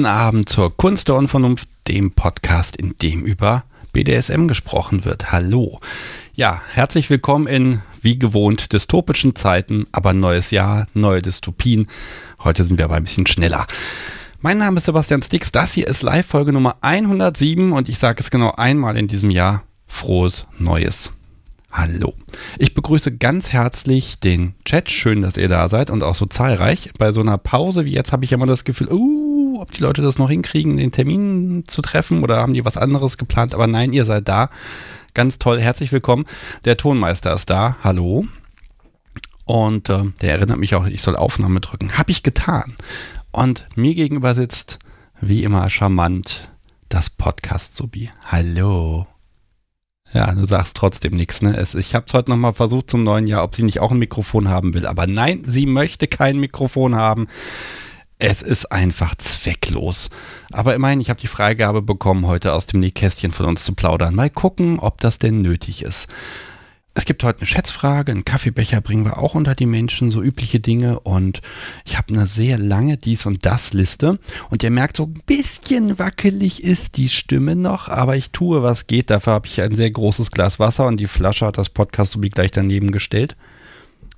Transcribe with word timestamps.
Guten 0.00 0.08
Abend 0.10 0.48
zur 0.48 0.74
Kunst 0.74 1.08
der 1.08 1.16
Unvernunft, 1.16 1.68
dem 1.86 2.12
Podcast, 2.12 2.74
in 2.74 2.96
dem 3.02 3.22
über 3.26 3.64
BDSM 3.92 4.46
gesprochen 4.46 5.04
wird. 5.04 5.30
Hallo. 5.30 5.78
Ja, 6.32 6.62
herzlich 6.72 7.10
willkommen 7.10 7.46
in 7.46 7.82
wie 8.00 8.18
gewohnt 8.18 8.72
dystopischen 8.72 9.36
Zeiten, 9.36 9.86
aber 9.92 10.14
neues 10.14 10.52
Jahr, 10.52 10.86
neue 10.94 11.20
Dystopien. 11.20 11.86
Heute 12.42 12.64
sind 12.64 12.78
wir 12.78 12.86
aber 12.86 12.94
ein 12.94 13.04
bisschen 13.04 13.26
schneller. 13.26 13.66
Mein 14.40 14.56
Name 14.56 14.78
ist 14.78 14.86
Sebastian 14.86 15.20
Stix. 15.20 15.50
Das 15.50 15.74
hier 15.74 15.86
ist 15.86 16.00
Live-Folge 16.00 16.54
Nummer 16.54 16.76
107 16.80 17.72
und 17.72 17.90
ich 17.90 17.98
sage 17.98 18.20
es 18.20 18.30
genau 18.30 18.52
einmal 18.52 18.96
in 18.96 19.06
diesem 19.06 19.30
Jahr. 19.30 19.64
Frohes 19.86 20.46
Neues. 20.58 21.12
Hallo. 21.72 22.14
Ich 22.58 22.74
begrüße 22.74 23.18
ganz 23.18 23.52
herzlich 23.52 24.18
den 24.18 24.54
Chat. 24.64 24.90
Schön, 24.90 25.22
dass 25.22 25.36
ihr 25.36 25.48
da 25.48 25.68
seid 25.68 25.90
und 25.90 26.02
auch 26.02 26.14
so 26.14 26.24
zahlreich. 26.26 26.90
Bei 26.98 27.12
so 27.12 27.20
einer 27.20 27.38
Pause 27.38 27.84
wie 27.84 27.92
jetzt 27.92 28.12
habe 28.12 28.24
ich 28.24 28.32
immer 28.32 28.46
das 28.46 28.64
Gefühl, 28.64 28.90
uh, 28.90 29.19
ob 29.60 29.72
die 29.72 29.82
Leute 29.82 30.00
das 30.00 30.16
noch 30.16 30.30
hinkriegen, 30.30 30.78
den 30.78 30.90
Termin 30.90 31.64
zu 31.66 31.82
treffen 31.82 32.22
oder 32.22 32.38
haben 32.38 32.54
die 32.54 32.64
was 32.64 32.78
anderes 32.78 33.18
geplant. 33.18 33.54
Aber 33.54 33.66
nein, 33.66 33.92
ihr 33.92 34.06
seid 34.06 34.26
da. 34.26 34.48
Ganz 35.12 35.38
toll. 35.38 35.60
Herzlich 35.60 35.92
willkommen. 35.92 36.24
Der 36.64 36.78
Tonmeister 36.78 37.34
ist 37.34 37.50
da. 37.50 37.76
Hallo. 37.84 38.24
Und 39.44 39.90
äh, 39.90 40.04
der 40.22 40.32
erinnert 40.32 40.58
mich 40.58 40.74
auch, 40.74 40.86
ich 40.86 41.02
soll 41.02 41.14
Aufnahme 41.14 41.60
drücken. 41.60 41.98
Habe 41.98 42.10
ich 42.10 42.22
getan. 42.22 42.74
Und 43.32 43.68
mir 43.74 43.94
gegenüber 43.94 44.34
sitzt, 44.34 44.78
wie 45.20 45.42
immer 45.42 45.68
charmant, 45.68 46.48
das 46.88 47.10
Podcast-Subi. 47.10 48.10
Hallo. 48.24 49.06
Ja, 50.12 50.32
du 50.32 50.44
sagst 50.46 50.76
trotzdem 50.76 51.12
nichts, 51.12 51.42
ne? 51.42 51.54
Es, 51.54 51.74
ich 51.74 51.94
habe 51.94 52.06
es 52.08 52.14
heute 52.14 52.30
nochmal 52.30 52.54
versucht 52.54 52.88
zum 52.88 53.04
neuen 53.04 53.26
Jahr, 53.26 53.44
ob 53.44 53.54
sie 53.54 53.62
nicht 53.62 53.80
auch 53.80 53.92
ein 53.92 53.98
Mikrofon 53.98 54.48
haben 54.48 54.72
will. 54.72 54.86
Aber 54.86 55.06
nein, 55.06 55.42
sie 55.46 55.66
möchte 55.66 56.08
kein 56.08 56.40
Mikrofon 56.40 56.94
haben. 56.94 57.26
Es 58.22 58.42
ist 58.42 58.70
einfach 58.70 59.14
zwecklos. 59.14 60.10
Aber 60.52 60.74
immerhin, 60.74 61.00
ich 61.00 61.08
habe 61.08 61.18
die 61.18 61.26
Freigabe 61.26 61.80
bekommen, 61.80 62.26
heute 62.26 62.52
aus 62.52 62.66
dem 62.66 62.80
Nähkästchen 62.80 63.32
von 63.32 63.46
uns 63.46 63.64
zu 63.64 63.74
plaudern. 63.74 64.14
Mal 64.14 64.28
gucken, 64.28 64.78
ob 64.78 65.00
das 65.00 65.18
denn 65.18 65.40
nötig 65.40 65.82
ist. 65.82 66.08
Es 66.92 67.06
gibt 67.06 67.24
heute 67.24 67.38
eine 67.38 67.46
Schätzfrage, 67.46 68.12
einen 68.12 68.26
Kaffeebecher 68.26 68.82
bringen 68.82 69.06
wir 69.06 69.16
auch 69.16 69.34
unter 69.34 69.54
die 69.54 69.64
Menschen, 69.64 70.10
so 70.10 70.22
übliche 70.22 70.60
Dinge. 70.60 71.00
Und 71.00 71.40
ich 71.86 71.96
habe 71.96 72.12
eine 72.12 72.26
sehr 72.26 72.58
lange 72.58 72.98
Dies- 72.98 73.24
und 73.24 73.46
Das-Liste. 73.46 74.18
Und 74.50 74.62
ihr 74.62 74.70
merkt, 74.70 74.98
so 74.98 75.04
ein 75.04 75.22
bisschen 75.24 75.98
wackelig 75.98 76.62
ist 76.62 76.98
die 76.98 77.08
Stimme 77.08 77.56
noch, 77.56 77.88
aber 77.88 78.16
ich 78.16 78.32
tue, 78.32 78.62
was 78.62 78.86
geht. 78.86 79.08
Dafür 79.08 79.32
habe 79.32 79.46
ich 79.46 79.62
ein 79.62 79.74
sehr 79.74 79.90
großes 79.90 80.30
Glas 80.30 80.58
Wasser 80.58 80.86
und 80.86 80.98
die 80.98 81.06
Flasche 81.06 81.46
hat 81.46 81.56
das 81.56 81.70
Podcast 81.70 82.12
so 82.12 82.22
wie 82.22 82.28
gleich 82.28 82.50
daneben 82.50 82.92
gestellt. 82.92 83.34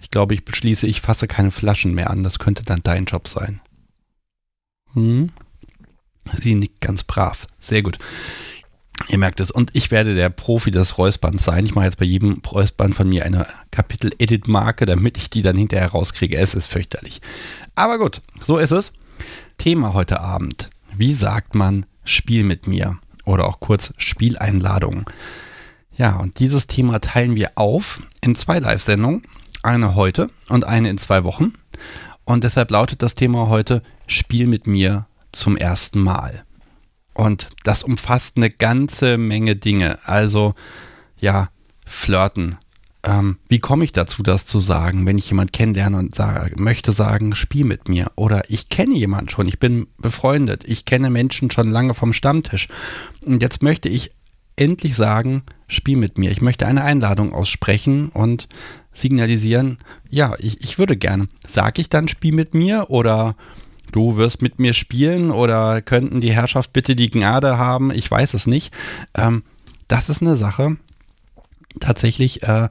Ich 0.01 0.11
glaube, 0.11 0.35
ich 0.35 0.45
beschließe, 0.45 0.89
ich 0.89 1.01
fasse 1.01 1.29
keine 1.29 1.53
Flaschen 1.53 1.95
mehr 1.95 2.11
an. 2.11 2.25
Das 2.25 2.41
könnte 2.41 2.65
dann 2.65 2.81
dein 2.83 3.05
Job 3.05 3.29
sein. 3.29 3.61
Hm? 4.95 5.31
Sie 6.41 6.55
nickt 6.55 6.81
ganz 6.81 7.05
brav. 7.05 7.47
Sehr 7.59 7.83
gut. 7.83 7.99
Ihr 9.09 9.19
merkt 9.19 9.41
es. 9.41 9.51
Und 9.51 9.71
ich 9.75 9.91
werde 9.91 10.15
der 10.15 10.31
Profi 10.31 10.71
des 10.71 10.99
Räusperns 10.99 11.45
sein. 11.45 11.67
Ich 11.67 11.75
mache 11.75 11.87
jetzt 11.87 11.99
bei 11.99 12.05
jedem 12.05 12.41
Räuspern 12.47 12.93
von 12.93 13.09
mir 13.09 13.25
eine 13.25 13.47
Kapitel-Edit-Marke, 13.71 14.87
damit 14.87 15.17
ich 15.17 15.31
die 15.31 15.43
dann 15.43 15.57
hinterher 15.57 15.89
rauskriege. 15.89 16.37
Es 16.37 16.55
ist 16.55 16.69
fürchterlich. 16.69 17.21
Aber 17.75 17.99
gut, 17.99 18.21
so 18.39 18.59
ist 18.59 18.71
es. 18.71 18.93
Thema 19.59 19.95
heute 19.95 20.21
Abend. 20.21 20.71
Wie 20.95 21.15
sagt 21.15 21.55
man 21.55 21.87
Spiel 22.05 22.45
mit 22.45 22.67
mir? 22.67 22.99
Oder 23.25 23.47
auch 23.47 23.61
kurz 23.61 23.93
Spieleinladung. 23.97 25.09
Ja, 25.97 26.17
und 26.17 26.39
dieses 26.39 26.67
Thema 26.67 27.01
teilen 27.01 27.37
wir 27.37 27.53
auf 27.55 28.01
in 28.21 28.35
zwei 28.35 28.59
Live-Sendungen. 28.59 29.25
Eine 29.63 29.95
heute 29.95 30.31
und 30.49 30.65
eine 30.65 30.91
in 30.91 30.99
zwei 30.99 31.23
Wochen. 31.25 31.53
Und 32.25 32.45
deshalb 32.45 32.71
lautet 32.71 33.03
das 33.03 33.15
Thema 33.15 33.49
heute 33.49 33.83
Spiel 34.07 34.47
mit 34.47 34.67
mir 34.67 35.07
zum 35.33 35.57
ersten 35.57 36.01
Mal. 36.01 36.45
Und 37.15 37.51
das 37.65 37.83
umfasst 37.83 38.37
eine 38.37 38.51
ganze 38.51 39.19
Menge 39.19 39.57
Dinge. 39.57 39.99
Also 40.07 40.55
ja, 41.19 41.51
flirten. 41.85 42.59
Ähm, 43.05 43.39
wie 43.49 43.59
komme 43.59 43.85
ich 43.85 43.93
dazu, 43.93 44.23
das 44.23 44.47
zu 44.47 44.61
sagen, 44.61 45.07
wenn 45.07 45.19
ich 45.19 45.29
jemanden 45.29 45.53
kennenlerne 45.53 45.99
und 45.99 46.15
sage, 46.15 46.55
möchte 46.57 46.93
sagen, 46.93 47.35
spiel 47.35 47.65
mit 47.65 47.89
mir? 47.89 48.13
Oder 48.15 48.43
ich 48.49 48.69
kenne 48.69 48.95
jemanden 48.95 49.29
schon, 49.29 49.49
ich 49.49 49.59
bin 49.59 49.89
befreundet, 49.99 50.65
ich 50.65 50.85
kenne 50.85 51.11
Menschen 51.11 51.51
schon 51.51 51.69
lange 51.69 51.95
vom 51.95 52.13
Stammtisch. 52.13 52.69
Und 53.27 53.43
jetzt 53.43 53.63
möchte 53.63 53.89
ich 53.89 54.13
endlich 54.55 54.95
sagen, 54.95 55.43
spiel 55.73 55.97
mit 55.97 56.19
mir. 56.19 56.31
Ich 56.31 56.43
möchte 56.43 56.67
eine 56.67 56.85
Einladung 56.85 57.33
aussprechen 57.33 58.09
und 58.11 58.49
signalisieren, 58.93 59.79
ja, 60.11 60.35
ich, 60.39 60.61
ich 60.63 60.79
würde 60.79 60.97
gerne. 60.97 61.27
Sag 61.47 61.79
ich 61.79 61.89
dann, 61.89 62.09
spiel 62.09 62.33
mit 62.33 62.55
mir 62.55 62.91
oder 62.91 63.37
du 63.91 64.17
wirst 64.17 64.43
mit 64.43 64.59
mir 64.59 64.73
spielen 64.73 65.31
oder 65.31 65.83
könnten 65.83 66.21
die 66.21 66.33
Herrschaft 66.33 66.73
bitte 66.73 66.97
die 66.97 67.11
Gnade 67.11 67.59
haben? 67.59 67.91
Ich 67.91 68.11
weiß 68.11 68.35
es 68.35 68.47
nicht. 68.47 68.73
Ähm, 69.15 69.43
das 69.89 70.09
ist 70.09 70.23
eine 70.23 70.37
Sache, 70.37 70.77
tatsächlich, 71.81 72.43
äh, 72.43 72.69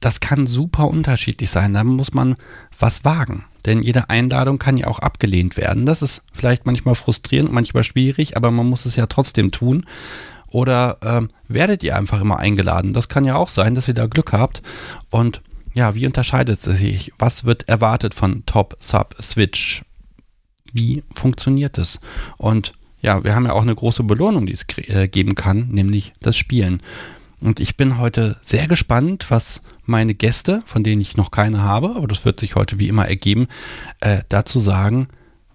das 0.00 0.20
kann 0.20 0.46
super 0.46 0.88
unterschiedlich 0.88 1.50
sein. 1.50 1.72
Da 1.74 1.82
muss 1.82 2.12
man 2.12 2.36
was 2.78 3.04
wagen. 3.04 3.44
Denn 3.64 3.82
jede 3.82 4.10
Einladung 4.10 4.58
kann 4.58 4.76
ja 4.76 4.86
auch 4.86 4.98
abgelehnt 4.98 5.56
werden. 5.56 5.86
Das 5.86 6.02
ist 6.02 6.22
vielleicht 6.32 6.66
manchmal 6.66 6.94
frustrierend, 6.94 7.50
manchmal 7.50 7.82
schwierig, 7.82 8.36
aber 8.36 8.50
man 8.50 8.66
muss 8.66 8.86
es 8.86 8.96
ja 8.96 9.06
trotzdem 9.06 9.50
tun. 9.50 9.86
Oder 10.56 10.96
ähm, 11.02 11.28
werdet 11.48 11.82
ihr 11.82 11.98
einfach 11.98 12.18
immer 12.18 12.38
eingeladen? 12.38 12.94
Das 12.94 13.10
kann 13.10 13.26
ja 13.26 13.36
auch 13.36 13.50
sein, 13.50 13.74
dass 13.74 13.88
ihr 13.88 13.92
da 13.92 14.06
Glück 14.06 14.32
habt. 14.32 14.62
Und 15.10 15.42
ja, 15.74 15.94
wie 15.94 16.06
unterscheidet 16.06 16.66
es 16.66 16.78
sich? 16.78 17.12
Was 17.18 17.44
wird 17.44 17.68
erwartet 17.68 18.14
von 18.14 18.46
Top, 18.46 18.74
Sub, 18.80 19.14
Switch? 19.20 19.84
Wie 20.72 21.02
funktioniert 21.12 21.76
es? 21.76 22.00
Und 22.38 22.72
ja, 23.02 23.22
wir 23.22 23.34
haben 23.34 23.44
ja 23.44 23.52
auch 23.52 23.60
eine 23.60 23.74
große 23.74 24.02
Belohnung, 24.02 24.46
die 24.46 24.54
es 24.54 24.64
äh, 24.88 25.08
geben 25.08 25.34
kann, 25.34 25.68
nämlich 25.68 26.14
das 26.20 26.38
Spielen. 26.38 26.80
Und 27.38 27.60
ich 27.60 27.76
bin 27.76 27.98
heute 27.98 28.38
sehr 28.40 28.66
gespannt, 28.66 29.26
was 29.28 29.60
meine 29.84 30.14
Gäste, 30.14 30.62
von 30.64 30.82
denen 30.82 31.02
ich 31.02 31.18
noch 31.18 31.32
keine 31.32 31.64
habe, 31.64 31.96
aber 31.96 32.06
das 32.06 32.24
wird 32.24 32.40
sich 32.40 32.54
heute 32.54 32.78
wie 32.78 32.88
immer 32.88 33.06
ergeben, 33.06 33.48
äh, 34.00 34.22
dazu 34.30 34.58
sagen, 34.58 35.08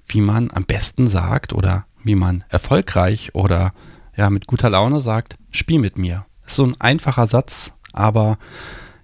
wie 0.06 0.22
man 0.22 0.51
am 0.51 0.66
besten 0.66 1.07
sagt 1.07 1.53
oder 1.53 1.88
wie 2.03 2.13
man 2.13 2.44
erfolgreich 2.50 3.34
oder 3.34 3.73
ja 4.16 4.29
mit 4.29 4.47
guter 4.47 4.69
Laune 4.69 4.99
sagt, 4.99 5.38
spiel 5.51 5.79
mit 5.79 5.97
mir. 5.97 6.25
Ist 6.45 6.55
so 6.55 6.66
ein 6.66 6.79
einfacher 6.79 7.27
Satz, 7.27 7.73
aber 7.94 8.38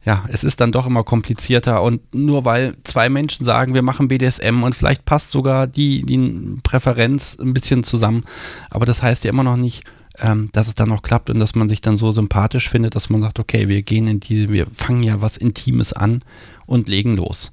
ja, 0.03 0.23
es 0.29 0.45
ist 0.45 0.62
dann 0.62 0.72
doch 0.72 0.85
immer 0.85 1.03
komplizierter 1.03 1.84
und 1.84 2.16
nur 2.16 2.45
weil 2.45 2.78
zwei 2.84 3.09
Menschen 3.09 3.45
sagen, 3.45 3.73
wir 3.73 3.81
machen 3.81 4.07
BDSM 4.07 4.63
und 4.63 4.73
vielleicht 4.73 5.03
passt 5.03 5.31
sogar 5.31 5.68
die, 5.68 6.03
die 6.03 6.57
Präferenz 6.63 7.38
ein 7.38 7.53
bisschen 7.53 7.84
zusammen, 7.84 8.23
aber 8.69 8.85
das 8.85 9.03
heißt 9.03 9.25
ja 9.25 9.31
immer 9.31 9.44
noch 9.44 9.57
nicht, 9.57 9.84
ähm, 10.19 10.50
dass 10.53 10.68
es 10.68 10.73
dann 10.75 10.90
noch 10.90 11.01
klappt 11.01 11.29
und 11.29 11.39
dass 11.39 11.56
man 11.56 11.69
sich 11.69 11.81
dann 11.81 11.97
so 11.97 12.12
sympathisch 12.12 12.69
findet, 12.69 12.95
dass 12.95 13.09
man 13.09 13.22
sagt, 13.22 13.39
okay, 13.39 13.68
wir 13.68 13.81
gehen 13.84 14.07
in 14.07 14.19
diese, 14.19 14.50
wir 14.50 14.68
fangen 14.74 15.03
ja 15.03 15.22
was 15.22 15.38
Intimes 15.38 15.94
an 15.94 16.21
und 16.65 16.89
legen 16.89 17.18
los. 17.18 17.51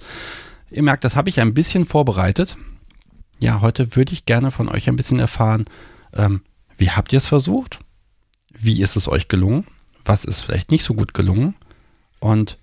Ihr 0.71 0.83
merkt, 0.83 1.05
das 1.05 1.17
habe 1.17 1.29
ich 1.29 1.41
ein 1.41 1.55
bisschen 1.55 1.85
vorbereitet. 1.85 2.57
Ja, 3.41 3.61
heute 3.61 3.97
würde 3.97 4.13
ich 4.13 4.27
gerne 4.27 4.51
von 4.51 4.69
euch 4.69 4.89
ein 4.89 4.97
bisschen 4.97 5.19
erfahren, 5.19 5.65
ähm, 6.15 6.43
wie 6.77 6.91
habt 6.91 7.13
ihr 7.13 7.19
es 7.19 7.27
versucht? 7.27 7.81
Wie 8.53 8.83
ist 8.83 8.97
es 8.97 9.09
euch 9.09 9.29
gelungen? 9.29 9.67
Was 10.05 10.25
ist 10.25 10.41
vielleicht 10.41 10.71
nicht 10.71 10.85
so 10.85 10.95
gut 10.95 11.15
gelungen? 11.15 11.55
Und 12.21 12.59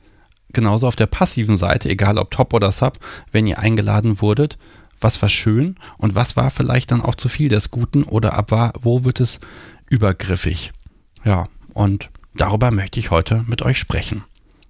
genauso 0.53 0.87
auf 0.87 0.95
der 0.95 1.07
passiven 1.07 1.57
Seite, 1.57 1.89
egal 1.89 2.17
ob 2.17 2.31
Top 2.31 2.53
oder 2.53 2.71
Sub, 2.71 2.99
wenn 3.31 3.47
ihr 3.47 3.59
eingeladen 3.59 4.21
wurdet, 4.21 4.57
was 4.99 5.21
war 5.21 5.29
schön 5.29 5.75
und 5.97 6.15
was 6.15 6.37
war 6.37 6.51
vielleicht 6.51 6.91
dann 6.91 7.01
auch 7.01 7.15
zu 7.15 7.27
viel 7.27 7.49
des 7.49 7.71
Guten 7.71 8.03
oder 8.03 8.33
ab 8.33 8.51
war, 8.51 8.73
wo 8.81 9.03
wird 9.03 9.19
es 9.19 9.39
übergriffig? 9.89 10.71
Ja, 11.23 11.47
und 11.73 12.09
darüber 12.35 12.71
möchte 12.71 12.99
ich 12.99 13.11
heute 13.11 13.43
mit 13.47 13.61
euch 13.63 13.79
sprechen. 13.79 14.23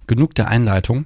Genug 0.06 0.34
der 0.34 0.48
Einleitung. 0.48 1.04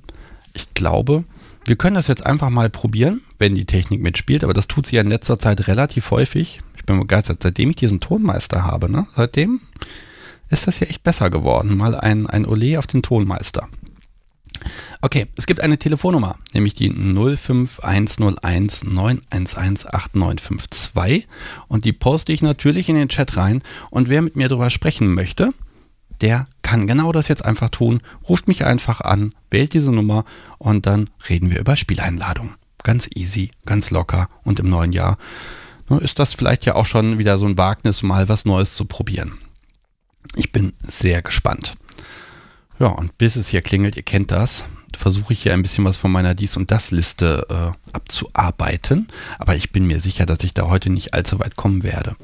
Ich 0.52 0.74
glaube, 0.74 1.24
wir 1.64 1.76
können 1.76 1.96
das 1.96 2.06
jetzt 2.06 2.24
einfach 2.24 2.48
mal 2.48 2.70
probieren, 2.70 3.22
wenn 3.38 3.54
die 3.54 3.66
Technik 3.66 4.00
mitspielt, 4.00 4.44
aber 4.44 4.54
das 4.54 4.68
tut 4.68 4.86
sie 4.86 4.96
ja 4.96 5.02
in 5.02 5.08
letzter 5.08 5.38
Zeit 5.38 5.66
relativ 5.66 6.10
häufig. 6.12 6.60
Ich 6.86 6.92
bin 6.94 7.00
begeistert, 7.00 7.42
seitdem 7.42 7.70
ich 7.70 7.76
diesen 7.76 7.98
Tonmeister 7.98 8.62
habe, 8.62 8.88
ne? 8.88 9.08
Seitdem 9.16 9.60
ist 10.50 10.68
das 10.68 10.78
ja 10.78 10.86
echt 10.86 11.02
besser 11.02 11.30
geworden. 11.30 11.76
Mal 11.76 11.96
ein, 11.96 12.28
ein 12.28 12.46
Olé 12.46 12.78
auf 12.78 12.86
den 12.86 13.02
Tonmeister. 13.02 13.68
Okay, 15.00 15.26
es 15.36 15.46
gibt 15.46 15.64
eine 15.64 15.78
Telefonnummer, 15.78 16.36
nämlich 16.54 16.74
die 16.74 16.92
05101 16.92 18.84
911 18.84 19.56
8952 19.56 21.26
und 21.66 21.84
die 21.84 21.92
poste 21.92 22.32
ich 22.32 22.40
natürlich 22.40 22.88
in 22.88 22.94
den 22.94 23.08
Chat 23.08 23.36
rein 23.36 23.64
und 23.90 24.08
wer 24.08 24.22
mit 24.22 24.36
mir 24.36 24.48
darüber 24.48 24.70
sprechen 24.70 25.12
möchte, 25.12 25.52
der 26.20 26.46
kann 26.62 26.86
genau 26.86 27.10
das 27.10 27.26
jetzt 27.26 27.44
einfach 27.44 27.70
tun, 27.70 28.00
ruft 28.28 28.46
mich 28.46 28.64
einfach 28.64 29.00
an, 29.00 29.34
wählt 29.50 29.74
diese 29.74 29.90
Nummer 29.90 30.24
und 30.58 30.86
dann 30.86 31.10
reden 31.28 31.50
wir 31.50 31.58
über 31.58 31.74
Spieleinladungen. 31.74 32.54
Ganz 32.84 33.10
easy, 33.12 33.50
ganz 33.64 33.90
locker 33.90 34.28
und 34.44 34.60
im 34.60 34.70
neuen 34.70 34.92
Jahr 34.92 35.18
ist 35.88 36.18
das 36.18 36.34
vielleicht 36.34 36.64
ja 36.64 36.74
auch 36.74 36.86
schon 36.86 37.18
wieder 37.18 37.38
so 37.38 37.46
ein 37.46 37.58
Wagnis, 37.58 38.02
mal 38.02 38.28
was 38.28 38.44
Neues 38.44 38.74
zu 38.74 38.84
probieren. 38.84 39.38
Ich 40.34 40.52
bin 40.52 40.72
sehr 40.82 41.22
gespannt. 41.22 41.74
Ja, 42.78 42.88
und 42.88 43.16
bis 43.18 43.36
es 43.36 43.48
hier 43.48 43.62
klingelt, 43.62 43.96
ihr 43.96 44.02
kennt 44.02 44.30
das, 44.30 44.64
versuche 44.96 45.32
ich 45.32 45.42
hier 45.42 45.54
ein 45.54 45.62
bisschen 45.62 45.84
was 45.84 45.96
von 45.96 46.10
meiner 46.10 46.34
Dies- 46.34 46.56
und 46.56 46.70
Das-Liste 46.70 47.46
äh, 47.48 47.94
abzuarbeiten. 47.94 49.08
Aber 49.38 49.56
ich 49.56 49.72
bin 49.72 49.86
mir 49.86 50.00
sicher, 50.00 50.26
dass 50.26 50.44
ich 50.44 50.54
da 50.54 50.66
heute 50.66 50.90
nicht 50.90 51.14
allzu 51.14 51.38
weit 51.38 51.56
kommen 51.56 51.82
werde. 51.82 52.16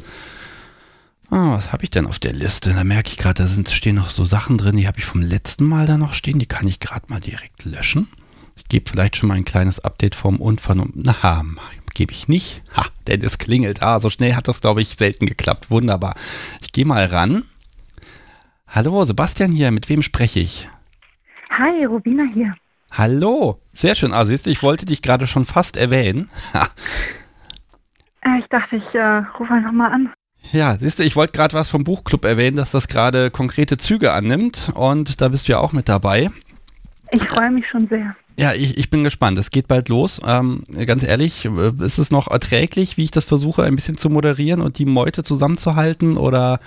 Ah, 1.31 1.53
was 1.57 1.73
habe 1.73 1.85
ich 1.85 1.91
denn 1.91 2.07
auf 2.07 2.19
der 2.19 2.35
Liste? 2.35 2.75
Da 2.75 2.85
merke 2.85 3.11
ich 3.11 3.17
gerade, 3.17 3.43
da 3.43 3.49
sind, 3.49 3.71
stehen 3.71 3.97
noch 3.97 4.11
so 4.11 4.25
Sachen 4.25 4.59
drin, 4.59 4.77
die 4.77 4.87
habe 4.87 4.99
ich 4.99 5.07
vom 5.07 5.23
letzten 5.23 5.65
Mal 5.65 5.87
da 5.87 5.97
noch 5.97 6.13
stehen. 6.13 6.39
Die 6.39 6.47
kann 6.47 6.67
ich 6.67 6.81
gerade 6.81 7.07
mal 7.09 7.21
direkt 7.21 7.65
löschen. 7.65 8.09
Ich 8.57 8.69
gebe 8.69 8.91
vielleicht 8.91 9.17
schon 9.17 9.29
mal 9.29 9.37
ein 9.37 9.47
kleines 9.47 9.81
Update 9.81 10.15
vom 10.15 10.37
Unvernunft. 10.37 10.93
Na, 10.97 11.45
gebe 11.95 12.13
ich 12.13 12.29
nicht. 12.29 12.63
Ha, 12.77 12.87
denn 13.07 13.23
es 13.23 13.39
klingelt. 13.39 13.83
Ah, 13.83 14.01
so 14.01 14.11
schnell 14.11 14.35
hat 14.35 14.49
das, 14.49 14.61
glaube 14.61 14.83
ich, 14.83 14.97
selten 14.97 15.27
geklappt. 15.27 15.71
Wunderbar. 15.71 16.15
Ich 16.61 16.73
gehe 16.73 16.85
mal 16.85 17.05
ran. 17.07 17.45
Hallo, 18.67 19.05
Sebastian 19.05 19.53
hier. 19.53 19.71
Mit 19.71 19.89
wem 19.89 20.03
spreche 20.03 20.41
ich? 20.41 20.69
Hi, 21.51 21.85
Rubina 21.85 22.25
hier. 22.33 22.55
Hallo. 22.93 23.61
Sehr 23.73 23.95
schön. 23.95 24.13
Ah, 24.13 24.25
siehst 24.25 24.47
du, 24.47 24.51
ich 24.51 24.63
wollte 24.63 24.87
dich 24.87 25.03
gerade 25.03 25.27
schon 25.27 25.45
fast 25.45 25.77
erwähnen. 25.77 26.31
äh, 28.23 28.39
ich 28.39 28.47
dachte, 28.47 28.77
ich 28.77 28.95
äh, 28.95 29.23
rufe 29.39 29.53
einfach 29.53 29.73
mal 29.73 29.91
an. 29.93 30.13
Ja, 30.51 30.77
siehst 30.79 30.99
du, 30.99 31.05
ich 31.05 31.17
wollte 31.17 31.33
gerade 31.33 31.55
was 31.55 31.69
vom 31.69 31.85
Buchclub 31.85 32.25
erwähnen, 32.25 32.57
dass 32.57 32.73
das 32.73 32.89
gerade 32.89 33.31
konkrete 33.31 33.77
Züge 33.77 34.13
annimmt 34.13 34.73
und 34.75 35.21
da 35.21 35.29
bist 35.29 35.49
du 35.49 35.53
ja 35.53 35.59
auch 35.59 35.73
mit 35.73 35.89
dabei. 35.89 36.31
Ich 37.13 37.29
freue 37.29 37.51
mich 37.51 37.69
schon 37.69 37.87
sehr. 37.89 38.17
Ja, 38.39 38.53
ich, 38.55 38.79
ich 38.79 38.91
bin 38.91 39.05
gespannt. 39.05 39.39
Es 39.39 39.51
geht 39.51 39.69
bald 39.69 39.89
los. 39.89 40.21
Ähm, 40.27 40.65
ganz 40.87 41.07
ehrlich, 41.07 41.45
äh, 41.45 41.85
ist 41.85 41.99
es 41.99 42.11
noch 42.11 42.31
erträglich, 42.31 42.97
wie 42.97 43.05
ich 43.05 43.11
das 43.11 43.25
versuche, 43.25 43.63
ein 43.63 43.77
bisschen 43.77 43.99
zu 43.99 44.09
moderieren 44.09 44.61
und 44.63 44.79
die 44.79 44.87
Meute 44.87 45.23
zusammenzuhalten 45.23 46.17
oder 46.17 46.59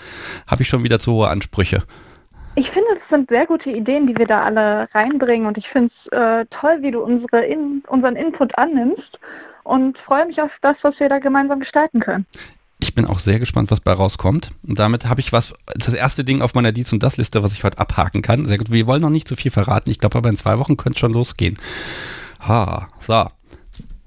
habe 0.48 0.62
ich 0.62 0.70
schon 0.70 0.84
wieder 0.84 1.00
zu 1.00 1.14
hohe 1.14 1.30
Ansprüche? 1.30 1.84
Ich 2.56 2.70
finde, 2.70 2.88
das 3.00 3.10
sind 3.10 3.30
sehr 3.30 3.46
gute 3.48 3.70
Ideen, 3.70 4.08
die 4.08 4.16
wir 4.16 4.28
da 4.28 4.44
alle 4.44 4.88
reinbringen 4.94 5.48
und 5.48 5.58
ich 5.58 5.68
finde 5.68 5.92
es 6.06 6.12
äh, 6.14 6.46
toll, 6.52 6.78
wie 6.82 6.92
du 6.92 7.02
unsere 7.02 7.44
In 7.46 7.84
unseren 7.88 8.16
Input 8.16 8.58
annimmst 8.58 9.20
und 9.64 9.98
freue 9.98 10.28
mich 10.28 10.42
auf 10.42 10.52
das, 10.62 10.78
was 10.84 10.98
wir 11.00 11.10
da 11.10 11.20
gemeinsam 11.20 11.60
gestalten 11.60 12.00
können. 12.00 12.26
Ich 12.80 12.94
bin 12.94 13.06
auch 13.06 13.20
sehr 13.20 13.40
gespannt, 13.40 13.72
was 13.72 13.82
bei 13.82 13.94
rauskommt. 13.94 14.52
Und 14.68 14.80
damit 14.80 15.06
habe 15.08 15.22
ich 15.22 15.32
was, 15.32 15.54
das 15.74 15.94
erste 15.94 16.24
Ding 16.24 16.42
auf 16.42 16.56
meiner 16.56 16.72
Dies- 16.72 16.92
und 16.92 17.04
Das-Liste, 17.04 17.42
was 17.42 17.54
ich 17.54 17.64
heute 17.64 17.80
abhaken 17.80 18.22
kann. 18.22 18.46
Sehr 18.46 18.58
gut. 18.58 18.72
Wir 18.72 18.86
wollen 18.86 19.02
noch 19.02 19.10
nicht 19.10 19.28
so 19.28 19.36
viel 19.36 19.52
verraten. 19.52 19.90
Ich 19.90 20.00
glaube 20.00 20.18
aber 20.18 20.30
in 20.30 20.36
zwei 20.36 20.60
Wochen 20.60 20.76
könnte 20.76 20.96
es 20.96 21.00
schon 21.00 21.14
losgehen. 21.14 21.58
Ha, 22.42 22.90
so. 23.00 23.28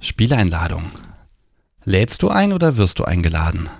Spieleinladung. 0.00 0.84
Lädst 1.84 2.22
du 2.22 2.28
ein 2.28 2.52
oder 2.52 2.76
wirst 2.76 2.98
du 2.98 3.04
eingeladen? 3.04 3.70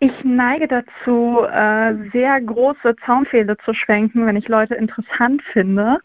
Ich 0.00 0.12
neige 0.24 0.66
dazu, 0.66 1.44
äh, 1.44 2.10
sehr 2.10 2.40
große 2.40 2.96
Zaunpfähle 3.06 3.56
zu 3.64 3.72
schwenken, 3.72 4.26
wenn 4.26 4.34
ich 4.34 4.48
Leute 4.48 4.74
interessant 4.74 5.42
finde. 5.52 6.00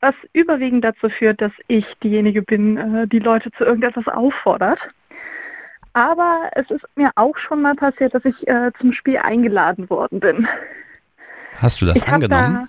Was 0.00 0.14
überwiegend 0.32 0.84
dazu 0.84 1.08
führt, 1.08 1.40
dass 1.40 1.52
ich 1.68 1.84
diejenige 2.02 2.42
bin, 2.42 2.76
äh, 2.76 3.06
die 3.06 3.20
Leute 3.20 3.52
zu 3.52 3.64
irgendetwas 3.64 4.08
auffordert. 4.08 4.80
Aber 5.98 6.48
es 6.52 6.70
ist 6.70 6.84
mir 6.94 7.10
auch 7.16 7.36
schon 7.36 7.60
mal 7.60 7.74
passiert, 7.74 8.14
dass 8.14 8.24
ich 8.24 8.46
äh, 8.46 8.70
zum 8.80 8.92
Spiel 8.92 9.16
eingeladen 9.16 9.90
worden 9.90 10.20
bin. 10.20 10.46
Hast 11.56 11.80
du 11.80 11.86
das 11.86 11.96
ich 11.96 12.06
angenommen? 12.06 12.68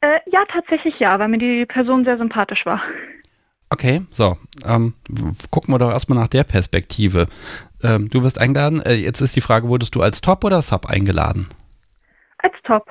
Da, 0.00 0.08
äh, 0.08 0.20
ja, 0.30 0.42
tatsächlich 0.50 0.98
ja, 0.98 1.18
weil 1.18 1.28
mir 1.28 1.36
die 1.36 1.66
Person 1.66 2.04
sehr 2.06 2.16
sympathisch 2.16 2.64
war. 2.64 2.80
Okay, 3.68 4.06
so. 4.10 4.38
Ähm, 4.64 4.94
gucken 5.50 5.74
wir 5.74 5.78
doch 5.78 5.90
erstmal 5.90 6.18
nach 6.18 6.28
der 6.28 6.44
Perspektive. 6.44 7.26
Ähm, 7.82 8.08
du 8.08 8.22
wirst 8.22 8.40
eingeladen. 8.40 8.80
Äh, 8.80 8.94
jetzt 8.94 9.20
ist 9.20 9.36
die 9.36 9.42
Frage, 9.42 9.68
wurdest 9.68 9.94
du 9.94 10.00
als 10.00 10.22
Top 10.22 10.42
oder 10.42 10.62
Sub 10.62 10.86
eingeladen? 10.86 11.48
Als 12.38 12.54
Top. 12.64 12.88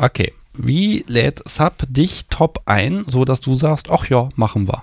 Okay. 0.00 0.32
Wie 0.52 1.04
lädt 1.06 1.48
Sub 1.48 1.84
dich 1.88 2.26
Top 2.28 2.58
ein, 2.66 3.04
so 3.06 3.24
dass 3.24 3.40
du 3.40 3.54
sagst, 3.54 3.88
ach 3.88 4.08
ja, 4.08 4.30
machen 4.34 4.66
wir? 4.66 4.82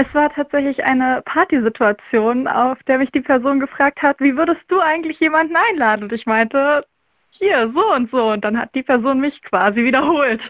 Es 0.00 0.06
war 0.14 0.32
tatsächlich 0.32 0.84
eine 0.84 1.22
Partysituation, 1.22 2.46
auf 2.46 2.78
der 2.84 2.98
mich 2.98 3.10
die 3.10 3.20
Person 3.20 3.58
gefragt 3.58 4.00
hat, 4.00 4.20
wie 4.20 4.36
würdest 4.36 4.60
du 4.68 4.78
eigentlich 4.78 5.18
jemanden 5.18 5.56
einladen? 5.56 6.04
Und 6.04 6.12
ich 6.12 6.24
meinte, 6.24 6.84
hier, 7.30 7.68
so 7.74 7.94
und 7.94 8.08
so. 8.12 8.30
Und 8.30 8.44
dann 8.44 8.56
hat 8.56 8.72
die 8.76 8.84
Person 8.84 9.18
mich 9.18 9.42
quasi 9.42 9.82
wiederholt. 9.82 10.40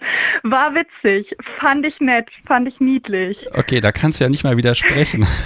War 0.43 0.75
witzig, 0.75 1.35
fand 1.59 1.87
ich 1.87 1.99
nett, 1.99 2.29
fand 2.47 2.69
ich 2.69 2.79
niedlich. 2.79 3.39
Okay, 3.55 3.81
da 3.81 3.91
kannst 3.91 4.21
du 4.21 4.25
ja 4.25 4.31
nicht 4.31 4.45
mal 4.45 4.59
widersprechen. 4.59 5.27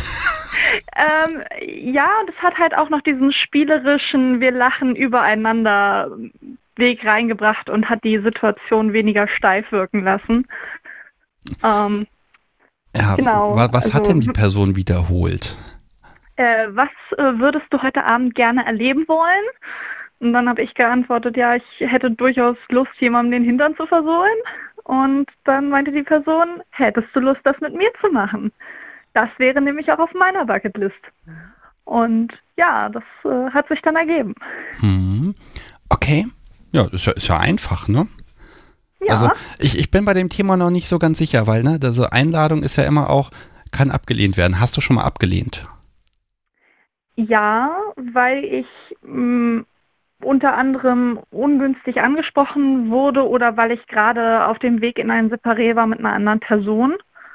ähm, 0.96 1.42
ja, 1.94 2.06
und 2.20 2.28
es 2.28 2.42
hat 2.42 2.58
halt 2.58 2.76
auch 2.76 2.90
noch 2.90 3.02
diesen 3.02 3.32
spielerischen, 3.32 4.40
wir 4.40 4.50
lachen 4.50 4.96
übereinander 4.96 6.10
Weg 6.74 7.04
reingebracht 7.04 7.70
und 7.70 7.88
hat 7.88 8.02
die 8.02 8.18
Situation 8.18 8.92
weniger 8.92 9.28
steif 9.28 9.70
wirken 9.70 10.02
lassen. 10.02 10.44
Ähm, 11.62 12.08
ja, 12.96 13.16
genau. 13.16 13.56
Was, 13.56 13.72
was 13.72 13.84
also, 13.84 13.94
hat 13.94 14.08
denn 14.08 14.20
die 14.20 14.28
Person 14.28 14.76
wiederholt? 14.76 15.56
Äh, 16.36 16.68
was 16.70 16.88
äh, 17.18 17.38
würdest 17.38 17.66
du 17.70 17.82
heute 17.82 18.04
Abend 18.04 18.34
gerne 18.34 18.64
erleben 18.66 19.04
wollen? 19.08 19.44
Und 20.20 20.32
dann 20.32 20.48
habe 20.48 20.62
ich 20.62 20.74
geantwortet, 20.74 21.36
ja, 21.36 21.56
ich 21.56 21.64
hätte 21.78 22.10
durchaus 22.10 22.56
Lust, 22.68 22.92
jemandem 23.00 23.32
den 23.32 23.44
Hintern 23.44 23.76
zu 23.76 23.86
versohlen. 23.86 24.36
Und 24.84 25.26
dann 25.44 25.68
meinte 25.68 25.92
die 25.92 26.02
Person, 26.02 26.62
hättest 26.70 27.08
du 27.14 27.20
Lust, 27.20 27.40
das 27.44 27.58
mit 27.60 27.74
mir 27.74 27.90
zu 28.00 28.08
machen? 28.10 28.52
Das 29.14 29.28
wäre 29.38 29.60
nämlich 29.60 29.90
auch 29.92 29.98
auf 29.98 30.12
meiner 30.14 30.44
Bucketlist. 30.44 30.94
Und 31.84 32.32
ja, 32.56 32.88
das 32.88 33.02
äh, 33.24 33.50
hat 33.50 33.68
sich 33.68 33.82
dann 33.82 33.96
ergeben. 33.96 34.34
Hm. 34.80 35.34
Okay. 35.88 36.26
Ja, 36.70 36.86
ist 36.90 37.04
ja, 37.04 37.12
ist 37.12 37.28
ja 37.28 37.38
einfach, 37.38 37.88
ne? 37.88 38.06
Ja. 39.06 39.12
Also 39.12 39.30
ich, 39.58 39.78
ich 39.78 39.90
bin 39.90 40.04
bei 40.04 40.14
dem 40.14 40.28
Thema 40.28 40.56
noch 40.56 40.70
nicht 40.70 40.88
so 40.88 40.98
ganz 40.98 41.18
sicher, 41.18 41.46
weil 41.46 41.62
ne, 41.62 41.78
also 41.82 42.06
Einladung 42.06 42.62
ist 42.62 42.76
ja 42.76 42.84
immer 42.84 43.10
auch, 43.10 43.30
kann 43.70 43.90
abgelehnt 43.90 44.36
werden. 44.36 44.60
Hast 44.60 44.76
du 44.76 44.80
schon 44.80 44.96
mal 44.96 45.04
abgelehnt? 45.04 45.66
Ja, 47.16 47.70
weil 47.96 48.44
ich 48.44 48.66
mh, 49.02 49.60
mm, 49.60 49.66
unter 50.22 50.54
anderem 50.54 51.18
ungünstig 51.30 52.00
angesprochen 52.00 52.90
wurde 52.90 53.28
oder 53.28 53.56
weil 53.56 53.72
ich 53.72 53.86
gerade 53.86 54.46
auf 54.46 54.58
dem 54.58 54.80
Weg 54.80 54.98
in 54.98 55.10
ein 55.10 55.30
Separé 55.30 55.74
war 55.74 55.86
mit 55.86 55.98
einer 55.98 56.12
anderen 56.12 56.40
Person. 56.40 56.94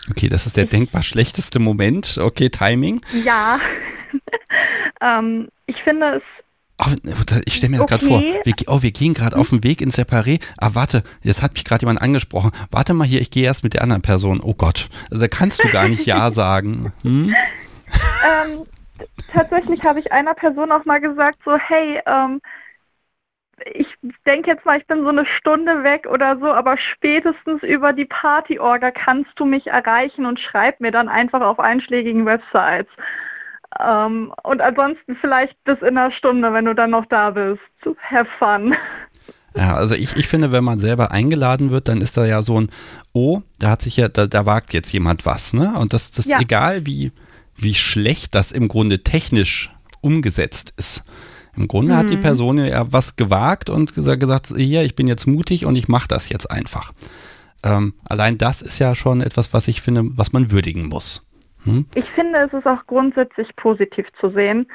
Okay, 0.10 0.30
das 0.30 0.46
ist 0.46 0.58
der 0.58 0.66
ich, 0.66 0.70
denkbar 0.70 1.04
schlechteste 1.04 1.60
Moment. 1.60 2.18
Okay, 2.22 2.50
Timing. 2.50 3.02
Ja. 3.26 3.60
ähm, 5.02 5.50
ich 5.66 5.84
finde 5.84 6.18
es 6.18 6.37
Oh, 6.80 6.92
ich 7.46 7.56
stelle 7.56 7.72
mir 7.72 7.78
das 7.78 7.92
okay. 7.92 7.98
gerade 7.98 8.06
vor. 8.06 8.22
Wir, 8.22 8.54
oh, 8.68 8.84
wir 8.84 8.92
gehen 8.92 9.16
gerade 9.16 9.36
auf 9.36 9.50
dem 9.50 9.64
Weg 9.64 9.82
ins 9.82 9.98
Separé. 9.98 10.40
Ah, 10.58 10.72
warte, 10.74 11.02
jetzt 11.24 11.42
hat 11.42 11.54
mich 11.54 11.66
gerade 11.66 11.82
jemand 11.82 12.02
angesprochen. 12.02 12.52
Warte 12.70 12.94
mal 12.94 13.08
hier, 13.08 13.20
ich 13.20 13.32
gehe 13.32 13.46
erst 13.46 13.64
mit 13.64 13.74
der 13.74 13.82
anderen 13.82 14.04
Person. 14.04 14.42
Oh 14.44 14.54
Gott, 14.54 14.90
also, 15.10 15.20
da 15.20 15.28
kannst 15.28 15.64
du 15.64 15.70
gar 15.70 15.88
nicht 15.88 16.06
Ja 16.06 16.30
sagen. 16.32 16.94
Hm? 17.02 17.34
Ähm, 17.34 18.64
tatsächlich 19.34 19.84
habe 19.84 20.00
ich 20.00 20.12
einer 20.12 20.36
Person 20.36 20.72
auch 20.72 20.86
mal 20.86 21.00
gesagt, 21.00 21.40
so, 21.46 21.58
hey, 21.58 22.00
ähm, 22.06 22.42
ich 23.74 23.88
denke 24.26 24.52
jetzt 24.52 24.66
mal, 24.66 24.78
ich 24.78 24.86
bin 24.86 25.02
so 25.02 25.10
eine 25.10 25.26
Stunde 25.26 25.84
weg 25.84 26.08
oder 26.08 26.38
so, 26.38 26.46
aber 26.46 26.78
spätestens 26.78 27.64
über 27.64 27.92
die 27.92 28.06
Partyorga 28.06 28.92
kannst 28.92 29.32
du 29.36 29.46
mich 29.46 29.68
erreichen 29.68 30.26
und 30.26 30.40
schreib 30.40 30.80
mir 30.80 30.92
dann 30.92 31.10
einfach 31.10 31.42
auf 31.42 31.60
einschlägigen 31.60 32.26
Websites. 32.26 32.92
Ähm, 33.80 34.34
und 34.44 34.62
ansonsten 34.62 35.16
vielleicht 35.20 35.62
bis 35.64 35.80
in 35.82 35.98
einer 35.98 36.12
Stunde, 36.12 36.54
wenn 36.54 36.66
du 36.66 36.74
dann 36.74 36.92
noch 36.92 37.06
da 37.08 37.32
bist. 37.32 37.60
Have 38.10 38.28
fun. 38.40 38.76
Ja, 39.56 39.76
also 39.76 39.96
ich, 39.96 40.16
ich 40.16 40.28
finde, 40.28 40.52
wenn 40.52 40.64
man 40.64 40.80
selber 40.80 41.12
eingeladen 41.12 41.72
wird, 41.72 41.88
dann 41.88 42.02
ist 42.02 42.16
da 42.16 42.26
ja 42.26 42.42
so 42.42 42.60
ein, 42.60 42.70
oh, 43.14 43.42
da 43.60 43.72
hat 43.72 43.82
sich 43.82 43.98
ja, 43.98 44.08
da, 44.08 44.28
da 44.28 44.46
wagt 44.46 44.74
jetzt 44.74 44.92
jemand 44.92 45.26
was, 45.26 45.54
ne? 45.54 45.74
Und 45.78 45.94
das, 45.94 46.12
das 46.12 46.28
ja. 46.28 46.40
egal 46.40 46.86
wie, 46.86 47.12
wie 47.56 47.74
schlecht 47.74 48.36
das 48.36 48.52
im 48.52 48.68
Grunde 48.68 49.04
technisch 49.04 49.72
umgesetzt 50.02 50.74
ist. 50.78 51.06
Im 51.56 51.68
Grunde 51.68 51.94
mhm. 51.94 51.98
hat 51.98 52.10
die 52.10 52.18
mhm. 52.18 52.22
Person 52.22 52.58
ja 52.60 52.92
was 52.94 53.16
gewagt 53.16 53.70
und 53.70 53.96
gesagt, 53.96 54.20
gesagt, 54.20 54.54
hier, 54.56 54.84
ich 54.84 54.96
bin 54.96 55.08
jetzt 55.08 55.26
mutig 55.26 55.66
und 55.66 55.76
ich 55.76 55.88
mache 55.88 56.08
das 56.08 56.30
jetzt 56.30 56.52
einfach. 56.52 56.94
Ähm, 57.64 57.96
allein 58.06 58.38
das 58.38 58.62
ist 58.62 58.78
ja 58.78 58.94
schon 58.94 59.22
etwas, 59.22 59.54
was 59.54 59.68
ich 59.68 59.82
finde, 59.82 60.04
was 60.06 60.34
man 60.34 60.52
würdigen 60.52 60.86
muss. 60.86 61.27
Hm? 61.64 61.86
Ich 61.96 62.10
finde, 62.12 62.40
es 62.40 62.54
ist 62.54 62.66
auch 62.68 62.86
grundsätzlich 62.88 63.56
positiv 63.56 64.08
zu 64.20 64.30
sehen. 64.30 64.68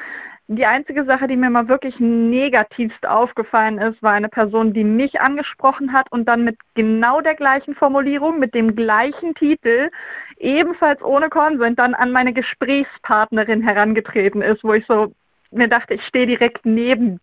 Die 0.49 0.67
einzige 0.67 1.05
Sache, 1.05 1.29
die 1.29 1.37
mir 1.37 1.51
mal 1.51 1.69
wirklich 1.69 1.99
negativst 1.99 3.07
aufgefallen 3.07 3.79
ist, 3.79 4.03
war 4.03 4.13
eine 4.13 4.29
Person, 4.29 4.75
die 4.75 4.85
mich 4.85 5.21
angesprochen 5.21 5.93
hat 5.93 6.11
und 6.11 6.27
dann 6.27 6.45
mit 6.45 6.59
genau 6.75 7.21
der 7.21 7.37
gleichen 7.37 7.75
Formulierung, 7.75 8.39
mit 8.39 8.53
dem 8.55 8.75
gleichen 8.75 9.35
Titel, 9.35 9.89
ebenfalls 10.37 11.03
ohne 11.03 11.31
Konsent, 11.31 11.79
dann 11.79 11.95
an 11.95 12.11
meine 12.13 12.33
Gesprächspartnerin 12.33 13.63
herangetreten 13.63 14.43
ist, 14.43 14.65
wo 14.65 14.75
ich 14.75 14.85
so 14.87 15.15
mir 15.53 15.69
dachte, 15.69 15.95
ich 15.95 16.05
stehe 16.07 16.27
direkt 16.27 16.67
neben 16.67 17.21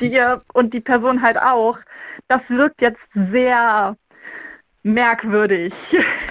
dir 0.00 0.36
und 0.52 0.72
die 0.72 0.80
Person 0.80 1.22
halt 1.22 1.40
auch. 1.40 1.78
Das 2.28 2.40
wirkt 2.48 2.80
jetzt 2.80 3.00
sehr 3.12 3.96
merkwürdig. 4.84 5.72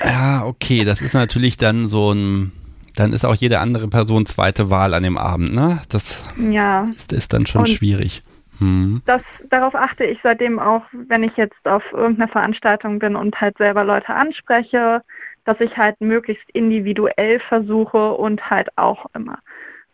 Ja, 0.06 0.46
okay, 0.46 0.86
das 0.86 1.02
ist 1.02 1.14
natürlich 1.14 1.58
dann 1.58 1.86
so 1.86 2.14
ein 2.14 2.52
dann 2.96 3.12
ist 3.12 3.26
auch 3.26 3.36
jede 3.36 3.60
andere 3.60 3.88
Person 3.88 4.26
zweite 4.26 4.70
Wahl 4.70 4.94
an 4.94 5.04
dem 5.04 5.18
Abend, 5.18 5.54
ne? 5.54 5.82
Das 5.90 6.32
ja. 6.38 6.84
ist, 6.90 7.12
ist 7.12 7.34
dann 7.34 7.46
schon 7.46 7.62
und 7.62 7.70
schwierig. 7.70 8.22
Hm. 8.60 9.02
Das, 9.06 9.24
darauf 9.50 9.74
achte 9.74 10.04
ich 10.06 10.20
seitdem 10.22 10.60
auch, 10.60 10.84
wenn 10.92 11.24
ich 11.24 11.36
jetzt 11.36 11.68
auf 11.68 11.84
irgendeiner 11.92 12.28
Veranstaltung 12.28 13.00
bin 13.00 13.16
und 13.16 13.40
halt 13.42 13.58
selber 13.58 13.84
Leute 13.84 14.14
anspreche, 14.14 15.02
dass 15.46 15.60
ich 15.60 15.76
halt 15.76 16.00
möglichst 16.02 16.50
individuell 16.52 17.40
versuche 17.40 18.14
und 18.14 18.50
halt 18.50 18.70
auch 18.78 19.08
immer 19.16 19.40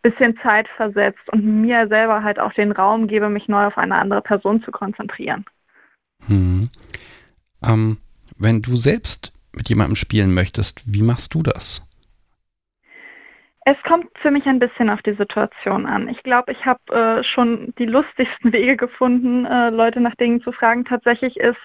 ein 0.02 0.10
bisschen 0.10 0.38
Zeit 0.42 0.68
versetzt 0.76 1.28
und 1.32 1.44
mir 1.44 1.88
selber 1.88 2.22
halt 2.22 2.38
auch 2.38 2.52
den 2.52 2.72
Raum 2.72 3.08
gebe, 3.08 3.28
mich 3.28 3.48
neu 3.48 3.66
auf 3.66 3.78
eine 3.78 3.96
andere 3.96 4.22
Person 4.22 4.62
zu 4.62 4.70
konzentrieren. 4.70 5.44
Hm. 6.26 6.68
Ähm, 7.66 7.96
wenn 8.40 8.62
du 8.62 8.74
selbst 8.74 9.32
mit 9.54 9.68
jemandem 9.68 9.96
spielen 9.96 10.34
möchtest, 10.34 10.82
wie 10.92 11.02
machst 11.02 11.34
du 11.34 11.42
das? 11.42 11.86
Es 13.66 13.76
kommt 13.86 14.08
für 14.20 14.30
mich 14.30 14.46
ein 14.46 14.58
bisschen 14.58 14.88
auf 14.88 15.02
die 15.02 15.12
Situation 15.12 15.86
an. 15.86 16.08
Ich 16.08 16.22
glaube, 16.22 16.50
ich 16.50 16.64
habe 16.64 16.80
äh, 17.20 17.22
schon 17.22 17.74
die 17.78 17.84
lustigsten 17.84 18.52
Wege 18.52 18.76
gefunden, 18.76 19.44
äh, 19.44 19.70
Leute 19.70 20.00
nach 20.00 20.14
Dingen 20.16 20.40
zu 20.40 20.50
fragen. 20.50 20.84
Tatsächlich 20.84 21.36
ist 21.36 21.58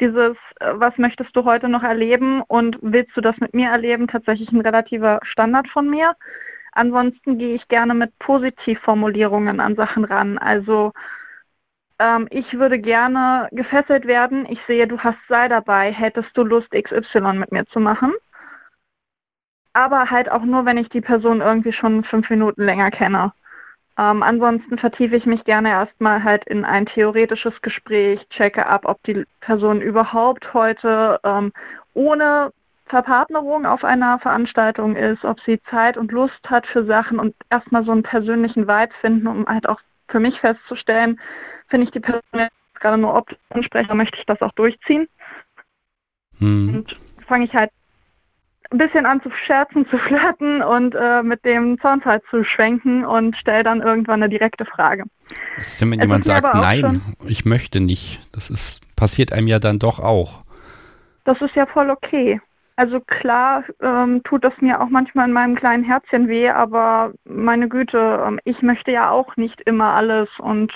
dieses, 0.00 0.36
äh, 0.60 0.72
was 0.74 0.96
möchtest 0.98 1.34
du 1.34 1.44
heute 1.44 1.68
noch 1.68 1.82
erleben 1.82 2.42
und 2.42 2.78
willst 2.80 3.16
du 3.16 3.20
das 3.20 3.36
mit 3.38 3.54
mir 3.54 3.70
erleben, 3.70 4.06
tatsächlich 4.06 4.52
ein 4.52 4.60
relativer 4.60 5.18
Standard 5.24 5.68
von 5.68 5.90
mir. 5.90 6.14
Ansonsten 6.72 7.38
gehe 7.38 7.54
ich 7.54 7.68
gerne 7.68 7.94
mit 7.94 8.16
Positivformulierungen 8.20 9.60
an 9.60 9.74
Sachen 9.74 10.04
ran. 10.04 10.38
Also 10.38 10.92
ähm, 12.02 12.26
ich 12.30 12.52
würde 12.54 12.78
gerne 12.78 13.48
gefesselt 13.52 14.06
werden. 14.06 14.46
Ich 14.50 14.58
sehe, 14.66 14.86
du 14.86 14.98
hast 14.98 15.18
Sei 15.28 15.48
dabei. 15.48 15.92
Hättest 15.92 16.36
du 16.36 16.42
Lust, 16.42 16.70
XY 16.72 17.34
mit 17.34 17.52
mir 17.52 17.66
zu 17.66 17.80
machen? 17.80 18.12
aber 19.72 20.10
halt 20.10 20.30
auch 20.30 20.42
nur, 20.42 20.64
wenn 20.64 20.78
ich 20.78 20.88
die 20.88 21.00
Person 21.00 21.40
irgendwie 21.40 21.72
schon 21.72 22.04
fünf 22.04 22.28
Minuten 22.30 22.64
länger 22.64 22.90
kenne. 22.90 23.32
Ähm, 23.98 24.22
ansonsten 24.22 24.78
vertiefe 24.78 25.16
ich 25.16 25.26
mich 25.26 25.44
gerne 25.44 25.70
erstmal 25.70 26.24
halt 26.24 26.44
in 26.46 26.64
ein 26.64 26.86
theoretisches 26.86 27.60
Gespräch, 27.62 28.26
checke 28.30 28.66
ab, 28.66 28.82
ob 28.84 29.02
die 29.04 29.24
Person 29.40 29.80
überhaupt 29.80 30.54
heute 30.54 31.20
ähm, 31.24 31.52
ohne 31.94 32.52
Verpartnerung 32.86 33.66
auf 33.66 33.84
einer 33.84 34.18
Veranstaltung 34.18 34.96
ist, 34.96 35.24
ob 35.24 35.40
sie 35.40 35.60
Zeit 35.70 35.96
und 35.96 36.12
Lust 36.12 36.40
hat 36.48 36.66
für 36.66 36.84
Sachen 36.84 37.18
und 37.18 37.34
erstmal 37.50 37.84
so 37.84 37.92
einen 37.92 38.02
persönlichen 38.02 38.66
Vibe 38.66 38.92
finden, 39.00 39.26
um 39.26 39.46
halt 39.46 39.68
auch 39.68 39.80
für 40.08 40.20
mich 40.20 40.40
festzustellen, 40.40 41.20
finde 41.72 41.86
ich 41.86 41.92
die 41.92 42.00
Person 42.00 42.22
jetzt 42.34 42.52
gerade 42.74 42.98
nur 42.98 43.14
optisch 43.14 43.38
ansprechen, 43.48 43.96
möchte 43.96 44.18
ich 44.18 44.26
das 44.26 44.42
auch 44.42 44.52
durchziehen. 44.52 45.08
Hm. 46.38 46.74
Und 46.74 46.96
fange 47.26 47.46
ich 47.46 47.54
halt 47.54 47.70
ein 48.70 48.76
bisschen 48.76 49.06
an 49.06 49.22
zu 49.22 49.30
scherzen, 49.30 49.86
zu 49.90 49.96
flirten 49.96 50.62
und 50.62 50.94
äh, 50.94 51.22
mit 51.22 51.44
dem 51.46 51.80
Zaunfall 51.80 52.20
zu 52.28 52.44
schwenken 52.44 53.06
und 53.06 53.36
stelle 53.38 53.64
dann 53.64 53.80
irgendwann 53.80 54.22
eine 54.22 54.28
direkte 54.28 54.66
Frage. 54.66 55.04
Was 55.56 55.68
ist 55.68 55.80
denn, 55.80 55.92
wenn 55.92 56.00
es 56.00 56.04
jemand 56.04 56.24
sagt, 56.24 56.54
nein, 56.54 57.00
ich 57.26 57.46
möchte 57.46 57.80
nicht? 57.80 58.20
Das 58.34 58.50
ist, 58.50 58.82
passiert 58.94 59.32
einem 59.32 59.46
ja 59.46 59.58
dann 59.58 59.78
doch 59.78 59.98
auch. 59.98 60.44
Das 61.24 61.40
ist 61.40 61.54
ja 61.54 61.64
voll 61.64 61.88
okay. 61.88 62.38
Also 62.76 63.00
klar 63.00 63.64
ähm, 63.80 64.22
tut 64.24 64.44
das 64.44 64.54
mir 64.60 64.80
auch 64.80 64.88
manchmal 64.90 65.26
in 65.26 65.32
meinem 65.32 65.54
kleinen 65.54 65.84
Herzchen 65.84 66.28
weh, 66.28 66.50
aber 66.50 67.12
meine 67.24 67.68
Güte, 67.68 68.24
ähm, 68.26 68.40
ich 68.44 68.60
möchte 68.60 68.90
ja 68.90 69.10
auch 69.10 69.36
nicht 69.36 69.60
immer 69.62 69.94
alles 69.94 70.28
und 70.38 70.72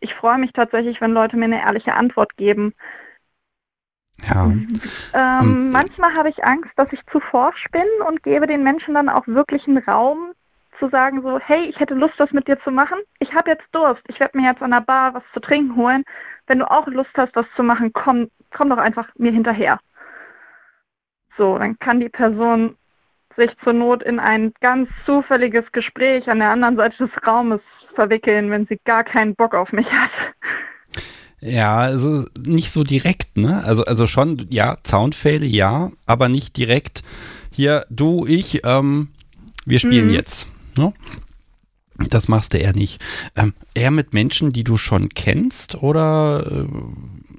ich 0.00 0.14
freue 0.14 0.38
mich 0.38 0.52
tatsächlich, 0.52 1.00
wenn 1.00 1.12
Leute 1.12 1.36
mir 1.36 1.44
eine 1.44 1.60
ehrliche 1.60 1.94
Antwort 1.94 2.36
geben. 2.36 2.74
Ja. 4.28 4.44
Ähm, 4.44 4.68
ähm, 5.14 5.70
manchmal 5.70 6.14
habe 6.14 6.28
ich 6.28 6.44
Angst, 6.44 6.70
dass 6.76 6.92
ich 6.92 7.00
zu 7.06 7.20
forsch 7.20 7.66
bin 7.72 7.86
und 8.06 8.22
gebe 8.22 8.46
den 8.46 8.62
Menschen 8.62 8.94
dann 8.94 9.08
auch 9.08 9.26
wirklich 9.26 9.66
einen 9.66 9.78
Raum 9.78 10.32
zu 10.78 10.88
sagen 10.88 11.22
so, 11.22 11.38
hey, 11.38 11.66
ich 11.66 11.78
hätte 11.78 11.94
Lust, 11.94 12.14
das 12.18 12.32
mit 12.32 12.48
dir 12.48 12.58
zu 12.60 12.70
machen. 12.70 12.98
Ich 13.18 13.32
habe 13.34 13.50
jetzt 13.50 13.66
Durst. 13.72 14.02
Ich 14.08 14.18
werde 14.18 14.36
mir 14.36 14.48
jetzt 14.48 14.62
an 14.62 14.70
der 14.70 14.80
Bar 14.80 15.14
was 15.14 15.22
zu 15.32 15.40
trinken 15.40 15.76
holen. 15.76 16.04
Wenn 16.46 16.58
du 16.58 16.70
auch 16.70 16.86
Lust 16.86 17.10
hast, 17.16 17.36
was 17.36 17.46
zu 17.54 17.62
machen, 17.62 17.92
komm, 17.92 18.30
komm 18.50 18.70
doch 18.70 18.78
einfach 18.78 19.08
mir 19.16 19.30
hinterher. 19.30 19.78
So, 21.36 21.58
dann 21.58 21.78
kann 21.78 22.00
die 22.00 22.08
Person 22.08 22.76
sich 23.36 23.56
zur 23.62 23.74
Not 23.74 24.02
in 24.02 24.18
ein 24.18 24.52
ganz 24.60 24.88
zufälliges 25.06 25.70
Gespräch 25.72 26.28
an 26.28 26.40
der 26.40 26.50
anderen 26.50 26.76
Seite 26.76 27.06
des 27.06 27.26
Raumes 27.26 27.60
verwickeln, 27.94 28.50
wenn 28.50 28.66
sie 28.66 28.78
gar 28.84 29.04
keinen 29.04 29.34
Bock 29.34 29.54
auf 29.54 29.72
mich 29.72 29.86
hat. 29.90 30.10
Ja, 31.40 31.78
also 31.78 32.26
nicht 32.46 32.70
so 32.70 32.84
direkt, 32.84 33.38
ne? 33.38 33.62
Also, 33.64 33.84
also 33.84 34.06
schon, 34.06 34.46
ja, 34.50 34.76
Zaunpfähle, 34.82 35.46
ja, 35.46 35.90
aber 36.06 36.28
nicht 36.28 36.56
direkt. 36.56 37.02
Hier, 37.50 37.84
du, 37.88 38.26
ich, 38.26 38.60
ähm, 38.64 39.08
wir 39.64 39.78
spielen 39.78 40.08
mhm. 40.08 40.14
jetzt. 40.14 40.48
Ne? 40.76 40.92
Das 42.10 42.28
machst 42.28 42.52
du 42.54 42.58
eher 42.58 42.74
nicht. 42.74 43.02
Ähm, 43.36 43.54
eher 43.74 43.90
mit 43.90 44.12
Menschen, 44.12 44.52
die 44.52 44.64
du 44.64 44.76
schon 44.76 45.08
kennst 45.08 45.82
oder 45.82 46.44
äh, 46.46 46.66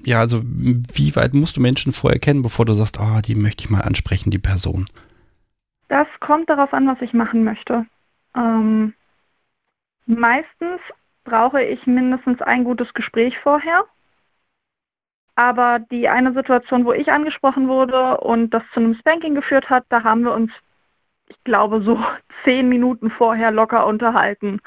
ja, 0.04 0.18
also 0.20 0.42
wie 0.44 1.14
weit 1.14 1.34
musst 1.34 1.56
du 1.56 1.60
Menschen 1.60 1.92
vorher 1.92 2.18
kennen, 2.18 2.42
bevor 2.42 2.64
du 2.64 2.72
sagst, 2.72 2.98
ah, 2.98 3.18
oh, 3.18 3.20
die 3.20 3.36
möchte 3.36 3.64
ich 3.64 3.70
mal 3.70 3.82
ansprechen, 3.82 4.30
die 4.30 4.38
Person? 4.38 4.86
Das 5.88 6.08
kommt 6.20 6.48
darauf 6.48 6.72
an, 6.72 6.86
was 6.88 7.00
ich 7.00 7.12
machen 7.12 7.44
möchte. 7.44 7.86
Ähm, 8.34 8.94
meistens 10.06 10.80
brauche 11.24 11.62
ich 11.62 11.86
mindestens 11.86 12.42
ein 12.42 12.64
gutes 12.64 12.92
Gespräch 12.94 13.38
vorher. 13.38 13.84
Aber 15.34 15.78
die 15.78 16.08
eine 16.08 16.32
Situation, 16.34 16.84
wo 16.84 16.92
ich 16.92 17.10
angesprochen 17.10 17.68
wurde 17.68 18.18
und 18.18 18.50
das 18.50 18.62
zu 18.74 18.80
einem 18.80 18.94
Spanking 18.94 19.34
geführt 19.34 19.70
hat, 19.70 19.84
da 19.88 20.04
haben 20.04 20.22
wir 20.24 20.32
uns, 20.32 20.52
ich 21.28 21.42
glaube, 21.44 21.82
so 21.82 21.98
zehn 22.44 22.68
Minuten 22.68 23.10
vorher 23.10 23.50
locker 23.50 23.86
unterhalten. 23.86 24.60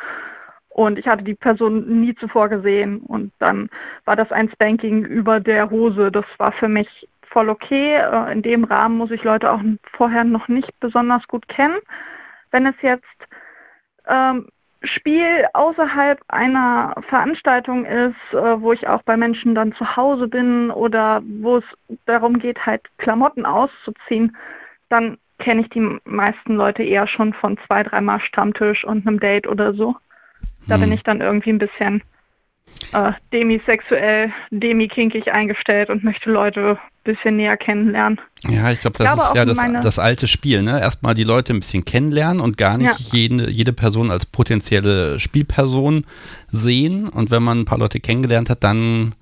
Und 0.69 0.99
ich 0.99 1.07
hatte 1.07 1.23
die 1.23 1.35
Person 1.35 2.01
nie 2.01 2.15
zuvor 2.15 2.49
gesehen. 2.49 2.99
Und 2.99 3.31
dann 3.39 3.69
war 4.03 4.15
das 4.15 4.31
ein 4.31 4.49
Spanking 4.49 5.05
über 5.05 5.39
der 5.39 5.69
Hose. 5.69 6.11
Das 6.11 6.25
war 6.37 6.51
für 6.51 6.67
mich 6.67 7.07
voll 7.29 7.49
okay. 7.49 7.95
Äh, 7.95 8.31
in 8.33 8.41
dem 8.41 8.63
Rahmen 8.63 8.97
muss 8.97 9.11
ich 9.11 9.23
Leute 9.23 9.51
auch 9.51 9.61
vorher 9.93 10.23
noch 10.23 10.47
nicht 10.47 10.77
besonders 10.79 11.25
gut 11.27 11.47
kennen. 11.47 11.77
Wenn 12.51 12.65
es 12.65 12.75
jetzt 12.81 13.05
ähm, 14.07 14.49
Spiel 14.85 15.45
außerhalb 15.53 16.21
einer 16.27 16.95
Veranstaltung 17.09 17.85
ist, 17.85 18.15
äh, 18.33 18.61
wo 18.61 18.71
ich 18.71 18.87
auch 18.87 19.03
bei 19.03 19.17
Menschen 19.17 19.55
dann 19.55 19.73
zu 19.73 19.95
Hause 19.95 20.27
bin 20.27 20.71
oder 20.71 21.21
wo 21.41 21.57
es 21.57 21.63
darum 22.05 22.39
geht, 22.39 22.65
halt 22.65 22.81
Klamotten 22.97 23.45
auszuziehen, 23.45 24.35
dann 24.89 25.17
kenne 25.39 25.61
ich 25.61 25.69
die 25.69 25.99
meisten 26.05 26.55
Leute 26.55 26.83
eher 26.83 27.07
schon 27.07 27.33
von 27.33 27.57
zwei, 27.67 27.83
dreimal 27.83 28.19
Stammtisch 28.21 28.85
und 28.85 29.07
einem 29.07 29.19
Date 29.19 29.47
oder 29.47 29.73
so. 29.73 29.95
Da 30.67 30.75
hm. 30.75 30.81
bin 30.81 30.91
ich 30.93 31.03
dann 31.03 31.21
irgendwie 31.21 31.51
ein 31.51 31.59
bisschen 31.59 32.01
äh, 32.93 33.11
demisexuell, 33.33 34.31
demikinkig 34.51 35.31
eingestellt 35.31 35.89
und 35.89 36.03
möchte 36.03 36.31
Leute 36.31 36.79
bisschen 37.05 37.37
näher 37.37 37.55
kennenlernen. 37.55 38.19
Ja, 38.47 38.71
ich 38.71 38.81
glaube, 38.81 38.97
das 38.97 39.15
ich 39.15 39.23
ist 39.23 39.35
ja 39.35 39.45
das, 39.45 39.57
das, 39.81 39.99
alte 39.99 40.27
Spiel, 40.27 40.61
ne? 40.61 40.81
Erstmal 40.81 41.13
die 41.13 41.23
Leute 41.23 41.53
ein 41.53 41.61
bisschen 41.61 41.85
kennenlernen 41.85 42.41
und 42.41 42.57
gar 42.57 42.77
nicht 42.77 42.99
ja. 42.99 43.17
jede, 43.17 43.49
jede 43.49 43.71
Person 43.71 44.11
als 44.11 44.25
potenzielle 44.25 45.19
Spielperson 45.19 46.05
sehen. 46.49 47.07
Und 47.07 47.31
wenn 47.31 47.43
man 47.43 47.61
ein 47.61 47.65
paar 47.65 47.77
Leute 47.77 48.01
kennengelernt 48.01 48.49
hat, 48.49 48.63
dann 48.63 49.15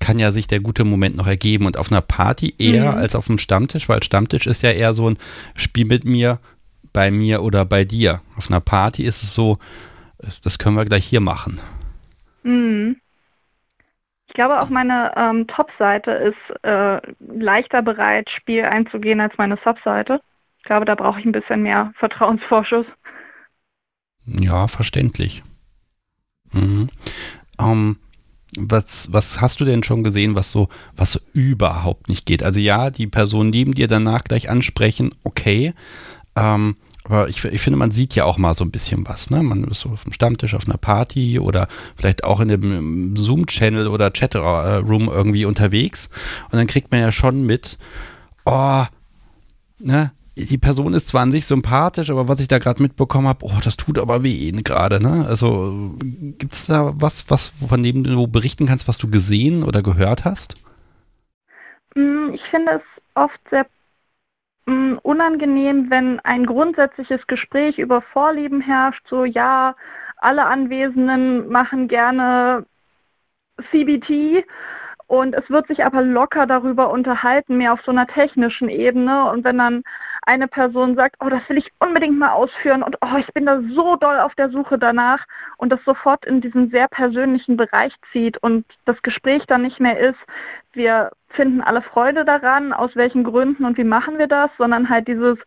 kann 0.00 0.18
ja 0.18 0.32
sich 0.32 0.46
der 0.46 0.60
gute 0.60 0.84
Moment 0.84 1.16
noch 1.16 1.26
ergeben. 1.26 1.66
Und 1.66 1.76
auf 1.76 1.92
einer 1.92 2.00
Party 2.00 2.54
eher 2.58 2.92
mhm. 2.92 2.98
als 2.98 3.14
auf 3.14 3.28
einem 3.28 3.38
Stammtisch, 3.38 3.88
weil 3.88 4.02
Stammtisch 4.02 4.46
ist 4.46 4.62
ja 4.62 4.70
eher 4.70 4.94
so 4.94 5.08
ein 5.08 5.18
Spiel 5.54 5.84
mit 5.84 6.04
mir, 6.04 6.40
bei 6.92 7.10
mir 7.10 7.42
oder 7.42 7.64
bei 7.64 7.84
dir. 7.84 8.20
Auf 8.36 8.50
einer 8.50 8.60
Party 8.60 9.04
ist 9.04 9.22
es 9.22 9.34
so, 9.34 9.58
das 10.42 10.58
können 10.58 10.76
wir 10.76 10.84
gleich 10.84 11.04
hier 11.04 11.20
machen. 11.20 11.60
Mhm. 12.42 12.96
Ich 14.30 14.34
glaube 14.34 14.60
auch 14.60 14.68
meine 14.68 15.12
ähm, 15.16 15.48
Top-Seite 15.48 16.12
ist 16.12 16.64
äh, 16.64 17.00
leichter 17.18 17.82
bereit, 17.82 18.30
Spiel 18.30 18.62
einzugehen 18.62 19.20
als 19.20 19.36
meine 19.38 19.58
Sub-Seite. 19.64 20.20
Ich 20.58 20.64
glaube, 20.64 20.84
da 20.84 20.94
brauche 20.94 21.18
ich 21.18 21.26
ein 21.26 21.32
bisschen 21.32 21.64
mehr 21.64 21.92
Vertrauensvorschuss. 21.98 22.86
Ja, 24.24 24.68
verständlich. 24.68 25.42
Mhm. 26.52 26.90
Ähm, 27.58 27.96
was, 28.56 29.12
was 29.12 29.40
hast 29.40 29.60
du 29.60 29.64
denn 29.64 29.82
schon 29.82 30.04
gesehen, 30.04 30.36
was 30.36 30.52
so, 30.52 30.68
was 30.94 31.20
überhaupt 31.32 32.08
nicht 32.08 32.24
geht? 32.24 32.44
Also 32.44 32.60
ja, 32.60 32.90
die 32.90 33.08
Person 33.08 33.50
neben 33.50 33.74
dir 33.74 33.88
danach 33.88 34.22
gleich 34.22 34.48
ansprechen, 34.48 35.12
okay. 35.24 35.74
Ähm, 36.36 36.76
aber 37.10 37.28
ich, 37.28 37.44
ich, 37.44 37.60
finde, 37.60 37.76
man 37.76 37.90
sieht 37.90 38.14
ja 38.14 38.24
auch 38.24 38.38
mal 38.38 38.54
so 38.54 38.64
ein 38.64 38.70
bisschen 38.70 39.06
was. 39.08 39.30
Ne? 39.30 39.42
Man 39.42 39.64
ist 39.64 39.80
so 39.80 39.88
auf 39.88 40.04
dem 40.04 40.12
Stammtisch, 40.12 40.54
auf 40.54 40.66
einer 40.66 40.78
Party 40.78 41.40
oder 41.40 41.66
vielleicht 41.96 42.22
auch 42.22 42.38
in 42.38 42.46
dem 42.46 43.16
Zoom-Channel 43.16 43.88
oder 43.88 44.12
Chatroom 44.12 45.08
irgendwie 45.08 45.44
unterwegs. 45.44 46.08
Und 46.52 46.58
dann 46.58 46.68
kriegt 46.68 46.92
man 46.92 47.00
ja 47.00 47.10
schon 47.10 47.44
mit, 47.44 47.78
oh, 48.44 48.84
ne? 49.80 50.12
Die 50.36 50.56
Person 50.56 50.94
ist 50.94 51.08
zwar 51.08 51.22
an 51.22 51.32
sich 51.32 51.46
sympathisch, 51.46 52.08
aber 52.08 52.28
was 52.28 52.38
ich 52.38 52.46
da 52.48 52.58
gerade 52.58 52.80
mitbekommen 52.80 53.26
habe, 53.26 53.44
oh, 53.44 53.58
das 53.62 53.76
tut 53.76 53.98
aber 53.98 54.22
weh 54.22 54.52
gerade. 54.52 55.02
Ne? 55.02 55.26
Also 55.26 55.96
gibt 56.38 56.54
es 56.54 56.66
da 56.66 56.92
was, 56.94 57.28
was 57.28 57.48
von 57.48 57.82
dem 57.82 58.04
du 58.04 58.26
berichten 58.28 58.66
kannst, 58.66 58.86
was 58.86 58.96
du 58.96 59.10
gesehen 59.10 59.64
oder 59.64 59.82
gehört 59.82 60.24
hast? 60.24 60.54
Mm, 61.96 62.32
ich 62.32 62.40
finde 62.50 62.76
es 62.76 63.02
oft 63.14 63.40
sehr 63.50 63.66
unangenehm, 65.02 65.90
wenn 65.90 66.20
ein 66.20 66.46
grundsätzliches 66.46 67.26
Gespräch 67.26 67.78
über 67.78 68.02
Vorlieben 68.02 68.60
herrscht, 68.60 69.06
so 69.08 69.24
ja, 69.24 69.74
alle 70.16 70.44
Anwesenden 70.44 71.48
machen 71.50 71.88
gerne 71.88 72.66
CBT 73.70 74.44
und 75.10 75.34
es 75.34 75.50
wird 75.50 75.66
sich 75.66 75.84
aber 75.84 76.02
locker 76.02 76.46
darüber 76.46 76.88
unterhalten, 76.90 77.56
mehr 77.56 77.72
auf 77.72 77.80
so 77.82 77.90
einer 77.90 78.06
technischen 78.06 78.68
Ebene. 78.68 79.28
Und 79.28 79.42
wenn 79.42 79.58
dann 79.58 79.82
eine 80.22 80.46
Person 80.46 80.94
sagt, 80.94 81.16
oh, 81.18 81.28
das 81.28 81.42
will 81.48 81.58
ich 81.58 81.68
unbedingt 81.80 82.16
mal 82.16 82.30
ausführen 82.30 82.84
und 82.84 82.96
oh, 83.00 83.16
ich 83.18 83.26
bin 83.34 83.46
da 83.46 83.60
so 83.74 83.96
doll 83.96 84.20
auf 84.20 84.36
der 84.36 84.50
Suche 84.50 84.78
danach 84.78 85.24
und 85.56 85.72
das 85.72 85.82
sofort 85.84 86.24
in 86.26 86.40
diesen 86.40 86.70
sehr 86.70 86.86
persönlichen 86.86 87.56
Bereich 87.56 87.92
zieht 88.12 88.38
und 88.38 88.64
das 88.84 89.02
Gespräch 89.02 89.44
dann 89.48 89.62
nicht 89.62 89.80
mehr 89.80 89.98
ist, 89.98 90.20
wir 90.72 91.10
finden 91.30 91.60
alle 91.60 91.82
Freude 91.82 92.24
daran, 92.24 92.72
aus 92.72 92.94
welchen 92.96 93.24
Gründen 93.24 93.64
und 93.64 93.78
wie 93.78 93.84
machen 93.84 94.18
wir 94.18 94.26
das, 94.26 94.50
sondern 94.58 94.88
halt 94.88 95.08
dieses, 95.08 95.38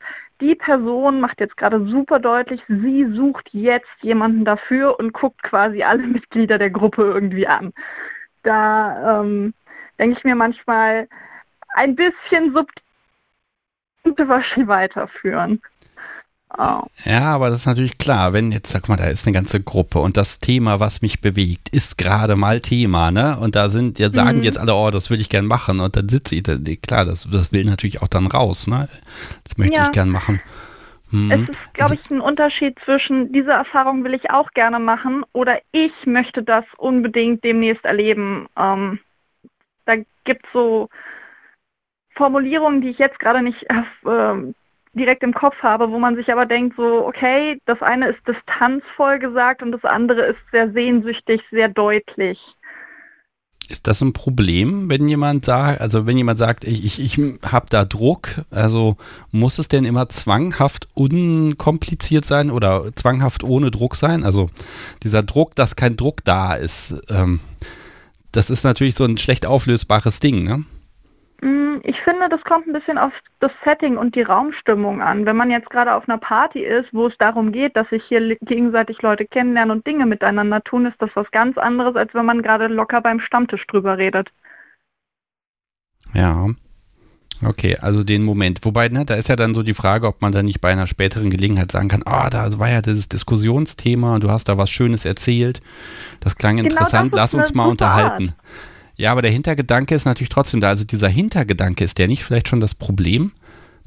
die 0.42 0.56
Person 0.56 1.20
macht 1.20 1.40
jetzt 1.40 1.58
gerade 1.58 1.86
super 1.88 2.20
deutlich, 2.20 2.62
sie 2.68 3.06
sucht 3.14 3.50
jetzt 3.52 3.88
jemanden 4.02 4.46
dafür 4.46 5.00
und 5.00 5.14
guckt 5.14 5.42
quasi 5.44 5.84
alle 5.84 6.04
Mitglieder 6.04 6.58
der 6.58 6.70
Gruppe 6.70 7.04
irgendwie 7.04 7.48
an 7.48 7.74
da 8.44 9.22
ähm, 9.22 9.54
denke 9.98 10.18
ich 10.18 10.24
mir 10.24 10.36
manchmal 10.36 11.08
ein 11.70 11.96
bisschen 11.96 12.54
subtil 12.54 12.84
weiterführen. 14.68 15.62
Oh. 16.58 16.82
Ja, 17.06 17.34
aber 17.34 17.50
das 17.50 17.62
ist 17.62 17.66
natürlich 17.66 17.98
klar, 17.98 18.34
wenn 18.34 18.52
jetzt, 18.52 18.72
sag 18.72 18.88
mal, 18.88 18.96
da 18.96 19.06
ist 19.06 19.26
eine 19.26 19.34
ganze 19.34 19.62
Gruppe 19.62 20.00
und 20.00 20.18
das 20.18 20.38
Thema, 20.38 20.80
was 20.80 21.02
mich 21.02 21.20
bewegt, 21.20 21.70
ist 21.70 21.98
gerade 21.98 22.36
mal 22.36 22.62
Thema, 22.62 23.10
ne? 23.10 23.38
Und 23.40 23.56
da 23.56 23.70
sind, 23.70 23.98
jetzt 23.98 24.16
sagen 24.16 24.38
mhm. 24.38 24.44
jetzt 24.44 24.60
alle, 24.60 24.76
oh, 24.76 24.92
das 24.92 25.10
will 25.10 25.20
ich 25.20 25.30
gern 25.30 25.48
machen 25.48 25.80
und 25.80 25.96
dann 25.96 26.10
sitze 26.10 26.36
ich, 26.36 26.44
dann, 26.44 26.64
klar, 26.82 27.06
das, 27.06 27.28
das 27.32 27.52
will 27.52 27.66
natürlich 27.66 28.04
auch 28.04 28.08
dann 28.08 28.28
raus, 28.28 28.68
ne? 28.68 28.88
Das 29.44 29.58
möchte 29.58 29.78
ja. 29.78 29.84
ich 29.84 29.92
gern 29.92 30.10
machen. 30.10 30.42
Mhm. 31.10 31.32
Es 31.32 31.42
ist, 31.42 31.74
glaube 31.74 31.96
ich, 31.96 32.12
ein 32.12 32.22
Unterschied 32.22 32.78
zwischen, 32.86 33.32
diese 33.32 33.52
Erfahrung 33.52 34.04
will 34.04 34.14
ich 34.14 34.30
auch 34.30 34.52
gerne 34.52 34.80
machen 34.80 35.24
oder 35.34 35.60
ich 35.72 35.94
möchte 36.06 36.44
das 36.44 36.66
unbedingt 36.78 37.44
demnächst 37.44 37.86
erleben. 37.86 38.48
Ähm, 38.58 39.00
da 39.86 39.96
gibt 40.24 40.46
es 40.46 40.54
so 40.54 40.90
Formulierungen, 42.16 42.82
die 42.82 42.90
ich 42.90 43.00
jetzt 43.00 43.20
gerade 43.20 43.42
nicht 43.42 43.64
äh, 43.64 44.54
direkt 44.94 45.24
im 45.24 45.34
Kopf 45.34 45.56
habe, 45.62 45.90
wo 45.92 46.00
man 46.00 46.16
sich 46.16 46.32
aber 46.32 46.46
denkt, 46.46 46.76
so, 46.78 47.06
okay, 47.06 47.60
das 47.66 47.82
eine 47.82 48.10
ist 48.10 48.20
distanzvoll 48.28 49.20
gesagt 49.20 49.62
und 49.62 49.72
das 49.72 49.84
andere 49.84 50.22
ist 50.22 50.40
sehr 50.52 50.72
sehnsüchtig, 50.72 51.42
sehr 51.52 51.70
deutlich. 51.70 52.40
Ist 53.70 53.88
das 53.88 54.02
ein 54.02 54.14
Problem, 54.14 54.90
wenn 54.90 55.08
jemand 55.08 55.46
sagt, 55.46 55.80
also 55.80 56.06
wenn 56.06 56.18
jemand 56.18 56.38
sagt, 56.38 56.66
ich, 56.66 56.84
ich, 56.84 57.00
ich 57.00 57.18
habe 57.50 57.68
da 57.70 57.86
Druck, 57.86 58.44
also 58.52 58.98
muss 59.32 59.58
es 59.58 59.70
denn 59.70 59.86
immer 59.86 60.10
zwanghaft 60.10 60.90
unkompliziert 60.94 62.26
sein 62.26 62.52
oder 62.52 62.94
zwanghaft 62.96 63.44
ohne 63.44 63.72
Druck 63.72 63.96
sein? 63.96 64.26
Also 64.26 64.50
dieser 65.02 65.24
Druck, 65.24 65.56
dass 65.56 65.78
kein 65.78 65.96
Druck 65.96 66.26
da 66.26 66.54
ist, 66.54 67.02
ähm, 67.10 67.40
das 68.34 68.50
ist 68.50 68.64
natürlich 68.64 68.96
so 68.96 69.06
ein 69.06 69.18
schlecht 69.18 69.46
auflösbares 69.46 70.20
Ding, 70.20 70.44
ne? 70.44 70.66
Mm, 71.44 71.82
ich 71.84 72.00
finde, 72.04 72.30
das 72.30 72.42
kommt 72.46 72.68
ein 72.68 72.74
bisschen 72.74 72.98
auf 72.98 73.12
das 73.42 73.52
Setting 73.66 73.98
und 73.98 74.16
die 74.16 74.22
Raumstimmung 74.22 75.02
an. 75.02 75.26
Wenn 75.26 75.36
man 75.36 75.52
jetzt 75.52 75.70
gerade 75.70 75.94
auf 75.94 76.08
einer 76.08 76.18
Party 76.18 76.64
ist, 76.64 76.94
wo 76.94 77.08
es 77.08 77.18
darum 77.18 77.52
geht, 77.52 77.76
dass 77.76 77.90
sich 77.90 78.02
hier 78.06 78.38
gegenseitig 78.38 79.02
Leute 79.02 79.26
kennenlernen 79.26 79.76
und 79.76 79.86
Dinge 79.86 80.06
miteinander 80.06 80.64
tun, 80.64 80.86
ist 80.86 81.02
das 81.02 81.10
was 81.16 81.30
ganz 81.32 81.58
anderes, 81.58 81.98
als 81.98 82.14
wenn 82.14 82.26
man 82.26 82.42
gerade 82.44 82.68
locker 82.68 83.02
beim 83.02 83.20
Stammtisch 83.20 83.68
drüber 83.68 83.98
redet. 83.98 84.30
Ja. 86.14 86.48
Okay, 87.44 87.76
also 87.82 88.06
den 88.06 88.24
Moment. 88.24 88.64
Wobei, 88.64 88.88
ne, 88.88 89.04
da 89.04 89.16
ist 89.16 89.28
ja 89.28 89.36
dann 89.36 89.54
so 89.54 89.64
die 89.64 89.74
Frage, 89.74 90.08
ob 90.08 90.22
man 90.22 90.32
da 90.32 90.44
nicht 90.44 90.62
bei 90.62 90.72
einer 90.72 90.88
späteren 90.88 91.30
Gelegenheit 91.30 91.72
sagen 91.72 91.90
kann, 91.90 92.04
ah, 92.06 92.28
oh, 92.28 92.30
da 92.30 92.58
war 92.58 92.70
ja 92.70 92.80
dieses 92.80 93.10
Diskussionsthema, 93.10 94.20
du 94.20 94.32
hast 94.32 94.48
da 94.48 94.58
was 94.58 94.70
Schönes 94.70 95.04
erzählt. 95.04 95.62
Das 96.22 96.38
klang 96.38 96.56
genau 96.56 96.70
interessant, 96.70 97.14
das 97.14 97.18
lass 97.18 97.34
uns 97.34 97.54
mal 97.54 97.68
unterhalten. 97.68 98.30
Art. 98.30 98.73
Ja, 98.96 99.12
aber 99.12 99.22
der 99.22 99.32
Hintergedanke 99.32 99.96
ist 99.96 100.06
natürlich 100.06 100.30
trotzdem 100.30 100.62
da. 100.62 100.70
Also 100.70 100.86
dieser 100.86 101.10
Hintergedanke, 101.10 101.84
ist 101.84 101.98
der 101.98 102.08
nicht 102.08 102.24
vielleicht 102.24 102.48
schon 102.48 102.60
das 102.60 102.76
Problem? 102.76 103.32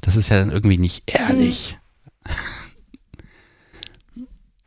Das 0.01 0.15
ist 0.15 0.29
ja 0.29 0.39
dann 0.39 0.51
irgendwie 0.51 0.77
nicht 0.77 1.11
ehrlich. 1.11 1.77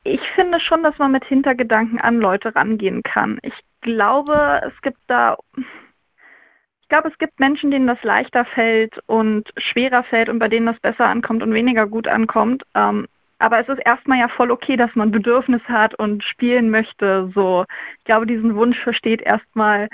Ich 0.02 0.20
finde 0.34 0.60
schon, 0.60 0.82
dass 0.82 0.96
man 0.98 1.12
mit 1.12 1.24
Hintergedanken 1.24 2.00
an 2.00 2.20
Leute 2.20 2.54
rangehen 2.54 3.02
kann. 3.02 3.38
Ich 3.42 3.52
glaube, 3.82 4.62
es 4.66 4.80
gibt 4.82 4.98
da, 5.08 5.36
ich 5.56 6.88
glaube, 6.88 7.08
es 7.10 7.18
gibt 7.18 7.38
Menschen, 7.38 7.70
denen 7.70 7.86
das 7.86 8.02
leichter 8.02 8.46
fällt 8.46 8.98
und 9.06 9.50
schwerer 9.58 10.02
fällt 10.04 10.30
und 10.30 10.38
bei 10.38 10.48
denen 10.48 10.66
das 10.66 10.80
besser 10.80 11.06
ankommt 11.06 11.42
und 11.42 11.52
weniger 11.52 11.86
gut 11.86 12.08
ankommt. 12.08 12.62
Ähm, 12.74 13.06
aber 13.38 13.58
es 13.60 13.68
ist 13.68 13.80
erstmal 13.84 14.18
ja 14.18 14.28
voll 14.28 14.50
okay, 14.50 14.76
dass 14.76 14.94
man 14.94 15.10
Bedürfnis 15.10 15.62
hat 15.64 15.94
und 15.94 16.24
spielen 16.24 16.70
möchte. 16.70 17.30
So, 17.34 17.64
ich 17.98 18.04
glaube, 18.04 18.26
diesen 18.26 18.54
Wunsch 18.54 18.78
versteht 18.78 19.22
erstmal 19.22 19.88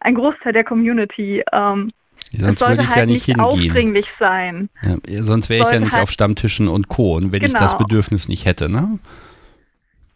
ein 0.00 0.14
Großteil 0.14 0.52
der 0.52 0.64
Community. 0.64 1.42
Ähm, 1.52 1.90
sonst 2.32 2.60
würde 2.66 2.82
ich 2.82 2.88
halt 2.88 2.96
ja 2.96 3.06
nicht, 3.06 3.24
hingehen. 3.24 3.44
aufdringlich 3.44 4.06
sein. 4.18 4.68
Ja, 4.82 5.22
sonst 5.22 5.48
wäre 5.48 5.64
ich 5.64 5.72
ja 5.72 5.80
nicht 5.80 5.92
halt 5.92 6.02
auf 6.02 6.10
Stammtischen 6.10 6.68
und 6.68 6.88
Co. 6.88 7.16
Und 7.16 7.32
wenn 7.32 7.40
genau. 7.40 7.46
ich 7.46 7.52
das 7.52 7.72
genau. 7.72 7.86
Bedürfnis 7.86 8.28
nicht 8.28 8.46
hätte, 8.46 8.68
ne? 8.68 8.98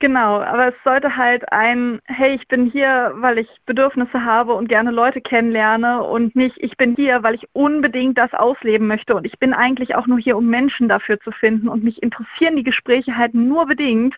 Genau, 0.01 0.40
aber 0.40 0.69
es 0.69 0.75
sollte 0.83 1.14
halt 1.19 1.53
ein, 1.53 2.01
hey, 2.07 2.35
ich 2.35 2.49
bin 2.49 2.64
hier, 2.64 3.12
weil 3.16 3.37
ich 3.37 3.49
Bedürfnisse 3.66 4.25
habe 4.25 4.55
und 4.55 4.66
gerne 4.66 4.90
Leute 4.90 5.21
kennenlerne 5.21 6.03
und 6.03 6.35
nicht, 6.35 6.57
ich 6.59 6.79
bin 6.79 6.97
hier, 6.97 7.23
weil 7.23 7.35
ich 7.35 7.47
unbedingt 7.53 8.16
das 8.16 8.33
ausleben 8.33 8.87
möchte 8.87 9.14
und 9.14 9.27
ich 9.27 9.38
bin 9.38 9.53
eigentlich 9.53 9.95
auch 9.97 10.07
nur 10.07 10.19
hier, 10.19 10.38
um 10.38 10.47
Menschen 10.47 10.88
dafür 10.88 11.21
zu 11.21 11.31
finden 11.33 11.69
und 11.69 11.85
mich 11.85 12.03
interessieren 12.03 12.57
die 12.57 12.62
Gespräche 12.62 13.19
halt 13.19 13.35
nur 13.35 13.66
bedingt. 13.66 14.14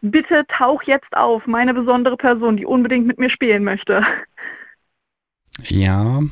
Bitte 0.00 0.44
tauch 0.48 0.82
jetzt 0.82 1.16
auf, 1.16 1.46
meine 1.46 1.72
besondere 1.72 2.16
Person, 2.16 2.56
die 2.56 2.66
unbedingt 2.66 3.06
mit 3.06 3.20
mir 3.20 3.30
spielen 3.30 3.62
möchte. 3.62 4.04
Ja. 5.60 6.22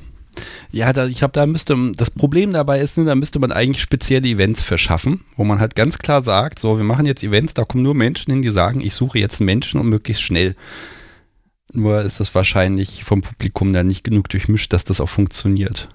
Ja, 0.70 0.92
da, 0.92 1.06
ich 1.06 1.18
glaube, 1.18 1.32
da 1.32 1.44
müsste, 1.46 1.76
das 1.96 2.10
Problem 2.10 2.52
dabei 2.52 2.80
ist, 2.80 2.96
da 2.96 3.14
müsste 3.14 3.40
man 3.40 3.52
eigentlich 3.52 3.82
spezielle 3.82 4.28
Events 4.28 4.62
verschaffen, 4.62 5.24
wo 5.36 5.44
man 5.44 5.58
halt 5.58 5.74
ganz 5.74 5.98
klar 5.98 6.22
sagt, 6.22 6.58
so, 6.58 6.76
wir 6.76 6.84
machen 6.84 7.06
jetzt 7.06 7.24
Events, 7.24 7.54
da 7.54 7.64
kommen 7.64 7.82
nur 7.82 7.94
Menschen 7.94 8.32
hin, 8.32 8.42
die 8.42 8.50
sagen, 8.50 8.80
ich 8.80 8.94
suche 8.94 9.18
jetzt 9.18 9.40
Menschen 9.40 9.80
und 9.80 9.88
möglichst 9.88 10.22
schnell. 10.22 10.54
Nur 11.72 12.02
ist 12.02 12.20
das 12.20 12.34
wahrscheinlich 12.34 13.04
vom 13.04 13.20
Publikum 13.20 13.72
dann 13.72 13.88
nicht 13.88 14.04
genug 14.04 14.28
durchmischt, 14.28 14.72
dass 14.72 14.84
das 14.84 15.00
auch 15.00 15.08
funktioniert. 15.08 15.88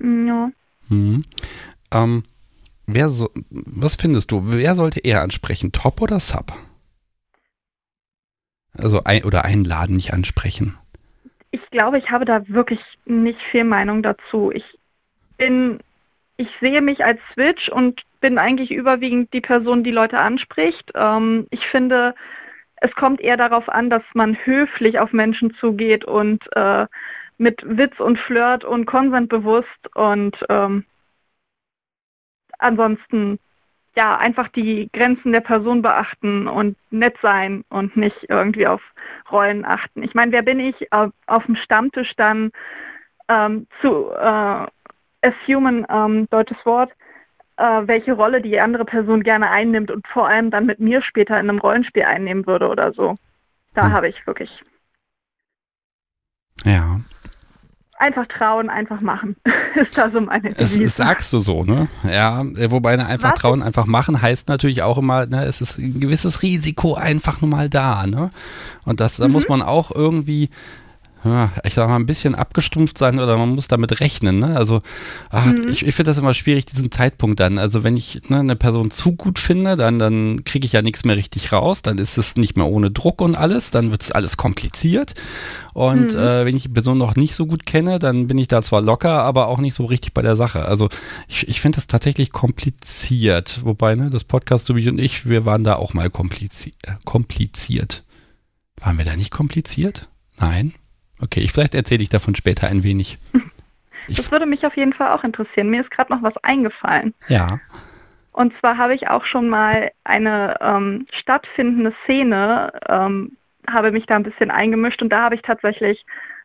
Ja. 0.00 0.50
Mhm. 0.88 1.24
Ähm, 1.92 2.22
wer 2.86 3.10
so, 3.10 3.30
was 3.50 3.96
findest 3.96 4.30
du, 4.30 4.42
wer 4.46 4.76
sollte 4.76 5.00
eher 5.00 5.22
ansprechen, 5.22 5.72
Top 5.72 6.00
oder 6.00 6.20
Sub? 6.20 6.52
Also 8.72 9.02
ein, 9.04 9.24
oder 9.24 9.44
einladen, 9.44 9.96
nicht 9.96 10.12
ansprechen 10.12 10.76
ich 11.50 11.70
glaube, 11.70 11.98
ich 11.98 12.10
habe 12.10 12.24
da 12.24 12.46
wirklich 12.48 12.80
nicht 13.04 13.40
viel 13.50 13.64
Meinung 13.64 14.02
dazu. 14.02 14.50
Ich 14.52 14.64
bin, 15.36 15.80
ich 16.36 16.48
sehe 16.60 16.80
mich 16.80 17.04
als 17.04 17.20
Switch 17.32 17.68
und 17.68 18.02
bin 18.20 18.38
eigentlich 18.38 18.70
überwiegend 18.70 19.32
die 19.32 19.40
Person, 19.40 19.82
die 19.82 19.90
Leute 19.90 20.18
anspricht. 20.18 20.92
Ähm, 20.94 21.46
ich 21.50 21.66
finde, 21.66 22.14
es 22.76 22.92
kommt 22.94 23.20
eher 23.20 23.36
darauf 23.36 23.68
an, 23.68 23.90
dass 23.90 24.02
man 24.14 24.36
höflich 24.44 24.98
auf 24.98 25.12
Menschen 25.12 25.54
zugeht 25.54 26.04
und 26.04 26.44
äh, 26.56 26.86
mit 27.38 27.62
Witz 27.64 27.98
und 28.00 28.18
Flirt 28.18 28.64
und 28.64 28.86
Konsent 28.86 29.28
bewusst 29.28 29.94
und 29.94 30.36
ähm, 30.48 30.84
ansonsten 32.58 33.38
ja, 33.96 34.16
einfach 34.16 34.48
die 34.48 34.88
Grenzen 34.92 35.32
der 35.32 35.40
Person 35.40 35.82
beachten 35.82 36.46
und 36.46 36.76
nett 36.90 37.16
sein 37.22 37.64
und 37.70 37.96
nicht 37.96 38.26
irgendwie 38.28 38.66
auf 38.66 38.80
Rollen 39.30 39.64
achten. 39.64 40.02
Ich 40.02 40.14
meine, 40.14 40.32
wer 40.32 40.42
bin 40.42 40.60
ich 40.60 40.92
auf, 40.92 41.10
auf 41.26 41.44
dem 41.46 41.56
Stammtisch 41.56 42.14
dann 42.16 42.52
ähm, 43.28 43.66
zu 43.80 44.10
äh, 44.10 44.66
assumen, 45.22 45.86
ähm, 45.90 46.28
deutsches 46.30 46.64
Wort, 46.64 46.92
äh, 47.56 47.82
welche 47.84 48.12
Rolle 48.12 48.40
die 48.40 48.60
andere 48.60 48.84
Person 48.84 49.22
gerne 49.22 49.50
einnimmt 49.50 49.90
und 49.90 50.06
vor 50.06 50.28
allem 50.28 50.50
dann 50.50 50.66
mit 50.66 50.80
mir 50.80 51.02
später 51.02 51.34
in 51.38 51.48
einem 51.48 51.58
Rollenspiel 51.58 52.04
einnehmen 52.04 52.46
würde 52.46 52.68
oder 52.68 52.92
so. 52.92 53.16
Da 53.74 53.86
hm. 53.86 53.92
habe 53.92 54.08
ich 54.08 54.26
wirklich. 54.26 54.62
Ja, 56.64 57.00
einfach 58.00 58.26
trauen, 58.26 58.70
einfach 58.70 59.00
machen. 59.00 59.36
ist 59.74 59.96
da 59.96 60.10
so 60.10 60.20
meine 60.20 60.52
Das 60.54 60.74
sagst 60.96 61.32
du 61.32 61.38
so, 61.38 61.64
ne? 61.64 61.88
Ja, 62.02 62.42
äh, 62.42 62.70
wobei 62.70 62.96
ne, 62.96 63.06
einfach 63.06 63.32
Was? 63.32 63.38
trauen, 63.38 63.62
einfach 63.62 63.86
machen 63.86 64.20
heißt 64.20 64.48
natürlich 64.48 64.82
auch 64.82 64.98
immer, 64.98 65.26
ne, 65.26 65.44
es 65.44 65.60
ist 65.60 65.78
ein 65.78 66.00
gewisses 66.00 66.42
Risiko 66.42 66.94
einfach 66.94 67.40
nur 67.40 67.50
mal 67.50 67.68
da, 67.68 68.06
ne? 68.06 68.30
Und 68.84 69.00
das, 69.00 69.18
da 69.18 69.28
mhm. 69.28 69.34
muss 69.34 69.48
man 69.48 69.62
auch 69.62 69.90
irgendwie 69.90 70.48
ja, 71.24 71.52
ich 71.64 71.74
sag 71.74 71.88
mal, 71.88 71.96
ein 71.96 72.06
bisschen 72.06 72.34
abgestumpft 72.34 72.96
sein 72.96 73.18
oder 73.18 73.36
man 73.36 73.50
muss 73.50 73.68
damit 73.68 74.00
rechnen. 74.00 74.38
Ne? 74.38 74.56
Also 74.56 74.80
ach, 75.28 75.46
mhm. 75.46 75.68
ich, 75.68 75.84
ich 75.84 75.94
finde 75.94 76.10
das 76.10 76.18
immer 76.18 76.32
schwierig, 76.32 76.64
diesen 76.64 76.90
Zeitpunkt 76.90 77.40
dann. 77.40 77.58
Also 77.58 77.84
wenn 77.84 77.96
ich 77.96 78.22
ne, 78.28 78.38
eine 78.40 78.56
Person 78.56 78.90
zu 78.90 79.12
gut 79.12 79.38
finde, 79.38 79.76
dann, 79.76 79.98
dann 79.98 80.44
kriege 80.44 80.64
ich 80.64 80.72
ja 80.72 80.80
nichts 80.80 81.04
mehr 81.04 81.16
richtig 81.16 81.52
raus, 81.52 81.82
dann 81.82 81.98
ist 81.98 82.16
es 82.16 82.36
nicht 82.36 82.56
mehr 82.56 82.66
ohne 82.66 82.90
Druck 82.90 83.20
und 83.20 83.36
alles, 83.36 83.70
dann 83.70 83.90
wird 83.90 84.02
es 84.02 84.12
alles 84.12 84.38
kompliziert. 84.38 85.14
Und 85.74 86.14
mhm. 86.14 86.18
äh, 86.18 86.44
wenn 86.46 86.56
ich 86.56 86.62
die 86.62 86.68
Person 86.70 86.96
noch 86.96 87.16
nicht 87.16 87.34
so 87.34 87.46
gut 87.46 87.66
kenne, 87.66 87.98
dann 87.98 88.26
bin 88.26 88.38
ich 88.38 88.48
da 88.48 88.62
zwar 88.62 88.80
locker, 88.80 89.22
aber 89.22 89.48
auch 89.48 89.58
nicht 89.58 89.74
so 89.74 89.84
richtig 89.84 90.14
bei 90.14 90.22
der 90.22 90.36
Sache. 90.36 90.64
Also 90.64 90.88
ich, 91.28 91.46
ich 91.48 91.60
finde 91.60 91.76
das 91.76 91.86
tatsächlich 91.86 92.32
kompliziert. 92.32 93.60
Wobei, 93.62 93.94
ne, 93.94 94.08
das 94.08 94.24
Podcast, 94.24 94.64
so 94.64 94.74
wie 94.74 94.88
und 94.88 94.98
ich, 94.98 95.28
wir 95.28 95.44
waren 95.44 95.64
da 95.64 95.76
auch 95.76 95.92
mal 95.92 96.08
komplizi 96.08 96.72
äh, 96.82 96.92
kompliziert. 97.04 98.04
Waren 98.80 98.96
wir 98.96 99.04
da 99.04 99.16
nicht 99.16 99.30
kompliziert? 99.30 100.08
Nein. 100.38 100.72
Okay, 101.22 101.40
ich, 101.40 101.52
vielleicht 101.52 101.74
erzähle 101.74 102.02
ich 102.02 102.08
davon 102.08 102.34
später 102.34 102.68
ein 102.68 102.84
wenig. 102.84 103.18
Ich 104.08 104.16
das 104.16 104.32
würde 104.32 104.46
mich 104.46 104.66
auf 104.66 104.76
jeden 104.76 104.92
Fall 104.92 105.12
auch 105.12 105.22
interessieren. 105.22 105.70
Mir 105.70 105.82
ist 105.82 105.90
gerade 105.92 106.12
noch 106.12 106.22
was 106.22 106.36
eingefallen. 106.38 107.14
Ja. 107.28 107.60
Und 108.32 108.52
zwar 108.58 108.76
habe 108.76 108.94
ich 108.94 109.08
auch 109.08 109.24
schon 109.24 109.48
mal 109.48 109.92
eine 110.02 110.56
ähm, 110.60 111.06
stattfindende 111.12 111.94
Szene, 112.02 112.72
ähm, 112.88 113.36
habe 113.70 113.92
mich 113.92 114.06
da 114.06 114.16
ein 114.16 114.24
bisschen 114.24 114.50
eingemischt 114.50 115.00
und 115.00 115.10
da 115.10 115.22
habe 115.22 115.36
ich 115.36 115.42
tatsächlich 115.42 116.04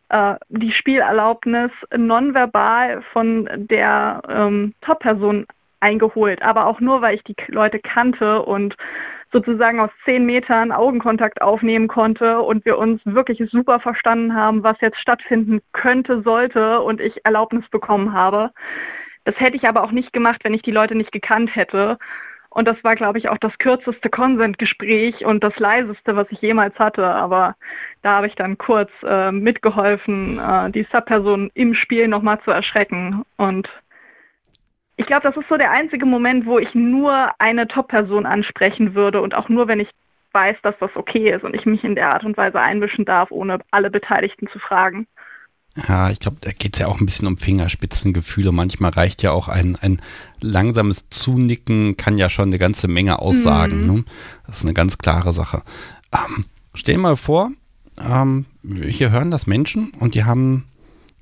äh, 0.09 0.35
die 0.49 0.71
Spielerlaubnis 0.71 1.71
nonverbal 1.95 3.01
von 3.13 3.49
der 3.55 4.21
ähm, 4.29 4.75
Top-Person 4.81 5.47
eingeholt, 5.79 6.41
aber 6.41 6.67
auch 6.67 6.79
nur, 6.79 7.01
weil 7.01 7.15
ich 7.15 7.23
die 7.23 7.35
Leute 7.47 7.79
kannte 7.79 8.41
und 8.43 8.75
sozusagen 9.35 9.81
aus 9.81 9.89
zehn 10.05 10.25
Metern 10.25 10.71
Augenkontakt 10.71 11.41
aufnehmen 11.41 11.89
konnte 11.89 12.39
und 12.39 12.63
wir 12.63 12.77
uns 12.77 13.01
wirklich 13.03 13.43
super 13.51 13.81
verstanden 13.81 14.33
haben, 14.33 14.63
was 14.63 14.79
jetzt 14.79 14.97
stattfinden 14.97 15.59
könnte, 15.73 16.21
sollte 16.21 16.79
und 16.79 17.01
ich 17.01 17.25
Erlaubnis 17.25 17.67
bekommen 17.69 18.13
habe. 18.13 18.51
Das 19.25 19.37
hätte 19.37 19.57
ich 19.57 19.67
aber 19.67 19.83
auch 19.83 19.91
nicht 19.91 20.13
gemacht, 20.13 20.39
wenn 20.43 20.53
ich 20.53 20.61
die 20.61 20.71
Leute 20.71 20.95
nicht 20.95 21.11
gekannt 21.11 21.53
hätte. 21.53 21.97
Und 22.49 22.65
das 22.65 22.81
war, 22.85 22.95
glaube 22.95 23.17
ich, 23.17 23.27
auch 23.27 23.37
das 23.37 23.51
kürzeste 23.57 24.09
Consent-Gespräch 24.09 25.25
und 25.25 25.43
das 25.43 25.59
leiseste, 25.59 26.15
was 26.15 26.27
ich 26.29 26.39
jemals 26.39 26.79
hatte. 26.79 27.05
Aber 27.05 27.55
da 28.03 28.13
habe 28.13 28.27
ich 28.27 28.35
dann 28.35 28.57
kurz 28.57 28.89
äh, 29.03 29.33
mitgeholfen, 29.33 30.39
äh, 30.39 30.71
die 30.71 30.87
Subperson 30.89 31.51
im 31.55 31.73
Spiel 31.73 32.07
nochmal 32.07 32.39
zu 32.45 32.51
erschrecken. 32.51 33.23
Und 33.35 33.67
ich 34.97 35.05
glaube, 35.05 35.23
das 35.23 35.35
ist 35.35 35.49
so 35.49 35.57
der 35.57 35.71
einzige 35.71 36.05
Moment, 36.05 36.45
wo 36.45 36.57
ich 36.57 36.73
nur 36.73 37.29
eine 37.39 37.67
Top-Person 37.67 38.25
ansprechen 38.25 38.95
würde 38.95 39.21
und 39.21 39.35
auch 39.35 39.49
nur, 39.49 39.67
wenn 39.67 39.79
ich 39.79 39.89
weiß, 40.31 40.57
dass 40.63 40.75
das 40.79 40.91
okay 40.95 41.33
ist 41.33 41.43
und 41.43 41.55
ich 41.55 41.65
mich 41.65 41.83
in 41.83 41.95
der 41.95 42.13
Art 42.13 42.23
und 42.23 42.37
Weise 42.37 42.59
einmischen 42.59 43.05
darf, 43.05 43.31
ohne 43.31 43.59
alle 43.71 43.89
Beteiligten 43.89 44.47
zu 44.47 44.59
fragen. 44.59 45.07
Ja, 45.87 46.09
ich 46.09 46.19
glaube, 46.19 46.37
da 46.39 46.51
geht 46.51 46.75
es 46.75 46.79
ja 46.79 46.87
auch 46.87 47.01
ein 47.01 47.05
bisschen 47.05 47.27
um 47.27 47.37
Fingerspitzengefühle. 47.37 48.53
Manchmal 48.53 48.91
reicht 48.91 49.23
ja 49.23 49.31
auch 49.31 49.49
ein, 49.49 49.77
ein 49.81 50.01
langsames 50.41 51.09
Zunicken, 51.09 51.97
kann 51.97 52.17
ja 52.17 52.29
schon 52.29 52.49
eine 52.49 52.59
ganze 52.59 52.87
Menge 52.87 53.19
aussagen. 53.19 53.81
Mhm. 53.81 53.93
Ne? 53.93 54.03
Das 54.45 54.57
ist 54.57 54.63
eine 54.63 54.73
ganz 54.73 54.97
klare 54.97 55.33
Sache. 55.33 55.63
Ähm, 56.13 56.45
stell 56.73 56.97
mal 56.97 57.17
vor, 57.17 57.51
ähm, 58.01 58.45
hier 58.63 59.11
hören 59.11 59.31
das 59.31 59.47
Menschen 59.47 59.91
und 59.99 60.15
die 60.15 60.23
haben 60.23 60.63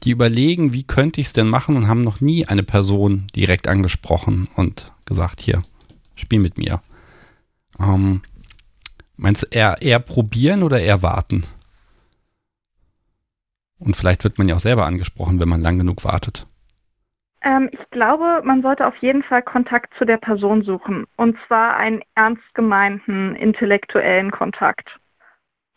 die 0.04 0.12
überlegen, 0.12 0.74
wie 0.74 0.84
könnte 0.84 1.22
ich 1.22 1.28
es 1.28 1.34
denn 1.34 1.48
machen 1.48 1.76
und 1.76 1.88
haben 1.88 2.04
noch 2.04 2.22
nie 2.22 2.46
eine 2.46 2.64
Person 2.64 3.28
direkt 3.36 3.68
angesprochen 3.68 4.48
und 4.56 4.92
gesagt, 5.06 5.42
hier, 5.42 5.62
spiel 6.16 6.40
mit 6.40 6.58
mir. 6.58 6.82
Ähm, 7.80 8.22
meinst 9.18 9.44
du 9.44 9.48
eher, 9.52 9.82
eher 9.82 10.00
probieren 10.00 10.64
oder 10.64 10.80
eher 10.80 11.02
warten? 11.02 11.46
Und 13.80 13.98
vielleicht 13.98 14.24
wird 14.24 14.38
man 14.38 14.48
ja 14.48 14.56
auch 14.56 14.60
selber 14.60 14.86
angesprochen, 14.86 15.40
wenn 15.40 15.50
man 15.50 15.62
lang 15.62 15.78
genug 15.78 16.06
wartet. 16.06 16.48
Ähm, 17.42 17.70
ich 17.72 17.90
glaube, 17.92 18.42
man 18.44 18.62
sollte 18.62 18.88
auf 18.88 18.96
jeden 18.98 19.24
Fall 19.24 19.42
Kontakt 19.42 19.94
zu 19.98 20.06
der 20.06 20.18
Person 20.18 20.64
suchen. 20.64 21.06
Und 21.18 21.38
zwar 21.48 21.76
einen 21.76 22.02
ernst 22.16 22.44
gemeinten 22.54 23.36
intellektuellen 23.36 24.32
Kontakt. 24.32 24.98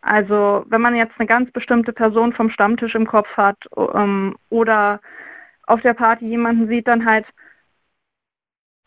Also 0.07 0.65
wenn 0.69 0.81
man 0.81 0.95
jetzt 0.95 1.15
eine 1.19 1.27
ganz 1.27 1.51
bestimmte 1.51 1.93
Person 1.93 2.33
vom 2.33 2.49
Stammtisch 2.49 2.95
im 2.95 3.09
Kopf 3.09 3.29
hat 3.37 3.59
ähm, 3.77 4.37
oder 4.51 5.01
auf 5.67 5.81
der 5.81 5.95
Party 5.95 6.27
jemanden 6.27 6.69
sieht, 6.69 6.87
dann 6.87 7.05
halt 7.05 7.27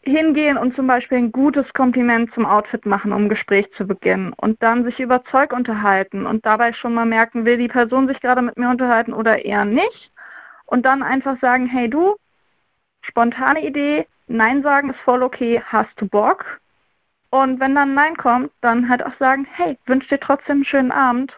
hingehen 0.02 0.58
und 0.58 0.76
zum 0.78 0.88
Beispiel 0.88 1.18
ein 1.18 1.34
gutes 1.34 1.66
Kompliment 1.74 2.34
zum 2.34 2.46
Outfit 2.46 2.86
machen, 2.86 3.12
um 3.12 3.28
Gespräch 3.28 3.70
zu 3.76 3.86
beginnen 3.86 4.32
und 4.32 4.64
dann 4.64 4.86
sich 4.86 4.98
über 5.02 5.26
Zeug 5.26 5.52
unterhalten 5.52 6.26
und 6.26 6.46
dabei 6.46 6.72
schon 6.72 6.94
mal 6.94 7.06
merken, 7.06 7.44
will 7.44 7.58
die 7.58 7.68
Person 7.68 8.08
sich 8.08 8.22
gerade 8.22 8.42
mit 8.42 8.58
mir 8.58 8.70
unterhalten 8.70 9.12
oder 9.12 9.44
eher 9.44 9.66
nicht 9.66 10.12
und 10.68 10.86
dann 10.86 11.04
einfach 11.04 11.38
sagen, 11.42 11.66
hey 11.68 11.90
du, 11.90 12.16
spontane 13.02 13.66
Idee, 13.66 14.08
Nein 14.28 14.64
sagen 14.64 14.92
ist 14.92 15.00
voll 15.02 15.22
okay, 15.22 15.62
hast 15.66 16.00
du 16.00 16.08
Bock? 16.08 16.62
Und 17.32 17.60
wenn 17.60 17.76
dann 17.76 17.94
Nein 17.94 18.16
kommt, 18.18 18.52
dann 18.62 18.90
halt 18.90 19.06
auch 19.06 19.18
sagen, 19.20 19.48
hey, 19.56 19.78
wünsche 19.86 20.10
dir 20.10 20.20
trotzdem 20.20 20.58
einen 20.58 20.66
schönen 20.66 20.92
Abend. 20.92 21.32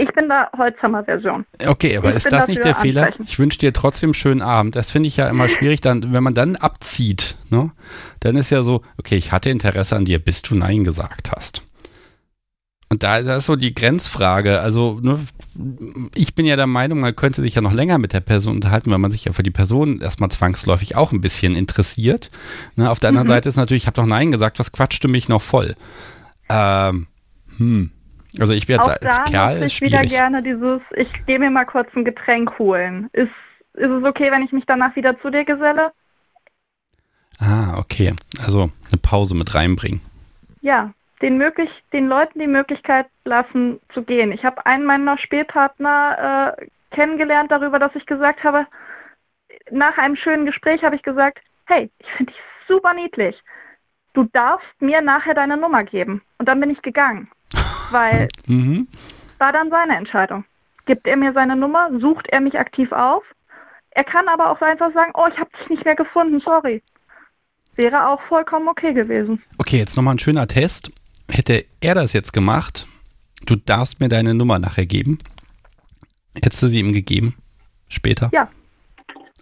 Ich 0.00 0.10
bin 0.12 0.28
da 0.28 0.48
Holzhammer-Version. 0.56 1.44
Okay, 1.66 1.96
aber 1.96 2.10
ich 2.10 2.16
ist 2.16 2.32
das 2.32 2.46
nicht 2.46 2.62
der 2.62 2.76
Fehler? 2.76 3.10
Ich 3.18 3.38
wünsche 3.40 3.58
dir 3.58 3.72
trotzdem 3.72 4.08
einen 4.08 4.14
schönen 4.14 4.42
Abend. 4.42 4.76
Das 4.76 4.92
finde 4.92 5.08
ich 5.08 5.16
ja 5.16 5.28
immer 5.28 5.48
schwierig, 5.48 5.80
dann, 5.80 6.12
wenn 6.12 6.22
man 6.22 6.34
dann 6.34 6.54
abzieht, 6.54 7.36
ne? 7.50 7.72
Dann 8.20 8.36
ist 8.36 8.50
ja 8.50 8.62
so, 8.62 8.82
okay, 8.96 9.16
ich 9.16 9.32
hatte 9.32 9.50
Interesse 9.50 9.96
an 9.96 10.04
dir, 10.04 10.20
bis 10.20 10.42
du 10.42 10.54
Nein 10.54 10.84
gesagt 10.84 11.32
hast. 11.34 11.62
Und 12.90 13.02
da, 13.02 13.18
ist 13.18 13.46
so 13.46 13.56
die 13.56 13.74
Grenzfrage. 13.74 14.60
Also, 14.60 15.00
ne, 15.02 15.18
ich 16.14 16.34
bin 16.34 16.46
ja 16.46 16.56
der 16.56 16.66
Meinung, 16.66 17.00
man 17.00 17.16
könnte 17.16 17.42
sich 17.42 17.54
ja 17.54 17.62
noch 17.62 17.72
länger 17.72 17.98
mit 17.98 18.12
der 18.12 18.20
Person 18.20 18.54
unterhalten, 18.54 18.90
weil 18.90 18.98
man 18.98 19.10
sich 19.10 19.24
ja 19.24 19.32
für 19.32 19.42
die 19.42 19.50
Person 19.50 20.00
erstmal 20.00 20.30
zwangsläufig 20.30 20.94
auch 20.94 21.10
ein 21.10 21.20
bisschen 21.20 21.56
interessiert. 21.56 22.30
Ne, 22.76 22.90
auf 22.90 23.00
der 23.00 23.08
anderen 23.08 23.26
mhm. 23.26 23.32
Seite 23.32 23.48
ist 23.48 23.56
natürlich, 23.56 23.82
ich 23.82 23.86
habe 23.86 23.96
doch 23.96 24.06
Nein 24.06 24.30
gesagt, 24.30 24.58
was 24.58 24.72
quatschte 24.72 25.08
mich 25.08 25.28
noch 25.28 25.42
voll? 25.42 25.74
Ähm, 26.48 27.08
hm. 27.56 27.90
Also 28.38 28.52
ich 28.52 28.68
werde 28.68 28.84
als, 28.84 29.04
als 29.04 29.30
Kerl 29.30 29.62
ich 29.62 29.74
schwierig. 29.74 30.02
wieder 30.02 30.06
gerne 30.06 30.42
dieses, 30.42 30.80
ich 30.94 31.08
gehe 31.26 31.38
mir 31.38 31.50
mal 31.50 31.64
kurz 31.64 31.88
ein 31.96 32.04
Getränk 32.04 32.58
holen. 32.58 33.08
Ist, 33.12 33.30
ist 33.74 33.90
es 33.90 34.04
okay, 34.04 34.30
wenn 34.30 34.42
ich 34.42 34.52
mich 34.52 34.64
danach 34.66 34.94
wieder 34.94 35.20
zu 35.20 35.30
dir 35.30 35.44
geselle? 35.44 35.92
Ah, 37.40 37.78
okay. 37.78 38.14
Also 38.44 38.70
eine 38.90 38.98
Pause 39.00 39.34
mit 39.34 39.54
reinbringen. 39.54 40.00
Ja, 40.60 40.92
den, 41.22 41.36
möglich, 41.36 41.70
den 41.92 42.08
Leuten 42.08 42.38
die 42.38 42.46
Möglichkeit 42.46 43.06
lassen 43.24 43.80
zu 43.92 44.02
gehen. 44.02 44.32
Ich 44.32 44.44
habe 44.44 44.64
einen 44.66 44.84
meiner 44.84 45.18
Spielpartner 45.18 46.56
äh, 46.58 46.66
kennengelernt 46.94 47.50
darüber, 47.50 47.78
dass 47.78 47.94
ich 47.94 48.06
gesagt 48.06 48.44
habe, 48.44 48.66
nach 49.70 49.98
einem 49.98 50.16
schönen 50.16 50.46
Gespräch 50.46 50.82
habe 50.84 50.96
ich 50.96 51.02
gesagt, 51.02 51.40
hey, 51.66 51.90
ich 51.98 52.10
finde 52.16 52.32
dich 52.32 52.42
super 52.66 52.94
niedlich. 52.94 53.40
Du 54.14 54.24
darfst 54.32 54.80
mir 54.80 55.02
nachher 55.02 55.34
deine 55.34 55.56
Nummer 55.56 55.84
geben. 55.84 56.22
Und 56.38 56.48
dann 56.48 56.60
bin 56.60 56.70
ich 56.70 56.82
gegangen, 56.82 57.30
weil 57.90 58.28
mhm. 58.46 58.88
war 59.38 59.52
dann 59.52 59.70
seine 59.70 59.96
Entscheidung. 59.96 60.44
Gibt 60.86 61.06
er 61.06 61.16
mir 61.16 61.32
seine 61.32 61.56
Nummer, 61.56 61.90
sucht 61.98 62.28
er 62.28 62.40
mich 62.40 62.58
aktiv 62.58 62.92
auf. 62.92 63.22
Er 63.90 64.04
kann 64.04 64.28
aber 64.28 64.50
auch 64.50 64.60
einfach 64.60 64.92
sagen, 64.94 65.12
oh, 65.14 65.26
ich 65.30 65.38
habe 65.38 65.50
dich 65.58 65.68
nicht 65.68 65.84
mehr 65.84 65.96
gefunden, 65.96 66.40
sorry. 66.40 66.82
Wäre 67.74 68.08
auch 68.08 68.20
vollkommen 68.22 68.68
okay 68.68 68.92
gewesen. 68.92 69.42
Okay, 69.58 69.78
jetzt 69.78 69.96
nochmal 69.96 70.14
ein 70.14 70.18
schöner 70.18 70.46
Test 70.46 70.90
hätte 71.28 71.64
er 71.80 71.94
das 71.94 72.12
jetzt 72.12 72.32
gemacht, 72.32 72.86
du 73.46 73.56
darfst 73.56 74.00
mir 74.00 74.08
deine 74.08 74.34
Nummer 74.34 74.58
nachher 74.58 74.86
geben. 74.86 75.18
Hättest 76.42 76.62
du 76.62 76.68
sie 76.68 76.80
ihm 76.80 76.92
gegeben? 76.92 77.34
Später? 77.88 78.30
Ja. 78.32 78.48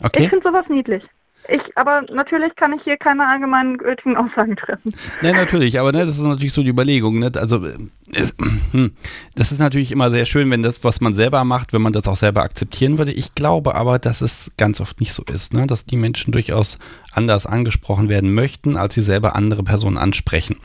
Okay. 0.01 0.25
Ich 0.25 0.29
finde 0.29 0.45
sowas 0.47 0.69
niedlich. 0.69 1.03
Ich, 1.49 1.61
aber 1.77 2.03
natürlich 2.13 2.57
kann 2.57 2.73
ich 2.73 2.83
hier 2.83 2.97
keine 2.97 3.27
allgemeinen 3.27 3.79
gültigen 3.79 4.17
Aussagen 4.17 4.57
treffen. 4.57 4.93
Nein, 5.23 5.37
natürlich, 5.37 5.79
aber 5.79 5.93
ne, 5.93 6.05
das 6.05 6.19
ist 6.19 6.25
natürlich 6.25 6.53
so 6.53 6.63
die 6.63 6.71
Überlegung. 6.71 7.21
Ne? 7.21 7.31
Also 7.37 7.65
es, 8.13 8.35
hm, 8.73 8.93
das 9.37 9.53
ist 9.53 9.61
natürlich 9.61 9.93
immer 9.93 10.11
sehr 10.11 10.27
schön, 10.27 10.51
wenn 10.51 10.65
das, 10.65 10.83
was 10.83 11.01
man 11.01 11.15
selber 11.15 11.45
macht, 11.45 11.73
wenn 11.73 11.83
man 11.83 11.93
das 11.93 12.09
auch 12.09 12.17
selber 12.17 12.43
akzeptieren 12.43 12.99
würde. 12.99 13.13
Ich 13.13 13.35
glaube 13.35 13.77
aber, 13.77 13.99
dass 13.99 14.23
es 14.23 14.53
ganz 14.57 14.81
oft 14.81 14.99
nicht 14.99 15.13
so 15.13 15.23
ist, 15.25 15.55
ne? 15.55 15.67
dass 15.69 15.87
die 15.87 15.97
Menschen 15.97 16.33
durchaus 16.33 16.79
anders 17.13 17.47
angesprochen 17.47 18.09
werden 18.09 18.35
möchten, 18.35 18.77
als 18.77 18.95
sie 18.95 19.03
selber 19.03 19.37
andere 19.37 19.63
Personen 19.63 19.99
ansprechen. 19.99 20.57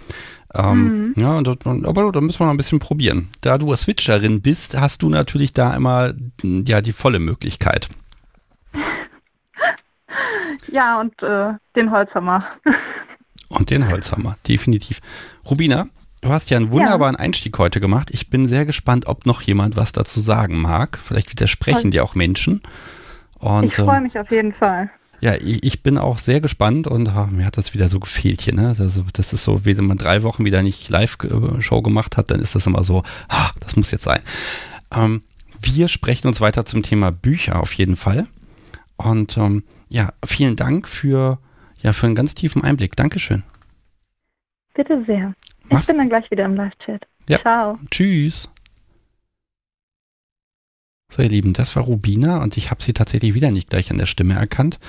Ähm, 0.54 1.14
mhm. 1.16 1.22
Ja, 1.22 1.38
aber 1.38 2.12
da 2.12 2.22
müssen 2.22 2.40
wir 2.40 2.46
noch 2.46 2.54
ein 2.54 2.58
bisschen 2.58 2.80
probieren. 2.80 3.30
Da 3.42 3.58
du 3.58 3.76
Switcherin 3.76 4.42
bist, 4.42 4.80
hast 4.80 5.02
du 5.02 5.10
natürlich 5.10 5.54
da 5.54 5.76
immer 5.76 6.14
ja 6.44 6.82
die 6.82 6.92
volle 6.92 7.20
Möglichkeit. 7.20 7.90
Ja, 10.72 11.02
und 11.02 11.22
äh, 11.22 11.54
den 11.76 11.92
Holzhammer. 11.92 12.46
und 13.50 13.70
den 13.70 13.90
Holzhammer, 13.90 14.38
definitiv. 14.48 15.00
Rubina, 15.50 15.88
du 16.22 16.30
hast 16.30 16.50
ja 16.50 16.58
einen 16.58 16.72
wunderbaren 16.72 17.16
ja. 17.16 17.20
Einstieg 17.20 17.58
heute 17.58 17.82
gemacht. 17.82 18.10
Ich 18.14 18.30
bin 18.30 18.48
sehr 18.48 18.66
gespannt, 18.66 19.08
ob 19.08 19.26
noch 19.26 19.42
jemand 19.42 19.76
was 19.76 19.92
dazu 19.92 20.20
sagen 20.22 20.62
mag. 20.62 20.98
Vielleicht 20.98 21.32
widersprechen 21.32 21.82
Voll. 21.82 21.92
dir 21.92 22.04
auch 22.06 22.16
Menschen. 22.16 22.62
Und, 23.40 23.66
ich 23.66 23.76
freue 23.76 23.98
ähm, 23.98 24.04
mich 24.04 24.18
auf 24.18 24.32
jeden 24.32 24.54
Fall. 24.54 24.90
Ja, 25.22 25.36
ich, 25.36 25.64
ich 25.64 25.84
bin 25.84 25.98
auch 26.00 26.18
sehr 26.18 26.42
gespannt 26.42 26.88
und 26.88 27.08
ach, 27.10 27.28
mir 27.28 27.46
hat 27.46 27.58
das 27.58 27.74
wieder 27.76 27.90
so 27.90 28.00
gefehlt 28.00 28.42
hier. 28.42 28.56
Ne? 28.56 28.70
Also, 28.70 29.06
das 29.14 29.34
ist 29.34 29.44
so, 29.44 29.66
wie 29.66 29.78
wenn 29.78 29.86
man 29.86 29.98
drei 29.98 30.24
Wochen 30.24 30.44
wieder 30.44 30.64
nicht 30.64 30.90
Live-Show 30.90 31.82
gemacht 31.84 32.18
hat, 32.18 32.32
dann 32.32 32.40
ist 32.40 32.56
das 32.56 32.66
immer 32.66 32.84
so, 32.84 33.04
ah, 33.30 33.52
das 33.60 33.76
muss 33.76 33.92
jetzt 33.92 34.04
sein. 34.04 34.22
Ähm, 34.94 35.22
wir 35.62 35.88
sprechen 35.88 36.28
uns 36.28 36.42
weiter 36.42 36.66
zum 36.66 36.82
Thema 36.82 37.12
Bücher 37.12 37.62
auf 37.62 37.74
jeden 37.74 37.96
Fall. 37.96 38.28
Und 38.98 39.38
ähm, 39.38 39.64
ja, 39.90 40.10
vielen 40.26 40.56
Dank 40.56 40.88
für, 40.88 41.38
ja, 41.80 41.94
für 41.94 42.08
einen 42.08 42.16
ganz 42.16 42.34
tiefen 42.34 42.64
Einblick. 42.64 42.96
Dankeschön. 42.96 43.44
Bitte 44.74 45.04
sehr. 45.06 45.36
Ich 45.66 45.72
Mach's. 45.72 45.88
bin 45.88 45.98
dann 45.98 46.10
gleich 46.10 46.30
wieder 46.32 46.46
im 46.46 46.56
Live-Chat. 46.56 47.06
Ja. 47.28 47.40
Ciao. 47.40 47.78
Tschüss. 47.92 48.51
So, 51.14 51.22
ihr 51.22 51.30
Lieben, 51.30 51.52
das 51.52 51.76
war 51.76 51.84
Rubina 51.84 52.42
und 52.42 52.56
ich 52.56 52.72
habe 52.72 52.82
sie 52.82 52.94
tatsächlich 52.94 53.34
wieder 53.34 53.52
nicht 53.52 53.70
gleich 53.70 53.92
an 53.92 53.98
der 53.98 54.06
Stimme 54.06 54.36
erkannt. 54.36 54.80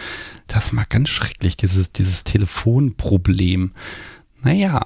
Das 0.47 0.75
war 0.77 0.85
ganz 0.89 1.09
schrecklich, 1.09 1.57
dieses, 1.57 1.91
dieses 1.91 2.23
Telefonproblem. 2.23 3.73
Naja, 4.41 4.81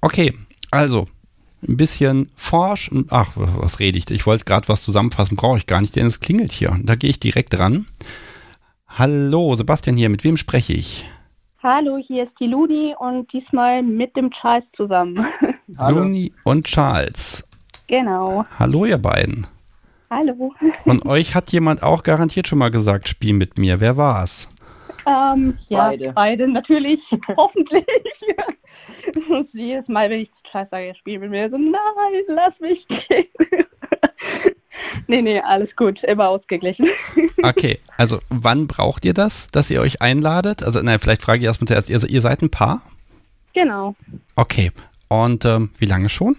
okay, 0.00 0.34
also, 0.72 1.06
ein 1.66 1.76
bisschen 1.76 2.32
forsch. 2.34 2.90
Ach, 3.10 3.30
was 3.36 3.78
rede 3.78 3.96
ich? 3.96 4.10
Ich 4.10 4.26
wollte 4.26 4.44
gerade 4.44 4.68
was 4.68 4.82
zusammenfassen, 4.82 5.36
brauche 5.36 5.58
ich 5.58 5.68
gar 5.68 5.80
nicht, 5.80 5.94
denn 5.94 6.06
es 6.06 6.18
klingelt 6.18 6.50
hier. 6.50 6.76
Da 6.82 6.96
gehe 6.96 7.10
ich 7.10 7.20
direkt 7.20 7.56
ran. 7.56 7.86
Hallo, 8.88 9.54
Sebastian 9.54 9.96
hier, 9.96 10.08
mit 10.08 10.24
wem 10.24 10.36
spreche 10.36 10.72
ich? 10.72 11.04
Hallo, 11.62 11.96
hier 11.96 12.24
ist 12.24 12.32
die 12.40 12.48
Luni 12.48 12.92
und 12.98 13.32
diesmal 13.32 13.84
mit 13.84 14.16
dem 14.16 14.32
Charles 14.32 14.64
zusammen. 14.76 15.24
Luni 15.68 16.32
und 16.42 16.64
Charles. 16.64 17.48
Genau. 17.86 18.44
Hallo, 18.58 18.84
ihr 18.84 18.98
beiden. 18.98 19.46
Hallo. 20.12 20.52
Und 20.84 21.06
euch 21.06 21.34
hat 21.34 21.52
jemand 21.52 21.82
auch 21.82 22.02
garantiert 22.02 22.46
schon 22.46 22.58
mal 22.58 22.70
gesagt, 22.70 23.08
spiel 23.08 23.32
mit 23.32 23.56
mir. 23.56 23.80
Wer 23.80 23.96
war's? 23.96 24.50
Ähm, 25.06 25.56
ja, 25.68 25.88
Beide. 25.88 26.12
beide, 26.12 26.48
natürlich, 26.48 27.00
hoffentlich. 27.36 27.86
Jedes 29.54 29.88
Mal, 29.88 30.10
wenn 30.10 30.20
ich 30.20 30.28
zu 30.28 30.50
Charles 30.50 30.68
sage, 30.70 30.94
spiel 30.98 31.18
mit 31.18 31.30
mir, 31.30 31.48
so, 31.48 31.56
nein, 31.56 32.24
lass 32.28 32.52
mich 32.60 32.86
gehen. 32.88 33.24
nee, 35.06 35.22
nee, 35.22 35.40
alles 35.40 35.74
gut, 35.76 36.04
immer 36.04 36.28
ausgeglichen. 36.28 36.88
Okay, 37.44 37.80
also 37.96 38.20
wann 38.28 38.68
braucht 38.68 39.04
ihr 39.04 39.14
das, 39.14 39.48
dass 39.48 39.68
ihr 39.68 39.80
euch 39.80 40.00
einladet? 40.00 40.62
Also, 40.62 40.80
nein, 40.80 41.00
vielleicht 41.00 41.22
frage 41.22 41.40
ich 41.40 41.46
erstmal 41.46 41.66
zuerst, 41.66 41.90
ihr, 41.90 42.08
ihr 42.08 42.20
seid 42.20 42.40
ein 42.40 42.50
Paar? 42.50 42.82
Genau. 43.52 43.96
Okay. 44.36 44.70
Und 45.08 45.44
ähm, 45.44 45.70
wie 45.78 45.86
lange 45.86 46.08
schon? 46.08 46.36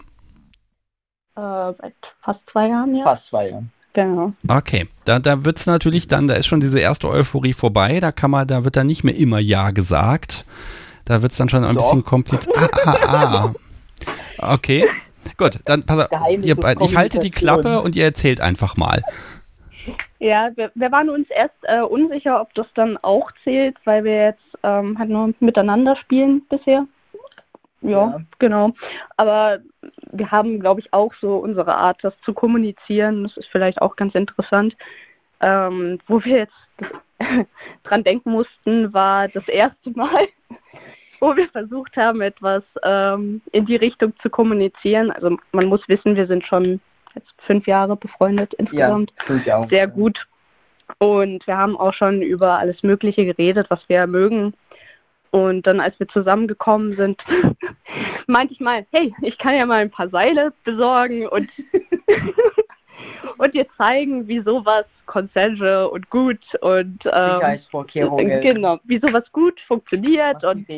Äh, 1.35 1.73
seit 1.81 1.93
fast 2.21 2.39
zwei 2.51 2.67
Jahren, 2.67 2.95
ja. 2.95 3.03
Fast 3.03 3.27
zwei 3.29 3.49
Jahre. 3.49 3.63
Genau. 3.93 4.33
Okay, 4.47 4.87
da, 5.05 5.19
da 5.19 5.45
wird 5.45 5.57
es 5.59 5.67
natürlich 5.67 6.07
dann, 6.07 6.27
da 6.27 6.33
ist 6.33 6.47
schon 6.47 6.59
diese 6.61 6.79
erste 6.79 7.07
Euphorie 7.09 7.53
vorbei, 7.53 7.99
da 7.99 8.11
kann 8.11 8.31
man, 8.31 8.47
da 8.47 8.63
wird 8.63 8.75
dann 8.75 8.87
nicht 8.87 9.03
mehr 9.03 9.15
immer 9.15 9.39
Ja 9.39 9.69
gesagt. 9.71 10.45
Da 11.05 11.21
wird 11.21 11.31
es 11.31 11.37
dann 11.37 11.49
schon 11.49 11.63
ein 11.63 11.75
Doch. 11.75 11.83
bisschen 11.83 12.03
kompliziert. 12.03 12.55
Ah, 12.85 12.97
ah, 13.05 13.35
ah. 13.45 13.53
Okay, 14.55 14.85
gut, 15.37 15.59
dann 15.65 15.83
pass 15.83 16.09
auf, 16.09 16.29
ihr 16.29 16.57
ich 16.81 16.97
halte 16.97 17.19
die. 17.19 17.29
Klappe 17.31 17.81
und 17.81 17.95
ihr 17.95 18.03
erzählt 18.05 18.41
einfach 18.41 18.75
mal. 18.77 19.01
Ja, 20.19 20.49
wir, 20.55 20.71
wir 20.75 20.91
waren 20.91 21.09
uns 21.09 21.27
erst 21.29 21.55
äh, 21.63 21.81
unsicher, 21.81 22.41
ob 22.41 22.53
das 22.55 22.65
dann 22.75 22.97
auch 22.97 23.29
zählt, 23.43 23.77
weil 23.85 24.03
wir 24.03 24.25
jetzt 24.25 24.41
ähm, 24.63 24.97
halt 24.97 25.09
nur 25.09 25.33
miteinander 25.39 25.95
spielen 25.97 26.41
bisher. 26.49 26.85
Ja, 27.81 27.89
Ja. 27.89 28.21
genau. 28.39 28.71
Aber 29.17 29.59
wir 30.11 30.31
haben, 30.31 30.59
glaube 30.59 30.81
ich, 30.81 30.93
auch 30.93 31.13
so 31.21 31.37
unsere 31.37 31.75
Art, 31.75 32.03
das 32.03 32.13
zu 32.21 32.33
kommunizieren. 32.33 33.23
Das 33.23 33.37
ist 33.37 33.49
vielleicht 33.49 33.81
auch 33.81 33.95
ganz 33.95 34.15
interessant. 34.15 34.75
Ähm, 35.41 35.99
wo 36.07 36.23
wir 36.23 36.37
jetzt 36.39 36.53
dran 37.83 38.03
denken 38.03 38.31
mussten, 38.31 38.93
war 38.93 39.27
das 39.27 39.47
erste 39.47 39.91
Mal, 39.91 40.27
wo 41.19 41.35
wir 41.35 41.49
versucht 41.49 41.97
haben, 41.97 42.21
etwas 42.21 42.63
ähm, 42.83 43.41
in 43.51 43.65
die 43.65 43.75
Richtung 43.75 44.13
zu 44.21 44.29
kommunizieren. 44.29 45.11
Also 45.11 45.37
man 45.51 45.65
muss 45.65 45.87
wissen, 45.87 46.15
wir 46.15 46.27
sind 46.27 46.45
schon 46.45 46.79
jetzt 47.15 47.33
fünf 47.45 47.67
Jahre 47.67 47.95
befreundet 47.95 48.53
Ja, 48.53 48.59
insgesamt 48.59 49.13
fünf 49.25 49.45
Jahre. 49.45 49.67
sehr 49.69 49.87
gut. 49.87 50.25
Und 50.99 51.45
wir 51.47 51.57
haben 51.57 51.77
auch 51.77 51.93
schon 51.93 52.21
über 52.21 52.59
alles 52.59 52.83
Mögliche 52.83 53.25
geredet, 53.25 53.67
was 53.69 53.87
wir 53.87 54.05
mögen. 54.07 54.53
Und 55.33 55.65
dann, 55.65 55.79
als 55.79 55.99
wir 55.99 56.07
zusammengekommen 56.09 56.95
sind, 56.95 57.19
meinte 58.27 58.53
ich 58.53 58.59
mal, 58.59 58.85
hey, 58.91 59.15
ich 59.23 59.35
kann 59.39 59.55
ja 59.55 59.65
mal 59.65 59.81
ein 59.81 59.89
paar 59.89 60.09
Seile 60.09 60.53
besorgen 60.63 61.25
und, 61.25 61.49
und 63.39 63.53
dir 63.55 63.65
zeigen, 63.75 64.27
wie 64.27 64.41
sowas 64.41 64.85
consensual 65.07 65.87
und 65.87 66.07
gut 66.11 66.37
und 66.61 66.99
ähm, 67.11 67.39
genau, 68.41 68.77
wie 68.83 68.99
sowas 68.99 69.23
gut 69.31 69.59
funktioniert 69.61 70.35
was 70.43 70.53
und 70.53 70.69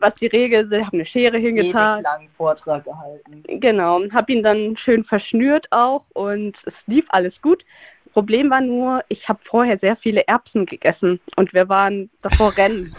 was 0.00 0.14
die 0.16 0.26
Regeln 0.26 0.68
sind. 0.68 0.80
Ich 0.80 0.86
habe 0.86 0.96
eine 0.98 1.06
Schere 1.06 1.38
hingetan. 1.38 2.02
langen 2.02 2.28
Vortrag 2.36 2.84
gehalten. 2.84 3.42
Genau, 3.60 4.02
habe 4.12 4.30
ihn 4.30 4.42
dann 4.42 4.76
schön 4.76 5.04
verschnürt 5.04 5.68
auch 5.70 6.04
und 6.12 6.54
es 6.66 6.74
lief 6.86 7.06
alles 7.08 7.40
gut. 7.40 7.64
Problem 8.16 8.48
war 8.48 8.62
nur, 8.62 9.04
ich 9.10 9.28
habe 9.28 9.40
vorher 9.44 9.76
sehr 9.78 9.94
viele 9.96 10.26
Erbsen 10.26 10.64
gegessen 10.64 11.20
und 11.36 11.52
wir 11.52 11.68
waren 11.68 12.08
davor 12.22 12.50
rennen. 12.56 12.94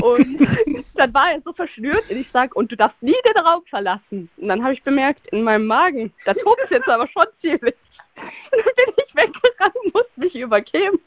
und 0.00 0.84
dann 0.94 1.12
war 1.12 1.32
er 1.32 1.40
so 1.44 1.52
verschnürt 1.52 2.08
und 2.08 2.16
ich 2.16 2.30
sage, 2.30 2.54
und 2.54 2.70
du 2.70 2.76
darfst 2.76 3.02
nie 3.02 3.16
den 3.26 3.42
Raum 3.42 3.64
verlassen. 3.68 4.30
Und 4.36 4.46
dann 4.46 4.62
habe 4.62 4.72
ich 4.72 4.84
bemerkt, 4.84 5.26
in 5.32 5.42
meinem 5.42 5.66
Magen, 5.66 6.12
da 6.26 6.34
tobt 6.34 6.60
es 6.62 6.70
jetzt 6.70 6.88
aber 6.88 7.08
schon 7.08 7.26
ziemlich. 7.40 7.74
Und 8.14 8.24
dann 8.52 8.74
bin 8.76 8.94
ich 9.04 9.14
weggerannt, 9.16 9.74
musste 9.94 10.20
mich 10.20 10.34
übergeben. 10.36 11.00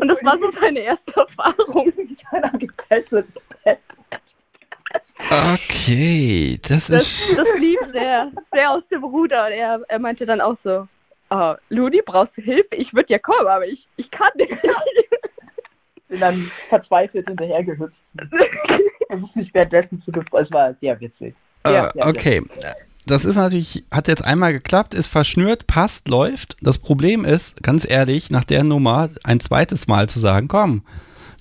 Und 0.00 0.08
das 0.08 0.18
war 0.24 0.38
so 0.38 0.50
meine 0.58 0.78
erste 0.80 1.12
Erfahrung. 1.14 1.92
Einer 2.30 2.50
gefesselten 2.52 3.42
Bett. 3.62 3.78
Okay, 5.28 6.58
das 6.66 6.86
Das, 6.86 7.02
ist. 7.28 7.38
das 7.38 7.46
lief 7.58 7.78
sehr, 7.88 8.32
sehr 8.54 8.70
aus 8.70 8.88
dem 8.90 9.04
Ruder. 9.04 9.48
Und 9.48 9.52
er, 9.52 9.82
er 9.86 9.98
meinte 9.98 10.24
dann 10.24 10.40
auch 10.40 10.56
so, 10.64 10.88
oh, 11.30 11.54
Ludi, 11.68 12.02
brauchst 12.04 12.36
du 12.36 12.42
Hilfe? 12.42 12.74
Ich 12.76 12.92
würde 12.92 13.12
ja 13.12 13.18
kommen, 13.18 13.46
aber 13.46 13.66
ich, 13.66 13.86
ich 13.96 14.10
kann 14.10 14.30
nicht. 14.36 14.50
Bin 16.08 16.20
dann 16.20 16.50
verzweifelt 16.68 17.26
hinterhergehüpft. 17.28 17.94
Versucht 19.08 19.36
mich 19.36 19.54
währenddessen 19.54 20.02
zu 20.04 20.10
befreien. 20.10 20.44
Es 20.44 20.52
war 20.52 20.74
sehr 20.80 21.00
witzig. 21.00 21.34
Äh, 21.64 21.72
Ja, 21.72 21.90
ja, 21.94 22.06
okay. 22.06 22.40
Das 23.06 23.24
ist 23.24 23.36
natürlich, 23.36 23.84
hat 23.90 24.08
jetzt 24.08 24.24
einmal 24.24 24.52
geklappt, 24.52 24.94
ist 24.94 25.08
verschnürt, 25.08 25.66
passt, 25.66 26.08
läuft. 26.08 26.56
Das 26.60 26.78
Problem 26.78 27.24
ist, 27.24 27.62
ganz 27.62 27.88
ehrlich, 27.88 28.30
nach 28.30 28.44
der 28.44 28.62
Nummer 28.62 29.08
ein 29.24 29.40
zweites 29.40 29.88
Mal 29.88 30.08
zu 30.08 30.20
sagen, 30.20 30.48
komm, 30.48 30.82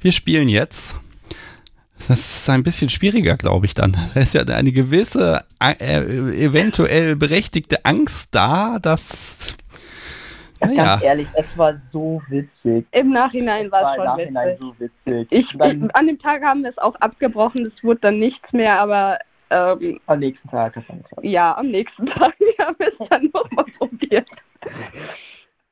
wir 0.02 0.12
spielen 0.12 0.50
jetzt. 0.50 0.96
Das 2.08 2.20
ist 2.20 2.50
ein 2.50 2.64
bisschen 2.64 2.90
schwieriger, 2.90 3.36
glaube 3.36 3.66
ich 3.66 3.74
dann. 3.74 3.96
Da 4.14 4.22
ist 4.22 4.34
ja 4.34 4.42
eine 4.44 4.72
gewisse, 4.72 5.44
äh, 5.60 6.00
eventuell 6.44 7.16
berechtigte 7.16 7.86
Angst 7.86 8.30
da, 8.32 8.80
dass, 8.80 9.56
naja, 10.62 10.84
Ganz 10.84 11.04
ehrlich, 11.04 11.28
es 11.36 11.58
war 11.58 11.80
so 11.92 12.22
witzig. 12.28 12.86
Im 12.92 13.12
Nachhinein 13.12 13.72
war 13.72 13.92
es 13.92 13.96
schon 13.96 14.06
Nachhinein 14.06 14.48
witzig. 14.50 14.60
so 14.60 14.80
witzig. 14.80 15.28
Ich, 15.32 15.58
dann 15.58 15.90
an 15.92 16.08
dem 16.08 16.20
Tag 16.20 16.44
haben 16.44 16.64
wir 16.64 16.70
es 16.70 16.78
auch 16.78 16.96
abgebrochen, 16.96 17.66
es 17.66 17.84
wurde 17.84 18.02
dann 18.02 18.20
nichts 18.20 18.52
mehr, 18.52 18.80
aber 18.80 19.20
ähm, 19.52 20.00
am 20.06 20.20
nächsten 20.20 20.48
Tag 20.50 20.76
ja, 21.22 21.58
am 21.58 21.68
nächsten 21.68 22.06
Tag 22.08 22.36
haben 22.60 22.76
wir 22.78 22.88
es 22.88 23.10
dann 23.10 23.30
nochmal 23.34 23.66
probiert. 23.78 24.28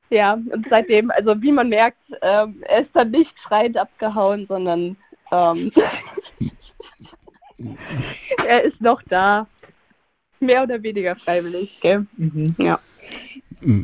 Ja, 0.10 0.34
und 0.34 0.66
seitdem, 0.70 1.12
also 1.12 1.42
wie 1.42 1.52
man 1.52 1.70
merkt, 1.70 1.98
ähm, 2.22 2.64
er 2.68 2.82
ist 2.82 2.96
dann 2.96 3.12
nicht 3.12 3.34
schreiend 3.46 3.78
abgehauen, 3.78 4.46
sondern 4.48 4.96
ähm, 5.32 5.72
er 8.46 8.64
ist 8.64 8.80
noch 8.82 9.02
da. 9.04 9.48
Mehr 10.40 10.64
oder 10.64 10.82
weniger 10.84 11.16
freiwillig, 11.16 11.80
gell? 11.82 12.06
Mhm. 12.16 12.48
Ja. 12.60 12.80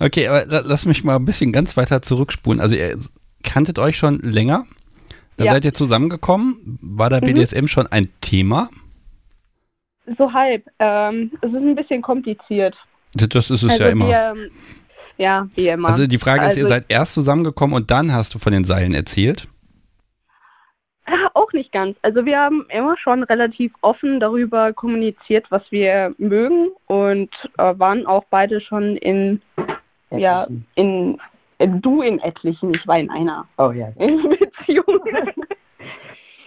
okay, 0.00 0.28
aber 0.28 0.44
la- 0.46 0.62
lass 0.64 0.86
mich 0.86 1.04
mal 1.04 1.16
ein 1.16 1.24
bisschen 1.24 1.52
ganz 1.52 1.76
weiter 1.76 2.02
zurückspulen. 2.02 2.60
Also 2.60 2.74
ihr 2.74 2.96
kanntet 3.42 3.78
euch 3.78 3.96
schon 3.98 4.18
länger? 4.20 4.64
Dann 5.36 5.46
Ja. 5.48 5.52
seid 5.52 5.64
ihr 5.64 5.74
zusammengekommen? 5.74 6.78
War 6.80 7.10
da 7.10 7.20
Mhm. 7.20 7.26
BDSM 7.26 7.66
schon 7.66 7.86
ein 7.86 8.08
Thema? 8.20 8.68
So 10.18 10.32
halb. 10.32 10.64
Ähm, 10.78 11.32
es 11.42 11.50
ist 11.50 11.56
ein 11.56 11.74
bisschen 11.74 12.02
kompliziert. 12.02 12.74
Das 13.14 13.50
ist 13.50 13.62
es 13.62 13.70
also 13.70 13.84
ja 13.84 13.90
immer. 13.90 14.08
Wir, 14.08 14.34
ja, 15.18 15.48
wie 15.54 15.68
immer. 15.68 15.88
Also 15.88 16.06
die 16.06 16.18
Frage 16.18 16.46
ist, 16.46 16.56
ihr 16.56 16.64
Also- 16.64 16.74
seid 16.74 16.84
erst 16.88 17.14
zusammengekommen 17.14 17.74
und 17.76 17.90
dann 17.90 18.12
hast 18.12 18.34
du 18.34 18.38
von 18.38 18.52
den 18.52 18.64
Seilen 18.64 18.94
erzählt? 18.94 19.48
Auch 21.34 21.52
nicht 21.52 21.72
ganz. 21.72 21.96
Also 22.02 22.24
wir 22.24 22.38
haben 22.38 22.66
immer 22.70 22.96
schon 22.98 23.22
relativ 23.22 23.72
offen 23.80 24.18
darüber 24.20 24.72
kommuniziert, 24.72 25.46
was 25.50 25.62
wir 25.70 26.14
mögen 26.18 26.70
und 26.86 27.30
äh, 27.58 27.78
waren 27.78 28.06
auch 28.06 28.24
beide 28.30 28.60
schon 28.60 28.96
in, 28.96 29.40
ja, 30.10 30.46
in, 30.74 31.18
in 31.58 31.80
du 31.80 32.02
in 32.02 32.18
etlichen, 32.20 32.72
ich 32.74 32.86
war 32.86 32.98
in 32.98 33.10
einer 33.10 33.46
Oh 33.58 33.70
ja. 33.70 33.88
in 33.98 34.28
Beziehungen. 34.28 35.32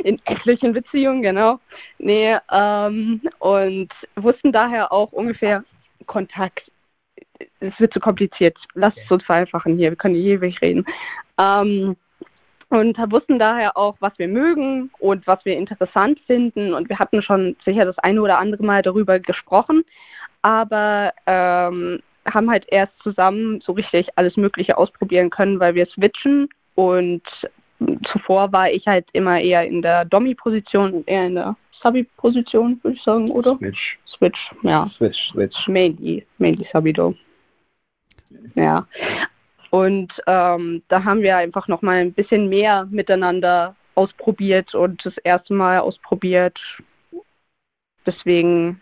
In 0.03 0.19
etlichen 0.25 0.73
Beziehungen, 0.73 1.21
genau. 1.21 1.59
Nee, 1.97 2.37
ähm, 2.51 3.21
und 3.39 3.89
wussten 4.15 4.51
daher 4.51 4.91
auch 4.91 5.11
ungefähr 5.11 5.63
Kontakt. 6.05 6.71
Es 7.59 7.77
wird 7.79 7.93
zu 7.93 7.99
kompliziert. 7.99 8.57
Lasst 8.73 8.97
es 8.97 9.11
uns 9.11 9.23
vereinfachen 9.23 9.73
hier. 9.73 9.91
Wir 9.91 9.97
können 9.97 10.15
ewig 10.15 10.61
reden. 10.61 10.85
Ähm, 11.37 11.95
und 12.69 12.97
wussten 13.11 13.39
daher 13.39 13.77
auch, 13.77 13.95
was 13.99 14.17
wir 14.17 14.27
mögen 14.27 14.91
und 14.99 15.25
was 15.25 15.43
wir 15.45 15.57
interessant 15.57 16.19
finden. 16.27 16.73
Und 16.73 16.89
wir 16.89 16.99
hatten 16.99 17.21
schon 17.21 17.55
sicher 17.65 17.85
das 17.85 17.97
eine 17.99 18.21
oder 18.21 18.37
andere 18.37 18.63
Mal 18.63 18.81
darüber 18.81 19.19
gesprochen, 19.19 19.83
aber 20.41 21.13
ähm, 21.25 22.01
haben 22.25 22.49
halt 22.49 22.65
erst 22.69 22.93
zusammen 23.01 23.61
so 23.61 23.71
richtig 23.71 24.07
alles 24.15 24.37
Mögliche 24.37 24.77
ausprobieren 24.77 25.29
können, 25.29 25.59
weil 25.59 25.73
wir 25.75 25.87
switchen 25.87 26.49
und 26.75 27.23
zuvor 28.11 28.51
war 28.51 28.71
ich 28.71 28.85
halt 28.87 29.07
immer 29.13 29.39
eher 29.39 29.65
in 29.65 29.81
der 29.81 30.05
Dommy-Position 30.05 30.93
und 30.93 31.07
eher 31.07 31.25
in 31.25 31.35
der 31.35 31.55
Subby-Position, 31.81 32.79
würde 32.83 32.97
ich 32.97 33.03
sagen, 33.03 33.31
oder? 33.31 33.57
Switch, 33.57 33.99
Switch, 34.05 34.51
ja. 34.63 34.89
Switch, 34.97 35.31
Switch. 35.31 35.67
Mainly, 35.67 36.25
mainly 36.37 36.67
Subby-Dom. 36.71 37.17
Ja. 38.55 38.85
Und 39.69 40.13
ähm, 40.27 40.83
da 40.87 41.03
haben 41.03 41.21
wir 41.21 41.37
einfach 41.37 41.67
nochmal 41.67 41.97
ein 41.97 42.13
bisschen 42.13 42.49
mehr 42.49 42.87
miteinander 42.89 43.75
ausprobiert 43.95 44.73
und 44.73 45.05
das 45.05 45.17
erste 45.23 45.53
Mal 45.53 45.79
ausprobiert. 45.79 46.59
Deswegen 48.05 48.81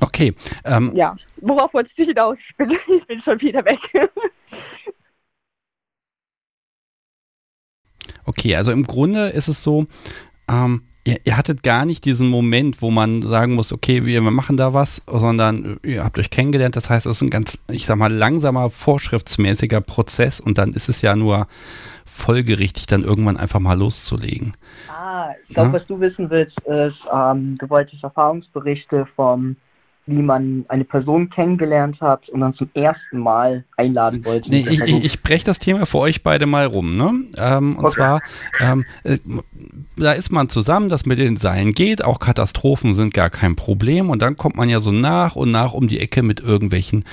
Okay. 0.00 0.34
Ähm, 0.64 0.92
ja, 0.94 1.14
worauf 1.42 1.74
wolltest 1.74 1.98
du 1.98 2.04
hinaus? 2.04 2.38
Ich 2.48 2.56
bin, 2.56 2.70
ich 2.88 3.06
bin 3.06 3.20
schon 3.22 3.40
wieder 3.40 3.64
weg. 3.64 3.80
okay, 8.24 8.56
also 8.56 8.72
im 8.72 8.84
Grunde 8.84 9.28
ist 9.28 9.48
es 9.48 9.62
so, 9.62 9.86
ähm, 10.48 10.86
ihr, 11.10 11.16
ihr, 11.24 11.36
hattet 11.36 11.62
gar 11.62 11.84
nicht 11.84 12.04
diesen 12.04 12.28
Moment, 12.28 12.82
wo 12.82 12.90
man 12.90 13.22
sagen 13.22 13.54
muss, 13.54 13.72
okay, 13.72 14.06
wir 14.06 14.20
machen 14.22 14.56
da 14.56 14.72
was, 14.74 15.02
sondern 15.06 15.78
ihr 15.82 16.04
habt 16.04 16.18
euch 16.18 16.30
kennengelernt. 16.30 16.76
Das 16.76 16.88
heißt, 16.88 17.06
es 17.06 17.16
ist 17.16 17.22
ein 17.22 17.30
ganz, 17.30 17.58
ich 17.70 17.86
sag 17.86 17.96
mal, 17.96 18.12
langsamer, 18.12 18.70
vorschriftsmäßiger 18.70 19.80
Prozess 19.80 20.40
und 20.40 20.58
dann 20.58 20.72
ist 20.72 20.88
es 20.88 21.02
ja 21.02 21.16
nur 21.16 21.46
folgerichtig, 22.04 22.86
dann 22.86 23.02
irgendwann 23.02 23.36
einfach 23.36 23.60
mal 23.60 23.78
loszulegen. 23.78 24.52
Ah, 24.88 25.30
ich 25.48 25.54
glaube, 25.54 25.72
was 25.72 25.86
du 25.86 26.00
wissen 26.00 26.30
willst, 26.30 26.58
ist, 26.60 26.98
ähm, 27.12 27.56
du 27.58 27.68
wolltest 27.68 28.02
Erfahrungsberichte 28.02 29.06
vom 29.16 29.56
wie 30.10 30.22
man 30.22 30.64
eine 30.68 30.84
Person 30.84 31.30
kennengelernt 31.30 32.00
hat 32.00 32.28
und 32.28 32.40
dann 32.40 32.54
zum 32.54 32.68
ersten 32.74 33.18
Mal 33.18 33.64
einladen 33.76 34.24
wollte. 34.24 34.50
Nee, 34.50 34.66
ich, 34.68 34.80
ich, 34.80 35.04
ich 35.04 35.22
breche 35.22 35.44
das 35.44 35.58
Thema 35.58 35.86
für 35.86 35.98
euch 35.98 36.22
beide 36.22 36.46
mal 36.46 36.66
rum. 36.66 36.96
Ne? 36.96 37.26
Ähm, 37.36 37.76
und 37.76 37.84
okay. 37.84 37.94
zwar, 37.94 38.20
ähm, 38.60 38.84
äh, 39.04 39.18
da 39.96 40.12
ist 40.12 40.32
man 40.32 40.48
zusammen, 40.48 40.88
das 40.88 41.06
mit 41.06 41.18
den 41.18 41.36
Seilen 41.36 41.72
geht, 41.72 42.04
auch 42.04 42.18
Katastrophen 42.18 42.94
sind 42.94 43.14
gar 43.14 43.30
kein 43.30 43.56
Problem 43.56 44.10
und 44.10 44.20
dann 44.22 44.36
kommt 44.36 44.56
man 44.56 44.68
ja 44.68 44.80
so 44.80 44.92
nach 44.92 45.36
und 45.36 45.50
nach 45.50 45.72
um 45.72 45.88
die 45.88 46.00
Ecke 46.00 46.22
mit 46.22 46.40
irgendwelchen 46.40 47.04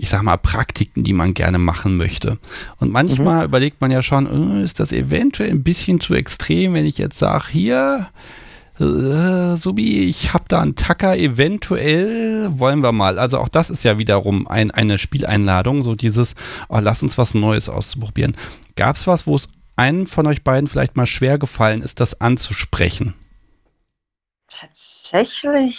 ich 0.00 0.10
sag 0.10 0.22
mal, 0.22 0.36
Praktiken, 0.36 1.02
die 1.02 1.12
man 1.12 1.34
gerne 1.34 1.58
machen 1.58 1.96
möchte. 1.96 2.38
Und 2.78 2.92
manchmal 2.92 3.38
mhm. 3.38 3.44
überlegt 3.46 3.80
man 3.80 3.90
ja 3.90 4.00
schon, 4.00 4.60
äh, 4.60 4.62
ist 4.62 4.78
das 4.78 4.92
eventuell 4.92 5.50
ein 5.50 5.64
bisschen 5.64 5.98
zu 5.98 6.14
extrem, 6.14 6.74
wenn 6.74 6.86
ich 6.86 6.98
jetzt 6.98 7.18
sage, 7.18 7.46
hier, 7.50 8.06
äh, 8.80 9.56
so 9.56 9.76
wie 9.76 10.08
ich 10.08 10.32
habe 10.34 10.44
da 10.48 10.60
einen 10.60 10.76
Tacker, 10.76 11.16
eventuell 11.16 12.58
wollen 12.58 12.80
wir 12.80 12.92
mal. 12.92 13.18
Also 13.18 13.38
auch 13.38 13.48
das 13.48 13.70
ist 13.70 13.84
ja 13.84 13.98
wiederum 13.98 14.46
ein, 14.46 14.70
eine 14.70 14.98
Spieleinladung, 14.98 15.82
so 15.82 15.94
dieses, 15.94 16.34
oh, 16.68 16.78
lass 16.80 17.02
uns 17.02 17.18
was 17.18 17.34
Neues 17.34 17.68
auszuprobieren. 17.68 18.36
Gab 18.76 18.96
es 18.96 19.06
was, 19.06 19.26
wo 19.26 19.36
es 19.36 19.48
einem 19.76 20.06
von 20.06 20.26
euch 20.26 20.44
beiden 20.44 20.68
vielleicht 20.68 20.96
mal 20.96 21.06
schwer 21.06 21.38
gefallen 21.38 21.82
ist, 21.82 22.00
das 22.00 22.20
anzusprechen? 22.20 23.14
Tatsächlich. 24.48 25.76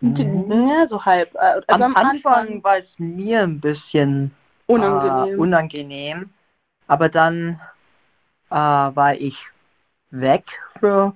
Ja, 0.00 0.86
so 0.88 1.04
halb. 1.04 1.34
Äh, 1.34 1.38
also 1.38 1.64
am, 1.68 1.82
am 1.82 1.96
Anfang, 1.96 2.32
Anfang 2.32 2.64
war 2.64 2.78
es 2.78 2.86
mir 2.98 3.42
ein 3.42 3.60
bisschen 3.60 4.30
unangenehm. 4.66 5.34
Äh, 5.34 5.36
unangenehm. 5.36 6.30
Aber 6.86 7.08
dann 7.08 7.60
äh, 8.50 8.54
war 8.54 9.14
ich 9.14 9.34
weg 10.10 10.44
für 10.78 11.14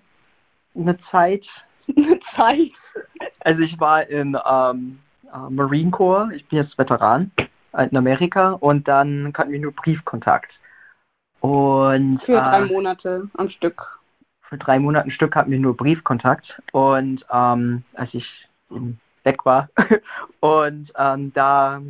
eine 0.75 0.99
Zeit. 1.11 1.45
Eine 1.97 2.21
Zeit? 2.37 2.71
Also 3.41 3.63
ich 3.63 3.81
war 3.81 4.07
im 4.07 4.39
ähm, 4.49 5.01
äh, 5.33 5.51
Marine 5.51 5.91
Corps, 5.91 6.31
ich 6.33 6.47
bin 6.47 6.61
jetzt 6.61 6.79
Veteran 6.79 7.33
in 7.77 7.97
Amerika 7.97 8.53
und 8.53 8.87
dann 8.87 9.33
hatten 9.37 9.51
wir 9.51 9.59
nur 9.59 9.73
Briefkontakt. 9.73 10.53
Und 11.41 12.21
für 12.25 12.33
drei 12.33 12.63
äh, 12.63 12.67
Monate 12.67 13.29
am 13.37 13.49
Stück. 13.49 13.99
Für 14.43 14.59
drei 14.59 14.79
Monate 14.79 15.05
am 15.05 15.11
Stück 15.11 15.35
hatten 15.35 15.51
wir 15.51 15.59
nur 15.59 15.77
Briefkontakt 15.77 16.61
und 16.73 17.25
ähm, 17.33 17.85
als 17.95 18.13
ich 18.15 18.27
weg 19.25 19.45
war 19.45 19.69
und 20.41 20.93
ähm, 20.97 21.33
da 21.35 21.81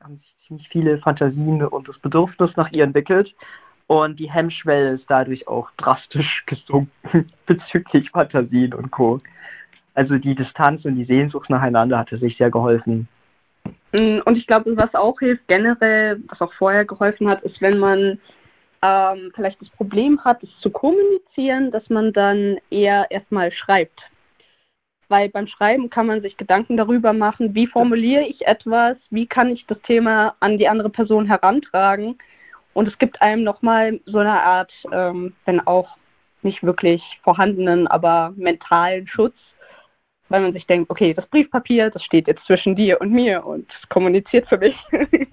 haben 0.00 0.16
sich 0.16 0.36
ziemlich 0.46 0.68
viele 0.68 0.98
Fantasien 0.98 1.64
und 1.64 1.88
das 1.88 1.98
Bedürfnis 1.98 2.50
nach 2.56 2.70
ihr 2.72 2.84
entwickelt 2.84 3.34
und 3.90 4.20
die 4.20 4.30
Hemmschwelle 4.30 4.90
ist 4.90 5.06
dadurch 5.08 5.48
auch 5.48 5.68
drastisch 5.76 6.44
gesunken 6.46 6.88
bezüglich 7.46 8.08
Fantasien 8.10 8.72
und 8.72 8.92
Co. 8.92 9.20
Also 9.94 10.16
die 10.16 10.36
Distanz 10.36 10.84
und 10.84 10.94
die 10.94 11.04
Sehnsucht 11.04 11.50
nacheinander 11.50 11.98
hatte 11.98 12.16
sich 12.18 12.36
sehr 12.36 12.52
geholfen. 12.52 13.08
Mm, 13.98 14.20
und 14.24 14.36
ich 14.36 14.46
glaube, 14.46 14.76
was 14.76 14.94
auch 14.94 15.18
hilft 15.18 15.48
generell, 15.48 16.22
was 16.28 16.40
auch 16.40 16.52
vorher 16.52 16.84
geholfen 16.84 17.28
hat, 17.28 17.42
ist, 17.42 17.60
wenn 17.60 17.78
man 17.80 18.20
ähm, 18.80 19.32
vielleicht 19.34 19.60
das 19.60 19.70
Problem 19.70 20.24
hat, 20.24 20.40
es 20.44 20.56
zu 20.60 20.70
kommunizieren, 20.70 21.72
dass 21.72 21.90
man 21.90 22.12
dann 22.12 22.58
eher 22.70 23.10
erstmal 23.10 23.50
schreibt. 23.50 24.00
Weil 25.08 25.30
beim 25.30 25.48
Schreiben 25.48 25.90
kann 25.90 26.06
man 26.06 26.22
sich 26.22 26.36
Gedanken 26.36 26.76
darüber 26.76 27.12
machen, 27.12 27.56
wie 27.56 27.66
formuliere 27.66 28.22
ich 28.22 28.46
etwas, 28.46 28.98
wie 29.10 29.26
kann 29.26 29.50
ich 29.50 29.66
das 29.66 29.82
Thema 29.82 30.36
an 30.38 30.58
die 30.58 30.68
andere 30.68 30.90
Person 30.90 31.26
herantragen 31.26 32.16
und 32.74 32.88
es 32.88 32.98
gibt 32.98 33.20
einem 33.20 33.42
nochmal 33.42 34.00
so 34.06 34.18
eine 34.18 34.42
Art, 34.42 34.72
ähm, 34.92 35.34
wenn 35.44 35.60
auch 35.66 35.96
nicht 36.42 36.62
wirklich 36.62 37.02
vorhandenen, 37.22 37.86
aber 37.86 38.32
mentalen 38.36 39.06
Schutz, 39.06 39.34
weil 40.28 40.40
man 40.40 40.52
sich 40.52 40.66
denkt, 40.66 40.90
okay, 40.90 41.12
das 41.12 41.26
Briefpapier, 41.26 41.90
das 41.90 42.04
steht 42.04 42.28
jetzt 42.28 42.44
zwischen 42.46 42.76
dir 42.76 43.00
und 43.00 43.12
mir 43.12 43.44
und 43.44 43.70
es 43.82 43.88
kommuniziert 43.88 44.48
für 44.48 44.58
mich. 44.58 44.76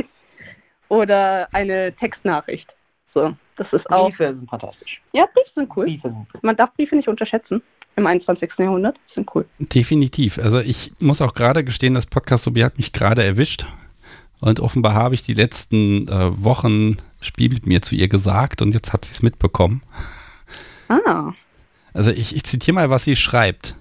Oder 0.90 1.48
eine 1.54 1.94
Textnachricht. 1.94 2.74
So, 3.14 3.36
das 3.58 3.72
ist 3.74 3.90
auch. 3.92 4.10
Briefe 4.10 4.34
sind 4.34 4.50
fantastisch. 4.50 5.02
Ja, 5.12 5.28
Briefe 5.34 5.52
sind 5.56 5.78
cool. 5.78 5.86
Briefe 5.86 6.10
sind 6.10 6.28
cool. 6.34 6.40
Man 6.42 6.56
darf 6.56 6.74
Briefe 6.76 6.96
nicht 6.96 7.08
unterschätzen 7.08 7.62
im 7.96 8.08
21. 8.08 8.52
Jahrhundert. 8.58 8.98
Sind 9.14 9.30
cool. 9.36 9.46
Definitiv. 9.60 10.38
Also 10.38 10.60
ich 10.60 10.92
muss 11.00 11.22
auch 11.22 11.34
gerade 11.34 11.64
gestehen, 11.64 11.94
das 11.94 12.06
Podcast 12.06 12.46
Sobi 12.46 12.64
hat 12.64 12.78
mich 12.78 12.94
gerade 12.94 13.24
erwischt. 13.24 13.66
Und 14.40 14.60
offenbar 14.60 14.94
habe 14.94 15.16
ich 15.16 15.24
die 15.24 15.34
letzten 15.34 16.08
äh, 16.08 16.44
Wochen 16.44 16.98
Spiel 17.22 17.50
mit 17.50 17.66
mir 17.66 17.82
zu 17.82 17.96
ihr 17.96 18.08
gesagt 18.08 18.62
und 18.62 18.74
jetzt 18.74 18.94
hat 18.94 19.06
sie 19.06 19.12
es 19.12 19.24
mitbekommen. 19.24 19.82
Ah. 20.90 21.34
Also 21.94 22.12
ich, 22.12 22.36
ich 22.36 22.44
zitiere 22.44 22.76
mal, 22.76 22.90
was 22.90 23.04
sie 23.04 23.16
schreibt. 23.16 23.76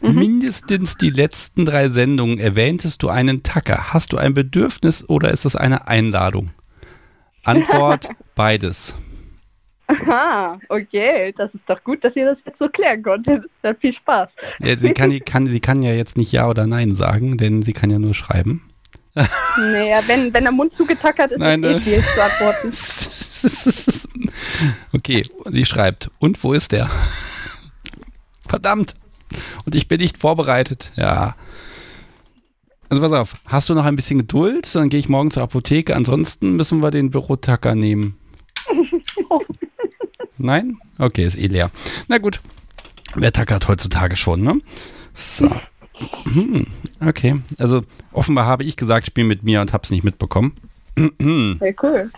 Mhm. 0.00 0.14
Mindestens 0.14 0.96
die 0.96 1.10
letzten 1.10 1.64
drei 1.64 1.88
Sendungen 1.88 2.38
erwähntest 2.38 3.02
du 3.02 3.08
einen 3.08 3.42
Tacker. 3.42 3.92
Hast 3.92 4.12
du 4.12 4.18
ein 4.18 4.34
Bedürfnis 4.34 5.08
oder 5.08 5.30
ist 5.30 5.44
es 5.44 5.56
eine 5.56 5.88
Einladung? 5.88 6.50
Antwort: 7.44 8.08
beides. 8.34 8.94
Aha, 9.86 10.60
okay, 10.68 11.32
das 11.38 11.52
ist 11.54 11.62
doch 11.66 11.82
gut, 11.82 12.04
dass 12.04 12.14
ihr 12.14 12.26
das 12.26 12.36
jetzt 12.44 12.58
so 12.58 12.68
klären 12.68 13.02
konntet. 13.02 13.44
Das 13.62 13.74
viel 13.78 13.94
Spaß. 13.94 14.28
Ja, 14.58 14.78
sie, 14.78 14.92
kann, 14.92 15.18
kann, 15.24 15.46
sie 15.46 15.60
kann 15.60 15.80
ja 15.80 15.92
jetzt 15.94 16.18
nicht 16.18 16.30
Ja 16.30 16.46
oder 16.46 16.66
Nein 16.66 16.94
sagen, 16.94 17.38
denn 17.38 17.62
sie 17.62 17.72
kann 17.72 17.88
ja 17.88 17.98
nur 17.98 18.12
schreiben. 18.12 18.67
Naja, 19.58 20.00
wenn, 20.06 20.32
wenn 20.32 20.44
der 20.44 20.52
Mund 20.52 20.72
zugetackert 20.76 21.32
ist, 21.32 21.40
Nein, 21.40 21.62
ist 21.62 21.78
eh 21.78 21.80
viel 21.80 22.02
zu 22.02 22.22
antworten. 22.22 22.72
okay, 24.92 25.24
sie 25.46 25.64
schreibt, 25.64 26.10
und 26.18 26.42
wo 26.44 26.52
ist 26.52 26.72
der? 26.72 26.88
Verdammt! 28.46 28.94
Und 29.64 29.74
ich 29.74 29.88
bin 29.88 30.00
nicht 30.00 30.18
vorbereitet. 30.18 30.92
Ja. 30.96 31.34
Also 32.88 33.02
pass 33.02 33.12
auf, 33.12 33.34
hast 33.46 33.68
du 33.68 33.74
noch 33.74 33.84
ein 33.84 33.96
bisschen 33.96 34.18
Geduld? 34.18 34.74
Dann 34.74 34.88
gehe 34.88 35.00
ich 35.00 35.08
morgen 35.08 35.30
zur 35.30 35.42
Apotheke. 35.42 35.94
Ansonsten 35.94 36.56
müssen 36.56 36.80
wir 36.80 36.90
den 36.90 37.10
Bürotacker 37.10 37.74
nehmen. 37.74 38.16
Nein? 40.38 40.78
Okay, 40.98 41.24
ist 41.24 41.36
eh 41.36 41.48
leer. 41.48 41.70
Na 42.06 42.18
gut. 42.18 42.40
Wer 43.14 43.32
tackert 43.32 43.68
heutzutage 43.68 44.16
schon, 44.16 44.42
ne? 44.42 44.60
So. 45.12 45.50
Hm, 46.32 46.66
okay, 47.06 47.36
also 47.58 47.82
offenbar 48.12 48.46
habe 48.46 48.64
ich 48.64 48.76
gesagt, 48.76 49.06
spiel 49.06 49.24
mit 49.24 49.42
mir 49.42 49.60
und 49.60 49.72
habe 49.72 49.82
es 49.84 49.90
nicht 49.90 50.04
mitbekommen. 50.04 50.54
Sehr 50.96 51.74
cool. 51.82 52.10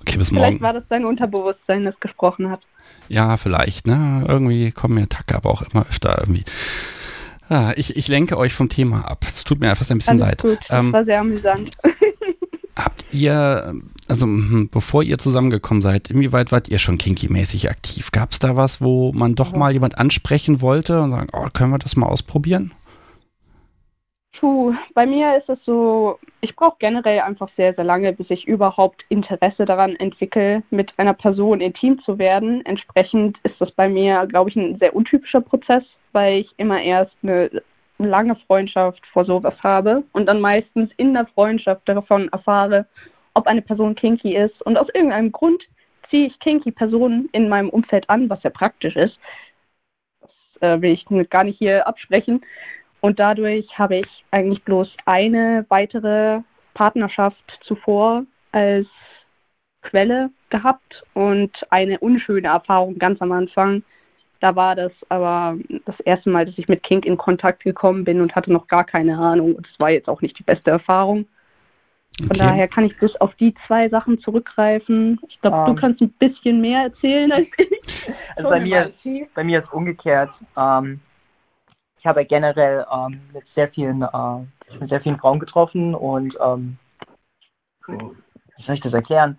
Okay, 0.00 0.16
bis 0.16 0.28
vielleicht 0.28 0.32
morgen. 0.32 0.46
Vielleicht 0.58 0.62
war 0.62 0.72
das 0.72 0.84
dein 0.88 1.04
Unterbewusstsein, 1.04 1.84
das 1.84 1.98
gesprochen 2.00 2.50
hat. 2.50 2.60
Ja, 3.08 3.36
vielleicht. 3.36 3.86
Ne? 3.86 4.24
Irgendwie 4.26 4.72
kommen 4.72 4.94
mir 4.94 5.08
Tacke 5.08 5.36
aber 5.36 5.50
auch 5.50 5.62
immer 5.62 5.86
öfter 5.88 6.18
irgendwie. 6.18 6.44
Ah, 7.48 7.72
ich, 7.76 7.96
ich 7.96 8.08
lenke 8.08 8.38
euch 8.38 8.54
vom 8.54 8.68
Thema 8.68 9.06
ab. 9.06 9.24
Es 9.28 9.44
tut 9.44 9.60
mir 9.60 9.74
fast 9.76 9.90
ein 9.90 9.98
bisschen 9.98 10.22
Alles 10.22 10.42
leid. 10.42 10.42
Gut. 10.42 10.58
Das 10.68 10.78
ähm, 10.78 10.92
war 10.92 11.04
sehr 11.04 11.20
amüsant. 11.20 11.70
habt 12.76 13.04
ihr, 13.12 13.74
also 14.08 14.26
hm, 14.26 14.68
bevor 14.70 15.02
ihr 15.02 15.18
zusammengekommen 15.18 15.82
seid, 15.82 16.10
inwieweit 16.10 16.52
wart 16.52 16.68
ihr 16.68 16.78
schon 16.78 16.98
kinky-mäßig 16.98 17.70
aktiv? 17.70 18.10
Gab 18.10 18.32
es 18.32 18.38
da 18.38 18.56
was, 18.56 18.80
wo 18.80 19.12
man 19.12 19.34
doch 19.34 19.52
ja. 19.52 19.58
mal 19.58 19.72
jemand 19.72 19.98
ansprechen 19.98 20.60
wollte 20.60 21.00
und 21.00 21.10
sagen, 21.10 21.28
oh, 21.32 21.48
können 21.52 21.70
wir 21.70 21.78
das 21.78 21.96
mal 21.96 22.06
ausprobieren? 22.06 22.72
Puh, 24.42 24.74
bei 24.94 25.06
mir 25.06 25.36
ist 25.36 25.48
es 25.48 25.64
so, 25.64 26.18
ich 26.40 26.56
brauche 26.56 26.74
generell 26.80 27.20
einfach 27.20 27.48
sehr, 27.56 27.74
sehr 27.74 27.84
lange, 27.84 28.12
bis 28.12 28.28
ich 28.28 28.44
überhaupt 28.48 29.04
Interesse 29.08 29.64
daran 29.66 29.94
entwickle, 29.94 30.64
mit 30.70 30.92
einer 30.98 31.14
Person 31.14 31.60
intim 31.60 32.02
zu 32.02 32.18
werden. 32.18 32.66
Entsprechend 32.66 33.38
ist 33.44 33.60
das 33.60 33.70
bei 33.70 33.88
mir, 33.88 34.26
glaube 34.26 34.50
ich, 34.50 34.56
ein 34.56 34.80
sehr 34.80 34.96
untypischer 34.96 35.42
Prozess, 35.42 35.84
weil 36.10 36.40
ich 36.40 36.52
immer 36.56 36.82
erst 36.82 37.12
eine 37.22 37.62
lange 37.98 38.34
Freundschaft 38.34 39.06
vor 39.12 39.24
sowas 39.24 39.54
habe 39.62 40.02
und 40.12 40.26
dann 40.26 40.40
meistens 40.40 40.90
in 40.96 41.14
der 41.14 41.26
Freundschaft 41.26 41.88
davon 41.88 42.28
erfahre, 42.30 42.86
ob 43.34 43.46
eine 43.46 43.62
Person 43.62 43.94
kinky 43.94 44.34
ist. 44.34 44.60
Und 44.62 44.76
aus 44.76 44.88
irgendeinem 44.92 45.30
Grund 45.30 45.62
ziehe 46.10 46.26
ich 46.26 46.40
kinky 46.40 46.72
Personen 46.72 47.28
in 47.30 47.48
meinem 47.48 47.68
Umfeld 47.70 48.10
an, 48.10 48.28
was 48.28 48.42
sehr 48.42 48.50
praktisch 48.50 48.96
ist. 48.96 49.20
Das 50.20 50.30
äh, 50.62 50.82
will 50.82 50.90
ich 50.90 51.06
gar 51.30 51.44
nicht 51.44 51.58
hier 51.58 51.86
absprechen. 51.86 52.42
Und 53.02 53.18
dadurch 53.18 53.66
habe 53.78 53.96
ich 53.96 54.24
eigentlich 54.30 54.62
bloß 54.62 54.96
eine 55.06 55.66
weitere 55.68 56.40
Partnerschaft 56.72 57.58
zuvor 57.62 58.24
als 58.52 58.86
Quelle 59.82 60.30
gehabt 60.50 61.02
und 61.12 61.50
eine 61.70 61.98
unschöne 61.98 62.46
Erfahrung 62.48 62.98
ganz 62.98 63.20
am 63.20 63.32
Anfang, 63.32 63.82
Da 64.40 64.56
war 64.56 64.74
das 64.74 64.92
aber 65.08 65.56
das 65.84 65.98
erste 66.00 66.28
Mal, 66.30 66.46
dass 66.46 66.58
ich 66.58 66.68
mit 66.68 66.82
Kink 66.82 67.04
in 67.06 67.16
Kontakt 67.16 67.62
gekommen 67.62 68.04
bin 68.04 68.20
und 68.20 68.34
hatte 68.34 68.52
noch 68.52 68.66
gar 68.66 68.84
keine 68.84 69.16
Ahnung. 69.16 69.54
Und 69.54 69.68
es 69.68 69.78
war 69.78 69.90
jetzt 69.90 70.08
auch 70.08 70.20
nicht 70.20 70.36
die 70.38 70.42
beste 70.42 70.70
Erfahrung. 70.70 71.26
Von 72.18 72.26
Okay. 72.30 72.38
daher 72.38 72.68
kann 72.68 72.84
ich 72.84 72.96
bloß 72.98 73.20
auf 73.20 73.34
die 73.36 73.54
zwei 73.66 73.88
Sachen 73.88 74.18
zurückgreifen. 74.20 75.20
Ich 75.28 75.40
glaube, 75.40 75.56
Ähm. 75.58 75.74
du 75.74 75.80
kannst 75.80 76.00
ein 76.02 76.10
bisschen 76.18 76.60
mehr 76.60 76.82
erzählen 76.82 77.30
als 77.32 77.46
ich. 77.56 78.04
Also 78.36 78.48
bei 78.48 78.60
mir, 78.60 78.92
bei 79.34 79.44
mir 79.44 79.60
ist 79.60 79.66
es 79.66 79.72
umgekehrt. 79.72 80.30
Ähm, 80.56 81.00
ich 82.02 82.06
habe 82.06 82.24
generell 82.24 82.84
ähm, 82.92 83.20
mit 83.32 83.44
sehr 83.54 83.68
vielen, 83.68 84.02
äh, 84.02 84.76
mit 84.80 84.88
sehr 84.88 85.00
vielen 85.00 85.18
Frauen 85.18 85.38
getroffen 85.38 85.94
und 85.94 86.36
ähm, 86.44 86.76
wie 87.86 88.64
soll 88.66 88.74
ich 88.74 88.80
das 88.80 88.92
erklären? 88.92 89.38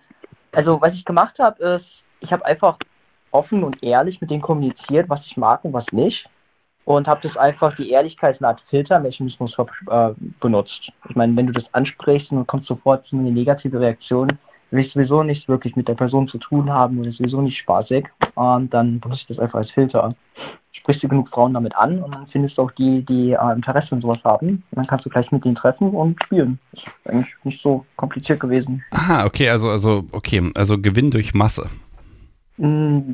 Also 0.53 0.79
was 0.79 0.93
ich 0.93 1.03
gemacht 1.03 1.37
habe, 1.39 1.61
ist, 1.61 1.85
ich 2.21 2.31
habe 2.31 2.45
einfach 2.45 2.77
offen 3.31 3.65
und 3.65 3.83
ehrlich 3.83 4.21
mit 4.21 4.31
denen 4.31 4.41
kommuniziert, 4.41 5.09
was 5.09 5.25
ich 5.25 5.35
mag 5.35 5.65
und 5.65 5.73
was 5.73 5.85
nicht. 5.91 6.29
Und 6.85 7.07
habe 7.07 7.27
das 7.27 7.35
einfach 7.35 7.75
die 7.75 7.89
Ehrlichkeit 7.91 8.35
als 8.35 8.41
eine 8.41 8.49
Art 8.49 8.61
Filtermechanismus 8.69 9.57
äh, 9.89 10.11
benutzt. 10.39 10.89
Ich 11.09 11.15
meine, 11.17 11.35
wenn 11.35 11.47
du 11.47 11.53
das 11.53 11.65
ansprichst 11.73 12.31
und 12.31 12.47
kommst 12.47 12.67
sofort 12.67 13.05
zu 13.07 13.17
einer 13.17 13.31
negative 13.31 13.79
Reaktion, 13.79 14.29
will 14.71 14.85
ich 14.85 14.93
sowieso 14.93 15.23
nichts 15.23 15.49
wirklich 15.49 15.75
mit 15.75 15.89
der 15.89 15.95
Person 15.95 16.29
zu 16.29 16.37
tun 16.37 16.71
haben 16.71 16.97
und 16.97 17.05
ist 17.07 17.17
sowieso 17.17 17.41
nicht 17.41 17.57
spaßig. 17.57 18.07
Und 18.35 18.73
dann 18.73 19.01
benutze 19.01 19.21
ich 19.21 19.27
das 19.27 19.39
einfach 19.39 19.59
als 19.59 19.71
Filter. 19.71 20.15
Sprichst 20.75 21.03
du 21.03 21.07
genug 21.07 21.29
Frauen 21.29 21.53
damit 21.53 21.75
an 21.75 22.01
und 22.01 22.13
dann 22.13 22.27
findest 22.27 22.57
du 22.57 22.63
auch 22.63 22.71
die, 22.71 23.05
die 23.05 23.31
äh, 23.31 23.53
Interesse 23.53 23.91
an 23.91 24.01
sowas 24.01 24.17
haben. 24.23 24.47
Und 24.49 24.63
dann 24.75 24.87
kannst 24.87 25.05
du 25.05 25.09
gleich 25.09 25.31
mit 25.31 25.45
denen 25.45 25.55
treffen 25.55 25.91
und 25.91 26.21
spielen. 26.23 26.59
Ist 26.73 26.85
eigentlich 27.05 27.33
nicht 27.43 27.61
so 27.61 27.85
kompliziert 27.95 28.39
gewesen. 28.39 28.83
Ah, 28.91 29.23
okay, 29.25 29.49
also, 29.49 29.69
also, 29.69 30.03
okay, 30.11 30.51
also 30.55 30.79
Gewinn 30.81 31.11
durch 31.11 31.33
Masse. 31.33 31.69
Mm, 32.57 33.13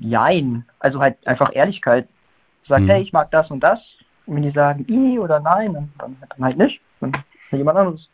Jein. 0.00 0.64
Also 0.78 1.00
halt 1.00 1.16
einfach 1.26 1.50
Ehrlichkeit. 1.54 2.08
Sag, 2.68 2.80
Hm. 2.80 2.88
hey, 2.88 3.02
ich 3.02 3.12
mag 3.12 3.30
das 3.30 3.50
und 3.50 3.60
das. 3.60 3.80
Und 4.26 4.36
wenn 4.36 4.42
die 4.42 4.50
sagen, 4.50 4.86
i 4.88 5.18
oder 5.18 5.40
nein, 5.40 5.72
dann, 5.74 5.92
dann, 5.98 6.16
dann 6.20 6.44
halt 6.44 6.58
nicht. 6.58 6.80
Dann 7.00 7.12
jemand 7.50 7.78
anderes. 7.78 8.08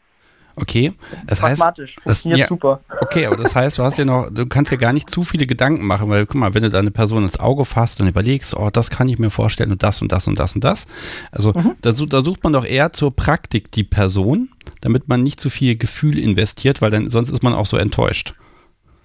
Okay, 0.59 0.95
das 1.27 1.43
heißt, 1.43 1.63
das- 2.07 2.25
ja. 2.25 2.49
super. 2.49 2.81
okay, 3.03 3.27
aber 3.27 3.37
das 3.37 3.55
heißt, 3.55 3.77
du 3.77 3.83
hast 3.83 3.99
ja 3.99 4.07
noch, 4.07 4.31
du 4.31 4.47
kannst 4.47 4.71
ja 4.73 4.79
gar 4.79 4.95
nicht 4.95 5.11
zu 5.11 5.23
viele 5.23 5.47
Gedanken 5.47 5.87
machen, 5.87 6.09
weil 6.09 6.25
guck 6.25 6.37
mal, 6.37 6.55
wenn 6.55 6.63
du 6.63 6.71
da 6.71 6.79
eine 6.79 6.91
Person 6.91 7.25
ins 7.25 7.39
Auge 7.39 7.67
fasst 7.67 8.01
und 8.01 8.09
überlegst, 8.09 8.57
oh, 8.57 8.71
das 8.71 8.89
kann 8.89 9.07
ich 9.11 9.19
mir 9.19 9.29
vorstellen 9.29 9.71
und 9.71 9.83
das 9.83 10.01
und 10.01 10.13
das 10.13 10.27
und 10.27 10.39
das 10.39 10.55
und 10.55 10.65
das. 10.65 10.89
Also 11.31 11.53
Mhm. 11.55 11.77
da, 11.83 11.93
da 11.93 12.23
sucht 12.23 12.43
man 12.43 12.55
doch 12.55 12.65
eher 12.65 12.93
zur 12.93 13.15
Praktik 13.15 13.71
die 13.73 13.85
Person, 13.85 14.49
damit 14.81 15.09
man 15.09 15.23
nicht 15.23 15.41
zu 15.41 15.51
viel 15.51 15.77
Gefühl 15.77 16.19
investiert, 16.19 16.81
weil 16.81 16.91
dann 16.91 17.09
sonst 17.11 17.29
ist 17.31 17.43
man 17.43 17.53
auch 17.53 17.67
so 17.67 17.77
enttäuscht. 17.77 18.35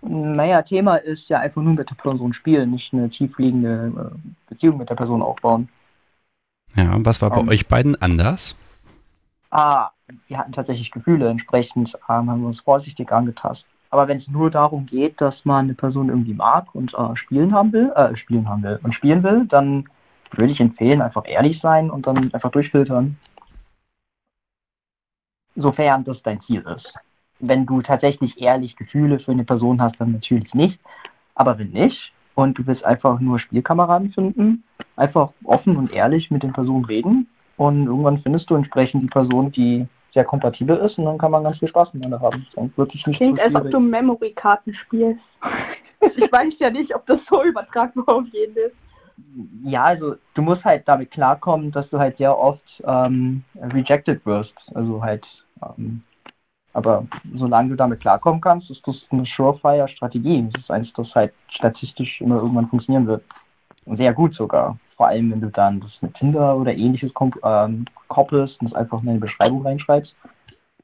Naja, 0.04 0.62
Thema 0.62 0.96
ist 0.96 1.28
ja 1.28 1.40
einfach 1.40 1.62
nur 1.62 1.74
mit 1.74 1.90
der 1.90 1.96
Person 1.96 2.34
spielen, 2.34 2.72
nicht 2.72 2.94
eine 2.94 3.10
tiefliegende 3.10 3.92
äh, 4.16 4.30
Beziehung 4.50 4.78
mit 4.78 4.90
der 4.90 4.96
Person 4.96 5.22
aufbauen. 5.22 5.68
Ja, 6.76 6.96
und 6.96 7.06
was 7.06 7.22
war 7.22 7.30
bei 7.30 7.42
Ähm. 7.42 7.50
euch 7.50 7.68
beiden 7.68 8.02
anders? 8.02 8.56
Ah, 9.52 9.90
wir 10.28 10.38
hatten 10.38 10.52
tatsächlich 10.52 10.92
Gefühle, 10.92 11.30
entsprechend 11.30 11.94
ähm, 12.10 12.30
haben 12.30 12.42
wir 12.42 12.48
uns 12.48 12.62
vorsichtig 12.62 13.12
angetastet. 13.12 13.66
Aber 13.90 14.08
wenn 14.08 14.20
es 14.20 14.28
nur 14.28 14.50
darum 14.50 14.86
geht, 14.86 15.20
dass 15.20 15.44
man 15.44 15.66
eine 15.66 15.74
Person 15.74 16.10
irgendwie 16.10 16.34
mag 16.34 16.74
und 16.74 16.94
äh, 16.94 17.16
spielen 17.16 17.54
haben 17.54 17.74
will, 17.74 17.92
äh, 17.96 18.16
spielen 18.16 18.48
haben 18.48 18.64
will 18.64 18.80
und 18.82 18.94
spielen 18.94 19.22
will, 19.22 19.46
dann 19.48 19.86
würde 20.32 20.54
ich 20.54 20.62
empfehlen, 20.62 21.02
einfach 21.02 21.28
ehrlich 21.28 21.60
sein 21.60 21.90
und 21.90 22.08
dann 22.08 22.34
einfach 22.34 22.52
durchfiltern. 22.52 23.18
Sofern 25.56 26.06
das 26.06 26.24
dein 26.24 26.42
Ziel 26.42 26.62
ist. 26.62 26.94
Wenn 27.40 27.66
du 27.66 27.82
tatsächlich 27.82 28.42
ehrlich 28.42 28.78
Gefühle 28.78 29.20
für 29.20 29.32
eine 29.32 29.44
Person 29.44 29.82
hast, 29.82 30.00
dann 30.00 30.14
natürlich 30.14 30.54
nicht. 30.54 30.80
Aber 31.36 31.60
wenn 31.60 31.72
nicht 31.72 32.14
und 32.36 32.58
du 32.58 32.66
willst 32.66 32.86
einfach 32.86 33.20
nur 33.20 33.40
Spielkameraden 33.40 34.14
finden, 34.14 34.64
einfach 34.96 35.32
offen 35.44 35.76
und 35.76 35.92
ehrlich 35.92 36.32
mit 36.32 36.44
den 36.44 36.54
Personen 36.54 36.86
reden 36.86 37.28
und 37.58 37.88
irgendwann 37.88 38.22
findest 38.22 38.50
du 38.50 38.56
entsprechend 38.56 39.04
die 39.04 39.08
Person, 39.08 39.52
die 39.52 39.88
sehr 40.14 40.26
kompatibel 40.26 40.78
ist 40.78 40.98
und 40.98 41.06
dann 41.06 41.18
kann 41.18 41.32
man 41.32 41.44
ganz 41.44 41.60
viel 41.60 41.70
Spaß 41.70 41.94
miteinander 41.94 42.20
haben. 42.20 42.46
Ist 42.50 42.78
wirklich 42.78 43.06
nicht 43.08 43.18
Klingt, 43.18 43.40
als 43.40 43.56
ob 43.56 43.70
du 43.70 43.80
Memory-Karten 43.80 44.74
spielst. 44.74 45.22
ich 46.02 46.32
weiß 46.32 46.54
ja 46.60 46.70
nicht, 46.70 46.94
ob 46.96 47.06
das 47.06 47.20
so 47.30 47.44
übertragbar 47.44 48.16
auf 48.16 48.26
jeden 48.32 48.56
ist. 48.56 48.76
Ja, 49.64 49.84
also 49.86 50.16
du 50.34 50.42
musst 50.42 50.64
halt 50.66 50.88
damit 50.88 51.12
klarkommen, 51.12 51.72
dass 51.72 51.90
du 51.90 52.00
halt 52.00 52.18
sehr 52.18 52.38
oft 52.38 52.84
ähm, 52.86 53.44
rejected 53.56 54.26
wirst. 54.26 54.54
Also 54.74 55.02
halt, 55.02 55.26
ähm, 55.62 56.02
aber 56.74 57.06
solange 57.36 57.70
du 57.70 57.76
damit 57.76 58.00
klarkommen 58.00 58.42
kannst, 58.42 58.72
ist 58.72 58.86
das 58.88 58.96
eine 59.12 59.26
Surefire-Strategie. 59.26 60.50
Das 60.52 60.64
ist 60.64 60.72
eins, 60.72 60.92
das 60.94 61.14
halt 61.14 61.34
statistisch 61.50 62.20
immer 62.22 62.38
irgendwann 62.38 62.68
funktionieren 62.68 63.08
wird. 63.08 63.24
Und 63.86 63.98
Sehr 63.98 64.14
gut 64.14 64.34
sogar. 64.34 64.78
Vor 65.02 65.08
allem, 65.08 65.32
wenn 65.32 65.42
du 65.42 65.50
dann 65.50 65.80
das 65.80 65.90
mit 66.02 66.14
Tinder 66.14 66.56
oder 66.56 66.76
ähnliches 66.76 67.12
ähm, 67.44 67.86
koppelst 68.08 68.62
und 68.62 68.70
das 68.70 68.80
einfach 68.80 69.02
in 69.02 69.10
eine 69.10 69.18
Beschreibung 69.18 69.64
reinschreibst, 69.64 70.14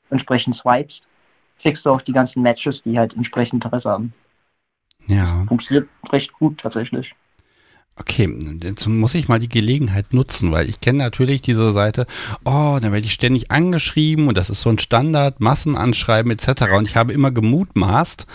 entsprechend 0.09 0.55
swipest, 0.55 1.03
kriegst 1.61 1.86
du 1.86 1.91
auch 1.91 2.01
die 2.01 2.13
ganzen 2.13 2.41
Matches, 2.41 2.82
die 2.84 2.97
halt 2.97 3.13
entsprechend 3.13 3.63
Interesse 3.63 3.88
haben. 3.88 4.15
Ja. 5.05 5.45
Funktioniert 5.47 5.88
recht 6.11 6.34
gut 6.34 6.59
tatsächlich. 6.59 7.13
Okay, 7.95 8.28
jetzt 8.63 8.88
muss 8.88 9.13
ich 9.13 9.28
mal 9.28 9.38
die 9.38 9.49
Gelegenheit 9.49 10.15
nutzen, 10.15 10.51
weil 10.51 10.68
ich 10.68 10.82
kenne 10.82 10.97
natürlich 10.97 11.43
diese 11.43 11.72
Seite, 11.72 12.07
oh, 12.43 12.80
dann 12.82 12.91
werde 12.91 13.05
ich 13.05 13.13
ständig 13.13 13.51
angeschrieben 13.51 14.30
und 14.30 14.36
das 14.36 14.49
ist 14.49 14.61
so 14.61 14.72
ein 14.72 14.80
Standard, 14.80 15.41
Massenanschreiben 15.41 16.32
etc. 16.32 16.72
Und 16.76 16.88
ich 16.88 16.95
habe 16.95 17.13
immer 17.13 17.30
gemutmaßt, 17.30 18.26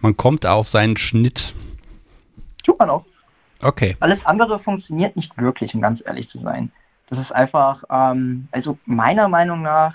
man 0.00 0.16
kommt 0.16 0.44
da 0.44 0.52
auf 0.52 0.68
seinen 0.68 0.96
Schnitt. 0.96 1.52
Tut 2.62 2.78
man 2.78 2.90
auch. 2.90 3.04
Okay, 3.62 3.96
Alles 4.00 4.24
andere 4.24 4.58
funktioniert 4.58 5.16
nicht 5.16 5.36
wirklich, 5.38 5.74
um 5.74 5.80
ganz 5.80 6.02
ehrlich 6.04 6.28
zu 6.28 6.40
sein. 6.40 6.70
Das 7.08 7.18
ist 7.18 7.32
einfach, 7.32 7.84
ähm, 7.90 8.48
also 8.50 8.78
meiner 8.84 9.28
Meinung 9.28 9.62
nach, 9.62 9.94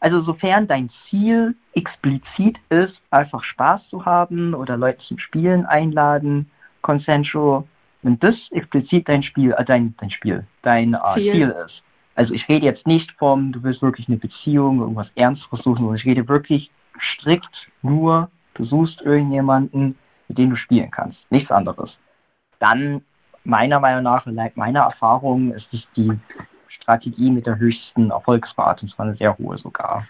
also 0.00 0.22
sofern 0.22 0.68
dein 0.68 0.90
Ziel 1.08 1.56
explizit 1.72 2.58
ist, 2.68 2.94
einfach 3.10 3.42
Spaß 3.42 3.88
zu 3.88 4.04
haben 4.04 4.54
oder 4.54 4.76
Leute 4.76 4.98
zum 5.06 5.18
Spielen 5.18 5.64
einladen, 5.66 6.50
consensual, 6.82 7.64
wenn 8.02 8.18
das 8.18 8.34
explizit 8.50 9.08
dein 9.08 9.22
Spiel, 9.22 9.52
äh, 9.56 9.64
dein, 9.64 9.94
dein 9.98 10.10
Spiel, 10.10 10.46
dein 10.62 10.94
äh, 10.94 11.14
Ziel. 11.14 11.32
Ziel 11.32 11.54
ist. 11.64 11.82
Also 12.14 12.34
ich 12.34 12.48
rede 12.48 12.66
jetzt 12.66 12.86
nicht 12.86 13.10
vom, 13.12 13.52
du 13.52 13.62
willst 13.62 13.82
wirklich 13.82 14.08
eine 14.08 14.16
Beziehung, 14.16 14.80
irgendwas 14.80 15.10
Ernsteres 15.16 15.62
suchen, 15.62 15.78
sondern 15.78 15.96
ich 15.96 16.04
rede 16.04 16.28
wirklich 16.28 16.70
strikt 16.98 17.68
nur, 17.82 18.30
du 18.54 18.64
suchst 18.64 19.02
irgendjemanden, 19.02 19.98
mit 20.28 20.38
dem 20.38 20.50
du 20.50 20.56
spielen 20.56 20.90
kannst, 20.90 21.18
nichts 21.30 21.50
anderes 21.50 21.96
dann 22.58 23.02
meiner 23.44 23.80
Meinung 23.80 24.02
nach, 24.02 24.26
laut 24.26 24.56
meiner 24.56 24.80
Erfahrung, 24.80 25.52
ist 25.52 25.68
es 25.72 25.86
die 25.96 26.18
Strategie 26.68 27.30
mit 27.30 27.46
der 27.46 27.58
höchsten 27.58 28.10
Erfolgsrate, 28.10 28.82
und 28.82 28.90
zwar 28.90 29.06
eine 29.06 29.16
sehr 29.16 29.36
hohe 29.38 29.58
sogar. 29.58 30.06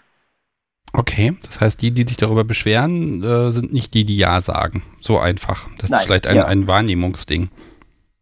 okay. 0.92 1.36
Das 1.42 1.60
heißt, 1.60 1.82
die, 1.82 1.90
die 1.90 2.02
sich 2.04 2.16
darüber 2.16 2.44
beschweren, 2.44 3.22
äh, 3.22 3.52
sind 3.52 3.72
nicht 3.72 3.94
die, 3.94 4.04
die 4.04 4.16
Ja 4.16 4.40
sagen. 4.40 4.82
So 5.00 5.18
einfach. 5.18 5.66
Das 5.78 5.90
Nein, 5.90 6.00
ist 6.00 6.06
vielleicht 6.06 6.26
ein, 6.26 6.36
ja. 6.36 6.46
ein 6.46 6.66
Wahrnehmungsding. 6.66 7.50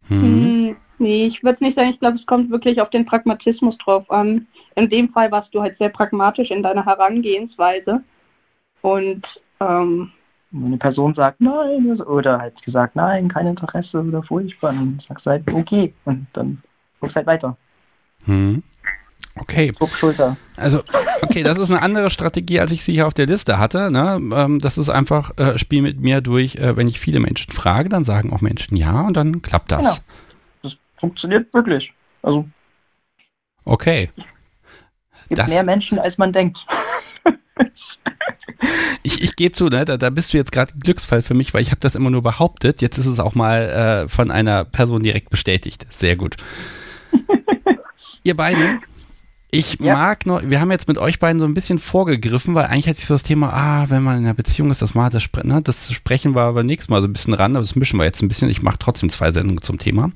Mhm. 0.08 0.20
Hm, 0.20 0.76
nee, 0.98 1.26
ich 1.26 1.42
würde 1.42 1.64
nicht 1.64 1.76
sagen, 1.76 1.90
ich 1.90 2.00
glaube, 2.00 2.18
es 2.18 2.26
kommt 2.26 2.50
wirklich 2.50 2.80
auf 2.80 2.90
den 2.90 3.06
Pragmatismus 3.06 3.78
drauf 3.78 4.10
an. 4.10 4.46
In 4.76 4.90
dem 4.90 5.10
Fall 5.10 5.30
warst 5.30 5.54
du 5.54 5.62
halt 5.62 5.78
sehr 5.78 5.88
pragmatisch 5.88 6.50
in 6.50 6.62
deiner 6.62 6.84
Herangehensweise. 6.84 8.02
Und 8.82 9.24
ähm, 9.60 10.12
eine 10.54 10.76
Person 10.78 11.14
sagt 11.14 11.40
nein 11.40 12.00
oder 12.02 12.38
halt 12.38 12.60
gesagt 12.62 12.94
nein, 12.96 13.28
kein 13.28 13.46
Interesse 13.46 14.00
oder 14.00 14.22
furchtbar, 14.22 14.72
dann 14.72 15.00
sagst 15.08 15.26
du 15.26 15.30
halt 15.30 15.48
okay 15.50 15.92
und 16.04 16.26
dann 16.32 16.62
guckst 17.00 17.16
halt 17.16 17.26
weiter. 17.26 17.56
Mhm. 18.26 18.62
Okay. 19.36 19.72
Also, 20.56 20.82
okay, 21.22 21.42
das 21.42 21.58
ist 21.58 21.68
eine 21.68 21.82
andere 21.82 22.08
Strategie, 22.10 22.60
als 22.60 22.70
ich 22.70 22.84
sie 22.84 22.92
hier 22.92 23.08
auf 23.08 23.14
der 23.14 23.26
Liste 23.26 23.58
hatte. 23.58 23.90
Ne? 23.90 24.20
Ähm, 24.32 24.60
das 24.60 24.78
ist 24.78 24.88
einfach, 24.90 25.36
äh, 25.38 25.58
spiel 25.58 25.82
mit 25.82 25.98
mir 26.00 26.20
durch, 26.20 26.54
äh, 26.54 26.76
wenn 26.76 26.86
ich 26.86 27.00
viele 27.00 27.18
Menschen 27.18 27.52
frage, 27.52 27.88
dann 27.88 28.04
sagen 28.04 28.32
auch 28.32 28.40
Menschen 28.42 28.76
ja 28.76 29.00
und 29.00 29.16
dann 29.16 29.42
klappt 29.42 29.72
das. 29.72 29.80
Genau. 29.82 30.04
Das 30.62 30.72
funktioniert 31.00 31.52
wirklich. 31.52 31.92
Also 32.22 32.48
Okay. 33.64 34.10
gibt 35.28 35.40
Das- 35.40 35.48
mehr 35.48 35.64
Menschen, 35.64 35.98
als 35.98 36.16
man 36.16 36.32
denkt. 36.32 36.58
Ich, 39.02 39.22
ich 39.22 39.36
gebe 39.36 39.52
zu, 39.54 39.66
ne, 39.66 39.84
da, 39.84 39.98
da 39.98 40.10
bist 40.10 40.32
du 40.32 40.38
jetzt 40.38 40.52
gerade 40.52 40.74
ein 40.74 40.80
Glücksfall 40.80 41.20
für 41.20 41.34
mich, 41.34 41.52
weil 41.52 41.60
ich 41.60 41.70
habe 41.70 41.80
das 41.80 41.94
immer 41.94 42.10
nur 42.10 42.22
behauptet. 42.22 42.80
Jetzt 42.80 42.96
ist 42.96 43.06
es 43.06 43.20
auch 43.20 43.34
mal 43.34 44.04
äh, 44.04 44.08
von 44.08 44.30
einer 44.30 44.64
Person 44.64 45.02
direkt 45.02 45.28
bestätigt. 45.28 45.86
Sehr 45.90 46.16
gut. 46.16 46.36
Ihr 48.24 48.36
beiden, 48.36 48.80
Ich 49.56 49.78
ja. 49.78 49.92
mag 49.92 50.26
noch, 50.26 50.42
wir 50.42 50.60
haben 50.60 50.72
jetzt 50.72 50.88
mit 50.88 50.98
euch 50.98 51.20
beiden 51.20 51.38
so 51.38 51.46
ein 51.46 51.54
bisschen 51.54 51.78
vorgegriffen, 51.78 52.56
weil 52.56 52.66
eigentlich 52.66 52.88
hat 52.88 52.96
sich 52.96 53.06
so 53.06 53.14
das 53.14 53.22
Thema, 53.22 53.52
ah, 53.52 53.86
wenn 53.88 54.02
man 54.02 54.18
in 54.18 54.24
einer 54.24 54.34
Beziehung 54.34 54.72
ist, 54.72 54.82
das 54.82 54.94
mal 54.94 55.10
das, 55.10 55.28
ne, 55.44 55.62
das 55.62 55.92
sprechen 55.92 56.34
wir 56.34 56.42
aber 56.42 56.64
nächstes 56.64 56.88
Mal 56.88 57.00
so 57.00 57.06
ein 57.06 57.12
bisschen 57.12 57.34
ran, 57.34 57.54
aber 57.54 57.62
das 57.62 57.76
mischen 57.76 58.00
wir 58.00 58.04
jetzt 58.04 58.20
ein 58.20 58.26
bisschen. 58.26 58.50
Ich 58.50 58.62
mache 58.62 58.78
trotzdem 58.80 59.10
zwei 59.10 59.30
Sendungen 59.30 59.62
zum 59.62 59.78
Thema. 59.78 60.10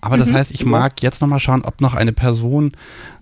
Aber 0.00 0.16
das 0.16 0.30
mhm. 0.30 0.34
heißt, 0.34 0.50
ich 0.50 0.64
mag 0.64 1.02
jetzt 1.02 1.20
nochmal 1.20 1.38
schauen, 1.38 1.62
ob 1.62 1.80
noch 1.80 1.94
eine 1.94 2.12
Person 2.12 2.72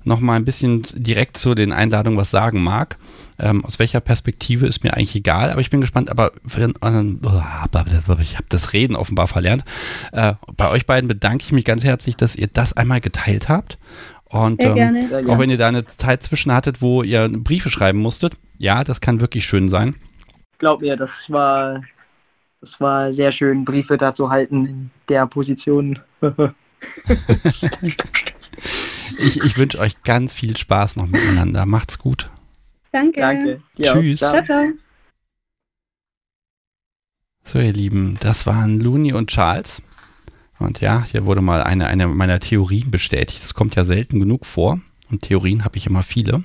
nochmal 0.05 0.37
ein 0.37 0.47
bisschen 0.47 0.85
direkt 0.95 1.37
zu 1.37 1.55
den 1.55 1.75
Einladungen 1.75 2.19
was 2.19 2.31
sagen 2.31 2.63
mag. 2.63 2.97
Ähm, 3.39 3.65
aus 3.65 3.79
welcher 3.79 4.01
Perspektive 4.01 4.67
ist 4.67 4.83
mir 4.83 4.95
eigentlich 4.95 5.15
egal, 5.15 5.51
aber 5.51 5.61
ich 5.61 5.71
bin 5.71 5.81
gespannt, 5.81 6.11
aber 6.11 6.33
ich 6.45 6.65
habe 6.65 8.47
das 8.49 8.73
Reden 8.73 8.97
offenbar 8.97 9.29
verlernt. 9.29 9.65
Äh, 10.13 10.35
bei 10.57 10.69
euch 10.71 10.87
beiden 10.87 11.09
bedanke 11.09 11.45
ich 11.45 11.53
mich 11.53 11.65
ganz 11.65 11.85
herzlich, 11.85 12.17
dass 12.17 12.35
ihr 12.35 12.49
das 12.49 12.77
einmal 12.77 13.01
geteilt 13.01 13.49
habt 13.49 13.79
und 14.31 14.63
ähm, 14.63 15.29
auch 15.29 15.39
wenn 15.39 15.49
ihr 15.51 15.57
da 15.57 15.69
eine 15.69 15.85
Zeit 15.85 16.23
zwischen 16.23 16.53
hattet, 16.53 16.83
wo 16.83 17.03
ihr 17.03 17.29
Briefe 17.29 17.71
schreiben 17.71 17.99
musstet, 17.99 18.39
ja, 18.59 18.85
das 18.85 19.01
kann 19.01 19.21
wirklich 19.21 19.47
schön 19.47 19.69
sein. 19.69 19.95
Glaub 20.59 20.83
mir, 20.83 20.97
das 20.97 21.11
war, 21.29 21.83
das 22.61 22.71
war 22.79 23.15
sehr 23.15 23.33
schön, 23.33 23.65
Briefe 23.65 23.97
da 23.97 24.15
zu 24.15 24.29
halten 24.29 24.67
in 24.67 24.91
der 25.09 25.27
Position. 25.27 25.99
ich 29.19 29.43
ich 29.43 29.57
wünsche 29.57 29.79
euch 29.79 30.03
ganz 30.03 30.35
viel 30.35 30.57
Spaß 30.57 30.97
noch 30.97 31.07
miteinander. 31.07 31.65
Macht's 31.65 31.99
gut. 31.99 32.29
Danke. 32.93 33.21
Danke. 33.21 33.63
Ja, 33.77 33.93
Tschüss. 33.93 34.21
Ciao, 34.21 34.45
ciao. 34.45 34.65
So, 37.43 37.59
ihr 37.59 37.73
Lieben, 37.73 38.19
das 38.21 38.47
waren 38.47 38.81
Looney 38.81 39.13
und 39.13 39.31
Charles. 39.31 39.83
Und 40.59 40.81
ja, 40.81 41.05
hier 41.05 41.25
wurde 41.25 41.41
mal 41.41 41.63
eine, 41.63 41.87
eine 41.87 42.09
meiner 42.09 42.41
Theorien 42.41 42.91
bestätigt. 42.91 43.43
Das 43.43 43.55
kommt 43.55 43.77
ja 43.77 43.85
selten 43.85 44.21
genug 44.21 44.45
vor. 44.45 44.81
Und 45.11 45.23
Theorien 45.23 45.65
habe 45.65 45.79
ich 45.79 45.87
immer 45.87 46.03
viele. 46.03 46.45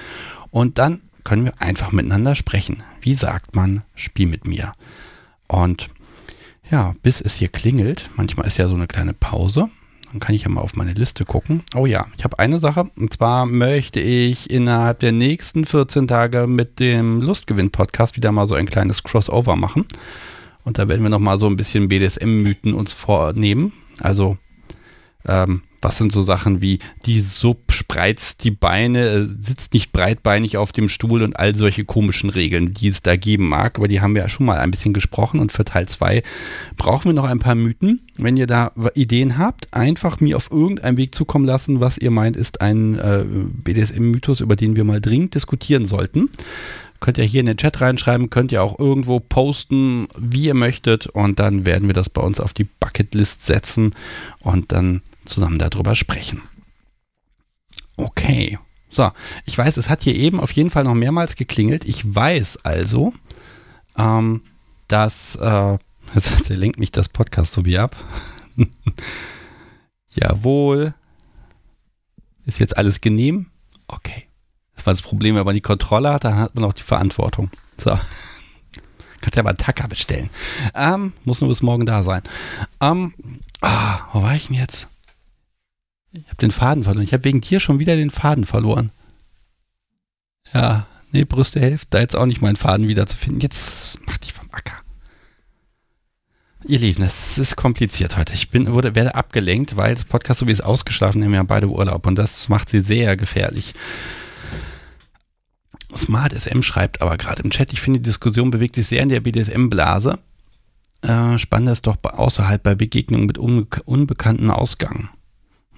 Und 0.50 0.78
dann 0.78 1.02
können 1.24 1.44
wir 1.44 1.60
einfach 1.60 1.92
miteinander 1.92 2.34
sprechen. 2.34 2.82
Wie 3.00 3.14
sagt 3.14 3.54
man, 3.54 3.82
Spiel 3.94 4.26
mit 4.26 4.46
mir? 4.46 4.72
Und 5.46 5.88
ja, 6.70 6.94
bis 7.02 7.20
es 7.20 7.34
hier 7.34 7.48
klingelt. 7.48 8.08
Manchmal 8.16 8.46
ist 8.46 8.58
ja 8.58 8.68
so 8.68 8.74
eine 8.74 8.86
kleine 8.86 9.12
Pause. 9.12 9.68
Dann 10.10 10.20
kann 10.20 10.34
ich 10.34 10.42
ja 10.42 10.48
mal 10.48 10.60
auf 10.60 10.74
meine 10.74 10.92
Liste 10.92 11.24
gucken. 11.24 11.62
Oh 11.74 11.86
ja, 11.86 12.06
ich 12.16 12.24
habe 12.24 12.38
eine 12.38 12.58
Sache. 12.58 12.90
Und 12.96 13.12
zwar 13.12 13.46
möchte 13.46 14.00
ich 14.00 14.50
innerhalb 14.50 15.00
der 15.00 15.12
nächsten 15.12 15.64
14 15.64 16.08
Tage 16.08 16.46
mit 16.46 16.80
dem 16.80 17.20
Lustgewinn-Podcast 17.22 18.16
wieder 18.16 18.32
mal 18.32 18.48
so 18.48 18.54
ein 18.54 18.66
kleines 18.66 19.02
Crossover 19.02 19.56
machen. 19.56 19.86
Und 20.64 20.78
da 20.78 20.88
werden 20.88 21.02
wir 21.02 21.10
nochmal 21.10 21.38
so 21.38 21.46
ein 21.46 21.56
bisschen 21.56 21.88
BDSM-Mythen 21.88 22.74
uns 22.74 22.92
vornehmen. 22.92 23.72
Also 24.00 24.36
ähm, 25.26 25.62
was 25.82 25.96
sind 25.96 26.12
so 26.12 26.22
Sachen 26.22 26.60
wie 26.60 26.78
die 27.06 27.20
Sub 27.20 27.72
spreizt 27.72 28.44
die 28.44 28.50
Beine, 28.50 29.08
äh, 29.08 29.26
sitzt 29.38 29.72
nicht 29.74 29.92
breitbeinig 29.92 30.56
auf 30.56 30.72
dem 30.72 30.88
Stuhl 30.88 31.22
und 31.22 31.38
all 31.38 31.54
solche 31.54 31.84
komischen 31.84 32.30
Regeln, 32.30 32.74
die 32.74 32.88
es 32.88 33.02
da 33.02 33.16
geben 33.16 33.48
mag. 33.48 33.78
Aber 33.78 33.88
die 33.88 34.00
haben 34.00 34.14
wir 34.14 34.22
ja 34.22 34.28
schon 34.28 34.46
mal 34.46 34.58
ein 34.58 34.70
bisschen 34.70 34.92
gesprochen 34.92 35.40
und 35.40 35.52
für 35.52 35.64
Teil 35.64 35.88
2 35.88 36.22
brauchen 36.76 37.06
wir 37.06 37.14
noch 37.14 37.24
ein 37.24 37.38
paar 37.38 37.54
Mythen. 37.54 38.00
Wenn 38.16 38.36
ihr 38.36 38.46
da 38.46 38.72
Ideen 38.94 39.38
habt, 39.38 39.72
einfach 39.72 40.20
mir 40.20 40.36
auf 40.36 40.50
irgendeinem 40.50 40.98
Weg 40.98 41.14
zukommen 41.14 41.46
lassen, 41.46 41.80
was 41.80 41.98
ihr 41.98 42.10
meint, 42.10 42.36
ist 42.36 42.60
ein 42.60 42.98
äh, 42.98 43.24
BDSM-Mythos, 43.24 44.40
über 44.40 44.56
den 44.56 44.76
wir 44.76 44.84
mal 44.84 45.00
dringend 45.00 45.34
diskutieren 45.34 45.86
sollten. 45.86 46.28
Könnt 47.00 47.16
ihr 47.16 47.24
hier 47.24 47.40
in 47.40 47.46
den 47.46 47.56
Chat 47.56 47.80
reinschreiben, 47.80 48.28
könnt 48.28 48.52
ihr 48.52 48.62
auch 48.62 48.78
irgendwo 48.78 49.20
posten, 49.20 50.06
wie 50.18 50.44
ihr 50.44 50.54
möchtet. 50.54 51.06
Und 51.06 51.38
dann 51.38 51.64
werden 51.64 51.88
wir 51.88 51.94
das 51.94 52.10
bei 52.10 52.20
uns 52.20 52.40
auf 52.40 52.52
die 52.52 52.64
Bucketlist 52.64 53.46
setzen. 53.46 53.94
Und 54.40 54.70
dann 54.72 55.00
zusammen 55.30 55.58
darüber 55.58 55.94
sprechen. 55.96 56.42
Okay. 57.96 58.58
So, 58.88 59.12
ich 59.46 59.56
weiß, 59.56 59.76
es 59.76 59.88
hat 59.88 60.02
hier 60.02 60.14
eben 60.16 60.40
auf 60.40 60.50
jeden 60.52 60.70
Fall 60.70 60.84
noch 60.84 60.94
mehrmals 60.94 61.36
geklingelt. 61.36 61.84
Ich 61.84 62.14
weiß 62.14 62.64
also, 62.64 63.14
ähm, 63.96 64.42
dass, 64.88 65.36
äh, 65.36 65.78
jetzt 66.14 66.48
lenkt 66.48 66.80
mich 66.80 66.90
das 66.90 67.08
Podcast 67.08 67.52
so 67.52 67.64
wie 67.64 67.78
ab. 67.78 67.96
Jawohl. 70.10 70.94
Ist 72.44 72.58
jetzt 72.58 72.76
alles 72.76 73.00
genehm? 73.00 73.46
Okay. 73.86 74.26
Das 74.74 74.86
war 74.86 74.92
das 74.92 75.02
Problem, 75.02 75.36
wenn 75.36 75.44
man 75.44 75.54
die 75.54 75.60
Kontrolle 75.60 76.12
hat, 76.12 76.24
dann 76.24 76.36
hat 76.36 76.54
man 76.54 76.64
auch 76.64 76.72
die 76.72 76.82
Verantwortung. 76.82 77.50
So. 77.76 77.90
Kannst 79.20 79.36
ja 79.36 79.42
mal 79.42 79.50
einen 79.50 79.58
Tacker 79.58 79.86
bestellen. 79.86 80.30
Ähm, 80.74 81.12
muss 81.24 81.40
nur 81.40 81.50
bis 81.50 81.62
morgen 81.62 81.86
da 81.86 82.02
sein. 82.02 82.22
Ähm, 82.80 83.14
ah, 83.60 84.00
wo 84.12 84.22
war 84.22 84.34
ich 84.34 84.46
denn 84.46 84.56
jetzt? 84.56 84.88
Ich 86.12 86.26
habe 86.26 86.36
den 86.36 86.50
Faden 86.50 86.84
verloren. 86.84 87.04
Ich 87.04 87.12
habe 87.12 87.24
wegen 87.24 87.40
dir 87.40 87.60
schon 87.60 87.78
wieder 87.78 87.96
den 87.96 88.10
Faden 88.10 88.44
verloren. 88.44 88.90
Ja, 90.52 90.86
nee, 91.12 91.24
Brüste 91.24 91.60
hilft 91.60 91.88
da 91.94 92.00
jetzt 92.00 92.16
auch 92.16 92.26
nicht 92.26 92.42
meinen 92.42 92.56
Faden 92.56 92.88
wiederzufinden. 92.88 93.40
Jetzt 93.40 93.98
mach 94.06 94.16
dich 94.16 94.32
vom 94.32 94.48
Acker. 94.50 94.76
Ihr 96.66 96.78
Lieben, 96.78 97.02
es 97.02 97.38
ist 97.38 97.56
kompliziert 97.56 98.16
heute. 98.16 98.34
Ich 98.34 98.50
bin, 98.50 98.72
wurde, 98.72 98.94
werde 98.94 99.14
abgelenkt, 99.14 99.76
weil 99.76 99.94
das 99.94 100.04
Podcast, 100.04 100.40
so 100.40 100.46
wie 100.46 100.52
es 100.52 100.60
ausgeschlafen, 100.60 101.20
nehmen 101.20 101.34
ja 101.34 101.42
beide 101.42 101.68
Urlaub 101.68 102.06
und 102.06 102.16
das 102.16 102.48
macht 102.48 102.68
sie 102.68 102.80
sehr 102.80 103.16
gefährlich. 103.16 103.74
Smart 105.96 106.32
SM 106.32 106.62
schreibt 106.62 107.02
aber 107.02 107.16
gerade 107.16 107.42
im 107.42 107.50
Chat, 107.50 107.72
ich 107.72 107.80
finde, 107.80 108.00
die 108.00 108.04
Diskussion 108.04 108.50
bewegt 108.50 108.74
sich 108.74 108.86
sehr 108.86 109.02
in 109.02 109.08
der 109.08 109.20
BDSM-Blase. 109.20 110.18
Äh, 111.02 111.38
spannend 111.38 111.70
ist 111.70 111.86
doch 111.86 111.96
außerhalb 112.02 112.62
bei 112.62 112.74
Begegnungen 112.74 113.26
mit 113.26 113.38
unbe 113.38 113.82
unbekannten 113.84 114.50
Ausgang. 114.50 115.08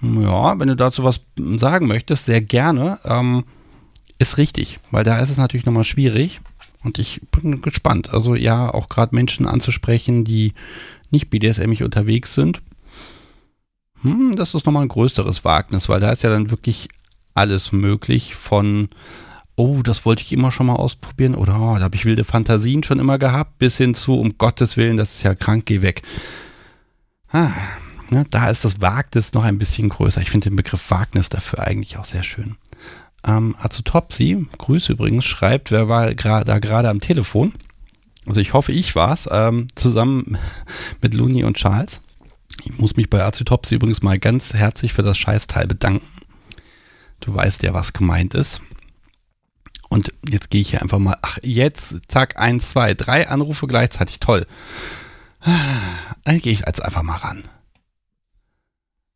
Ja, 0.03 0.59
wenn 0.59 0.67
du 0.67 0.75
dazu 0.75 1.03
was 1.03 1.21
sagen 1.37 1.87
möchtest, 1.87 2.25
sehr 2.25 2.41
gerne. 2.41 2.99
Ähm, 3.05 3.45
ist 4.19 4.37
richtig, 4.37 4.79
weil 4.91 5.03
da 5.03 5.19
ist 5.19 5.29
es 5.29 5.37
natürlich 5.37 5.65
nochmal 5.65 5.83
schwierig. 5.83 6.41
Und 6.83 6.99
ich 6.99 7.21
bin 7.31 7.61
gespannt. 7.61 8.09
Also 8.09 8.35
ja, 8.35 8.73
auch 8.73 8.89
gerade 8.89 9.15
Menschen 9.15 9.47
anzusprechen, 9.47 10.25
die 10.25 10.53
nicht 11.09 11.29
BDSMig 11.29 11.83
unterwegs 11.83 12.33
sind. 12.33 12.61
Hm, 14.01 14.35
das 14.35 14.53
ist 14.53 14.65
nochmal 14.65 14.83
ein 14.83 14.89
größeres 14.89 15.45
Wagnis, 15.45 15.87
weil 15.87 16.01
da 16.01 16.11
ist 16.11 16.23
ja 16.23 16.29
dann 16.29 16.51
wirklich 16.51 16.89
alles 17.33 17.71
möglich 17.71 18.35
von, 18.35 18.89
oh, 19.55 19.81
das 19.81 20.05
wollte 20.05 20.21
ich 20.21 20.33
immer 20.33 20.51
schon 20.51 20.65
mal 20.65 20.75
ausprobieren 20.75 21.35
oder 21.35 21.59
oh, 21.59 21.75
da 21.77 21.83
habe 21.83 21.95
ich 21.95 22.05
wilde 22.05 22.25
Fantasien 22.25 22.83
schon 22.83 22.99
immer 22.99 23.17
gehabt, 23.17 23.59
bis 23.59 23.77
hin 23.77 23.95
zu, 23.95 24.19
um 24.19 24.37
Gottes 24.37 24.75
Willen, 24.75 24.97
das 24.97 25.15
ist 25.15 25.23
ja 25.23 25.35
krank, 25.35 25.65
geh 25.65 25.81
weg. 25.81 26.01
Ah, 27.31 27.51
Ne? 28.09 28.25
Da 28.29 28.49
ist 28.49 28.65
das 28.65 28.81
Wagnis 28.81 29.33
noch 29.33 29.43
ein 29.43 29.57
bisschen 29.57 29.89
größer. 29.89 30.21
Ich 30.21 30.29
finde 30.29 30.49
den 30.49 30.55
Begriff 30.55 30.91
Wagnis 30.91 31.29
dafür 31.29 31.59
eigentlich 31.59 31.97
auch 31.97 32.05
sehr 32.05 32.23
schön. 32.23 32.57
Ähm, 33.25 33.55
Azutopsi, 33.61 34.47
Grüße 34.57 34.93
übrigens, 34.93 35.25
schreibt, 35.25 35.71
wer 35.71 35.87
war 35.87 36.13
da 36.13 36.59
gerade 36.59 36.89
am 36.89 36.99
Telefon? 36.99 37.53
Also 38.25 38.41
ich 38.41 38.53
hoffe, 38.53 38.71
ich 38.71 38.95
war's, 38.95 39.27
ähm, 39.31 39.67
zusammen 39.75 40.37
mit 41.01 41.13
Luni 41.13 41.43
und 41.43 41.57
Charles. 41.57 42.01
Ich 42.65 42.77
muss 42.77 42.95
mich 42.95 43.09
bei 43.09 43.23
Azutopsi 43.23 43.75
übrigens 43.75 44.01
mal 44.01 44.19
ganz 44.19 44.53
herzlich 44.53 44.93
für 44.93 45.03
das 45.03 45.17
Scheißteil 45.17 45.67
bedanken. 45.67 46.05
Du 47.19 47.33
weißt 47.33 47.63
ja, 47.63 47.73
was 47.73 47.93
gemeint 47.93 48.33
ist. 48.33 48.61
Und 49.89 50.13
jetzt 50.27 50.49
gehe 50.49 50.61
ich 50.61 50.71
hier 50.71 50.81
einfach 50.81 50.99
mal, 50.99 51.17
ach, 51.21 51.37
jetzt, 51.41 52.01
zack, 52.07 52.37
eins, 52.37 52.69
zwei, 52.69 52.93
drei 52.93 53.27
Anrufe 53.29 53.67
gleichzeitig, 53.67 54.19
toll. 54.19 54.45
Dann 56.23 56.39
gehe 56.39 56.53
ich 56.53 56.61
jetzt 56.65 56.83
einfach 56.83 57.03
mal 57.03 57.17
ran. 57.17 57.43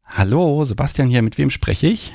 Hallo, 0.10 0.66
Sebastian 0.66 1.10
hier, 1.10 1.22
mit 1.22 1.38
wem 1.38 1.50
spreche 1.50 1.88
ich? 1.88 2.14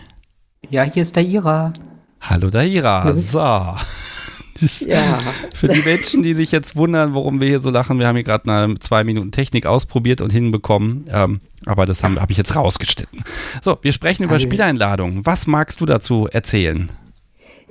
Ja, 0.71 0.83
hier 0.83 1.03
ist 1.03 1.17
Daira. 1.17 1.73
Hallo 2.21 2.51
Daira, 2.51 3.13
so. 3.15 3.39
ja. 4.87 5.19
Für 5.55 5.69
die 5.69 5.83
Menschen, 5.83 6.23
die 6.23 6.35
sich 6.35 6.53
jetzt 6.53 6.77
wundern, 6.77 7.15
warum 7.15 7.41
wir 7.41 7.49
hier 7.49 7.61
so 7.61 7.71
lachen, 7.71 7.99
wir 7.99 8.07
haben 8.07 8.17
hier 8.17 8.25
gerade 8.25 8.51
eine 8.51 8.79
zwei 8.79 9.05
Minuten 9.05 9.31
Technik 9.31 9.67
ausprobiert 9.67 10.21
und 10.21 10.33
hinbekommen, 10.33 11.05
ähm, 11.11 11.41
aber 11.67 11.87
das 11.87 12.03
habe 12.03 12.21
hab 12.21 12.31
ich 12.31 12.37
jetzt 12.37 12.57
rausgeschnitten. 12.57 13.23
So, 13.63 13.79
wir 13.83 13.93
sprechen 13.93 14.25
über 14.25 14.39
Spieleinladungen. 14.39 15.27
Was 15.27 15.47
magst 15.47 15.81
du 15.81 15.87
dazu 15.87 16.29
erzählen? 16.31 16.91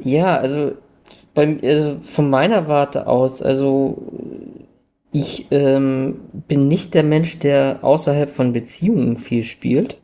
Ja, 0.03 0.37
also, 0.37 0.73
bei, 1.33 1.59
also 1.61 1.99
von 2.03 2.29
meiner 2.29 2.67
Warte 2.67 3.07
aus, 3.07 3.41
also 3.41 3.97
ich 5.11 5.47
ähm, 5.51 6.21
bin 6.47 6.67
nicht 6.67 6.93
der 6.93 7.03
Mensch, 7.03 7.39
der 7.39 7.79
außerhalb 7.81 8.29
von 8.29 8.53
Beziehungen 8.53 9.17
viel 9.17 9.43
spielt. 9.43 9.97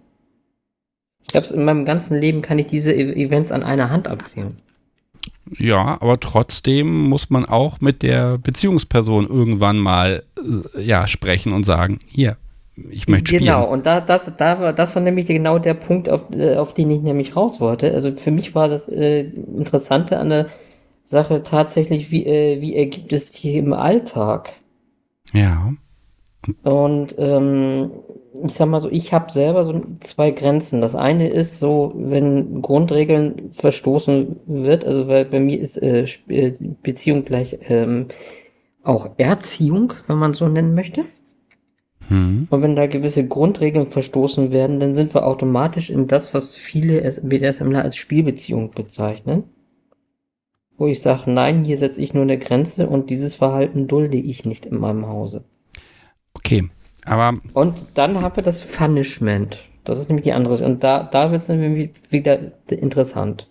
Ich 1.29 1.35
habe 1.35 1.47
in 1.47 1.65
meinem 1.65 1.85
ganzen 1.85 2.19
Leben 2.19 2.41
kann 2.41 2.57
ich 2.59 2.67
diese 2.67 2.93
e 2.93 3.25
Events 3.25 3.51
an 3.51 3.63
einer 3.63 3.89
Hand 3.89 4.07
abziehen. 4.07 4.55
Ja, 5.57 5.97
aber 6.01 6.19
trotzdem 6.19 7.09
muss 7.09 7.29
man 7.29 7.45
auch 7.45 7.79
mit 7.81 8.01
der 8.03 8.37
Beziehungsperson 8.37 9.27
irgendwann 9.27 9.77
mal 9.77 10.23
äh, 10.75 10.81
ja 10.81 11.07
sprechen 11.07 11.53
und 11.53 11.63
sagen, 11.63 11.99
hier, 12.07 12.37
ich 12.89 13.07
möchte 13.07 13.27
spielen. 13.27 13.45
Genau, 13.45 13.65
und 13.65 13.85
da, 13.85 14.01
das, 14.01 14.31
da 14.37 14.59
war, 14.59 14.73
das 14.73 14.95
war 14.95 15.01
nämlich 15.01 15.25
genau 15.25 15.59
der 15.59 15.73
Punkt, 15.73 16.09
auf, 16.09 16.25
äh, 16.31 16.55
auf 16.55 16.73
den 16.73 16.91
ich 16.91 17.01
nämlich 17.01 17.35
raus 17.35 17.59
wollte. 17.59 17.93
Also 17.93 18.15
für 18.15 18.31
mich 18.31 18.55
war 18.55 18.69
das 18.69 18.87
äh, 18.87 19.21
Interessante 19.21 20.19
an 20.19 20.29
der 20.29 20.47
Sache 21.03 21.43
tatsächlich, 21.43 22.11
wie, 22.11 22.25
äh, 22.25 22.61
wie 22.61 22.75
ergibt 22.75 23.13
es 23.13 23.27
sich 23.27 23.45
im 23.45 23.73
Alltag? 23.73 24.51
Ja. 25.33 25.73
Und 26.63 27.15
ähm, 27.17 27.91
ich 28.45 28.53
sag 28.53 28.67
mal 28.67 28.81
so, 28.81 28.89
ich 28.89 29.13
habe 29.13 29.31
selber 29.31 29.63
so 29.65 29.81
zwei 30.01 30.31
Grenzen. 30.31 30.81
Das 30.81 30.95
eine 30.95 31.29
ist 31.29 31.59
so, 31.59 31.93
wenn 31.95 32.61
Grundregeln 32.61 33.51
verstoßen 33.51 34.39
wird, 34.45 34.85
also 34.85 35.07
weil 35.07 35.25
bei 35.25 35.39
mir 35.39 35.59
ist 35.59 35.77
äh, 35.77 36.05
äh, 36.27 36.53
Beziehung 36.81 37.25
gleich 37.25 37.57
ähm, 37.69 38.07
auch 38.83 39.11
Erziehung, 39.17 39.93
wenn 40.07 40.17
man 40.17 40.33
so 40.33 40.47
nennen 40.47 40.73
möchte. 40.73 41.03
Hm. 42.07 42.47
Und 42.49 42.61
wenn 42.61 42.75
da 42.75 42.87
gewisse 42.87 43.27
Grundregeln 43.27 43.87
verstoßen 43.87 44.51
werden, 44.51 44.79
dann 44.79 44.93
sind 44.93 45.13
wir 45.13 45.25
automatisch 45.25 45.89
in 45.89 46.07
das, 46.07 46.33
was 46.33 46.55
viele 46.55 47.01
BDSMler 47.21 47.81
als 47.81 47.97
Spielbeziehung 47.97 48.71
bezeichnen. 48.71 49.43
Wo 50.77 50.87
ich 50.87 51.01
sage, 51.01 51.29
nein, 51.31 51.65
hier 51.65 51.77
setze 51.77 52.01
ich 52.01 52.13
nur 52.13 52.23
eine 52.23 52.37
Grenze 52.37 52.87
und 52.87 53.09
dieses 53.09 53.35
Verhalten 53.35 53.87
dulde 53.87 54.17
ich 54.17 54.45
nicht 54.45 54.65
in 54.65 54.79
meinem 54.79 55.07
Hause. 55.07 55.43
Okay, 56.33 56.69
aber. 57.07 57.37
Und 57.53 57.77
dann 57.93 58.21
haben 58.21 58.35
wir 58.35 58.43
das 58.43 58.65
Punishment. 58.65 59.59
Das 59.83 59.99
ist 59.99 60.09
nämlich 60.09 60.25
die 60.25 60.33
andere. 60.33 60.63
Und 60.65 60.83
da, 60.83 61.03
da 61.03 61.31
wird 61.31 61.41
es 61.41 61.47
nämlich 61.47 61.91
wieder 62.09 62.39
interessant. 62.69 63.47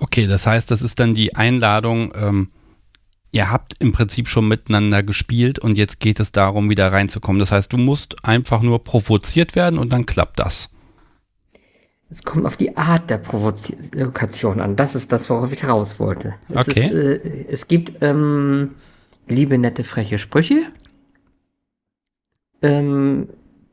Okay, 0.00 0.26
das 0.26 0.46
heißt, 0.46 0.70
das 0.70 0.82
ist 0.82 1.00
dann 1.00 1.14
die 1.14 1.36
Einladung, 1.36 2.12
ähm, 2.14 2.50
ihr 3.32 3.50
habt 3.50 3.74
im 3.80 3.92
Prinzip 3.92 4.28
schon 4.28 4.48
miteinander 4.48 5.02
gespielt 5.02 5.58
und 5.58 5.76
jetzt 5.76 6.00
geht 6.00 6.20
es 6.20 6.32
darum, 6.32 6.70
wieder 6.70 6.92
reinzukommen. 6.92 7.40
Das 7.40 7.52
heißt, 7.52 7.72
du 7.72 7.76
musst 7.76 8.24
einfach 8.24 8.62
nur 8.62 8.84
provoziert 8.84 9.54
werden 9.56 9.78
und 9.78 9.92
dann 9.92 10.06
klappt 10.06 10.38
das. 10.38 10.70
Es 12.10 12.22
kommt 12.22 12.46
auf 12.46 12.56
die 12.56 12.76
Art 12.76 13.10
der 13.10 13.18
Provokation 13.18 14.60
an. 14.60 14.76
Das 14.76 14.94
ist 14.94 15.12
das, 15.12 15.28
worauf 15.28 15.52
ich 15.52 15.64
raus 15.64 15.98
wollte. 15.98 16.34
Es 16.48 16.56
okay. 16.56 16.86
Ist, 16.86 16.92
äh, 16.92 17.46
es 17.50 17.68
gibt 17.68 18.02
ähm, 18.02 18.76
liebe, 19.26 19.58
nette, 19.58 19.84
freche 19.84 20.18
Sprüche. 20.18 20.62
Ähm, 22.62 23.28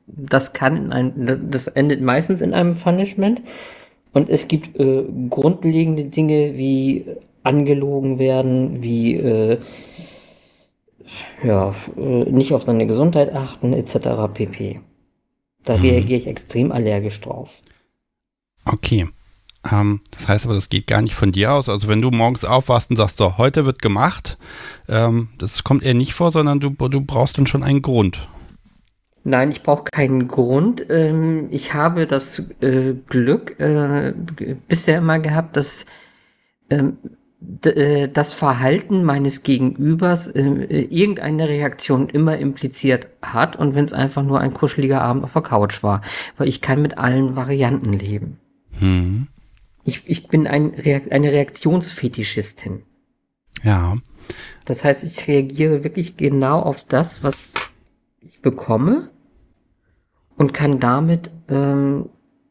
das 0.07 0.53
kann 0.53 0.77
in 0.77 0.91
ein, 0.91 1.49
das 1.49 1.67
endet 1.67 2.01
meistens 2.01 2.41
in 2.41 2.53
einem 2.53 2.75
Punishment. 2.75 3.41
Und 4.13 4.29
es 4.29 4.47
gibt 4.47 4.79
äh, 4.79 5.03
grundlegende 5.29 6.05
Dinge 6.05 6.55
wie 6.55 7.05
angelogen 7.43 8.17
werden, 8.17 8.81
wie 8.81 9.15
äh, 9.15 9.59
ja, 11.43 11.75
äh, 11.97 12.01
nicht 12.01 12.53
auf 12.53 12.63
seine 12.63 12.87
Gesundheit 12.87 13.33
achten, 13.33 13.73
etc. 13.73 14.33
pp. 14.33 14.81
Da 15.63 15.77
mhm. 15.77 15.81
reagiere 15.81 16.19
ich 16.19 16.27
extrem 16.27 16.71
allergisch 16.71 17.19
drauf. 17.21 17.61
Okay. 18.65 19.07
Ähm, 19.71 20.01
das 20.11 20.27
heißt 20.27 20.45
aber, 20.45 20.55
das 20.55 20.69
geht 20.69 20.87
gar 20.87 21.01
nicht 21.01 21.15
von 21.15 21.31
dir 21.31 21.53
aus. 21.53 21.69
Also 21.69 21.87
wenn 21.87 22.01
du 22.01 22.11
morgens 22.11 22.45
aufwachst 22.45 22.89
und 22.89 22.95
sagst, 22.95 23.17
so, 23.17 23.37
heute 23.37 23.65
wird 23.65 23.81
gemacht, 23.81 24.37
ähm, 24.87 25.29
das 25.37 25.63
kommt 25.63 25.83
eher 25.83 25.93
nicht 25.93 26.13
vor, 26.13 26.31
sondern 26.31 26.59
du, 26.59 26.69
du 26.69 27.01
brauchst 27.01 27.37
dann 27.37 27.47
schon 27.47 27.63
einen 27.63 27.81
Grund. 27.81 28.27
Nein, 29.27 29.49
ich 29.49 29.63
brauche 29.63 29.85
keinen 29.85 30.27
Grund. 30.27 30.85
Ähm, 30.87 31.47
ich 31.49 31.73
habe 31.73 32.05
das 32.05 32.47
äh, 32.61 32.93
Glück 33.09 33.59
äh, 33.59 34.13
bisher 34.67 34.99
immer 34.99 35.17
gehabt, 35.17 35.57
dass 35.57 35.87
ähm, 36.69 36.97
äh, 37.63 38.07
das 38.07 38.33
Verhalten 38.33 39.03
meines 39.03 39.41
Gegenübers 39.41 40.27
irgendeine 40.27 41.49
Reaktion 41.49 42.07
immer 42.07 42.37
impliziert 42.37 43.07
hat 43.23 43.55
und 43.55 43.73
wenn 43.73 43.85
es 43.85 43.93
einfach 43.93 44.21
nur 44.21 44.41
ein 44.41 44.53
kuscheliger 44.53 45.01
Abend 45.01 45.23
auf 45.23 45.33
der 45.33 45.41
Couch 45.41 45.81
war, 45.81 46.03
weil 46.37 46.47
ich 46.47 46.61
kann 46.61 46.83
mit 46.83 46.99
allen 46.99 47.35
Varianten 47.35 47.93
leben. 47.93 48.37
Hm. 48.79 49.27
Ich, 49.83 50.03
ich 50.05 50.27
bin 50.27 50.45
ein 50.45 50.67
Reakt 50.67 51.11
eine 51.11 51.31
Reaktionsfetischistin. 51.31 52.83
Ja. 53.63 53.97
Das 54.65 54.83
heißt, 54.83 55.03
ich 55.03 55.27
reagiere 55.27 55.83
wirklich 55.83 56.15
genau 56.15 56.59
auf 56.59 56.83
das, 56.87 57.23
was 57.23 57.55
ich 58.21 58.41
bekomme 58.41 59.09
und 60.37 60.53
kann 60.53 60.79
damit 60.79 61.31
ähm, 61.49 62.09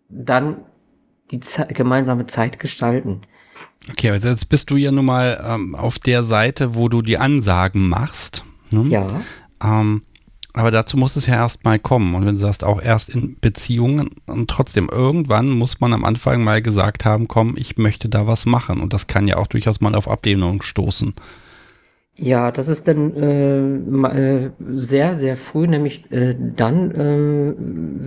dann 0.08 0.58
die 1.30 1.40
Ze 1.40 1.66
gemeinsame 1.66 2.26
Zeit 2.26 2.58
gestalten. 2.58 3.22
Okay, 3.90 4.10
also 4.10 4.28
jetzt 4.28 4.48
bist 4.48 4.70
du 4.70 4.76
ja 4.76 4.90
nun 4.92 5.04
mal 5.04 5.42
ähm, 5.46 5.74
auf 5.74 5.98
der 5.98 6.22
Seite, 6.22 6.74
wo 6.74 6.88
du 6.88 7.02
die 7.02 7.18
Ansagen 7.18 7.88
machst. 7.88 8.44
Ne? 8.70 8.88
Ja. 8.88 9.06
Ähm, 9.62 10.02
aber 10.54 10.70
dazu 10.70 10.96
muss 10.96 11.16
es 11.16 11.26
ja 11.26 11.34
erstmal 11.34 11.78
kommen. 11.80 12.14
Und 12.14 12.24
wenn 12.24 12.36
du 12.36 12.40
sagst, 12.40 12.62
auch 12.62 12.80
erst 12.80 13.10
in 13.10 13.36
Beziehungen 13.40 14.08
und 14.26 14.48
trotzdem, 14.48 14.88
irgendwann 14.90 15.50
muss 15.50 15.80
man 15.80 15.92
am 15.92 16.04
Anfang 16.04 16.44
mal 16.44 16.62
gesagt 16.62 17.04
haben, 17.04 17.26
komm, 17.26 17.56
ich 17.56 17.76
möchte 17.76 18.08
da 18.08 18.26
was 18.26 18.46
machen. 18.46 18.80
Und 18.80 18.92
das 18.92 19.08
kann 19.08 19.26
ja 19.26 19.36
auch 19.36 19.48
durchaus 19.48 19.80
mal 19.80 19.94
auf 19.96 20.08
Ablehnung 20.08 20.62
stoßen. 20.62 21.14
Ja, 22.16 22.52
das 22.52 22.68
ist 22.68 22.86
dann 22.86 23.16
äh, 23.16 24.44
äh, 24.44 24.50
sehr, 24.76 25.14
sehr 25.14 25.36
früh, 25.36 25.66
nämlich 25.66 26.10
äh, 26.12 26.36
dann, 26.38 26.92
äh, 26.92 27.54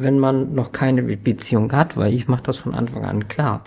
wenn 0.01 0.17
man 0.17 0.55
noch 0.55 0.71
keine 0.71 1.03
Beziehung 1.03 1.71
hat, 1.73 1.97
weil 1.97 2.13
ich 2.13 2.29
mache 2.29 2.43
das 2.43 2.55
von 2.55 2.73
Anfang 2.73 3.03
an 3.03 3.27
klar. 3.27 3.65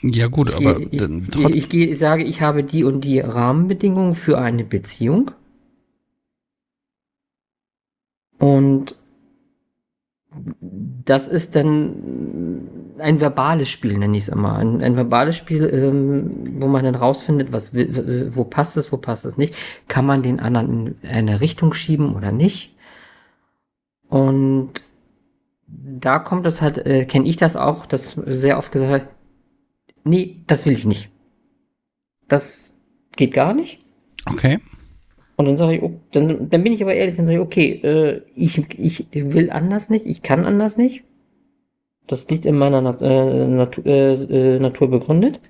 Ja 0.00 0.28
gut, 0.28 0.48
ich 0.48 0.56
aber 0.56 0.80
gehe, 0.80 1.22
ich, 1.50 1.56
ich, 1.56 1.74
ich 1.74 1.98
sage, 1.98 2.24
ich 2.24 2.40
habe 2.40 2.64
die 2.64 2.84
und 2.84 3.02
die 3.02 3.20
Rahmenbedingungen 3.20 4.14
für 4.14 4.38
eine 4.38 4.64
Beziehung. 4.64 5.30
Und 8.38 8.96
das 11.04 11.28
ist 11.28 11.54
dann 11.54 12.68
ein 12.98 13.20
verbales 13.20 13.68
Spiel, 13.68 13.98
nenne 13.98 14.16
ich 14.16 14.24
es 14.24 14.28
immer. 14.28 14.56
Ein, 14.56 14.82
ein 14.82 14.96
verbales 14.96 15.36
Spiel, 15.36 15.68
ähm, 15.72 16.60
wo 16.60 16.68
man 16.68 16.84
dann 16.84 16.94
rausfindet, 16.94 17.52
was 17.52 17.74
wo 17.74 18.44
passt 18.44 18.76
es, 18.76 18.92
wo 18.92 18.96
passt 18.96 19.24
es 19.24 19.36
nicht. 19.36 19.54
Kann 19.88 20.06
man 20.06 20.22
den 20.22 20.40
anderen 20.40 20.96
in 21.02 21.08
eine 21.08 21.40
Richtung 21.40 21.74
schieben 21.74 22.14
oder 22.14 22.32
nicht? 22.32 22.74
Und 24.08 24.72
da 25.66 26.18
kommt 26.18 26.46
es 26.46 26.62
halt, 26.62 26.78
äh, 26.86 27.04
kenne 27.04 27.28
ich 27.28 27.36
das 27.36 27.56
auch, 27.56 27.86
dass 27.86 28.16
sehr 28.26 28.58
oft 28.58 28.70
gesagt 28.70 29.08
nee, 30.04 30.36
das 30.46 30.66
will 30.66 30.74
ich 30.74 30.84
nicht. 30.84 31.10
Das 32.28 32.76
geht 33.16 33.32
gar 33.32 33.54
nicht. 33.54 33.80
Okay. 34.26 34.60
Und 35.36 35.46
dann 35.46 35.56
sage 35.56 35.76
ich, 35.76 35.82
oh, 35.82 36.00
dann, 36.12 36.48
dann 36.48 36.62
bin 36.62 36.72
ich 36.72 36.82
aber 36.82 36.94
ehrlich, 36.94 37.16
dann 37.16 37.26
sage 37.26 37.38
ich, 37.38 37.44
okay, 37.44 37.72
äh, 37.82 38.22
ich, 38.36 38.62
ich 38.78 39.06
will 39.12 39.50
anders 39.50 39.90
nicht, 39.90 40.06
ich 40.06 40.22
kann 40.22 40.44
anders 40.44 40.76
nicht. 40.76 41.02
Das 42.06 42.28
liegt 42.28 42.44
in 42.44 42.58
meiner 42.58 42.78
äh, 43.00 43.46
Natur, 43.48 43.86
äh, 43.86 44.14
äh, 44.14 44.58
Natur 44.58 44.90
begründet. 44.90 45.40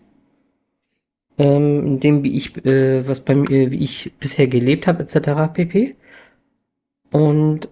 Ähm, 1.37 1.85
in 1.87 2.01
dem, 2.01 2.23
wie 2.23 2.37
ich, 2.37 2.65
äh, 2.65 3.07
was 3.09 3.21
bei 3.21 3.35
mir, 3.35 3.73
wie 3.73 3.83
ich 3.83 4.13
bisher 4.21 4.47
gelebt 4.47 4.87
habe, 4.87 5.03
etc. 5.03 5.53
pp. 5.53 5.97
Und 7.11 7.69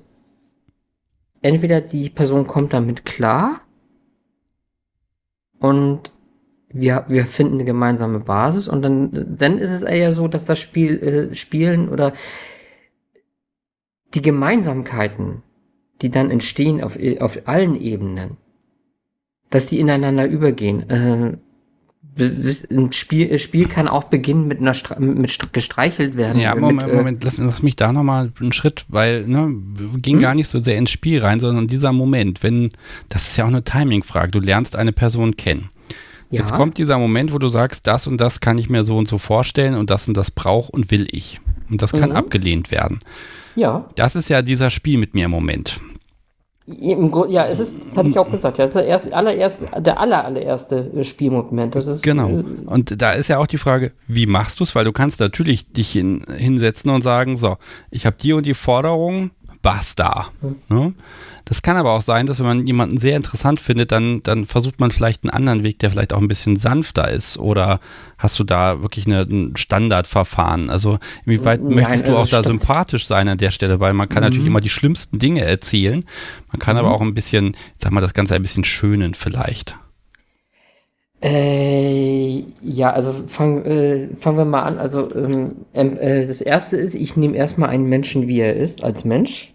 entweder 1.42 1.80
die 1.80 2.10
Person 2.10 2.46
kommt 2.46 2.72
damit 2.72 3.04
klar 3.04 3.60
und 5.60 6.12
wir, 6.68 7.04
wir 7.08 7.26
finden 7.26 7.54
eine 7.54 7.64
gemeinsame 7.64 8.20
Basis 8.20 8.66
und 8.66 8.82
dann, 8.82 9.36
dann 9.38 9.58
ist 9.58 9.70
es 9.70 9.82
eher 9.82 10.12
so, 10.12 10.26
dass 10.26 10.44
das 10.44 10.58
Spiel, 10.58 11.30
äh, 11.30 11.34
Spielen 11.34 11.88
oder 11.88 12.14
die 14.14 14.22
Gemeinsamkeiten, 14.22 15.42
die 16.00 16.10
dann 16.10 16.30
entstehen 16.30 16.82
auf, 16.82 16.98
auf 17.20 17.46
allen 17.46 17.80
Ebenen, 17.80 18.38
dass 19.52 19.66
die 19.66 19.78
ineinander 19.78 20.26
übergehen. 20.26 20.90
Äh, 20.90 21.36
ein 22.18 22.92
Spiel, 22.92 23.38
Spiel 23.38 23.68
kann 23.68 23.88
auch 23.88 24.04
beginnen 24.04 24.46
mit 24.46 24.60
einer 24.60 24.74
Stra 24.74 24.98
mit 24.98 25.52
gestreichelt 25.52 26.16
werden. 26.16 26.40
Ja, 26.40 26.54
Moment, 26.54 26.86
mit, 26.86 26.94
äh, 26.94 26.96
Moment, 26.96 27.24
lass, 27.24 27.38
lass, 27.38 27.62
mich 27.62 27.76
da 27.76 27.92
nochmal 27.92 28.32
einen 28.38 28.52
Schritt, 28.52 28.84
weil 28.88 29.26
ne, 29.26 29.54
wir 29.74 29.98
gehen 29.98 30.14
hm? 30.14 30.20
gar 30.20 30.34
nicht 30.34 30.48
so 30.48 30.60
sehr 30.60 30.76
ins 30.76 30.90
Spiel 30.90 31.20
rein, 31.20 31.40
sondern 31.40 31.68
dieser 31.68 31.92
Moment, 31.92 32.42
wenn, 32.42 32.72
das 33.08 33.28
ist 33.28 33.38
ja 33.38 33.44
auch 33.44 33.48
eine 33.48 33.64
Timing-Frage, 33.64 34.30
du 34.30 34.40
lernst 34.40 34.76
eine 34.76 34.92
Person 34.92 35.36
kennen. 35.36 35.70
Ja. 36.30 36.40
Jetzt 36.40 36.52
kommt 36.52 36.76
dieser 36.76 36.98
Moment, 36.98 37.32
wo 37.32 37.38
du 37.38 37.48
sagst, 37.48 37.86
das 37.86 38.06
und 38.06 38.20
das 38.20 38.40
kann 38.40 38.58
ich 38.58 38.68
mir 38.68 38.84
so 38.84 38.96
und 38.96 39.08
so 39.08 39.16
vorstellen 39.16 39.74
und 39.74 39.88
das 39.88 40.08
und 40.08 40.16
das 40.16 40.30
brauche 40.30 40.70
und 40.72 40.90
will 40.90 41.06
ich. 41.12 41.40
Und 41.70 41.80
das 41.80 41.92
kann 41.92 42.10
mhm. 42.10 42.16
abgelehnt 42.16 42.70
werden. 42.70 43.00
Ja. 43.54 43.86
Das 43.96 44.16
ist 44.16 44.28
ja 44.28 44.42
dieser 44.42 44.70
Spiel 44.70 44.98
mit 44.98 45.14
mir 45.14 45.28
Moment. 45.28 45.80
Ja, 46.64 47.46
es 47.46 47.58
ist, 47.58 47.74
hatte 47.96 48.08
ich 48.08 48.18
auch 48.18 48.30
gesagt, 48.30 48.58
ja, 48.58 48.66
das 48.66 48.74
ist 48.74 48.80
der, 48.80 48.86
erste, 48.86 49.16
allererste, 49.16 49.68
der 49.80 49.98
aller, 49.98 50.24
allererste 50.24 51.04
Spielmoment. 51.04 51.74
Das 51.74 51.86
ist, 51.88 52.02
genau. 52.02 52.28
Äh, 52.28 52.44
und 52.66 53.02
da 53.02 53.12
ist 53.12 53.28
ja 53.28 53.38
auch 53.38 53.48
die 53.48 53.58
Frage, 53.58 53.92
wie 54.06 54.26
machst 54.26 54.60
du 54.60 54.64
es? 54.64 54.74
Weil 54.74 54.84
du 54.84 54.92
kannst 54.92 55.18
natürlich 55.18 55.72
dich 55.72 55.90
hin, 55.90 56.24
hinsetzen 56.36 56.90
und 56.90 57.02
sagen, 57.02 57.36
so, 57.36 57.56
ich 57.90 58.06
habe 58.06 58.16
die 58.20 58.32
und 58.32 58.46
die 58.46 58.54
Forderung, 58.54 59.30
basta. 59.60 60.28
Mhm. 60.40 60.56
Ne? 60.68 60.94
Das 61.52 61.60
kann 61.60 61.76
aber 61.76 61.92
auch 61.92 62.00
sein, 62.00 62.24
dass 62.24 62.38
wenn 62.38 62.46
man 62.46 62.66
jemanden 62.66 62.96
sehr 62.96 63.14
interessant 63.14 63.60
findet, 63.60 63.92
dann, 63.92 64.22
dann 64.22 64.46
versucht 64.46 64.80
man 64.80 64.90
vielleicht 64.90 65.22
einen 65.22 65.32
anderen 65.32 65.62
Weg, 65.62 65.78
der 65.80 65.90
vielleicht 65.90 66.14
auch 66.14 66.18
ein 66.18 66.26
bisschen 66.26 66.56
sanfter 66.56 67.10
ist. 67.10 67.36
Oder 67.36 67.78
hast 68.16 68.38
du 68.38 68.44
da 68.44 68.80
wirklich 68.80 69.04
eine, 69.04 69.26
ein 69.28 69.54
Standardverfahren? 69.54 70.70
Also 70.70 70.98
inwieweit 71.26 71.62
Nein, 71.62 71.74
möchtest 71.74 72.08
du 72.08 72.12
also 72.12 72.22
auch 72.22 72.28
da 72.28 72.42
sympathisch 72.42 73.06
sein 73.06 73.28
an 73.28 73.36
der 73.36 73.50
Stelle? 73.50 73.80
Weil 73.80 73.92
man 73.92 74.08
kann 74.08 74.22
mhm. 74.22 74.30
natürlich 74.30 74.46
immer 74.46 74.62
die 74.62 74.70
schlimmsten 74.70 75.18
Dinge 75.18 75.42
erzählen. 75.42 76.06
Man 76.50 76.58
kann 76.58 76.76
mhm. 76.76 76.86
aber 76.86 76.94
auch 76.94 77.02
ein 77.02 77.12
bisschen, 77.12 77.54
sag 77.76 77.92
mal, 77.92 78.00
das 78.00 78.14
Ganze 78.14 78.34
ein 78.34 78.40
bisschen 78.40 78.64
schönen 78.64 79.12
vielleicht. 79.12 79.76
Äh, 81.20 82.46
ja, 82.62 82.94
also 82.94 83.24
fang, 83.26 83.62
äh, 83.66 84.08
fangen 84.18 84.38
wir 84.38 84.46
mal 84.46 84.62
an. 84.62 84.78
Also 84.78 85.14
ähm, 85.14 85.66
äh, 85.74 86.26
das 86.26 86.40
erste 86.40 86.78
ist, 86.78 86.94
ich 86.94 87.18
nehme 87.18 87.36
erstmal 87.36 87.68
einen 87.68 87.90
Menschen, 87.90 88.26
wie 88.26 88.40
er 88.40 88.56
ist, 88.56 88.82
als 88.82 89.04
Mensch 89.04 89.52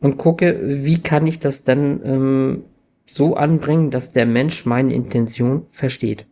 und 0.00 0.18
gucke, 0.18 0.84
wie 0.84 0.98
kann 0.98 1.26
ich 1.26 1.38
das 1.38 1.64
dann 1.64 2.00
ähm, 2.04 2.64
so 3.06 3.36
anbringen, 3.36 3.90
dass 3.90 4.12
der 4.12 4.26
Mensch 4.26 4.66
meine 4.66 4.92
Intention 4.92 5.66
versteht. 5.70 6.26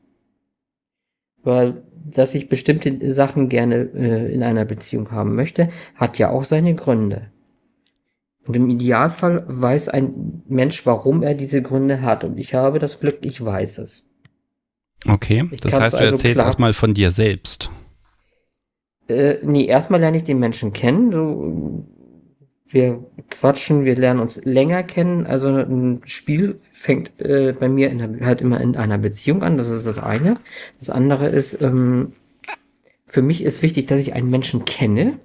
Weil, 1.43 1.83
dass 2.05 2.35
ich 2.35 2.49
bestimmte 2.49 3.13
Sachen 3.13 3.49
gerne 3.49 3.91
äh, 3.95 4.33
in 4.33 4.43
einer 4.43 4.65
Beziehung 4.65 5.11
haben 5.11 5.35
möchte, 5.35 5.71
hat 5.95 6.19
ja 6.19 6.31
auch 6.31 6.45
seine 6.45 6.75
Gründe. 6.75 7.31
Und 8.47 8.57
im 8.57 8.69
Idealfall 8.69 9.45
weiß 9.47 9.89
ein 9.89 10.43
Mensch, 10.49 10.85
warum 10.85 11.23
er 11.23 11.35
diese 11.35 11.63
Gründe 11.63 12.03
hat. 12.03 12.25
Und 12.25 12.39
ich 12.39 12.55
habe 12.55 12.79
das 12.79 13.01
Glück, 13.01 13.19
ich 13.23 13.43
weiß 13.43 13.79
es. 13.79 14.05
Okay, 15.07 15.45
ich 15.51 15.61
das 15.61 15.79
heißt, 15.79 15.95
du 15.95 15.99
also 15.99 16.15
erzählst 16.15 16.43
erstmal 16.43 16.73
von 16.73 16.95
dir 16.95 17.11
selbst. 17.11 17.71
Äh, 19.09 19.37
nee, 19.43 19.67
erstmal 19.67 20.01
lerne 20.01 20.19
ich 20.19 20.25
den 20.25 20.39
Menschen 20.39 20.73
kennen. 20.73 21.13
So, 21.13 21.87
wir 22.75 23.05
quatschen, 23.31 23.85
wir 23.85 23.97
lernen 23.97 24.21
uns 24.21 24.45
länger 24.45 24.83
kennen. 24.83 25.27
Also 25.27 25.49
ein 25.49 26.03
Spiel 26.05 26.61
fängt 26.73 27.19
äh, 27.21 27.55
bei 27.59 27.69
mir 27.69 27.91
in, 27.91 28.27
halt 28.27 28.41
immer 28.43 28.61
in 28.61 28.77
einer 28.77 28.99
Beziehung 28.99 29.43
an. 29.43 29.57
Das 29.57 29.69
ist 29.69 29.87
das 29.87 29.99
eine. 29.99 30.35
Das 30.81 30.91
andere 30.91 31.29
ist, 31.29 31.63
ähm, 31.63 32.13
für 33.07 33.23
mich 33.23 33.43
ist 33.43 33.63
wichtig, 33.63 33.87
dass 33.87 34.01
ich 34.01 34.13
einen 34.13 34.29
Menschen 34.29 34.65
kenne 34.65 35.19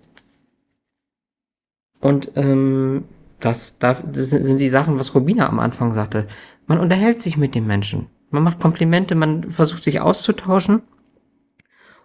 und 2.00 2.32
ähm, 2.36 3.06
das, 3.40 3.78
das 3.80 4.02
sind 4.14 4.58
die 4.58 4.70
Sachen, 4.70 5.00
was 5.00 5.16
Robina 5.16 5.48
am 5.48 5.60
Anfang 5.60 5.94
sagte. 5.94 6.28
Man 6.68 6.80
unterhält 6.80 7.22
sich 7.22 7.38
mit 7.38 7.56
dem 7.56 7.68
Menschen. 7.68 8.08
Man 8.32 8.44
macht 8.44 8.60
Komplimente, 8.60 9.16
man 9.16 9.50
versucht 9.50 9.84
sich 9.84 10.02
auszutauschen. 10.02 10.82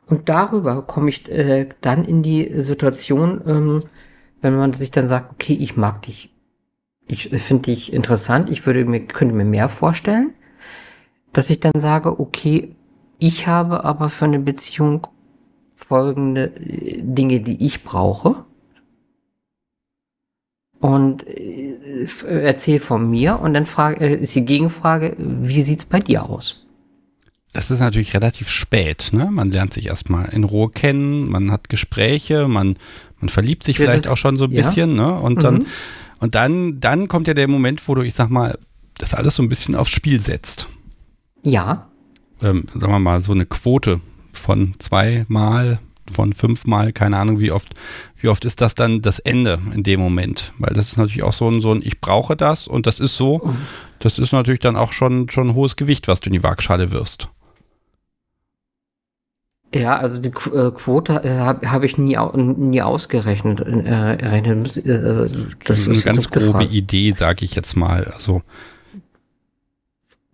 Und 0.07 0.29
darüber 0.29 0.83
komme 0.83 1.09
ich 1.09 1.29
äh, 1.31 1.69
dann 1.81 2.05
in 2.05 2.23
die 2.23 2.63
Situation, 2.63 3.41
ähm, 3.47 3.83
wenn 4.45 4.57
man 4.57 4.75
sich 4.75 4.91
dann 4.91 5.09
sagt, 5.09 5.33
okay, 5.33 5.55
ich 5.55 5.77
mag 5.77 6.03
dich, 6.03 6.31
ich 7.07 7.31
finde 7.31 7.65
dich 7.65 7.93
interessant, 7.93 8.51
ich 8.51 8.65
würde 8.67 8.85
mir, 8.85 9.01
könnte 9.07 9.35
mir 9.35 9.45
mehr 9.45 9.69
vorstellen, 9.69 10.35
dass 11.33 11.51
ich 11.51 11.61
dann 11.61 11.81
sage, 11.81 12.21
okay, 12.21 12.77
ich 13.19 13.47
habe 13.47 13.85
aber 13.85 14.11
für 14.11 14.27
eine 14.27 14.39
Beziehung 14.39 15.07
folgende 15.75 16.55
äh, 16.57 17.01
Dinge, 17.03 17.41
die 17.41 17.65
ich 17.65 17.85
brauche 17.85 18.45
und 20.81 21.27
äh, 21.27 22.07
erzähl 22.27 22.81
von 22.81 23.11
mir 23.11 23.41
und 23.41 23.55
dann 23.55 23.67
frage, 23.67 24.05
äh, 24.05 24.15
ist 24.15 24.35
die 24.35 24.45
Gegenfrage, 24.45 25.17
wie 25.19 25.63
sieht's 25.63 25.87
bei 25.87 26.01
dir 26.01 26.29
aus? 26.29 26.64
Das 27.55 27.71
ist 27.71 27.79
natürlich 27.79 28.15
relativ 28.15 28.51
spät, 28.51 29.11
ne? 29.13 29.29
Man 29.31 29.53
lernt 29.53 29.73
sich 29.73 29.87
erstmal 29.87 30.29
in 30.31 30.43
Ruhe 30.43 30.71
kennen, 30.71 31.31
man 31.31 31.53
hat 31.53 31.69
Gespräche, 31.69 32.49
man, 32.49 32.77
man 33.21 33.29
verliebt 33.29 33.63
sich 33.63 33.79
ja, 33.79 33.87
vielleicht 33.87 34.09
auch 34.09 34.17
schon 34.17 34.37
so 34.37 34.47
ein 34.47 34.51
ja. 34.51 34.63
bisschen, 34.63 34.95
ne? 34.95 35.15
Und 35.15 35.39
mhm. 35.39 35.43
dann, 35.43 35.67
und 36.19 36.35
dann, 36.35 36.81
dann 36.81 37.07
kommt 37.07 37.29
ja 37.29 37.35
der 37.35 37.47
Moment, 37.47 37.87
wo 37.87 37.95
du, 37.95 38.03
ich 38.03 38.15
sag 38.15 38.29
mal, 38.29 38.59
das 38.99 39.15
alles 39.15 39.37
so 39.37 39.43
ein 39.45 39.49
bisschen 39.49 39.77
aufs 39.77 39.93
Spiel 39.93 40.21
setzt. 40.21 40.67
Ja. 41.45 41.87
Ähm, 42.43 42.65
sagen 42.75 42.93
wir 42.93 42.99
mal, 42.99 43.21
so 43.21 43.31
eine 43.31 43.47
Quote 43.47 44.01
von 44.33 44.75
zweimal 44.81 45.79
von 46.13 46.33
fünfmal, 46.33 46.93
keine 46.93 47.19
Ahnung, 47.19 47.41
wie 47.41 47.53
oft, 47.53 47.73
wie 48.21 48.29
oft 48.29 48.45
ist 48.45 48.61
das 48.61 48.75
dann 48.75 49.01
das 49.01 49.21
Ende 49.21 49.61
in 49.73 49.85
dem 49.85 50.01
Moment? 50.01 50.53
Weil 50.59 50.75
das 50.75 50.89
ist 50.89 50.97
natürlich 50.99 51.23
auch 51.23 51.33
so 51.33 51.49
ein, 51.49 51.61
so 51.61 51.73
ein 51.73 51.83
ich 51.83 52.01
brauche 52.01 52.37
das 52.37 52.69
und 52.69 52.87
das 52.87 53.01
ist 53.01 53.17
so, 53.17 53.55
das 54.01 54.19
ist 54.19 54.33
natürlich 54.33 54.61
dann 54.61 54.77
auch 54.77 54.93
schon, 54.93 55.31
schon 55.31 55.49
ein 55.49 55.55
hohes 55.55 55.77
Gewicht, 55.77 56.09
was 56.09 56.21
du 56.21 56.29
in 56.29 56.35
die 56.35 56.43
Waagschale 56.43 56.91
wirst. 56.91 57.29
Ja, 59.75 59.99
also 59.99 60.21
die 60.21 60.29
äh, 60.29 60.71
Quote 60.71 61.25
äh, 61.25 61.39
habe 61.39 61.71
hab 61.71 61.83
ich 61.83 61.99
nie, 61.99 62.17
nie 62.37 62.83
ausgerechnet. 62.83 63.61
Äh, 63.61 64.15
äh, 64.15 65.31
das 65.65 65.81
ist 65.81 65.89
eine 65.89 66.01
ganz 66.01 66.31
grobe 66.31 66.47
gefragt. 66.47 66.73
Idee, 66.73 67.13
sage 67.13 67.45
ich 67.45 67.57
jetzt 67.57 67.77
mal. 67.77 68.05
Also 68.05 68.43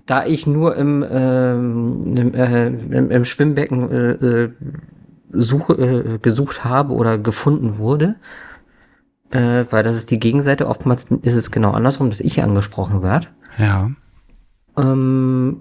da 0.05 0.27
ich 0.27 0.47
nur 0.47 0.77
im, 0.77 1.05
ähm, 1.09 2.17
im, 2.17 2.35
äh, 2.35 2.67
im, 2.67 3.11
im 3.11 3.25
Schwimmbecken 3.25 3.91
äh, 3.91 4.11
äh 4.11 4.51
suche, 5.33 5.75
äh, 5.75 6.19
gesucht 6.19 6.65
habe 6.65 6.93
oder 6.93 7.17
gefunden 7.17 7.79
wurde, 7.79 8.17
äh, 9.31 9.65
weil 9.71 9.85
das 9.85 9.95
ist 9.95 10.11
die 10.11 10.19
Gegenseite. 10.19 10.67
Oftmals 10.67 11.05
ist 11.23 11.35
es 11.35 11.53
genau 11.53 11.71
andersrum, 11.71 12.11
dass 12.11 12.21
ich 12.21 12.43
angesprochen 12.43 13.03
werde. 13.03 13.29
Ja. 13.57 13.93
Ähm, 14.81 15.61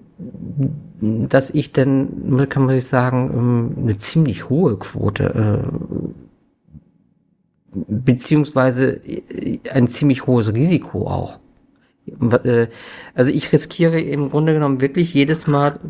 dass 1.00 1.50
ich 1.50 1.72
dann, 1.72 2.46
kann 2.48 2.66
man 2.66 2.74
sich 2.74 2.86
sagen, 2.86 3.30
ähm, 3.32 3.82
eine 3.82 3.98
ziemlich 3.98 4.48
hohe 4.48 4.78
Quote, 4.78 5.62
äh, 7.74 7.78
beziehungsweise 7.88 8.92
äh, 9.04 9.58
ein 9.70 9.88
ziemlich 9.88 10.26
hohes 10.26 10.54
Risiko 10.54 11.06
auch. 11.06 11.38
Äh, 12.44 12.68
also 13.14 13.30
ich 13.30 13.52
riskiere 13.52 14.00
im 14.00 14.30
Grunde 14.30 14.52
genommen 14.52 14.80
wirklich 14.80 15.14
jedes 15.14 15.46
Mal 15.46 15.80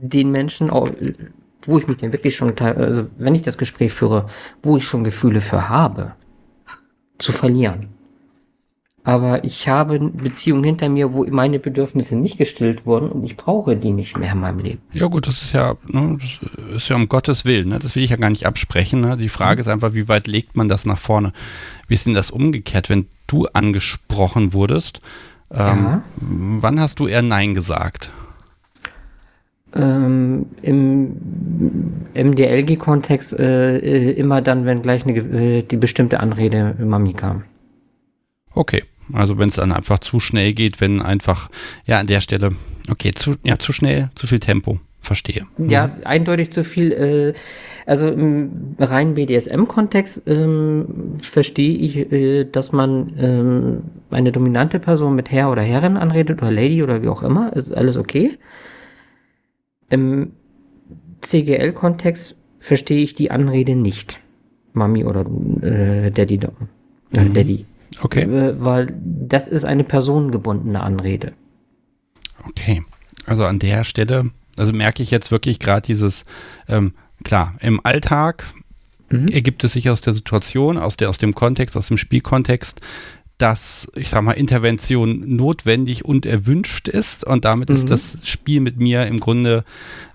den 0.00 0.30
Menschen, 0.30 0.70
wo 0.70 1.78
ich 1.78 1.86
mich 1.86 1.98
denn 1.98 2.12
wirklich 2.12 2.36
schon, 2.36 2.56
also 2.58 3.06
wenn 3.18 3.34
ich 3.34 3.42
das 3.42 3.58
Gespräch 3.58 3.92
führe, 3.92 4.28
wo 4.62 4.76
ich 4.76 4.84
schon 4.84 5.04
Gefühle 5.04 5.40
für 5.40 5.68
habe, 5.68 6.12
zu 7.18 7.32
verlieren. 7.32 7.99
Aber 9.02 9.44
ich 9.44 9.66
habe 9.66 9.98
Beziehungen 9.98 10.62
hinter 10.62 10.88
mir, 10.90 11.14
wo 11.14 11.24
meine 11.24 11.58
Bedürfnisse 11.58 12.16
nicht 12.16 12.36
gestillt 12.36 12.84
wurden 12.84 13.10
und 13.10 13.24
ich 13.24 13.36
brauche 13.36 13.74
die 13.76 13.92
nicht 13.92 14.18
mehr 14.18 14.32
in 14.32 14.40
meinem 14.40 14.58
Leben. 14.58 14.82
Ja 14.92 15.06
gut, 15.06 15.26
das 15.26 15.42
ist 15.42 15.54
ja, 15.54 15.74
ne, 15.86 16.18
das 16.20 16.76
ist 16.76 16.88
ja 16.90 16.96
um 16.96 17.08
Gottes 17.08 17.44
Willen, 17.46 17.70
ne? 17.70 17.78
das 17.78 17.96
will 17.96 18.02
ich 18.02 18.10
ja 18.10 18.16
gar 18.16 18.30
nicht 18.30 18.46
absprechen. 18.46 19.00
Ne? 19.00 19.16
Die 19.16 19.30
Frage 19.30 19.62
ist 19.62 19.68
einfach, 19.68 19.94
wie 19.94 20.08
weit 20.08 20.26
legt 20.26 20.56
man 20.56 20.68
das 20.68 20.84
nach 20.84 20.98
vorne? 20.98 21.32
Wie 21.88 21.94
ist 21.94 22.06
denn 22.06 22.14
das 22.14 22.30
umgekehrt, 22.30 22.90
wenn 22.90 23.06
du 23.26 23.46
angesprochen 23.46 24.52
wurdest? 24.52 25.00
Ähm, 25.50 25.58
ja. 25.58 26.02
Wann 26.20 26.78
hast 26.78 27.00
du 27.00 27.06
eher 27.06 27.22
Nein 27.22 27.54
gesagt? 27.54 28.10
ähm, 29.74 30.46
im 30.62 31.16
MDLG-Kontext 32.14 33.38
äh, 33.38 33.78
äh, 33.78 34.12
immer 34.12 34.42
dann, 34.42 34.64
wenn 34.66 34.82
gleich 34.82 35.06
eine, 35.06 35.16
äh, 35.18 35.62
die 35.62 35.76
bestimmte 35.76 36.20
Anrede 36.20 36.74
Mami 36.78 37.12
kam. 37.12 37.44
Okay, 38.54 38.84
also 39.12 39.38
wenn 39.38 39.48
es 39.48 39.56
dann 39.56 39.72
einfach 39.72 39.98
zu 39.98 40.20
schnell 40.20 40.52
geht, 40.52 40.80
wenn 40.80 41.02
einfach, 41.02 41.50
ja, 41.86 41.98
an 41.98 42.06
der 42.06 42.20
Stelle, 42.20 42.50
okay, 42.90 43.12
zu, 43.12 43.36
ja, 43.44 43.58
zu 43.58 43.72
schnell, 43.72 44.10
zu 44.14 44.26
viel 44.26 44.40
Tempo, 44.40 44.80
verstehe. 45.00 45.46
Mhm. 45.56 45.70
Ja, 45.70 45.96
eindeutig 46.04 46.50
zu 46.50 46.64
viel. 46.64 46.92
Äh, 46.92 47.34
also 47.86 48.08
im 48.08 48.76
reinen 48.78 49.14
BDSM-Kontext 49.14 50.22
ähm, 50.26 51.16
verstehe 51.20 51.76
ich, 51.76 52.12
äh, 52.12 52.44
dass 52.44 52.72
man 52.72 53.14
ähm, 53.18 53.82
eine 54.10 54.32
dominante 54.32 54.78
Person 54.78 55.16
mit 55.16 55.30
Herr 55.30 55.50
oder 55.50 55.62
Herrin 55.62 55.96
anredet 55.96 56.40
oder 56.40 56.52
Lady 56.52 56.82
oder 56.82 57.02
wie 57.02 57.08
auch 57.08 57.22
immer, 57.22 57.54
ist 57.56 57.72
alles 57.72 57.96
okay. 57.96 58.38
Im 59.88 60.32
CGL-Kontext 61.22 62.36
verstehe 62.60 63.02
ich 63.02 63.14
die 63.14 63.30
Anrede 63.30 63.74
nicht. 63.74 64.20
Mami 64.72 65.04
oder 65.04 65.22
äh, 65.62 66.10
Daddy. 66.10 66.36
Äh, 66.36 67.20
mhm. 67.20 67.34
Daddy. 67.34 67.66
Okay. 68.02 68.22
Äh, 68.22 68.54
weil 68.60 68.94
das 69.04 69.46
ist 69.48 69.64
eine 69.64 69.84
personengebundene 69.84 70.80
Anrede. 70.80 71.34
Okay. 72.48 72.82
Also 73.26 73.44
an 73.44 73.58
der 73.58 73.84
Stelle, 73.84 74.30
also 74.58 74.72
merke 74.72 75.02
ich 75.02 75.10
jetzt 75.10 75.30
wirklich 75.30 75.58
gerade 75.58 75.82
dieses, 75.82 76.24
ähm, 76.68 76.94
klar, 77.22 77.54
im 77.60 77.80
Alltag 77.84 78.44
mhm. 79.10 79.28
ergibt 79.28 79.62
es 79.64 79.74
sich 79.74 79.90
aus 79.90 80.00
der 80.00 80.14
Situation, 80.14 80.78
aus, 80.78 80.96
der, 80.96 81.08
aus 81.10 81.18
dem 81.18 81.34
Kontext, 81.34 81.76
aus 81.76 81.88
dem 81.88 81.98
Spielkontext, 81.98 82.80
dass, 83.38 83.88
ich 83.94 84.10
sag 84.10 84.22
mal, 84.22 84.32
Intervention 84.32 85.36
notwendig 85.36 86.04
und 86.04 86.26
erwünscht 86.26 86.88
ist 86.88 87.24
und 87.24 87.44
damit 87.44 87.70
mhm. 87.70 87.74
ist 87.74 87.90
das 87.90 88.18
Spiel 88.22 88.60
mit 88.60 88.78
mir 88.78 89.06
im 89.06 89.18
Grunde 89.18 89.64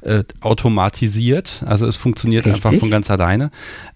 äh, 0.02 0.24
automatisiert. 0.42 1.64
Also 1.66 1.88
es 1.88 1.96
funktioniert 1.96 2.46
Richtig. 2.46 2.66
einfach 2.66 2.80
von 2.80 2.92
ganz 2.92 3.10
alleine. 3.10 3.50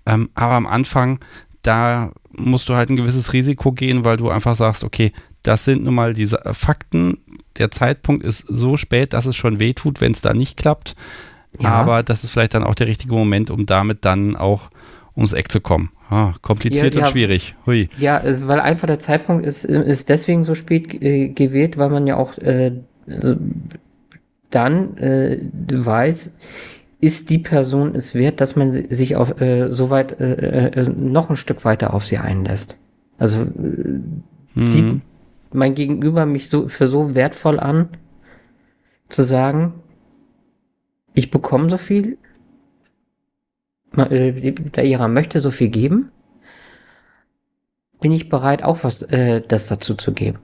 Ähm, 0.06 0.30
aber 0.34 0.54
am 0.54 0.66
Anfang, 0.66 1.20
da 1.62 2.12
musst 2.40 2.70
du 2.70 2.76
halt 2.76 2.90
ein 2.90 2.96
gewisses 2.96 3.34
Risiko 3.34 3.72
gehen, 3.72 4.06
weil 4.06 4.18
du 4.18 4.30
einfach 4.30 4.56
sagst, 4.56 4.84
okay, 4.84 5.12
das 5.44 5.66
sind 5.66 5.84
nun 5.84 5.96
mal 5.96 6.14
diese 6.14 6.40
Fakten. 6.52 7.18
Der 7.58 7.72
Zeitpunkt 7.72 8.24
ist 8.24 8.46
so 8.48 8.78
spät, 8.78 9.14
dass 9.14 9.26
es 9.26 9.36
schon 9.36 9.60
wehtut, 9.60 10.02
wenn 10.02 10.12
es 10.12 10.22
da 10.22 10.34
nicht 10.34 10.58
klappt. 10.58 10.96
Ja. 11.60 11.70
Aber 11.70 12.04
das 12.04 12.24
ist 12.24 12.32
vielleicht 12.32 12.54
dann 12.54 12.64
auch 12.64 12.76
der 12.76 12.88
richtige 12.88 13.14
Moment, 13.14 13.50
um 13.50 13.66
damit 13.66 14.06
dann 14.06 14.36
auch 14.36 14.70
ums 15.16 15.34
Eck 15.34 15.52
zu 15.52 15.62
kommen. 15.62 15.92
Ah, 16.10 16.34
kompliziert 16.42 16.96
Ja, 16.96 17.02
und 17.02 17.06
ja. 17.08 17.12
schwierig. 17.12 17.56
Hui. 17.66 17.90
Ja, 17.98 18.20
äh, 18.20 18.48
weil 18.48 18.60
einfach 18.60 18.88
der 18.88 19.00
Zeitpunkt 19.00 19.46
ist, 19.46 19.64
ist 19.66 20.10
deswegen 20.10 20.44
so 20.44 20.56
spät 20.56 21.02
äh, 21.02 21.30
gewählt, 21.30 21.78
weil 21.78 21.90
man 21.90 22.08
ja 22.08 22.18
auch 22.18 22.38
äh, 22.38 22.72
also 23.08 23.36
dann 24.50 24.98
äh, 24.98 25.40
weiß, 25.72 26.34
ist 27.02 27.30
die 27.30 27.38
Person 27.40 27.96
es 27.96 28.14
wert, 28.14 28.42
dass 28.42 28.56
man 28.56 28.72
si- 28.72 28.88
sich 28.94 29.16
auf 29.16 29.40
äh, 29.42 29.72
so 29.72 29.90
weit 29.90 30.20
äh, 30.20 30.68
äh, 30.68 30.90
noch 30.90 31.30
ein 31.30 31.36
Stück 31.38 31.64
weiter 31.66 31.94
auf 31.94 32.06
sie 32.06 32.18
einlässt. 32.18 32.76
Also 33.18 33.42
äh, 33.42 33.46
Mhm. 34.56 34.66
sieht 34.66 35.02
mein 35.54 35.76
Gegenüber 35.76 36.26
mich 36.26 36.50
so 36.50 36.68
für 36.68 36.88
so 36.88 37.14
wertvoll 37.16 37.60
an, 37.60 37.90
zu 39.10 39.24
sagen, 39.24 39.74
ich 41.14 41.32
bekomme 41.32 41.70
so 41.70 41.78
viel, 41.78 42.18
äh, 43.96 44.52
der 44.52 44.84
ihrer 44.86 45.08
möchte 45.08 45.40
so 45.40 45.52
viel 45.52 45.70
geben, 45.70 46.12
bin 48.02 48.12
ich 48.12 48.30
bereit, 48.30 48.64
auch 48.64 48.84
was 48.84 49.02
äh, 49.04 49.42
das 49.48 49.68
dazu 49.68 49.96
zu 49.96 50.14
geben. 50.14 50.40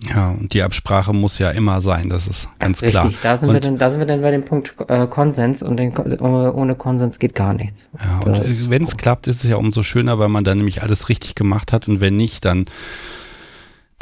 Ja, 0.00 0.30
und 0.30 0.54
die 0.54 0.62
Absprache 0.62 1.12
muss 1.12 1.38
ja 1.40 1.50
immer 1.50 1.82
sein, 1.82 2.08
das 2.08 2.28
ist 2.28 2.48
ganz 2.60 2.80
klar. 2.80 3.06
Richtig, 3.06 3.20
da 3.22 3.36
sind, 3.36 3.48
wir 3.48 3.56
Und- 3.56 3.64
dann, 3.64 3.76
da 3.76 3.90
sind 3.90 3.98
wir 3.98 4.06
dann 4.06 4.22
bei 4.22 4.30
dem 4.30 4.44
Punkt 4.44 4.74
äh, 4.86 5.08
Konsens 5.08 5.60
und 5.62 5.76
den, 5.76 5.96
ohne 5.96 6.76
Konsens 6.76 7.18
geht 7.18 7.34
gar 7.34 7.52
nichts. 7.52 7.88
Ja, 8.00 8.20
und 8.20 8.38
Das- 8.38 8.70
wenn 8.70 8.84
es 8.84 8.96
klappt, 8.96 9.26
ist 9.26 9.42
es 9.42 9.50
ja 9.50 9.56
umso 9.56 9.82
schöner, 9.82 10.18
weil 10.20 10.28
man 10.28 10.44
dann 10.44 10.58
nämlich 10.58 10.82
alles 10.82 11.08
richtig 11.08 11.34
gemacht 11.34 11.72
hat 11.72 11.88
und 11.88 12.00
wenn 12.00 12.14
nicht, 12.16 12.44
dann 12.44 12.66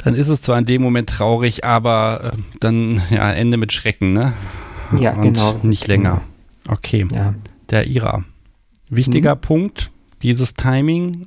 dann 0.05 0.14
ist 0.14 0.28
es 0.28 0.42
zwar 0.42 0.59
in 0.59 0.64
dem 0.66 0.82
Moment 0.82 1.09
traurig, 1.09 1.64
aber 1.64 2.32
äh, 2.34 2.36
dann 2.61 3.01
ja 3.11 3.32
Ende 3.32 3.57
mit 3.57 3.72
Schrecken, 3.72 4.12
ne? 4.12 4.34
Ja, 5.01 5.14
und 5.14 5.22
genau. 5.32 5.59
nicht 5.62 5.86
länger. 5.88 6.20
Okay, 6.68 7.09
Ja, 7.11 7.34
der 7.70 7.86
Ira. 7.86 8.22
Wichtiger 8.90 9.34
Mhm. 9.36 9.40
Punkt, 9.40 9.90
dieses 10.22 10.53
Timing 10.55 11.26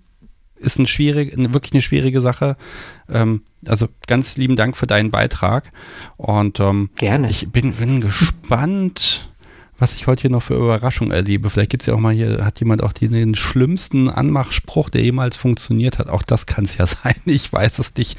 ist 0.60 0.80
ein 0.80 0.88
schwierig, 0.88 1.34
wirklich 1.38 1.74
eine 1.74 1.82
schwierige 1.82 2.22
Sache. 2.22 2.57
Ähm, 3.10 3.41
also 3.66 3.88
ganz 4.07 4.38
lieben 4.38 4.55
Dank 4.55 4.78
für 4.78 4.88
deinen 4.88 5.12
Beitrag 5.12 5.72
und 6.18 6.60
ähm, 6.60 6.89
gerne. 6.95 7.30
ich 7.30 7.49
bin, 7.51 7.74
bin 7.74 8.01
gespannt, 8.01 9.30
was 9.80 9.95
ich 9.95 10.07
heute 10.07 10.24
hier 10.24 10.30
noch 10.30 10.43
für 10.43 10.55
Überraschungen 10.55 11.12
erlebe. 11.12 11.49
Vielleicht 11.49 11.72
gibt 11.72 11.84
es 11.84 11.88
ja 11.88 11.93
auch 11.93 11.99
mal 11.99 12.14
hier, 12.14 12.43
hat 12.43 12.60
jemand 12.60 12.84
auch 12.84 12.93
den, 12.93 13.14
den 13.14 13.36
schlimmsten 13.36 14.10
Anmachspruch, 14.10 14.89
der 14.89 15.01
jemals 15.01 15.38
funktioniert 15.38 15.99
hat. 15.99 16.10
Auch 16.10 16.24
das 16.24 16.45
kann 16.45 16.66
es 16.66 16.78
ja 16.78 16.86
sein. 16.88 17.16
Ich 17.26 17.51
weiß 17.51 17.80
es 17.80 17.95
nicht. 17.95 18.18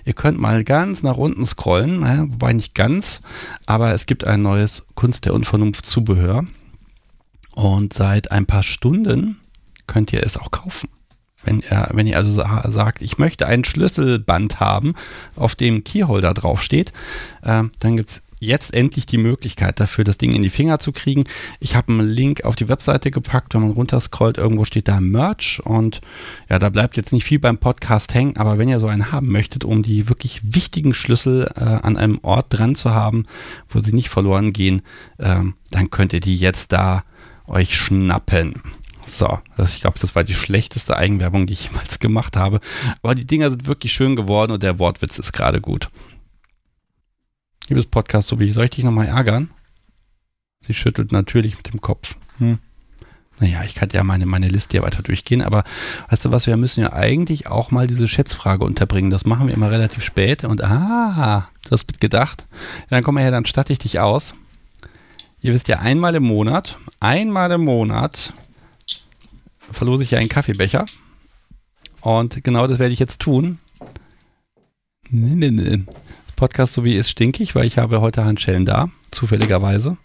Ihr 0.04 0.12
könnt 0.12 0.38
mal 0.38 0.62
ganz 0.62 1.02
nach 1.02 1.16
unten 1.16 1.46
scrollen, 1.46 2.00
naja, 2.00 2.26
wobei 2.28 2.52
nicht 2.52 2.74
ganz, 2.74 3.22
aber 3.64 3.92
es 3.92 4.04
gibt 4.06 4.24
ein 4.24 4.42
neues 4.42 4.84
Kunst 4.94 5.24
der 5.24 5.32
Unvernunft 5.34 5.86
Zubehör 5.86 6.44
und 7.54 7.92
seit 7.92 8.30
ein 8.30 8.46
paar 8.46 8.62
Stunden 8.62 9.40
könnt 9.86 10.12
ihr 10.12 10.22
es 10.22 10.36
auch 10.36 10.50
kaufen. 10.50 10.88
Wenn 11.44 11.60
ihr, 11.60 11.88
wenn 11.92 12.06
ihr 12.06 12.16
also 12.16 12.34
sa- 12.34 12.68
sagt, 12.70 13.02
ich 13.02 13.18
möchte 13.18 13.46
ein 13.46 13.64
Schlüsselband 13.64 14.58
haben, 14.58 14.94
auf 15.36 15.54
dem 15.54 15.84
Keyholder 15.84 16.34
draufsteht, 16.34 16.92
äh, 17.42 17.62
dann 17.78 17.96
gibt's 17.96 18.22
jetzt 18.38 18.74
endlich 18.74 19.06
die 19.06 19.16
Möglichkeit 19.16 19.80
dafür, 19.80 20.04
das 20.04 20.18
Ding 20.18 20.32
in 20.32 20.42
die 20.42 20.50
Finger 20.50 20.78
zu 20.78 20.92
kriegen. 20.92 21.24
Ich 21.58 21.74
habe 21.74 21.92
einen 21.92 22.06
Link 22.06 22.44
auf 22.44 22.54
die 22.54 22.68
Webseite 22.68 23.10
gepackt, 23.10 23.54
wenn 23.54 23.62
man 23.62 23.70
runterscrollt, 23.70 24.36
irgendwo 24.36 24.64
steht 24.66 24.88
da 24.88 25.00
Merch 25.00 25.60
und 25.64 26.00
ja, 26.50 26.58
da 26.58 26.68
bleibt 26.68 26.96
jetzt 26.98 27.12
nicht 27.12 27.24
viel 27.24 27.38
beim 27.38 27.56
Podcast 27.58 28.12
hängen, 28.12 28.36
aber 28.36 28.58
wenn 28.58 28.68
ihr 28.68 28.80
so 28.80 28.88
einen 28.88 29.10
haben 29.10 29.28
möchtet, 29.28 29.64
um 29.64 29.82
die 29.82 30.08
wirklich 30.08 30.40
wichtigen 30.54 30.92
Schlüssel 30.92 31.50
äh, 31.56 31.60
an 31.60 31.96
einem 31.96 32.18
Ort 32.22 32.46
dran 32.50 32.74
zu 32.74 32.92
haben, 32.92 33.24
wo 33.70 33.80
sie 33.80 33.94
nicht 33.94 34.10
verloren 34.10 34.52
gehen, 34.52 34.82
ähm, 35.18 35.54
dann 35.70 35.90
könnt 35.90 36.12
ihr 36.12 36.20
die 36.20 36.36
jetzt 36.36 36.72
da 36.72 37.04
euch 37.46 37.74
schnappen. 37.74 38.62
So, 39.06 39.38
das, 39.56 39.74
ich 39.74 39.80
glaube, 39.80 39.98
das 40.00 40.14
war 40.14 40.24
die 40.24 40.34
schlechteste 40.34 40.96
Eigenwerbung, 40.96 41.46
die 41.46 41.52
ich 41.52 41.66
jemals 41.66 41.98
gemacht 42.00 42.36
habe. 42.36 42.60
Aber 43.02 43.14
die 43.14 43.26
Dinger 43.26 43.50
sind 43.50 43.66
wirklich 43.66 43.92
schön 43.92 44.16
geworden 44.16 44.52
und 44.52 44.62
der 44.62 44.78
Wortwitz 44.78 45.18
ist 45.18 45.32
gerade 45.32 45.60
gut. 45.60 45.90
Liebes 47.68 47.86
Podcast, 47.86 48.28
so 48.28 48.38
wie 48.38 48.52
soll 48.52 48.64
ich 48.64 48.70
dich 48.70 48.84
nochmal 48.84 49.06
ärgern? 49.06 49.50
Sie 50.66 50.74
schüttelt 50.74 51.12
natürlich 51.12 51.56
mit 51.56 51.72
dem 51.72 51.80
Kopf. 51.80 52.16
Hm. 52.38 52.58
Naja, 53.38 53.62
ich 53.64 53.74
kann 53.74 53.90
ja 53.92 54.02
meine, 54.02 54.24
meine 54.24 54.48
Liste 54.48 54.72
hier 54.72 54.82
weiter 54.82 55.02
durchgehen, 55.02 55.42
aber 55.42 55.64
weißt 56.08 56.24
du 56.24 56.32
was, 56.32 56.46
wir 56.46 56.56
müssen 56.56 56.80
ja 56.80 56.92
eigentlich 56.92 57.48
auch 57.48 57.70
mal 57.70 57.86
diese 57.86 58.08
Schätzfrage 58.08 58.64
unterbringen. 58.64 59.10
Das 59.10 59.26
machen 59.26 59.46
wir 59.46 59.54
immer 59.54 59.70
relativ 59.70 60.02
spät 60.02 60.44
und 60.44 60.64
ah, 60.64 61.48
du 61.64 61.70
hast 61.70 61.86
mitgedacht. 61.86 62.46
Ja, 62.52 62.96
dann 62.96 63.04
komm 63.04 63.16
mal 63.16 63.22
her, 63.22 63.30
dann 63.30 63.44
statte 63.44 63.72
ich 63.72 63.78
dich 63.78 64.00
aus. 64.00 64.34
Ihr 65.40 65.52
wisst 65.52 65.68
ja, 65.68 65.80
einmal 65.80 66.14
im 66.14 66.24
Monat, 66.24 66.78
einmal 66.98 67.50
im 67.52 67.64
Monat 67.64 68.32
verlose 69.70 70.02
ich 70.02 70.10
ja 70.10 70.18
einen 70.18 70.28
Kaffeebecher. 70.28 70.84
Und 72.00 72.42
genau 72.44 72.66
das 72.66 72.78
werde 72.78 72.92
ich 72.92 73.00
jetzt 73.00 73.20
tun. 73.20 73.58
Nee, 75.10 75.34
nee, 75.34 75.50
nee. 75.50 75.84
Das 76.26 76.36
Podcast 76.36 76.74
so 76.74 76.84
wie 76.84 76.96
ist 76.96 77.10
stinkig, 77.10 77.54
weil 77.54 77.66
ich 77.66 77.78
habe 77.78 78.00
heute 78.00 78.24
Handschellen 78.24 78.64
da, 78.64 78.90
zufälligerweise. 79.10 79.96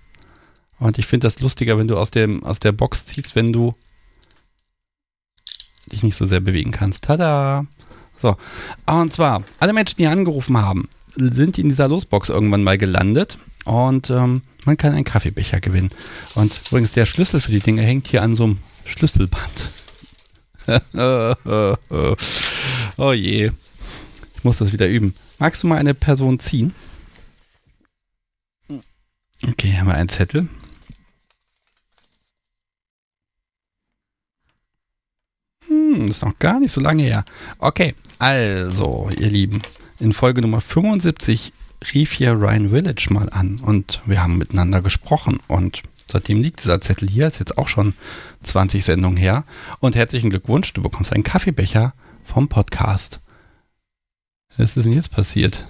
Und 0.79 0.97
ich 0.97 1.05
finde 1.05 1.27
das 1.27 1.39
lustiger, 1.41 1.77
wenn 1.77 1.87
du 1.87 1.97
aus, 1.97 2.11
dem, 2.11 2.43
aus 2.43 2.59
der 2.59 2.71
Box 2.71 3.05
ziehst, 3.05 3.35
wenn 3.35 3.53
du 3.53 3.75
dich 5.91 6.03
nicht 6.03 6.15
so 6.15 6.25
sehr 6.25 6.39
bewegen 6.39 6.71
kannst. 6.71 7.03
Tada! 7.03 7.65
So. 8.19 8.35
Und 8.85 9.13
zwar, 9.13 9.43
alle 9.59 9.73
Menschen, 9.73 9.97
die 9.97 10.07
angerufen 10.07 10.57
haben, 10.57 10.87
sind 11.15 11.57
in 11.57 11.69
dieser 11.69 11.87
Losbox 11.87 12.29
irgendwann 12.29 12.63
mal 12.63 12.77
gelandet. 12.77 13.37
Und 13.65 14.09
ähm, 14.09 14.41
man 14.65 14.77
kann 14.77 14.93
einen 14.93 15.03
Kaffeebecher 15.03 15.59
gewinnen. 15.59 15.89
Und 16.35 16.61
übrigens, 16.67 16.93
der 16.93 17.05
Schlüssel 17.05 17.41
für 17.41 17.51
die 17.51 17.59
Dinge 17.59 17.81
hängt 17.81 18.07
hier 18.07 18.23
an 18.23 18.35
so 18.35 18.45
einem 18.45 18.57
Schlüsselband. 18.91 19.71
oh 22.97 23.13
je. 23.13 23.51
Ich 24.35 24.43
muss 24.43 24.57
das 24.57 24.73
wieder 24.73 24.87
üben. 24.87 25.15
Magst 25.39 25.63
du 25.63 25.67
mal 25.67 25.77
eine 25.77 25.93
Person 25.93 26.39
ziehen? 26.39 26.73
Okay, 29.47 29.69
hier 29.69 29.79
haben 29.79 29.87
wir 29.87 29.95
einen 29.95 30.09
Zettel. 30.09 30.47
Hm, 35.67 36.07
ist 36.07 36.21
noch 36.21 36.37
gar 36.37 36.59
nicht 36.59 36.71
so 36.71 36.81
lange 36.81 37.03
her. 37.03 37.25
Okay, 37.57 37.95
also, 38.19 39.09
ihr 39.17 39.29
Lieben, 39.29 39.61
in 39.99 40.13
Folge 40.13 40.41
Nummer 40.41 40.61
75 40.61 41.53
rief 41.93 42.11
hier 42.11 42.33
Ryan 42.33 42.69
Village 42.69 43.07
mal 43.09 43.29
an 43.31 43.59
und 43.59 44.01
wir 44.05 44.21
haben 44.21 44.37
miteinander 44.37 44.81
gesprochen 44.81 45.39
und 45.47 45.81
seitdem 46.11 46.41
liegt 46.41 46.63
dieser 46.63 46.81
Zettel 46.81 47.09
hier, 47.09 47.27
ist 47.27 47.39
jetzt 47.39 47.57
auch 47.57 47.67
schon 47.67 47.93
20 48.43 48.83
Sendungen 48.83 49.17
her 49.17 49.45
und 49.79 49.95
herzlichen 49.95 50.29
Glückwunsch, 50.29 50.73
du 50.73 50.81
bekommst 50.81 51.13
einen 51.13 51.23
Kaffeebecher 51.23 51.93
vom 52.23 52.47
Podcast. 52.47 53.19
Was 54.57 54.77
ist 54.77 54.85
denn 54.85 54.93
jetzt 54.93 55.11
passiert? 55.11 55.65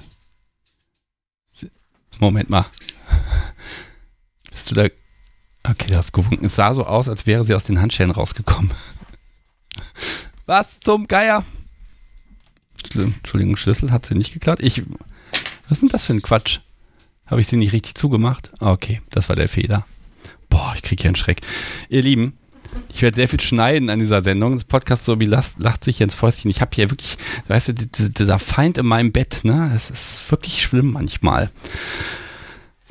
Moment 2.19 2.49
mal. 2.49 2.65
Bist 4.51 4.69
du 4.69 4.75
da? 4.75 4.85
Okay, 5.63 5.87
du 5.87 5.97
hast 5.97 6.13
gewunken. 6.13 6.45
Es 6.45 6.55
sah 6.55 6.73
so 6.73 6.85
aus, 6.85 7.09
als 7.09 7.25
wäre 7.25 7.45
sie 7.45 7.55
aus 7.55 7.63
den 7.63 7.81
Handschellen 7.81 8.11
rausgekommen. 8.11 8.71
Was 10.45 10.79
zum 10.79 11.07
Geier? 11.07 11.45
Entschuldigung, 12.93 13.57
Schlüssel 13.57 13.91
hat 13.91 14.05
sie 14.05 14.15
nicht 14.15 14.33
geklaut. 14.33 14.59
Ich. 14.59 14.83
Was 15.63 15.77
ist 15.77 15.81
denn 15.83 15.89
das 15.89 16.05
für 16.05 16.13
ein 16.13 16.21
Quatsch? 16.21 16.59
Habe 17.25 17.41
ich 17.41 17.47
sie 17.47 17.57
nicht 17.57 17.73
richtig 17.73 17.95
zugemacht? 17.95 18.51
Okay, 18.59 19.01
das 19.11 19.29
war 19.29 19.35
der 19.35 19.47
Fehler. 19.47 19.85
Boah, 20.51 20.73
ich 20.75 20.83
kriege 20.83 21.01
hier 21.01 21.09
einen 21.09 21.15
Schreck. 21.15 21.41
Ihr 21.89 22.03
Lieben, 22.03 22.37
Ich 22.93 23.01
werde 23.01 23.15
sehr 23.15 23.27
viel 23.27 23.41
schneiden 23.41 23.89
an 23.89 23.99
dieser 23.99 24.23
Sendung. 24.23 24.53
Das 24.53 24.65
Podcast 24.65 25.05
so 25.05 25.19
wie 25.19 25.25
lacht, 25.25 25.53
lacht 25.57 25.83
sich 25.83 25.99
ins 26.01 26.13
Fäustchen. 26.13 26.51
Ich 26.51 26.61
habe 26.61 26.71
hier 26.75 26.91
wirklich, 26.91 27.17
weißt 27.47 27.69
du, 27.69 27.73
dieser 27.73 28.37
Feind 28.39 28.77
in 28.77 28.85
meinem 28.85 29.11
Bett, 29.11 29.39
ne? 29.43 29.71
Es 29.75 29.89
ist 29.89 30.29
wirklich 30.29 30.61
schlimm 30.63 30.91
manchmal. 30.91 31.49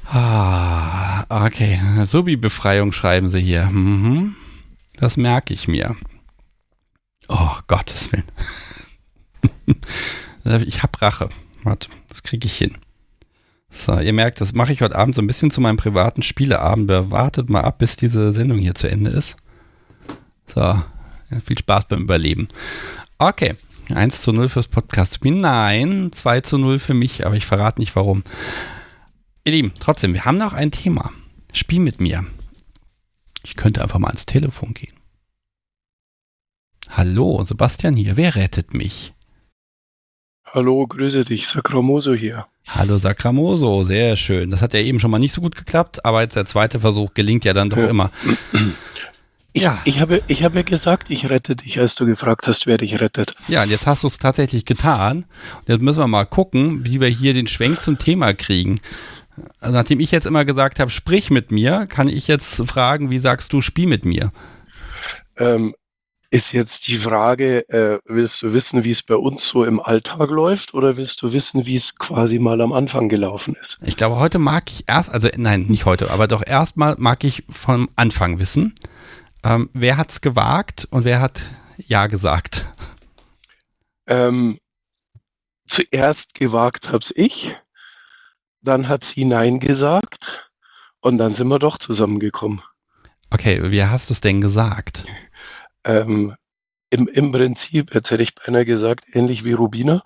Ah, 0.07 1.25
okay. 1.47 1.81
Subi-Befreiung 2.05 2.93
schreiben 2.93 3.29
sie 3.29 3.41
hier. 3.41 3.67
Mhm. 3.67 4.35
Das 4.97 5.17
merke 5.17 5.55
ich 5.55 5.69
mir. 5.69 5.95
Oh, 7.29 7.53
Gottes 7.69 8.11
Willen. 8.13 8.25
ich 10.67 10.83
habe 10.83 11.01
Rache. 11.01 11.29
Warte, 11.63 11.89
das 12.09 12.23
kriege 12.23 12.47
ich 12.47 12.57
hin. 12.57 12.77
So, 13.73 13.99
ihr 13.99 14.13
merkt, 14.13 14.41
das 14.41 14.53
mache 14.53 14.73
ich 14.73 14.83
heute 14.83 14.97
Abend 14.97 15.15
so 15.15 15.23
ein 15.23 15.29
bisschen 15.29 15.53
zu 15.53 15.61
meinem 15.61 15.77
privaten 15.77 16.23
Spieleabend. 16.23 16.89
Wartet 16.89 17.49
mal 17.51 17.61
ab, 17.61 17.79
bis 17.79 17.97
diese 17.97 18.33
Sendung 18.33 18.59
hier 18.59 18.75
zu 18.75 18.91
Ende 18.91 19.11
ist. 19.11 19.37
So, 20.47 20.61
ja, 20.61 20.85
viel 21.45 21.57
Spaß 21.57 21.87
beim 21.87 22.03
Überleben. 22.03 22.49
Okay, 23.19 23.55
1 23.95 24.23
zu 24.23 24.33
0 24.33 24.49
fürs 24.49 24.67
Podcast-Spiel. 24.67 25.33
Nein, 25.37 26.11
2 26.13 26.41
zu 26.41 26.59
0 26.59 26.81
für 26.81 26.95
mich, 26.95 27.25
aber 27.25 27.37
ich 27.37 27.47
verrate 27.47 27.81
nicht 27.81 27.95
warum. 27.95 28.25
Ihr 29.45 29.53
Lieben, 29.53 29.73
trotzdem, 29.79 30.15
wir 30.15 30.25
haben 30.25 30.39
noch 30.39 30.53
ein 30.53 30.73
Thema. 30.73 31.13
Spiel 31.53 31.81
mit 31.81 32.01
mir. 32.01 32.27
Ich 33.45 33.55
könnte 33.55 33.83
einfach 33.83 34.01
mal 34.01 34.09
ans 34.09 34.27
Telefon 34.27 34.75
gehen. 34.75 34.95
Hallo, 36.91 37.45
Sebastian 37.45 37.95
hier. 37.95 38.17
Wer 38.17 38.35
rettet 38.35 38.75
mich? 38.75 39.15
Hallo, 40.45 40.85
grüße 40.87 41.25
dich, 41.25 41.47
Sakramoso 41.47 42.13
hier. 42.15 42.49
Hallo 42.69 42.99
Sakramoso, 42.99 43.85
sehr 43.85 44.17
schön. 44.17 44.51
Das 44.51 44.61
hat 44.61 44.75
ja 44.75 44.81
eben 44.81 45.01
schon 45.01 45.11
mal 45.11 45.19
nicht 45.19 45.33
so 45.33 45.41
gut 45.41 45.57
geklappt, 45.57 46.05
aber 46.05 46.23
jetzt 46.23 46.37
der 46.37 46.47
zweite 46.47 46.81
Versuch 46.81 47.15
gelingt 47.15 47.45
ja 47.45 47.53
dann 47.53 47.71
doch 47.71 47.79
ja. 47.79 47.89
immer. 47.89 48.11
Ich, 49.53 49.63
ja. 49.63 49.81
ich, 49.85 50.01
habe, 50.01 50.23
ich 50.29 50.45
habe 50.45 50.63
gesagt, 50.63 51.11
ich 51.11 51.29
rette 51.29 51.57
dich, 51.57 51.81
als 51.81 51.97
du 51.97 52.07
gefragt 52.07 52.47
hast, 52.47 52.67
wer 52.67 52.79
dich 52.79 53.01
rettet. 53.01 53.35
Ja, 53.49 53.65
und 53.65 53.71
jetzt 53.71 53.87
hast 53.87 54.05
du 54.05 54.07
es 54.07 54.19
tatsächlich 54.19 54.65
getan. 54.65 55.25
Und 55.59 55.69
jetzt 55.69 55.83
müssen 55.83 55.99
wir 55.99 56.07
mal 56.07 56.25
gucken, 56.25 56.85
wie 56.85 57.01
wir 57.01 57.09
hier 57.09 57.35
den 57.35 57.49
Schwenk 57.49 57.83
zum 57.83 57.99
Thema 57.99 58.33
kriegen. 58.33 58.81
Also 59.59 59.77
nachdem 59.77 59.99
ich 59.99 60.13
jetzt 60.13 60.27
immer 60.27 60.45
gesagt 60.45 60.79
habe, 60.79 60.91
sprich 60.91 61.31
mit 61.31 61.51
mir, 61.51 61.87
kann 61.87 62.09
ich 62.09 62.29
jetzt 62.29 62.63
fragen, 62.67 63.11
wie 63.11 63.19
sagst 63.19 63.53
du, 63.53 63.61
spiel 63.61 63.89
mit 63.89 64.05
mir? 64.05 64.33
Ähm, 65.37 65.75
ist 66.31 66.53
jetzt 66.53 66.87
die 66.87 66.97
Frage, 66.97 67.69
äh, 67.69 67.99
willst 68.05 68.41
du 68.43 68.53
wissen, 68.53 68.85
wie 68.85 68.91
es 68.91 69.03
bei 69.03 69.17
uns 69.17 69.49
so 69.49 69.65
im 69.65 69.81
Alltag 69.81 70.31
läuft 70.31 70.75
oder 70.75 70.97
willst 70.97 71.23
du 71.23 71.33
wissen, 71.33 71.67
wie 71.67 71.75
es 71.75 71.97
quasi 71.97 72.39
mal 72.39 72.61
am 72.61 72.73
Anfang 72.73 73.09
gelaufen 73.09 73.57
ist? 73.61 73.79
Ich 73.83 73.97
glaube, 73.97 74.17
heute 74.17 74.39
mag 74.39 74.71
ich 74.71 74.85
erst, 74.87 75.11
also 75.11 75.29
nein, 75.37 75.63
nicht 75.63 75.87
heute, 75.87 76.11
aber 76.11 76.29
doch 76.29 76.47
erstmal 76.47 76.95
mag 76.99 77.25
ich 77.25 77.45
vom 77.51 77.89
Anfang 77.97 78.39
wissen, 78.39 78.77
ähm, 79.43 79.71
wer 79.73 79.97
hat 79.97 80.11
es 80.11 80.21
gewagt 80.21 80.87
und 80.91 81.05
wer 81.05 81.21
hat 81.21 81.43
Ja 81.77 82.07
gesagt? 82.07 82.65
Ähm, 84.07 84.59
zuerst 85.67 86.35
gewagt 86.35 86.93
hab's 86.93 87.13
ich, 87.15 87.57
dann 88.63 88.89
hat 88.89 89.05
sie 89.05 89.25
Nein 89.25 89.59
gesagt 89.59 90.51
und 91.01 91.19
dann 91.19 91.35
sind 91.35 91.49
wir 91.49 91.59
doch 91.59 91.79
zusammengekommen. 91.79 92.63
Okay, 93.31 93.71
wie 93.71 93.85
hast 93.85 94.11
du 94.11 94.13
es 94.13 94.21
denn 94.21 94.41
gesagt? 94.41 95.05
Ähm, 95.85 96.35
im, 96.91 97.07
im 97.09 97.31
Prinzip, 97.31 97.95
jetzt 97.95 98.11
hätte 98.11 98.23
ich 98.23 98.35
beinahe 98.35 98.65
gesagt, 98.65 99.05
ähnlich 99.13 99.45
wie 99.45 99.53
Rubina, 99.53 100.03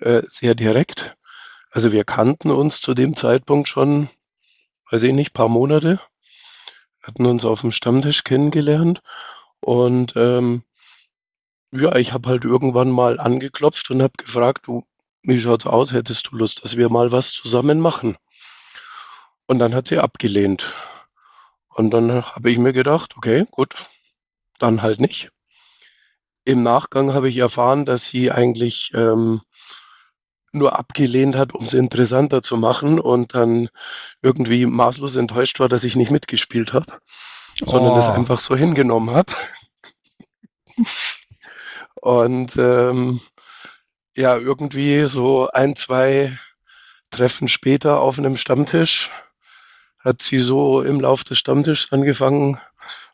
äh, 0.00 0.22
sehr 0.28 0.54
direkt. 0.54 1.16
Also 1.70 1.92
wir 1.92 2.04
kannten 2.04 2.50
uns 2.50 2.80
zu 2.80 2.94
dem 2.94 3.14
Zeitpunkt 3.14 3.68
schon, 3.68 4.08
weiß 4.90 5.02
ich 5.04 5.12
nicht, 5.12 5.32
paar 5.32 5.48
Monate, 5.48 6.00
hatten 7.02 7.26
uns 7.26 7.44
auf 7.44 7.60
dem 7.60 7.70
Stammtisch 7.70 8.24
kennengelernt 8.24 9.02
und 9.60 10.14
ähm, 10.16 10.64
ja, 11.72 11.94
ich 11.96 12.12
habe 12.12 12.28
halt 12.28 12.44
irgendwann 12.44 12.90
mal 12.90 13.20
angeklopft 13.20 13.90
und 13.90 14.02
habe 14.02 14.14
gefragt, 14.16 14.66
du, 14.66 14.84
wie 15.22 15.40
schaut's 15.40 15.66
aus, 15.66 15.92
hättest 15.92 16.28
du 16.28 16.36
Lust, 16.36 16.64
dass 16.64 16.76
wir 16.76 16.88
mal 16.88 17.12
was 17.12 17.32
zusammen 17.32 17.80
machen? 17.80 18.16
Und 19.46 19.58
dann 19.58 19.74
hat 19.74 19.88
sie 19.88 19.98
abgelehnt. 19.98 20.74
Und 21.68 21.90
dann 21.90 22.24
habe 22.24 22.50
ich 22.50 22.58
mir 22.58 22.72
gedacht, 22.72 23.16
okay, 23.16 23.46
gut, 23.50 23.74
dann 24.58 24.82
halt 24.82 25.00
nicht. 25.00 25.30
Im 26.44 26.62
Nachgang 26.62 27.12
habe 27.12 27.28
ich 27.28 27.36
erfahren, 27.38 27.84
dass 27.84 28.06
sie 28.06 28.30
eigentlich 28.30 28.92
ähm, 28.94 29.40
nur 30.52 30.78
abgelehnt 30.78 31.36
hat, 31.36 31.54
um 31.54 31.64
es 31.64 31.74
interessanter 31.74 32.42
zu 32.42 32.56
machen 32.56 32.98
und 33.00 33.34
dann 33.34 33.68
irgendwie 34.22 34.66
maßlos 34.66 35.16
enttäuscht 35.16 35.60
war, 35.60 35.68
dass 35.68 35.84
ich 35.84 35.96
nicht 35.96 36.10
mitgespielt 36.10 36.72
habe, 36.72 37.00
oh. 37.62 37.70
sondern 37.70 37.98
es 37.98 38.08
einfach 38.08 38.40
so 38.40 38.56
hingenommen 38.56 39.14
habe. 39.14 39.32
und 41.96 42.56
ähm, 42.56 43.20
ja, 44.16 44.36
irgendwie 44.36 45.06
so 45.08 45.48
ein, 45.50 45.76
zwei 45.76 46.38
Treffen 47.10 47.48
später 47.48 48.00
auf 48.00 48.18
einem 48.18 48.36
Stammtisch 48.36 49.10
hat 49.98 50.22
sie 50.22 50.38
so 50.38 50.82
im 50.82 51.00
Lauf 51.00 51.24
des 51.24 51.38
Stammtisches 51.38 51.92
angefangen, 51.92 52.60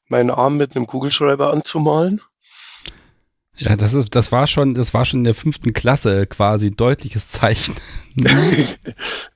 meinen 0.08 0.30
Arm 0.30 0.56
mit 0.56 0.76
einem 0.76 0.86
Kugelschreiber 0.86 1.52
anzumalen. 1.52 2.20
Ja, 3.56 3.76
das 3.76 3.94
ist, 3.94 4.14
das 4.14 4.32
war 4.32 4.46
schon, 4.46 4.74
das 4.74 4.94
war 4.94 5.04
schon 5.04 5.20
in 5.20 5.24
der 5.24 5.34
fünften 5.34 5.72
Klasse 5.72 6.26
quasi 6.26 6.68
ein 6.68 6.76
deutliches 6.76 7.28
Zeichen. 7.28 7.76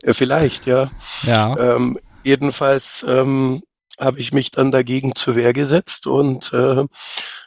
vielleicht, 0.09 0.67
ja. 0.67 0.91
Ja. 1.23 1.57
Ähm, 1.59 1.99
jedenfalls 2.25 3.05
ähm, 3.07 3.63
habe 3.99 4.19
ich 4.19 4.33
mich 4.33 4.51
dann 4.51 4.71
dagegen 4.71 5.15
zur 5.15 5.37
Wehr 5.37 5.53
gesetzt 5.53 6.07
und 6.07 6.53
äh, 6.53 6.85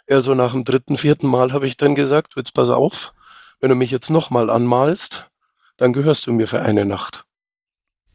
ja, 0.07 0.21
so 0.21 0.33
nach 0.35 0.51
dem 0.51 0.63
dritten, 0.63 0.97
vierten 0.97 1.27
Mal 1.27 1.53
habe 1.53 1.67
ich 1.67 1.77
dann 1.77 1.95
gesagt, 1.95 2.33
jetzt 2.35 2.53
pass 2.53 2.69
auf, 2.69 3.13
wenn 3.59 3.69
du 3.69 3.75
mich 3.75 3.91
jetzt 3.91 4.09
nochmal 4.09 4.49
anmalst, 4.49 5.29
dann 5.77 5.93
gehörst 5.93 6.27
du 6.27 6.33
mir 6.33 6.47
für 6.47 6.61
eine 6.61 6.85
Nacht. 6.85 7.25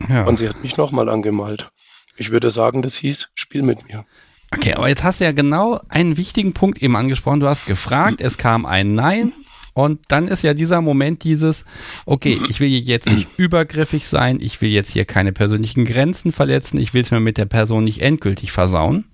Ja. 0.08 0.24
Und 0.24 0.38
sie 0.38 0.48
hat 0.48 0.62
mich 0.62 0.76
nochmal 0.76 1.08
angemalt. 1.08 1.68
Ich 2.16 2.30
würde 2.30 2.50
sagen, 2.50 2.82
das 2.82 2.94
hieß, 2.94 3.28
spiel 3.34 3.62
mit 3.62 3.88
mir. 3.88 4.04
Okay, 4.52 4.74
aber 4.74 4.88
jetzt 4.88 5.04
hast 5.04 5.20
du 5.20 5.24
ja 5.24 5.32
genau 5.32 5.80
einen 5.88 6.16
wichtigen 6.16 6.52
Punkt 6.52 6.82
eben 6.82 6.96
angesprochen. 6.96 7.40
Du 7.40 7.48
hast 7.48 7.66
gefragt, 7.66 8.20
es 8.20 8.38
kam 8.38 8.66
ein 8.66 8.94
Nein. 8.94 9.32
Und 9.74 10.00
dann 10.08 10.28
ist 10.28 10.42
ja 10.42 10.54
dieser 10.54 10.80
Moment 10.80 11.24
dieses, 11.24 11.64
okay, 12.06 12.40
ich 12.48 12.60
will 12.60 12.68
jetzt 12.68 13.10
nicht 13.10 13.26
übergriffig 13.38 14.06
sein, 14.06 14.38
ich 14.40 14.60
will 14.60 14.70
jetzt 14.70 14.92
hier 14.92 15.04
keine 15.04 15.32
persönlichen 15.32 15.84
Grenzen 15.84 16.30
verletzen, 16.30 16.78
ich 16.78 16.94
will 16.94 17.02
es 17.02 17.10
mir 17.10 17.18
mit 17.18 17.38
der 17.38 17.46
Person 17.46 17.82
nicht 17.82 18.00
endgültig 18.00 18.52
versauen. 18.52 19.06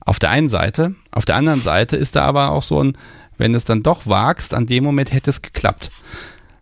Auf 0.00 0.18
der 0.18 0.30
einen 0.30 0.48
Seite. 0.48 0.96
Auf 1.12 1.24
der 1.26 1.36
anderen 1.36 1.60
Seite 1.60 1.96
ist 1.96 2.16
da 2.16 2.24
aber 2.24 2.50
auch 2.50 2.64
so 2.64 2.82
ein, 2.82 2.98
wenn 3.36 3.54
es 3.54 3.64
dann 3.64 3.84
doch 3.84 4.06
wagst, 4.06 4.52
an 4.52 4.66
dem 4.66 4.82
Moment 4.82 5.12
hätte 5.12 5.30
es 5.30 5.42
geklappt. 5.42 5.90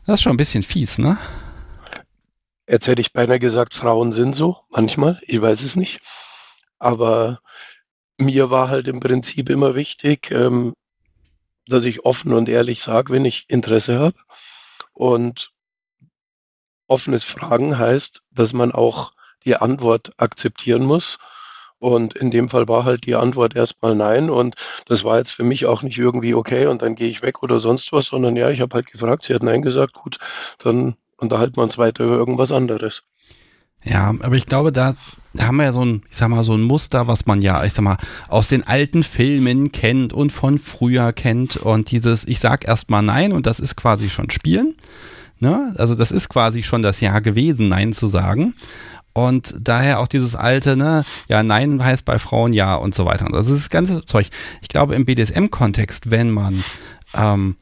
Das 0.05 0.16
ist 0.16 0.22
schon 0.22 0.34
ein 0.34 0.37
bisschen 0.37 0.62
fies, 0.62 0.99
ne? 0.99 1.16
Jetzt 2.68 2.87
hätte 2.87 3.01
ich 3.01 3.12
beinahe 3.12 3.39
gesagt, 3.39 3.74
Frauen 3.74 4.12
sind 4.12 4.34
so, 4.34 4.59
manchmal, 4.70 5.20
ich 5.22 5.41
weiß 5.41 5.62
es 5.62 5.76
nicht. 5.76 6.01
Aber 6.78 7.41
mir 8.19 8.51
war 8.51 8.69
halt 8.69 8.89
im 8.89 9.01
Prinzip 9.01 9.51
immer 9.51 9.75
wichtig, 9.75 10.31
ähm, 10.31 10.75
dass 11.67 11.85
ich 11.85 12.05
offen 12.05 12.33
und 12.33 12.49
ehrlich 12.49 12.81
sage, 12.81 13.12
wenn 13.12 13.25
ich 13.25 13.47
Interesse 13.49 13.99
habe. 13.99 14.17
Und 14.93 15.51
offenes 16.87 17.25
Fragen 17.25 17.79
heißt, 17.79 18.23
dass 18.31 18.53
man 18.53 18.73
auch 18.73 19.12
die 19.45 19.57
Antwort 19.57 20.12
akzeptieren 20.17 20.85
muss. 20.85 21.19
Und 21.79 22.14
in 22.14 22.31
dem 22.31 22.49
Fall 22.49 22.69
war 22.69 22.85
halt 22.85 23.05
die 23.05 23.17
Antwort 23.17 23.55
erstmal 23.55 23.95
nein. 23.95 24.31
Und 24.31 24.57
das 24.87 25.05
war 25.05 25.19
jetzt 25.19 25.33
für 25.33 25.45
mich 25.45 25.67
auch 25.67 25.83
nicht 25.83 25.99
irgendwie 25.99 26.35
okay 26.35 26.67
und 26.67 26.83
dann 26.83 26.95
gehe 26.95 27.09
ich 27.09 27.23
weg 27.23 27.43
oder 27.43 27.61
sonst 27.61 27.93
was, 27.93 28.07
sondern 28.07 28.37
ja, 28.37 28.51
ich 28.51 28.61
habe 28.61 28.75
halt 28.75 28.87
gefragt, 28.87 29.25
sie 29.25 29.35
hat 29.35 29.43
nein 29.43 29.62
gesagt, 29.62 29.93
gut, 29.93 30.19
dann 30.59 30.97
unterhalten 31.19 31.57
wir 31.57 31.62
uns 31.62 31.79
weiter 31.79 32.05
über 32.05 32.17
irgendwas 32.17 32.53
anderes. 32.53 33.03
Ja, 33.87 34.12
aber 34.20 34.34
ich 34.34 34.47
glaube, 34.47 34.72
da 34.72 34.95
haben 35.39 35.57
wir 35.57 35.64
ja 35.64 35.72
so 35.72 35.84
ein, 35.84 36.03
ich 36.11 36.16
sag 36.16 36.28
mal, 36.28 36.43
so 36.43 36.55
ein 36.55 36.62
Muster, 36.62 37.07
was 37.07 37.26
man 37.26 37.41
ja, 37.41 37.64
ich 37.64 37.72
sag 37.72 37.82
mal, 37.82 37.99
aus 38.26 38.49
den 38.49 38.66
alten 38.66 39.05
Filmen 39.05 39.70
kennt 39.70 40.12
und 40.12 40.32
von 40.32 40.59
früher 40.59 41.12
kennt. 41.12 41.57
Und 41.57 41.91
dieses, 41.93 42.26
ich 42.26 42.41
sag 42.41 42.66
erstmal 42.66 43.03
nein 43.03 43.32
und 43.32 43.47
das 43.47 43.61
ist 43.61 43.76
quasi 43.76 44.11
schon 44.11 44.30
Spielen. 44.30 44.74
Ne? 45.39 45.72
Also 45.78 45.95
das 45.95 46.11
ist 46.11 46.28
quasi 46.28 46.64
schon 46.64 46.82
das 46.82 47.01
Jahr 47.01 47.20
gewesen, 47.20 47.68
Nein 47.68 47.93
zu 47.93 48.07
sagen. 48.07 48.55
Und 49.12 49.55
daher 49.61 50.01
auch 50.01 50.09
dieses 50.09 50.34
alte, 50.34 50.76
ne, 50.76 51.05
ja, 51.28 51.43
Nein 51.43 51.82
heißt 51.82 52.05
bei 52.05 52.18
Frauen 52.18 52.53
ja 52.53 52.74
und 52.74 52.95
so 52.95 53.07
weiter. 53.07 53.32
Also 53.32 53.55
das 53.55 53.70
ganze 53.70 54.05
Zeug. 54.05 54.28
Ich 54.62 54.68
glaube, 54.68 54.95
im 54.95 55.05
BDSM-Kontext, 55.05 56.11
wenn 56.11 56.30
man 56.30 56.62
ähm, 57.14 57.57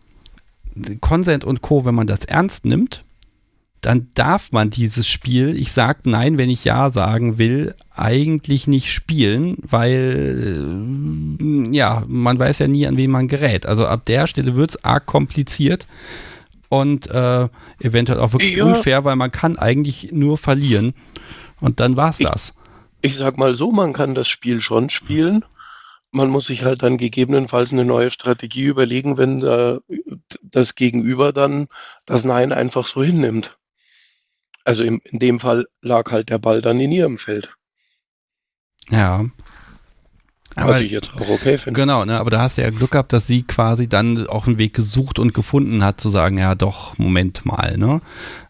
Consent 1.01 1.45
und 1.45 1.63
Co., 1.63 1.85
wenn 1.85 1.95
man 1.95 2.07
das 2.07 2.25
ernst 2.25 2.65
nimmt, 2.65 3.05
dann 3.85 4.09
darf 4.15 4.51
man 4.51 4.71
dieses 4.71 5.07
Spiel, 5.07 5.55
ich 5.55 5.73
sag 5.73 6.07
nein, 6.07 6.39
wenn 6.39 6.49
ich 6.49 6.65
ja 6.65 6.89
sagen 6.89 7.37
will, 7.37 7.75
eigentlich 7.95 8.67
nicht 8.67 8.91
spielen, 8.91 9.59
weil 9.61 11.37
äh, 11.39 11.77
ja, 11.77 12.03
man 12.09 12.39
weiß 12.39 12.61
ja 12.61 12.69
nie, 12.69 12.87
an 12.87 12.97
wen 12.97 13.11
man 13.11 13.29
gerät. 13.29 13.67
Also 13.67 13.87
ab 13.87 14.07
der 14.07 14.27
Stelle 14.27 14.57
wird 14.57 14.71
es 14.71 14.85
arg 14.85 15.05
kompliziert 15.05 15.87
und 16.71 17.11
äh, 17.11 17.47
eventuell 17.79 18.21
auch 18.21 18.33
wirklich 18.33 18.57
ja. 18.57 18.65
unfair, 18.65 19.05
weil 19.05 19.17
man 19.17 19.31
kann 19.31 19.59
eigentlich 19.59 20.13
nur 20.13 20.39
verlieren. 20.39 20.95
Und 21.61 21.79
dann 21.79 21.99
war's 21.99 22.19
das. 22.19 22.55
Ich, 23.03 23.13
ich 23.13 23.17
sag 23.19 23.37
mal 23.37 23.53
so, 23.53 23.71
man 23.71 23.93
kann 23.93 24.15
das 24.15 24.29
Spiel 24.29 24.63
schon 24.63 24.89
spielen. 24.89 25.45
man 26.11 26.31
muss 26.31 26.47
sich 26.47 26.65
halt 26.65 26.83
dann 26.83 26.97
gegebenenfalls 26.97 27.73
eine 27.73 27.85
neue 27.85 28.11
Strategie 28.11 28.65
überlegen, 28.65 29.19
wenn 29.19 29.43
äh, 29.43 29.79
das 30.41 30.75
Gegenüber 30.75 31.35
dann 31.35 31.69
das 32.07 32.25
Nein 32.25 32.51
einfach 32.51 32.87
so 32.87 33.05
hinnimmt. 33.05 33.59
Also 34.65 34.83
in, 34.83 34.99
in 35.05 35.19
dem 35.19 35.39
Fall 35.39 35.67
lag 35.83 36.11
halt 36.11 36.31
der 36.31 36.39
Ball 36.39 36.63
dann 36.63 36.81
in 36.81 36.91
ihrem 36.91 37.19
Feld. 37.19 37.55
Ja. 38.91 39.27
Aber, 40.57 40.75
was 40.75 40.81
ich 40.83 40.93
jetzt 40.93 41.11
auch 41.15 41.29
okay 41.29 41.59
finde. 41.59 41.81
Genau, 41.81 42.05
ne, 42.05 42.19
aber 42.19 42.31
da 42.31 42.41
hast 42.41 42.59
du 42.59 42.63
ja 42.63 42.71
Glück 42.71 42.93
gehabt, 42.93 43.13
dass 43.13 43.27
sie 43.27 43.43
quasi 43.43 43.89
dann 43.89 44.29
auch 44.29 44.47
einen 44.47 44.57
Weg 44.57 44.73
gesucht 44.73 45.19
und 45.19 45.35
gefunden 45.35 45.83
hat, 45.83 46.01
zu 46.01 46.09
sagen, 46.09 46.39
ja 46.39 46.55
doch, 46.55 46.97
Moment 46.97 47.45
mal, 47.45 47.77
ne? 47.77 48.01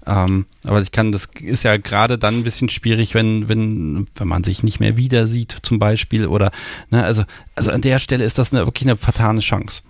Ähm, 0.06 0.44
aber 0.64 0.82
ich 0.82 0.92
kann, 0.92 1.12
das 1.12 1.30
ist 1.40 1.62
ja 1.62 1.78
gerade 1.78 2.18
dann 2.18 2.38
ein 2.38 2.44
bisschen 2.44 2.68
schwierig, 2.68 3.14
wenn, 3.14 3.48
wenn, 3.48 4.06
wenn 4.16 4.28
man 4.28 4.44
sich 4.44 4.62
nicht 4.62 4.80
mehr 4.80 4.98
wieder 4.98 5.26
sieht, 5.26 5.56
zum 5.62 5.78
Beispiel, 5.78 6.26
oder, 6.26 6.50
ne, 6.90 7.02
also, 7.02 7.24
also 7.54 7.70
an 7.70 7.80
der 7.80 7.98
Stelle 8.00 8.24
ist 8.24 8.38
das 8.38 8.52
eine, 8.52 8.66
wirklich 8.66 8.86
eine 8.86 8.98
vertane 8.98 9.40
Chance. 9.40 9.82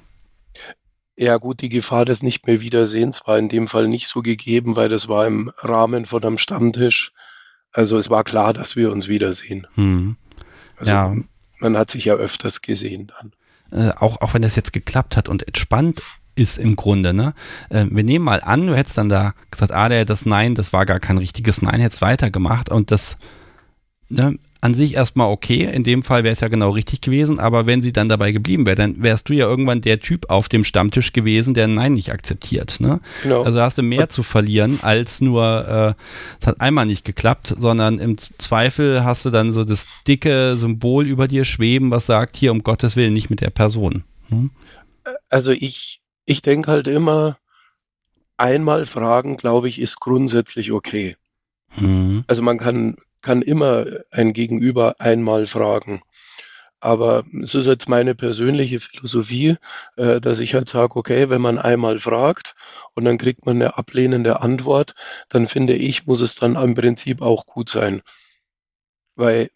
Ja 1.16 1.36
gut, 1.36 1.60
die 1.60 1.68
Gefahr 1.68 2.04
des 2.04 2.22
nicht 2.22 2.46
mehr 2.46 2.60
Wiedersehens 2.60 3.22
war 3.26 3.38
in 3.38 3.48
dem 3.48 3.68
Fall 3.68 3.86
nicht 3.86 4.08
so 4.08 4.20
gegeben, 4.20 4.74
weil 4.74 4.88
das 4.88 5.08
war 5.08 5.26
im 5.26 5.52
Rahmen 5.58 6.06
von 6.06 6.22
einem 6.24 6.38
Stammtisch. 6.38 7.12
Also 7.70 7.96
es 7.96 8.10
war 8.10 8.24
klar, 8.24 8.52
dass 8.52 8.76
wir 8.76 8.90
uns 8.90 9.08
wiedersehen. 9.08 9.66
Hm. 9.74 10.16
Also 10.76 10.90
ja. 10.90 11.16
man 11.60 11.76
hat 11.76 11.90
sich 11.90 12.04
ja 12.04 12.14
öfters 12.14 12.62
gesehen 12.62 13.12
dann. 13.18 13.32
Äh, 13.70 13.92
auch, 13.96 14.20
auch 14.20 14.34
wenn 14.34 14.42
das 14.42 14.56
jetzt 14.56 14.72
geklappt 14.72 15.16
hat 15.16 15.28
und 15.28 15.46
entspannt 15.46 16.02
ist 16.36 16.58
im 16.58 16.76
Grunde, 16.76 17.14
ne? 17.14 17.34
Äh, 17.70 17.86
wir 17.90 18.02
nehmen 18.02 18.24
mal 18.24 18.40
an, 18.40 18.66
du 18.66 18.76
hättest 18.76 18.98
dann 18.98 19.08
da 19.08 19.34
gesagt, 19.50 19.72
ah, 19.72 19.88
der, 19.88 20.04
das 20.04 20.26
Nein, 20.26 20.54
das 20.54 20.72
war 20.72 20.84
gar 20.84 21.00
kein 21.00 21.18
richtiges 21.18 21.62
Nein, 21.62 21.80
hättest 21.80 22.02
weitergemacht 22.02 22.70
und 22.70 22.90
das, 22.90 23.18
ne, 24.08 24.36
an 24.64 24.72
sich 24.72 24.94
erstmal 24.94 25.30
okay. 25.30 25.70
In 25.70 25.84
dem 25.84 26.02
Fall 26.02 26.24
wäre 26.24 26.32
es 26.32 26.40
ja 26.40 26.48
genau 26.48 26.70
richtig 26.70 27.02
gewesen, 27.02 27.38
aber 27.38 27.66
wenn 27.66 27.82
sie 27.82 27.92
dann 27.92 28.08
dabei 28.08 28.32
geblieben 28.32 28.64
wäre, 28.64 28.76
dann 28.76 29.02
wärst 29.02 29.28
du 29.28 29.34
ja 29.34 29.46
irgendwann 29.46 29.82
der 29.82 30.00
Typ 30.00 30.30
auf 30.30 30.48
dem 30.48 30.64
Stammtisch 30.64 31.12
gewesen, 31.12 31.52
der 31.52 31.68
Nein 31.68 31.92
nicht 31.92 32.10
akzeptiert. 32.10 32.80
Ne? 32.80 33.00
Genau. 33.22 33.42
Also 33.42 33.60
hast 33.60 33.76
du 33.76 33.82
mehr 33.82 34.08
zu 34.08 34.22
verlieren, 34.22 34.78
als 34.80 35.20
nur, 35.20 35.96
äh, 35.98 36.02
es 36.40 36.46
hat 36.46 36.62
einmal 36.62 36.86
nicht 36.86 37.04
geklappt, 37.04 37.54
sondern 37.58 37.98
im 37.98 38.16
Zweifel 38.16 39.04
hast 39.04 39.26
du 39.26 39.30
dann 39.30 39.52
so 39.52 39.64
das 39.64 39.86
dicke 40.08 40.56
Symbol 40.56 41.06
über 41.06 41.28
dir 41.28 41.44
schweben, 41.44 41.90
was 41.90 42.06
sagt, 42.06 42.34
hier 42.34 42.50
um 42.50 42.62
Gottes 42.62 42.96
Willen 42.96 43.12
nicht 43.12 43.28
mit 43.28 43.42
der 43.42 43.50
Person. 43.50 44.02
Hm? 44.30 44.50
Also 45.28 45.50
ich, 45.50 46.00
ich 46.24 46.40
denke 46.40 46.70
halt 46.70 46.88
immer, 46.88 47.36
einmal 48.38 48.86
fragen, 48.86 49.36
glaube 49.36 49.68
ich, 49.68 49.78
ist 49.78 50.00
grundsätzlich 50.00 50.72
okay. 50.72 51.16
Mhm. 51.76 52.24
Also 52.28 52.40
man 52.40 52.56
kann 52.56 52.96
kann 53.24 53.42
immer 53.42 53.86
ein 54.12 54.32
Gegenüber 54.32 55.00
einmal 55.00 55.46
fragen. 55.46 56.02
Aber 56.78 57.24
es 57.42 57.54
ist 57.54 57.66
jetzt 57.66 57.88
meine 57.88 58.14
persönliche 58.14 58.78
Philosophie, 58.78 59.56
äh, 59.96 60.20
dass 60.20 60.40
ich 60.40 60.54
halt 60.54 60.68
sage, 60.68 60.94
okay, 60.96 61.30
wenn 61.30 61.40
man 61.40 61.58
einmal 61.58 61.98
fragt 61.98 62.54
und 62.94 63.06
dann 63.06 63.16
kriegt 63.16 63.46
man 63.46 63.56
eine 63.56 63.78
ablehnende 63.78 64.42
Antwort, 64.42 64.94
dann 65.30 65.46
finde 65.46 65.74
ich, 65.74 66.06
muss 66.06 66.20
es 66.20 66.34
dann 66.34 66.56
im 66.56 66.74
Prinzip 66.74 67.22
auch 67.22 67.46
gut 67.46 67.70
sein. 67.70 68.02
Weil 69.16 69.50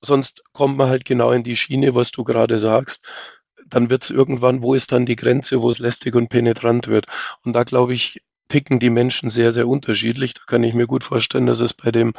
sonst 0.00 0.44
kommt 0.52 0.76
man 0.76 0.88
halt 0.88 1.04
genau 1.04 1.32
in 1.32 1.42
die 1.42 1.56
Schiene, 1.56 1.96
was 1.96 2.12
du 2.12 2.22
gerade 2.22 2.58
sagst. 2.58 3.04
Dann 3.66 3.90
wird 3.90 4.04
es 4.04 4.10
irgendwann, 4.10 4.62
wo 4.62 4.74
ist 4.74 4.92
dann 4.92 5.06
die 5.06 5.16
Grenze, 5.16 5.60
wo 5.60 5.70
es 5.70 5.80
lästig 5.80 6.14
und 6.14 6.28
penetrant 6.28 6.86
wird. 6.86 7.06
Und 7.44 7.54
da 7.54 7.64
glaube 7.64 7.94
ich, 7.94 8.22
ticken 8.48 8.78
die 8.78 8.90
Menschen 8.90 9.30
sehr, 9.30 9.52
sehr 9.52 9.68
unterschiedlich. 9.68 10.34
Da 10.34 10.42
kann 10.46 10.64
ich 10.64 10.74
mir 10.74 10.86
gut 10.86 11.04
vorstellen, 11.04 11.46
dass 11.46 11.60
es 11.60 11.74
bei 11.74 11.90
dem 11.90 12.14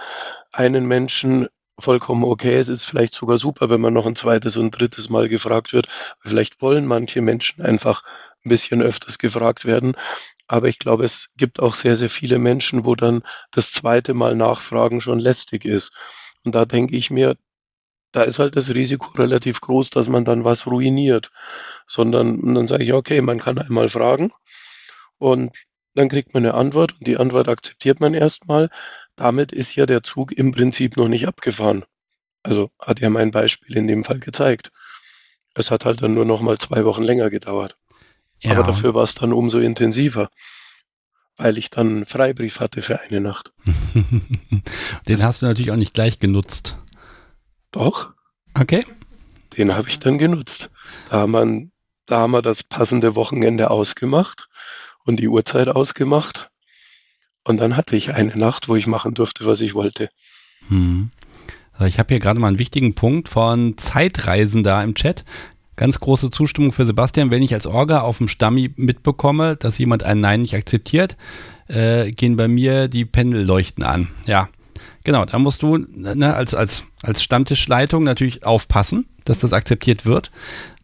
einen 0.52 0.88
Menschen 0.88 1.48
vollkommen 1.78 2.24
okay 2.24 2.60
ist. 2.60 2.70
Es 2.70 2.82
ist 2.82 2.86
vielleicht 2.86 3.16
sogar 3.16 3.38
super, 3.38 3.70
wenn 3.70 3.82
man 3.82 3.94
noch 3.94 4.06
ein 4.06 4.16
zweites 4.16 4.58
und 4.58 4.72
drittes 4.72 5.10
Mal 5.10 5.30
gefragt 5.30 5.74
wird. 5.74 5.88
Vielleicht 6.22 6.62
wollen 6.62 6.86
manche 6.86 7.22
Menschen 7.22 7.64
einfach 7.64 8.04
ein 8.46 8.50
bisschen 8.50 8.82
öfters 8.82 9.18
gefragt 9.18 9.66
werden. 9.66 9.96
Aber 10.48 10.68
ich 10.68 10.80
glaube, 10.80 11.04
es 11.04 11.30
gibt 11.38 11.60
auch 11.60 11.76
sehr, 11.76 11.96
sehr 11.96 12.10
viele 12.10 12.40
Menschen, 12.40 12.86
wo 12.86 12.96
dann 12.96 13.24
das 13.52 13.72
zweite 13.72 14.14
Mal 14.14 14.36
nachfragen 14.36 15.02
schon 15.02 15.20
lästig 15.20 15.66
ist. 15.66 15.94
Und 16.44 16.56
da 16.56 16.66
denke 16.66 16.96
ich 16.96 17.12
mir, 17.12 17.38
da 18.12 18.24
ist 18.24 18.40
halt 18.40 18.56
das 18.56 18.74
Risiko 18.74 19.12
relativ 19.18 19.62
groß, 19.62 19.92
dass 19.92 20.10
man 20.10 20.26
dann 20.26 20.44
was 20.44 20.66
ruiniert. 20.66 21.32
Sondern 21.88 22.56
dann 22.56 22.68
sage 22.68 22.84
ich, 22.84 22.94
okay, 22.94 23.22
man 23.22 23.40
kann 23.40 23.58
einmal 23.60 23.90
fragen 23.90 24.32
und 25.20 25.52
dann 25.96 26.10
kriegt 26.10 26.34
man 26.34 26.46
eine 26.46 26.54
Antwort 26.54 26.94
und 26.94 27.08
die 27.08 27.18
Antwort 27.18 27.48
akzeptiert 27.48 28.00
man 28.00 28.14
erstmal. 28.14 28.70
Damit 29.16 29.52
ist 29.52 29.76
ja 29.76 29.86
der 29.86 30.04
Zug 30.04 30.32
im 30.32 30.52
Prinzip 30.52 30.98
noch 30.98 31.08
nicht 31.08 31.28
abgefahren. 31.28 31.86
Also 32.44 32.72
hat 32.80 33.00
ja 33.00 33.10
mein 33.10 33.32
Beispiel 33.32 33.76
in 33.76 33.88
dem 33.88 34.04
Fall 34.04 34.20
gezeigt. 34.20 34.72
Es 35.56 35.72
hat 35.72 35.86
halt 35.86 36.02
dann 36.02 36.14
nur 36.14 36.26
noch 36.26 36.42
mal 36.42 36.58
zwei 36.58 36.86
Wochen 36.86 37.04
länger 37.04 37.30
gedauert. 37.30 37.78
Ja. 38.42 38.52
Aber 38.52 38.64
dafür 38.64 38.94
war 38.94 39.04
es 39.04 39.16
dann 39.16 39.34
umso 39.34 39.60
intensiver, 39.60 40.30
weil 41.36 41.58
ich 41.58 41.70
dann 41.70 41.88
einen 41.88 42.06
Freibrief 42.06 42.60
hatte 42.60 42.82
für 42.82 43.02
eine 43.02 43.20
Nacht. 43.20 43.52
Den 45.08 45.24
hast 45.24 45.42
du 45.42 45.48
natürlich 45.48 45.72
auch 45.72 45.76
nicht 45.76 45.94
gleich 45.94 46.20
genutzt. 46.20 46.78
Doch. 47.72 48.12
Okay. 48.58 48.86
Den 49.58 49.76
habe 49.76 49.90
ich 49.90 50.00
dann 50.00 50.18
genutzt. 50.18 50.70
Da 51.10 51.18
haben, 51.18 51.32
wir, 51.32 51.68
da 52.06 52.20
haben 52.20 52.32
wir 52.32 52.42
das 52.42 52.64
passende 52.64 53.16
Wochenende 53.16 53.70
ausgemacht 53.70 54.48
und 55.10 55.18
die 55.18 55.28
Uhrzeit 55.28 55.68
ausgemacht. 55.68 56.50
Und 57.44 57.60
dann 57.60 57.76
hatte 57.76 57.98
ich 57.98 58.14
eine 58.14 58.36
Nacht, 58.38 58.70
wo 58.70 58.76
ich 58.76 58.88
machen 58.88 59.14
durfte, 59.14 59.46
was 59.46 59.60
ich 59.60 59.74
wollte. 59.74 60.10
Hm. 60.70 61.10
Ich 61.86 61.98
habe 62.00 62.14
hier 62.14 62.20
gerade 62.20 62.40
mal 62.40 62.48
einen 62.48 62.60
wichtigen 62.60 62.94
Punkt 62.94 63.30
von 63.30 63.78
Zeitreisen 63.78 64.64
da 64.64 64.84
im 64.84 64.96
Chat. 64.96 65.26
Ganz 65.76 66.00
große 66.00 66.30
Zustimmung 66.30 66.74
für 66.74 66.86
Sebastian. 66.86 67.32
Wenn 67.32 67.42
ich 67.42 67.54
als 67.54 67.66
Orga 67.66 68.02
auf 68.02 68.18
dem 68.18 68.28
Stammi 68.28 68.72
mitbekomme, 68.76 69.56
dass 69.56 69.78
jemand 69.78 70.04
ein 70.04 70.20
Nein 70.20 70.42
nicht 70.42 70.56
akzeptiert, 70.56 71.18
äh, 71.68 72.12
gehen 72.12 72.36
bei 72.36 72.50
mir 72.50 72.90
die 72.90 73.06
Pendelleuchten 73.06 73.84
an. 73.84 74.10
Ja, 74.26 74.50
genau. 75.06 75.26
Da 75.26 75.40
musst 75.40 75.64
du 75.64 75.78
ne, 75.78 76.36
als, 76.36 76.54
als, 76.54 76.88
als 77.02 77.24
Stammtischleitung 77.24 78.04
natürlich 78.04 78.46
aufpassen, 78.46 79.08
dass 79.24 79.40
das 79.40 79.54
akzeptiert 79.54 80.06
wird. 80.06 80.32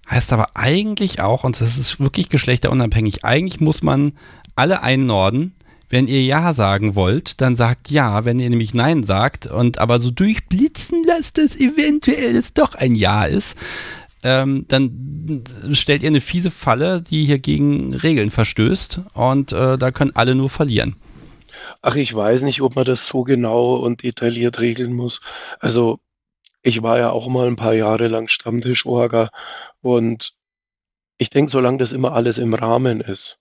Heißt 0.09 0.33
aber 0.33 0.49
eigentlich 0.53 1.21
auch, 1.21 1.43
und 1.43 1.59
das 1.59 1.77
ist 1.77 1.99
wirklich 1.99 2.29
geschlechterunabhängig, 2.29 3.25
eigentlich 3.25 3.59
muss 3.59 3.81
man 3.81 4.13
alle 4.55 4.83
einnorden. 4.83 5.55
Wenn 5.89 6.07
ihr 6.07 6.23
Ja 6.23 6.53
sagen 6.53 6.95
wollt, 6.95 7.41
dann 7.41 7.55
sagt 7.55 7.91
Ja. 7.91 8.25
Wenn 8.25 8.39
ihr 8.39 8.49
nämlich 8.49 8.73
Nein 8.73 9.03
sagt 9.03 9.45
und 9.47 9.79
aber 9.79 9.99
so 9.99 10.11
durchblitzen 10.11 11.03
lasst, 11.05 11.37
dass 11.37 11.55
eventuell 11.55 12.35
es 12.35 12.53
doch 12.53 12.75
ein 12.75 12.95
Ja 12.95 13.25
ist, 13.25 13.57
ähm, 14.23 14.65
dann 14.67 15.43
stellt 15.71 16.01
ihr 16.01 16.09
eine 16.09 16.21
fiese 16.21 16.49
Falle, 16.49 17.01
die 17.03 17.25
hier 17.25 17.37
gegen 17.37 17.93
Regeln 17.93 18.31
verstößt 18.31 19.01
und 19.13 19.53
äh, 19.53 19.77
da 19.77 19.91
können 19.91 20.15
alle 20.15 20.33
nur 20.33 20.49
verlieren. 20.49 20.95
Ach, 21.81 21.95
ich 21.95 22.13
weiß 22.13 22.41
nicht, 22.41 22.61
ob 22.61 22.75
man 22.75 22.85
das 22.85 23.05
so 23.05 23.23
genau 23.23 23.75
und 23.75 24.03
detailliert 24.03 24.59
regeln 24.59 24.93
muss. 24.93 25.21
Also 25.59 25.99
ich 26.63 26.81
war 26.81 26.97
ja 26.97 27.11
auch 27.11 27.27
mal 27.27 27.45
ein 27.45 27.55
paar 27.55 27.75
Jahre 27.75 28.07
lang 28.07 28.27
Stammtischorga 28.27 29.29
und 29.85 30.33
ich 31.19 31.29
denke, 31.29 31.51
solange 31.51 31.77
das 31.77 31.91
immer 31.91 32.13
alles 32.13 32.39
im 32.39 32.55
Rahmen 32.55 33.01
ist, 33.01 33.39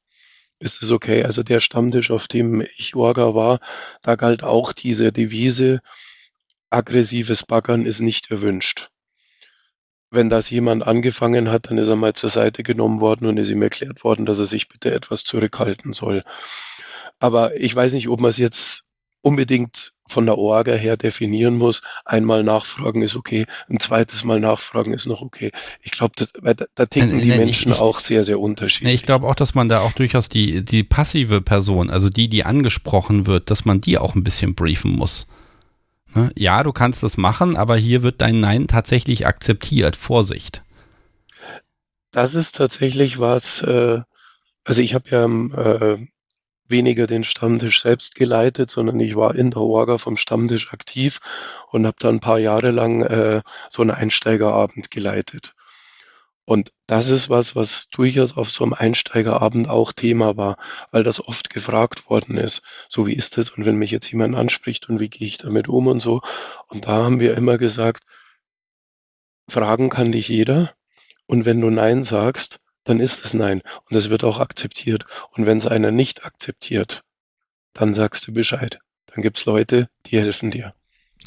ist 0.58 0.82
es 0.82 0.90
okay. 0.90 1.24
Also 1.24 1.42
der 1.42 1.58
Stammtisch, 1.58 2.10
auf 2.10 2.28
dem 2.28 2.60
ich 2.76 2.94
Orga 2.94 3.34
war, 3.34 3.60
da 4.02 4.14
galt 4.14 4.44
auch 4.44 4.74
diese 4.74 5.10
Devise, 5.10 5.80
aggressives 6.68 7.44
Baggern 7.44 7.86
ist 7.86 8.00
nicht 8.00 8.30
erwünscht. 8.30 8.90
Wenn 10.10 10.28
das 10.28 10.50
jemand 10.50 10.86
angefangen 10.86 11.50
hat, 11.50 11.70
dann 11.70 11.78
ist 11.78 11.88
er 11.88 11.96
mal 11.96 12.12
zur 12.12 12.28
Seite 12.28 12.62
genommen 12.62 13.00
worden 13.00 13.26
und 13.26 13.38
ist 13.38 13.48
ihm 13.48 13.62
erklärt 13.62 14.04
worden, 14.04 14.26
dass 14.26 14.38
er 14.38 14.46
sich 14.46 14.68
bitte 14.68 14.92
etwas 14.92 15.24
zurückhalten 15.24 15.94
soll. 15.94 16.24
Aber 17.20 17.56
ich 17.56 17.74
weiß 17.74 17.94
nicht, 17.94 18.08
ob 18.08 18.20
man 18.20 18.28
es 18.28 18.36
jetzt 18.36 18.84
unbedingt 19.24 19.94
von 20.06 20.26
der 20.26 20.36
Orga 20.36 20.74
her 20.74 20.98
definieren 20.98 21.56
muss. 21.56 21.80
Einmal 22.04 22.44
nachfragen 22.44 23.00
ist 23.00 23.16
okay, 23.16 23.46
ein 23.70 23.80
zweites 23.80 24.22
Mal 24.22 24.38
nachfragen 24.38 24.92
ist 24.92 25.06
noch 25.06 25.22
okay. 25.22 25.50
Ich 25.82 25.92
glaube, 25.92 26.12
da, 26.16 26.54
da 26.74 26.86
ticken 26.86 27.20
die 27.20 27.28
Menschen 27.28 27.72
ich, 27.72 27.80
auch 27.80 28.00
sehr, 28.00 28.22
sehr 28.22 28.38
unterschiedlich. 28.38 28.94
Ich 28.94 29.02
glaube 29.04 29.26
auch, 29.26 29.34
dass 29.34 29.54
man 29.54 29.70
da 29.70 29.80
auch 29.80 29.92
durchaus 29.92 30.28
die, 30.28 30.62
die 30.62 30.84
passive 30.84 31.40
Person, 31.40 31.88
also 31.88 32.10
die, 32.10 32.28
die 32.28 32.44
angesprochen 32.44 33.26
wird, 33.26 33.50
dass 33.50 33.64
man 33.64 33.80
die 33.80 33.96
auch 33.96 34.14
ein 34.14 34.24
bisschen 34.24 34.54
briefen 34.54 34.92
muss. 34.92 35.26
Ne? 36.14 36.30
Ja, 36.36 36.62
du 36.62 36.72
kannst 36.72 37.02
das 37.02 37.16
machen, 37.16 37.56
aber 37.56 37.76
hier 37.76 38.02
wird 38.02 38.20
dein 38.20 38.40
Nein 38.40 38.66
tatsächlich 38.66 39.26
akzeptiert. 39.26 39.96
Vorsicht. 39.96 40.62
Das 42.12 42.34
ist 42.34 42.56
tatsächlich 42.56 43.18
was, 43.18 43.62
äh, 43.62 44.02
also 44.64 44.82
ich 44.82 44.94
habe 44.94 45.08
ja 45.08 45.24
äh, 45.24 46.06
weniger 46.68 47.06
den 47.06 47.24
Stammtisch 47.24 47.82
selbst 47.82 48.14
geleitet, 48.14 48.70
sondern 48.70 49.00
ich 49.00 49.16
war 49.16 49.34
in 49.34 49.50
der 49.50 49.62
Orga 49.62 49.98
vom 49.98 50.16
Stammtisch 50.16 50.72
aktiv 50.72 51.20
und 51.70 51.86
habe 51.86 51.96
dann 52.00 52.16
ein 52.16 52.20
paar 52.20 52.38
Jahre 52.38 52.70
lang 52.70 53.02
äh, 53.02 53.42
so 53.70 53.82
einen 53.82 53.90
Einsteigerabend 53.90 54.90
geleitet. 54.90 55.54
Und 56.46 56.72
das 56.86 57.08
ist 57.08 57.30
was, 57.30 57.56
was 57.56 57.88
durchaus 57.88 58.36
auf 58.36 58.50
so 58.50 58.64
einem 58.64 58.74
Einsteigerabend 58.74 59.68
auch 59.68 59.92
Thema 59.92 60.36
war, 60.36 60.58
weil 60.90 61.02
das 61.02 61.26
oft 61.26 61.48
gefragt 61.48 62.10
worden 62.10 62.36
ist. 62.36 62.62
So 62.88 63.06
wie 63.06 63.14
ist 63.14 63.38
es? 63.38 63.50
Und 63.50 63.64
wenn 63.64 63.76
mich 63.76 63.90
jetzt 63.90 64.10
jemand 64.12 64.36
anspricht 64.36 64.88
und 64.88 65.00
wie 65.00 65.08
gehe 65.08 65.26
ich 65.26 65.38
damit 65.38 65.68
um 65.68 65.86
und 65.86 66.00
so. 66.00 66.20
Und 66.68 66.86
da 66.86 67.02
haben 67.02 67.18
wir 67.20 67.34
immer 67.36 67.56
gesagt, 67.56 68.04
fragen 69.48 69.88
kann 69.88 70.12
dich 70.12 70.28
jeder. 70.28 70.74
Und 71.26 71.46
wenn 71.46 71.62
du 71.62 71.70
Nein 71.70 72.04
sagst, 72.04 72.60
dann 72.84 73.00
ist 73.00 73.24
es 73.24 73.34
Nein. 73.34 73.62
Und 73.90 73.96
es 73.96 74.10
wird 74.10 74.24
auch 74.24 74.38
akzeptiert. 74.38 75.06
Und 75.32 75.46
wenn 75.46 75.58
es 75.58 75.66
einer 75.66 75.90
nicht 75.90 76.24
akzeptiert, 76.24 77.02
dann 77.72 77.94
sagst 77.94 78.26
du 78.26 78.32
Bescheid. 78.32 78.78
Dann 79.06 79.22
gibt 79.22 79.38
es 79.38 79.44
Leute, 79.44 79.88
die 80.06 80.18
helfen 80.18 80.50
dir. 80.50 80.74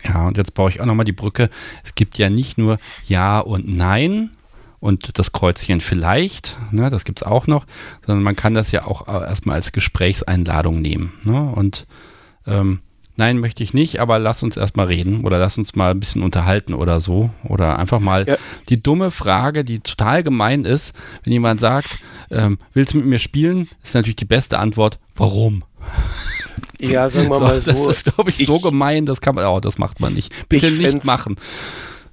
Ja, 0.04 0.28
und 0.28 0.38
jetzt 0.38 0.54
baue 0.54 0.70
ich 0.70 0.80
auch 0.80 0.86
nochmal 0.86 1.06
die 1.06 1.12
Brücke. 1.12 1.50
Es 1.84 1.96
gibt 1.96 2.18
ja 2.18 2.30
nicht 2.30 2.58
nur 2.58 2.78
Ja 3.08 3.40
und 3.40 3.68
Nein 3.68 4.32
und 4.80 5.18
das 5.18 5.32
Kreuzchen 5.32 5.82
vielleicht, 5.82 6.58
ne, 6.72 6.90
das 6.90 7.04
gibt 7.04 7.22
es 7.22 7.28
auch 7.28 7.48
noch, 7.48 7.66
sondern 8.06 8.24
man 8.24 8.36
kann 8.36 8.54
das 8.54 8.72
ja 8.72 8.86
auch 8.86 9.08
äh, 9.08 9.26
erstmal 9.26 9.56
als 9.56 9.72
Gesprächseinladung 9.72 10.82
nehmen. 10.82 11.14
Ne? 11.24 11.52
Und 11.56 11.88
ähm, 12.46 12.82
nein, 13.18 13.40
möchte 13.40 13.64
ich 13.64 13.74
nicht, 13.74 14.00
aber 14.00 14.20
lass 14.20 14.44
uns 14.44 14.58
erstmal 14.58 14.88
reden 14.88 15.26
oder 15.26 15.38
lass 15.38 15.58
uns 15.58 15.76
mal 15.76 15.92
ein 15.92 16.00
bisschen 16.00 16.24
unterhalten 16.24 16.74
oder 16.74 17.02
so. 17.02 17.32
Oder 17.44 17.80
einfach 17.80 18.00
mal 18.00 18.26
ja. 18.28 18.38
die 18.70 18.82
dumme 18.82 19.12
Frage, 19.12 19.64
die 19.64 19.80
total 19.80 20.24
gemein 20.24 20.66
ist, 20.66 20.96
wenn 21.24 21.34
jemand 21.34 21.60
sagt, 21.60 22.00
ähm, 22.32 22.60
willst 22.74 22.94
du 22.94 22.98
mit 22.98 23.08
mir 23.08 23.20
spielen, 23.20 23.68
ist 23.84 23.96
natürlich 23.96 24.16
die 24.16 24.26
beste 24.26 24.60
Antwort, 24.60 25.00
warum? 25.16 25.64
Ja, 26.80 27.10
sagen 27.10 27.30
wir 27.30 27.36
so, 27.40 27.44
mal 27.44 27.62
so. 27.62 27.72
Das 27.72 27.88
ist, 27.88 28.14
glaube 28.16 28.30
ich, 28.30 28.40
ich, 28.40 28.48
so 28.48 28.60
gemein, 28.60 29.06
das 29.06 29.22
kann 29.22 29.36
man, 29.36 29.46
oh, 29.46 29.60
das 29.60 29.78
macht 29.78 30.00
man 30.00 30.14
nicht. 30.14 30.48
Bitte 30.50 30.72
nicht 30.72 31.04
machen. 31.04 31.36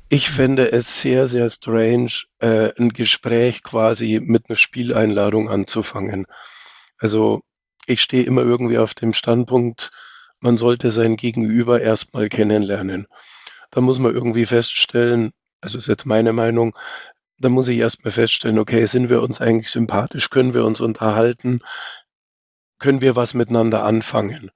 Ich 0.09 0.31
fände 0.31 0.71
es 0.71 1.01
sehr, 1.01 1.27
sehr 1.27 1.49
strange, 1.49 2.11
äh, 2.39 2.71
ein 2.79 2.91
Gespräch 2.91 3.63
quasi 3.63 4.21
mit 4.23 4.49
einer 4.49 4.57
Spieleinladung 4.57 5.49
anzufangen. 5.49 6.27
Also 6.99 7.43
ich 7.87 8.01
stehe 8.01 8.25
immer 8.25 8.43
irgendwie 8.43 8.79
auf 8.79 8.95
dem 8.95 9.13
Standpunkt, 9.13 9.91
man 10.45 10.59
sollte 10.59 10.91
sein 10.91 11.17
Gegenüber 11.17 11.81
erstmal 11.81 12.29
kennenlernen. 12.29 13.07
Da 13.71 13.81
muss 13.81 13.99
man 13.99 14.15
irgendwie 14.15 14.45
feststellen, 14.45 15.33
also 15.63 15.79
ist 15.79 15.89
jetzt 15.89 16.05
meine 16.05 16.35
Meinung, 16.35 16.77
da 17.39 17.49
muss 17.49 17.69
ich 17.69 17.79
erstmal 17.79 18.13
feststellen, 18.13 18.59
okay, 18.59 18.85
sind 18.85 19.09
wir 19.09 19.23
uns 19.23 19.41
eigentlich 19.41 19.71
sympathisch, 19.71 20.29
können 20.29 20.53
wir 20.53 20.67
uns 20.67 20.83
unterhalten, 20.83 21.61
können 22.79 23.01
wir 23.01 23.17
was 23.17 23.33
miteinander 23.33 23.85
anfangen. 23.85 24.51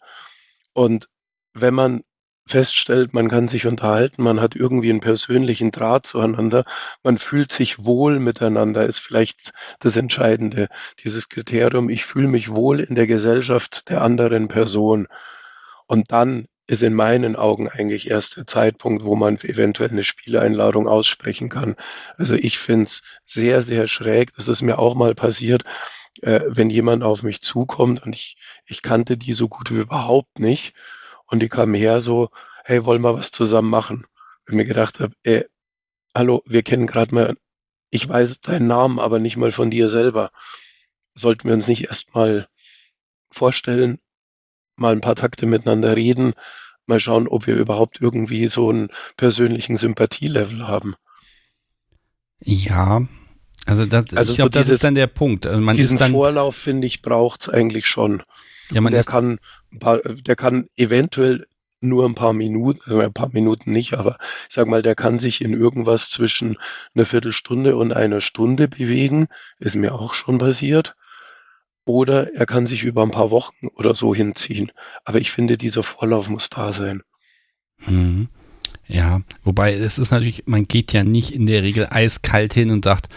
Und 0.74 1.08
wenn 1.54 1.72
man 1.72 2.02
feststellt, 2.46 3.14
man 3.14 3.30
kann 3.30 3.48
sich 3.48 3.66
unterhalten, 3.66 4.22
man 4.22 4.40
hat 4.40 4.54
irgendwie 4.54 4.90
einen 4.90 5.00
persönlichen 5.00 5.70
Draht 5.70 6.06
zueinander, 6.06 6.64
man 7.02 7.16
fühlt 7.16 7.50
sich 7.50 7.86
wohl 7.86 8.18
miteinander, 8.18 8.84
ist 8.84 8.98
vielleicht 8.98 9.52
das 9.80 9.96
Entscheidende. 9.96 10.68
Dieses 11.02 11.30
Kriterium, 11.30 11.88
ich 11.88 12.04
fühle 12.04 12.28
mich 12.28 12.50
wohl 12.50 12.80
in 12.80 12.94
der 12.94 13.06
Gesellschaft 13.06 13.88
der 13.88 14.02
anderen 14.02 14.48
Person. 14.48 15.08
Und 15.88 16.12
dann 16.12 16.46
ist 16.68 16.82
in 16.84 16.94
meinen 16.94 17.34
Augen 17.34 17.68
eigentlich 17.68 18.08
erst 18.10 18.36
der 18.36 18.46
Zeitpunkt, 18.46 19.04
wo 19.04 19.16
man 19.16 19.36
eventuell 19.38 19.90
eine 19.90 20.04
Spieleinladung 20.04 20.86
aussprechen 20.86 21.48
kann. 21.48 21.74
Also 22.16 22.36
ich 22.36 22.58
finde 22.58 22.84
es 22.84 23.02
sehr, 23.24 23.62
sehr 23.62 23.88
schräg. 23.88 24.34
Das 24.36 24.46
ist 24.46 24.62
mir 24.62 24.78
auch 24.78 24.94
mal 24.94 25.16
passiert 25.16 25.64
äh, 26.22 26.40
wenn 26.46 26.70
jemand 26.70 27.02
auf 27.02 27.22
mich 27.22 27.40
zukommt 27.42 28.02
und 28.04 28.14
ich, 28.14 28.36
ich 28.66 28.82
kannte 28.82 29.16
die 29.16 29.32
so 29.32 29.48
gut 29.48 29.70
wie 29.70 29.80
überhaupt 29.80 30.38
nicht 30.38 30.74
und 31.26 31.40
die 31.40 31.48
kamen 31.48 31.74
her 31.74 32.00
so, 32.00 32.30
hey, 32.64 32.84
wollen 32.84 33.02
wir 33.02 33.14
was 33.14 33.30
zusammen 33.30 33.70
machen? 33.70 34.06
Und 34.48 34.56
mir 34.56 34.64
gedacht 34.64 35.00
habe, 35.00 35.14
ey, 35.22 35.46
hallo, 36.14 36.42
wir 36.46 36.62
kennen 36.62 36.86
gerade 36.86 37.14
mal, 37.14 37.36
ich 37.90 38.08
weiß 38.08 38.40
deinen 38.40 38.66
Namen, 38.66 38.98
aber 38.98 39.18
nicht 39.18 39.36
mal 39.36 39.52
von 39.52 39.70
dir 39.70 39.88
selber. 39.88 40.30
Sollten 41.14 41.48
wir 41.48 41.54
uns 41.54 41.68
nicht 41.68 41.84
erstmal 41.84 42.48
vorstellen, 43.30 43.98
mal 44.78 44.92
ein 44.92 45.00
paar 45.00 45.16
Takte 45.16 45.46
miteinander 45.46 45.96
reden, 45.96 46.34
mal 46.86 47.00
schauen, 47.00 47.28
ob 47.28 47.46
wir 47.46 47.56
überhaupt 47.56 48.00
irgendwie 48.00 48.48
so 48.48 48.70
einen 48.70 48.88
persönlichen 49.16 49.76
Sympathielevel 49.76 50.66
haben. 50.66 50.94
Ja, 52.40 53.06
also, 53.66 53.84
das, 53.84 54.14
also 54.14 54.32
ich 54.32 54.38
glaube, 54.38 54.52
so 54.54 54.60
das 54.60 54.68
ist 54.70 54.84
dann 54.84 54.94
der 54.94 55.08
Punkt. 55.08 55.46
Also 55.46 55.60
man 55.60 55.76
diesen 55.76 55.98
dann, 55.98 56.12
Vorlauf, 56.12 56.56
finde 56.56 56.86
ich, 56.86 57.02
braucht 57.02 57.42
es 57.42 57.48
eigentlich 57.48 57.86
schon. 57.86 58.22
Ja, 58.70 58.80
man 58.80 58.92
der, 58.92 59.04
kann 59.04 59.38
paar, 59.78 59.98
der 59.98 60.36
kann 60.36 60.68
eventuell 60.76 61.46
nur 61.80 62.06
ein 62.06 62.14
paar 62.14 62.32
Minuten, 62.32 62.80
also 62.86 63.00
ein 63.00 63.12
paar 63.12 63.30
Minuten 63.32 63.70
nicht, 63.70 63.94
aber 63.94 64.18
ich 64.48 64.54
sag 64.54 64.66
mal, 64.66 64.82
der 64.82 64.94
kann 64.94 65.18
sich 65.18 65.40
in 65.40 65.52
irgendwas 65.52 66.10
zwischen 66.10 66.56
einer 66.94 67.04
Viertelstunde 67.04 67.76
und 67.76 67.92
einer 67.92 68.20
Stunde 68.20 68.68
bewegen. 68.68 69.28
Ist 69.58 69.76
mir 69.76 69.94
auch 69.94 70.14
schon 70.14 70.38
passiert. 70.38 70.96
Oder 71.88 72.34
er 72.34 72.44
kann 72.44 72.66
sich 72.66 72.84
über 72.84 73.02
ein 73.02 73.10
paar 73.10 73.30
Wochen 73.30 73.68
oder 73.68 73.94
so 73.94 74.14
hinziehen. 74.14 74.72
Aber 75.06 75.20
ich 75.20 75.30
finde, 75.30 75.56
dieser 75.56 75.82
Vorlauf 75.82 76.28
muss 76.28 76.50
da 76.50 76.74
sein. 76.74 77.02
Mhm. 77.86 78.28
Ja, 78.86 79.22
wobei 79.42 79.72
es 79.72 79.96
ist 79.96 80.10
natürlich, 80.10 80.42
man 80.44 80.68
geht 80.68 80.92
ja 80.92 81.02
nicht 81.02 81.30
in 81.30 81.46
der 81.46 81.62
Regel 81.62 81.86
eiskalt 81.90 82.52
hin 82.52 82.70
und 82.70 82.84
sagt, 82.84 83.08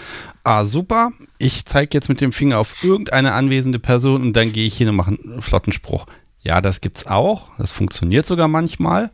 ah 0.45 0.63
super, 0.63 1.11
ich 1.37 1.65
zeige 1.65 1.89
jetzt 1.97 2.07
mit 2.07 2.21
dem 2.21 2.31
Finger 2.31 2.59
auf 2.59 2.81
irgendeine 2.81 3.33
anwesende 3.33 3.77
Person 3.77 4.21
und 4.21 4.33
dann 4.37 4.53
gehe 4.53 4.67
ich 4.67 4.77
hin 4.77 4.87
und 4.87 4.95
mache 4.95 5.17
einen 5.21 5.41
flotten 5.41 5.73
Spruch. 5.73 6.05
Ja, 6.39 6.61
das 6.61 6.79
gibt's 6.79 7.07
auch, 7.07 7.51
das 7.57 7.73
funktioniert 7.73 8.25
sogar 8.25 8.47
manchmal. 8.47 9.11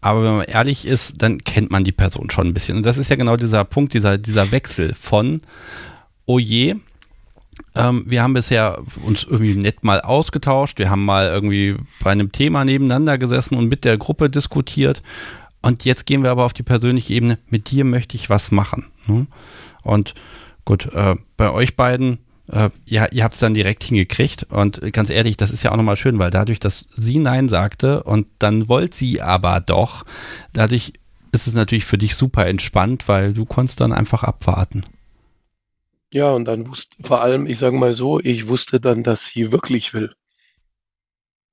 Aber 0.00 0.22
wenn 0.22 0.36
man 0.36 0.46
ehrlich 0.46 0.86
ist, 0.86 1.20
dann 1.20 1.44
kennt 1.44 1.70
man 1.70 1.84
die 1.84 1.92
Person 1.92 2.30
schon 2.30 2.46
ein 2.46 2.54
bisschen. 2.54 2.78
Und 2.78 2.86
das 2.86 2.96
ist 2.96 3.10
ja 3.10 3.16
genau 3.16 3.36
dieser 3.36 3.62
Punkt, 3.66 3.92
dieser, 3.92 4.16
dieser 4.16 4.50
Wechsel 4.50 4.94
von, 4.94 5.42
oh 6.24 6.38
je, 6.38 6.76
ähm, 7.74 8.04
wir 8.06 8.22
haben 8.22 8.34
bisher 8.34 8.82
uns 9.04 9.24
irgendwie 9.24 9.54
nett 9.54 9.84
mal 9.84 10.00
ausgetauscht. 10.00 10.78
Wir 10.78 10.90
haben 10.90 11.04
mal 11.04 11.26
irgendwie 11.26 11.76
bei 12.02 12.10
einem 12.10 12.32
Thema 12.32 12.64
nebeneinander 12.64 13.18
gesessen 13.18 13.56
und 13.56 13.68
mit 13.68 13.84
der 13.84 13.98
Gruppe 13.98 14.28
diskutiert. 14.28 15.02
Und 15.62 15.84
jetzt 15.84 16.06
gehen 16.06 16.22
wir 16.22 16.30
aber 16.30 16.44
auf 16.44 16.52
die 16.52 16.62
persönliche 16.62 17.14
Ebene. 17.14 17.38
Mit 17.48 17.70
dir 17.70 17.84
möchte 17.84 18.16
ich 18.16 18.30
was 18.30 18.50
machen. 18.50 18.86
Ne? 19.06 19.26
Und 19.82 20.14
gut, 20.64 20.92
äh, 20.94 21.16
bei 21.36 21.50
euch 21.50 21.76
beiden, 21.76 22.18
äh, 22.50 22.70
ja, 22.86 23.06
ihr 23.12 23.24
habt 23.24 23.34
es 23.34 23.40
dann 23.40 23.54
direkt 23.54 23.84
hingekriegt. 23.84 24.44
Und 24.50 24.80
ganz 24.92 25.10
ehrlich, 25.10 25.36
das 25.36 25.50
ist 25.50 25.62
ja 25.62 25.72
auch 25.72 25.76
nochmal 25.76 25.96
schön, 25.96 26.18
weil 26.18 26.30
dadurch, 26.30 26.60
dass 26.60 26.86
sie 26.90 27.18
Nein 27.18 27.48
sagte 27.48 28.02
und 28.02 28.26
dann 28.38 28.68
wollte 28.68 28.96
sie 28.96 29.22
aber 29.22 29.60
doch, 29.60 30.04
dadurch 30.52 30.94
ist 31.32 31.46
es 31.46 31.54
natürlich 31.54 31.84
für 31.84 31.98
dich 31.98 32.16
super 32.16 32.46
entspannt, 32.46 33.06
weil 33.06 33.32
du 33.34 33.44
konntest 33.44 33.80
dann 33.80 33.92
einfach 33.92 34.24
abwarten. 34.24 34.84
Ja, 36.12 36.30
und 36.32 36.44
dann 36.46 36.66
wusste 36.68 37.00
vor 37.02 37.22
allem, 37.22 37.46
ich 37.46 37.58
sage 37.58 37.76
mal 37.76 37.94
so, 37.94 38.18
ich 38.18 38.48
wusste 38.48 38.80
dann, 38.80 39.02
dass 39.02 39.26
sie 39.26 39.52
wirklich 39.52 39.94
will. 39.94 40.14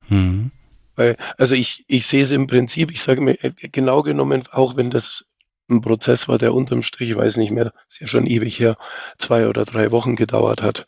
Hm. 0.07 0.51
Weil, 0.95 1.15
also 1.37 1.53
ich, 1.53 1.85
ich 1.87 2.07
sehe 2.07 2.23
es 2.23 2.31
im 2.31 2.47
Prinzip, 2.47 2.91
ich 2.91 3.01
sage 3.01 3.21
mir, 3.21 3.43
äh, 3.43 3.51
genau 3.51 4.01
genommen, 4.01 4.43
auch 4.51 4.75
wenn 4.75 4.89
das 4.89 5.25
ein 5.69 5.81
Prozess 5.81 6.27
war, 6.27 6.37
der 6.37 6.53
unterm 6.53 6.81
Strich, 6.81 7.11
ich 7.11 7.15
weiß 7.15 7.37
nicht 7.37 7.51
mehr, 7.51 7.73
ist 7.89 7.99
ja 7.99 8.07
schon 8.07 8.25
ewig 8.25 8.59
her, 8.59 8.77
zwei 9.17 9.47
oder 9.47 9.65
drei 9.65 9.91
Wochen 9.91 10.15
gedauert 10.15 10.63
hat. 10.63 10.87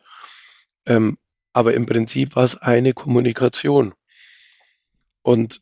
Ähm, 0.85 1.17
aber 1.53 1.73
im 1.73 1.85
Prinzip 1.85 2.35
war 2.35 2.43
es 2.43 2.55
eine 2.57 2.93
Kommunikation. 2.93 3.93
Und 5.21 5.61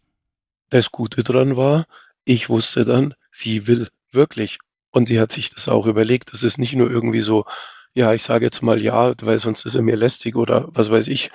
das 0.70 0.92
Gute 0.92 1.24
dran 1.24 1.58
war, 1.58 1.88
ich 2.24 2.50
wusste 2.50 2.86
dann, 2.86 3.16
sie 3.32 3.68
will 3.68 3.90
wirklich. 4.12 4.60
Und 4.92 5.08
sie 5.08 5.20
hat 5.20 5.32
sich 5.32 5.50
das 5.50 5.68
auch 5.68 5.88
überlegt. 5.88 6.34
Das 6.34 6.44
ist 6.44 6.58
nicht 6.58 6.74
nur 6.74 6.90
irgendwie 6.90 7.22
so, 7.22 7.46
ja, 7.94 8.14
ich 8.14 8.24
sage 8.24 8.46
jetzt 8.46 8.62
mal 8.62 8.82
ja, 8.82 9.14
weil 9.22 9.40
sonst 9.40 9.66
ist 9.66 9.76
er 9.76 9.82
mir 9.82 9.96
lästig 9.96 10.36
oder 10.36 10.68
was 10.70 10.92
weiß 10.92 11.08
ich, 11.08 11.32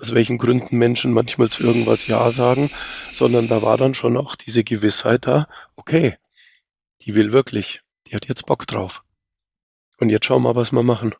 aus 0.00 0.14
welchen 0.14 0.38
Gründen 0.38 0.78
Menschen 0.78 1.12
manchmal 1.12 1.48
zu 1.50 1.64
irgendwas 1.64 2.06
Ja 2.06 2.30
sagen, 2.30 2.70
sondern 3.12 3.48
da 3.48 3.62
war 3.62 3.76
dann 3.76 3.94
schon 3.94 4.16
auch 4.16 4.36
diese 4.36 4.64
Gewissheit 4.64 5.26
da, 5.26 5.48
okay, 5.76 6.16
die 7.02 7.14
will 7.14 7.32
wirklich, 7.32 7.82
die 8.06 8.14
hat 8.14 8.28
jetzt 8.28 8.46
Bock 8.46 8.66
drauf. 8.66 9.02
Und 9.98 10.10
jetzt 10.10 10.26
schauen 10.26 10.42
wir 10.42 10.54
mal, 10.54 10.60
was 10.60 10.72
wir 10.72 10.82
machen. 10.82 11.14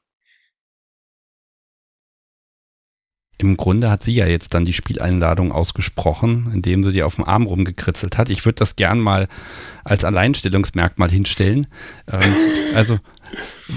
Im 3.41 3.57
Grunde 3.57 3.89
hat 3.89 4.03
sie 4.03 4.13
ja 4.13 4.27
jetzt 4.27 4.55
dann 4.55 4.65
die 4.65 4.73
Spieleinladung 4.73 5.53
ausgesprochen, 5.53 6.51
indem 6.53 6.83
sie 6.83 6.93
dir 6.93 7.07
auf 7.07 7.15
dem 7.15 7.25
Arm 7.25 7.47
rumgekritzelt 7.47 8.19
hat. 8.19 8.31
Ich 8.31 8.45
würde 8.45 8.57
das 8.57 8.75
gern 8.75 8.99
mal 8.99 9.29
als 9.85 10.05
Alleinstellungsmerkmal 10.05 11.09
hinstellen. 11.09 11.69
Ähm, 12.11 12.35
also 12.75 12.99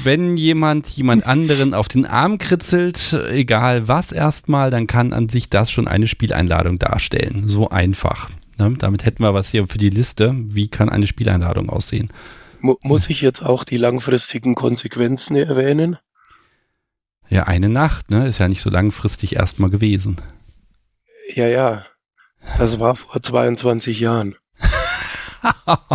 wenn 0.04 0.36
jemand 0.36 0.88
jemand 0.88 1.28
anderen 1.28 1.76
auf 1.76 1.88
den 1.88 2.08
Arm 2.08 2.40
kritzelt, 2.40 3.14
egal 3.30 3.88
was 3.88 4.12
erstmal, 4.12 4.72
dann 4.72 4.88
kann 4.88 5.14
an 5.14 5.30
sich 5.30 5.50
das 5.50 5.70
schon 5.70 5.88
eine 5.88 6.08
Spieleinladung 6.08 6.80
darstellen. 6.80 7.48
So 7.48 7.70
einfach. 7.70 8.30
Ne? 8.58 8.76
Damit 8.80 9.06
hätten 9.06 9.24
wir 9.24 9.36
was 9.36 9.50
hier 9.50 9.68
für 9.68 9.78
die 9.78 9.90
Liste. 9.92 10.34
Wie 10.36 10.70
kann 10.70 10.90
eine 10.90 11.06
Spieleinladung 11.06 11.70
aussehen? 11.70 12.10
Muss 12.62 13.10
ich 13.10 13.22
jetzt 13.22 13.44
auch 13.44 13.64
die 13.64 13.78
langfristigen 13.78 14.56
Konsequenzen 14.56 15.36
erwähnen? 15.36 15.98
Ja, 17.32 17.44
eine 17.44 17.70
Nacht, 17.70 18.12
ne? 18.12 18.28
Ist 18.28 18.40
ja 18.40 18.50
nicht 18.50 18.62
so 18.62 18.70
langfristig 18.70 19.38
erstmal 19.38 19.70
gewesen. 19.70 20.18
Ja, 21.34 21.48
ja. 21.48 21.86
Das 22.58 22.78
war 22.78 22.98
vor 22.98 23.22
22 23.22 24.02
Jahren. 24.02 24.36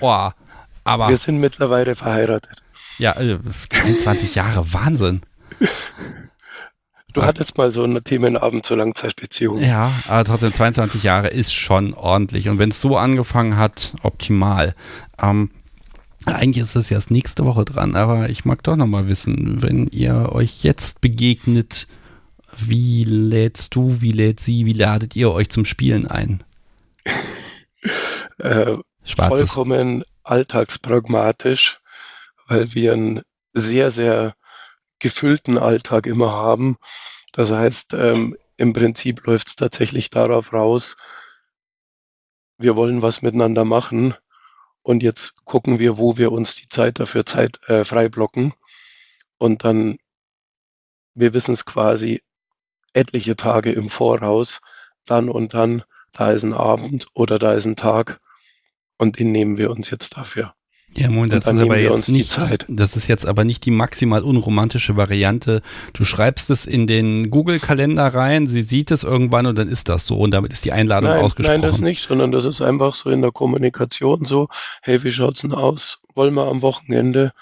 Boah, 0.00 0.34
aber. 0.84 1.08
Wir 1.08 1.16
sind 1.16 1.38
mittlerweile 1.38 1.96
verheiratet. 1.96 2.62
Ja, 2.98 3.14
22 3.14 4.32
äh, 4.32 4.34
Jahre, 4.34 4.70
Wahnsinn. 4.74 5.22
Du 7.14 7.22
hattest 7.22 7.56
mal 7.56 7.70
so 7.70 7.82
einen 7.82 8.04
Themenabend 8.04 8.66
zur 8.66 8.76
Langzeitbeziehung. 8.76 9.62
Ja, 9.62 9.90
aber 10.08 10.24
trotzdem 10.24 10.52
22 10.52 11.02
Jahre 11.04 11.28
ist 11.28 11.54
schon 11.54 11.94
ordentlich. 11.94 12.50
Und 12.50 12.58
wenn 12.58 12.68
es 12.70 12.82
so 12.82 12.98
angefangen 12.98 13.56
hat, 13.56 13.94
optimal. 14.02 14.74
Ähm, 15.18 15.50
Eigentlich 16.26 16.62
ist 16.62 16.76
es 16.76 16.90
erst 16.90 17.10
nächste 17.10 17.44
Woche 17.44 17.64
dran, 17.64 17.96
aber 17.96 18.28
ich 18.28 18.44
mag 18.44 18.62
doch 18.62 18.76
noch 18.76 18.86
mal 18.86 19.08
wissen, 19.08 19.62
wenn 19.62 19.86
ihr 19.88 20.32
euch 20.32 20.62
jetzt 20.62 21.00
begegnet, 21.00 21.88
wie 22.56 23.04
lädst 23.04 23.74
du, 23.74 24.00
wie 24.00 24.12
lädt 24.12 24.40
sie, 24.40 24.66
wie 24.66 24.72
ladet 24.72 25.16
ihr 25.16 25.32
euch 25.32 25.50
zum 25.50 25.64
Spielen 25.64 26.06
ein? 26.06 26.42
Äh, 28.36 28.76
Schwarzes. 29.04 29.52
vollkommen 29.52 30.04
alltagspragmatisch, 30.22 31.80
weil 32.46 32.74
wir 32.74 32.92
einen 32.92 33.22
sehr, 33.52 33.90
sehr 33.90 34.34
gefüllten 34.98 35.58
Alltag 35.58 36.06
immer 36.06 36.30
haben. 36.32 36.76
Das 37.32 37.50
heißt, 37.50 37.94
ähm, 37.94 38.36
im 38.56 38.72
Prinzip 38.72 39.26
läuft 39.26 39.48
es 39.48 39.56
tatsächlich 39.56 40.10
darauf 40.10 40.52
raus, 40.52 40.96
wir 42.58 42.76
wollen 42.76 43.02
was 43.02 43.22
miteinander 43.22 43.64
machen 43.64 44.14
und 44.82 45.02
jetzt 45.02 45.44
gucken 45.44 45.78
wir, 45.78 45.98
wo 45.98 46.16
wir 46.16 46.32
uns 46.32 46.54
die 46.54 46.68
Zeit 46.68 46.98
dafür 46.98 47.26
Zeit 47.26 47.60
äh, 47.68 47.84
frei 47.84 48.08
blocken 48.08 48.54
und 49.38 49.64
dann 49.64 49.98
wir 51.14 51.34
wissen 51.34 51.52
es 51.52 51.64
quasi 51.64 52.22
etliche 52.92 53.36
Tage 53.36 53.72
im 53.72 53.88
Voraus, 53.88 54.60
dann 55.04 55.28
und 55.28 55.54
dann, 55.54 55.84
da 56.12 56.32
ist 56.32 56.42
ein 56.42 56.54
Abend 56.54 57.06
oder 57.14 57.38
da 57.38 57.52
ist 57.52 57.66
ein 57.66 57.76
Tag 57.76 58.20
und 58.98 59.18
den 59.18 59.32
nehmen 59.32 59.58
wir 59.58 59.70
uns 59.70 59.90
jetzt 59.90 60.16
dafür. 60.16 60.54
Ja, 60.96 61.08
Moment, 61.08 61.32
das 61.32 61.46
ist 61.46 61.60
aber 61.60 61.78
jetzt 61.78 62.08
nicht, 62.08 62.36
das 62.68 62.96
ist 62.96 63.06
jetzt 63.06 63.24
aber 63.26 63.44
nicht 63.44 63.64
die 63.64 63.70
maximal 63.70 64.22
unromantische 64.22 64.96
Variante. 64.96 65.62
Du 65.92 66.02
schreibst 66.04 66.50
es 66.50 66.66
in 66.66 66.88
den 66.88 67.30
Google-Kalender 67.30 68.08
rein, 68.12 68.48
sie 68.48 68.62
sieht 68.62 68.90
es 68.90 69.04
irgendwann 69.04 69.46
und 69.46 69.56
dann 69.56 69.68
ist 69.68 69.88
das 69.88 70.04
so 70.06 70.16
und 70.18 70.32
damit 70.32 70.52
ist 70.52 70.64
die 70.64 70.72
Einladung 70.72 71.10
Nein, 71.10 71.20
ausgesprochen. 71.24 71.60
nein, 71.60 71.70
das 71.70 71.80
nicht, 71.80 72.02
sondern 72.02 72.32
das 72.32 72.44
ist 72.44 72.60
einfach 72.60 72.94
so 72.96 73.08
in 73.08 73.22
der 73.22 73.30
Kommunikation 73.30 74.24
so, 74.24 74.48
hey, 74.82 75.02
wie 75.04 75.12
schaut's 75.12 75.42
denn 75.42 75.52
aus? 75.52 76.00
Wollen 76.14 76.34
wir 76.34 76.48
am 76.48 76.60
Wochenende? 76.60 77.32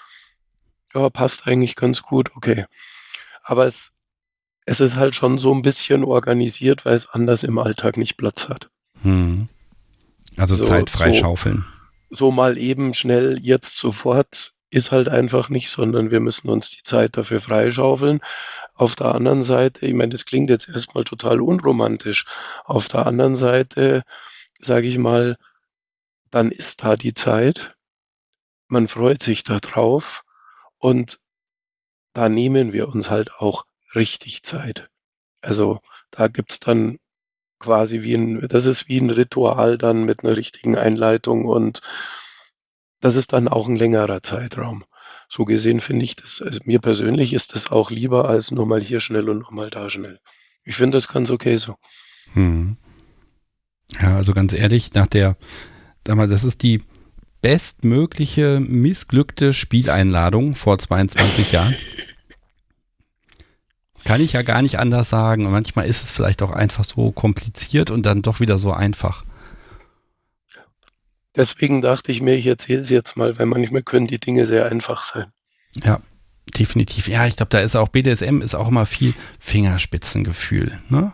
Ja, 0.93 1.09
passt 1.09 1.47
eigentlich 1.47 1.75
ganz 1.75 2.03
gut, 2.03 2.29
okay. 2.35 2.65
Aber 3.43 3.65
es, 3.65 3.89
es 4.67 4.79
ist 4.79 4.95
halt 4.95 5.15
schon 5.15 5.39
so 5.39 5.51
ein 5.55 5.63
bisschen 5.63 6.03
organisiert, 6.03 6.85
weil 6.85 6.93
es 6.95 7.09
anders 7.09 7.43
im 7.43 7.57
Alltag 7.57 7.97
nicht 7.97 8.15
Platz 8.15 8.47
hat. 8.47 8.69
Hm. 9.01 9.47
Also 10.37 10.55
So- 10.55 10.63
Zeit 10.65 10.91
freischaufeln. 10.91 11.65
So 11.65 11.78
mal 12.31 12.57
eben 12.57 12.93
schnell 12.93 13.39
jetzt 13.39 13.75
sofort 13.77 14.53
ist 14.71 14.91
halt 14.91 15.09
einfach 15.09 15.49
nicht, 15.49 15.69
sondern 15.69 16.11
wir 16.11 16.19
müssen 16.19 16.49
uns 16.49 16.69
die 16.69 16.83
Zeit 16.83 17.17
dafür 17.17 17.39
freischaufeln. 17.39 18.21
Auf 18.75 18.95
der 18.95 19.15
anderen 19.15 19.43
Seite, 19.43 19.85
ich 19.85 19.93
meine, 19.93 20.11
das 20.11 20.25
klingt 20.25 20.49
jetzt 20.49 20.69
erstmal 20.69 21.03
total 21.03 21.41
unromantisch. 21.41 22.25
Auf 22.65 22.87
der 22.87 23.07
anderen 23.07 23.35
Seite, 23.35 24.03
sage 24.59 24.87
ich 24.87 24.97
mal, 24.97 25.37
dann 26.29 26.51
ist 26.51 26.83
da 26.83 26.95
die 26.95 27.13
Zeit. 27.13 27.75
Man 28.67 28.87
freut 28.87 29.23
sich 29.23 29.43
da 29.43 29.57
drauf 29.57 30.23
und 30.77 31.19
da 32.13 32.29
nehmen 32.29 32.73
wir 32.73 32.89
uns 32.89 33.09
halt 33.09 33.33
auch 33.33 33.65
richtig 33.95 34.43
Zeit. 34.43 34.89
Also 35.41 35.79
da 36.11 36.27
gibt's 36.27 36.59
dann 36.59 36.99
quasi 37.59 38.01
wie 38.01 38.15
ein, 38.15 38.47
das 38.47 38.65
ist 38.65 38.87
wie 38.87 38.99
ein 38.99 39.09
Ritual 39.09 39.77
dann 39.77 40.05
mit 40.05 40.23
einer 40.23 40.35
richtigen 40.37 40.77
Einleitung 40.77 41.45
und 41.45 41.81
das 43.01 43.15
ist 43.15 43.33
dann 43.33 43.47
auch 43.47 43.67
ein 43.67 43.75
längerer 43.75 44.23
Zeitraum. 44.23 44.83
So 45.29 45.45
gesehen 45.45 45.79
finde 45.79 46.05
ich 46.05 46.15
das, 46.15 46.41
also 46.41 46.59
mir 46.63 46.79
persönlich 46.79 47.33
ist 47.33 47.53
das 47.53 47.71
auch 47.71 47.91
lieber 47.91 48.27
als 48.27 48.51
nur 48.51 48.65
mal 48.65 48.81
hier 48.81 48.99
schnell 48.99 49.29
und 49.29 49.39
nur 49.39 49.53
mal 49.53 49.69
da 49.69 49.89
schnell. 49.89 50.19
Ich 50.63 50.75
finde 50.75 50.97
das 50.97 51.07
ganz 51.07 51.29
okay 51.29 51.57
so. 51.57 51.75
Hm. 52.33 52.77
Ja, 54.01 54.17
also 54.17 54.33
ganz 54.33 54.53
ehrlich, 54.53 54.93
nach 54.93 55.07
der, 55.07 55.37
sag 56.05 56.15
mal, 56.15 56.27
das 56.27 56.43
ist 56.43 56.63
die 56.63 56.83
bestmögliche 57.41 58.59
missglückte 58.59 59.53
Spieleinladung 59.53 60.55
vor 60.55 60.77
22 60.77 61.51
Jahren. 61.51 61.75
Kann 64.09 64.21
ich 64.21 64.33
ja 64.33 64.41
gar 64.41 64.63
nicht 64.63 64.79
anders 64.79 65.07
sagen. 65.07 65.45
Und 65.45 65.51
manchmal 65.51 65.85
ist 65.85 66.03
es 66.03 66.09
vielleicht 66.09 66.41
auch 66.41 66.49
einfach 66.49 66.83
so 66.83 67.11
kompliziert 67.11 67.91
und 67.91 68.07
dann 68.07 68.23
doch 68.23 68.39
wieder 68.39 68.57
so 68.57 68.73
einfach. 68.73 69.23
Deswegen 71.35 71.83
dachte 71.83 72.11
ich 72.11 72.19
mir, 72.19 72.33
ich 72.33 72.47
erzähle 72.47 72.81
es 72.81 72.89
jetzt 72.89 73.17
mal, 73.17 73.37
weil 73.37 73.45
manchmal 73.45 73.83
können 73.83 74.07
die 74.07 74.19
Dinge 74.19 74.47
sehr 74.47 74.65
einfach 74.65 75.03
sein. 75.03 75.27
Ja, 75.83 76.01
definitiv. 76.57 77.07
Ja, 77.07 77.27
ich 77.27 77.35
glaube, 77.35 77.51
da 77.51 77.59
ist 77.59 77.75
auch 77.75 77.89
BDSM 77.89 78.41
ist 78.41 78.55
auch 78.55 78.69
immer 78.69 78.87
viel 78.87 79.13
Fingerspitzengefühl. 79.37 80.79
Ne? 80.89 81.13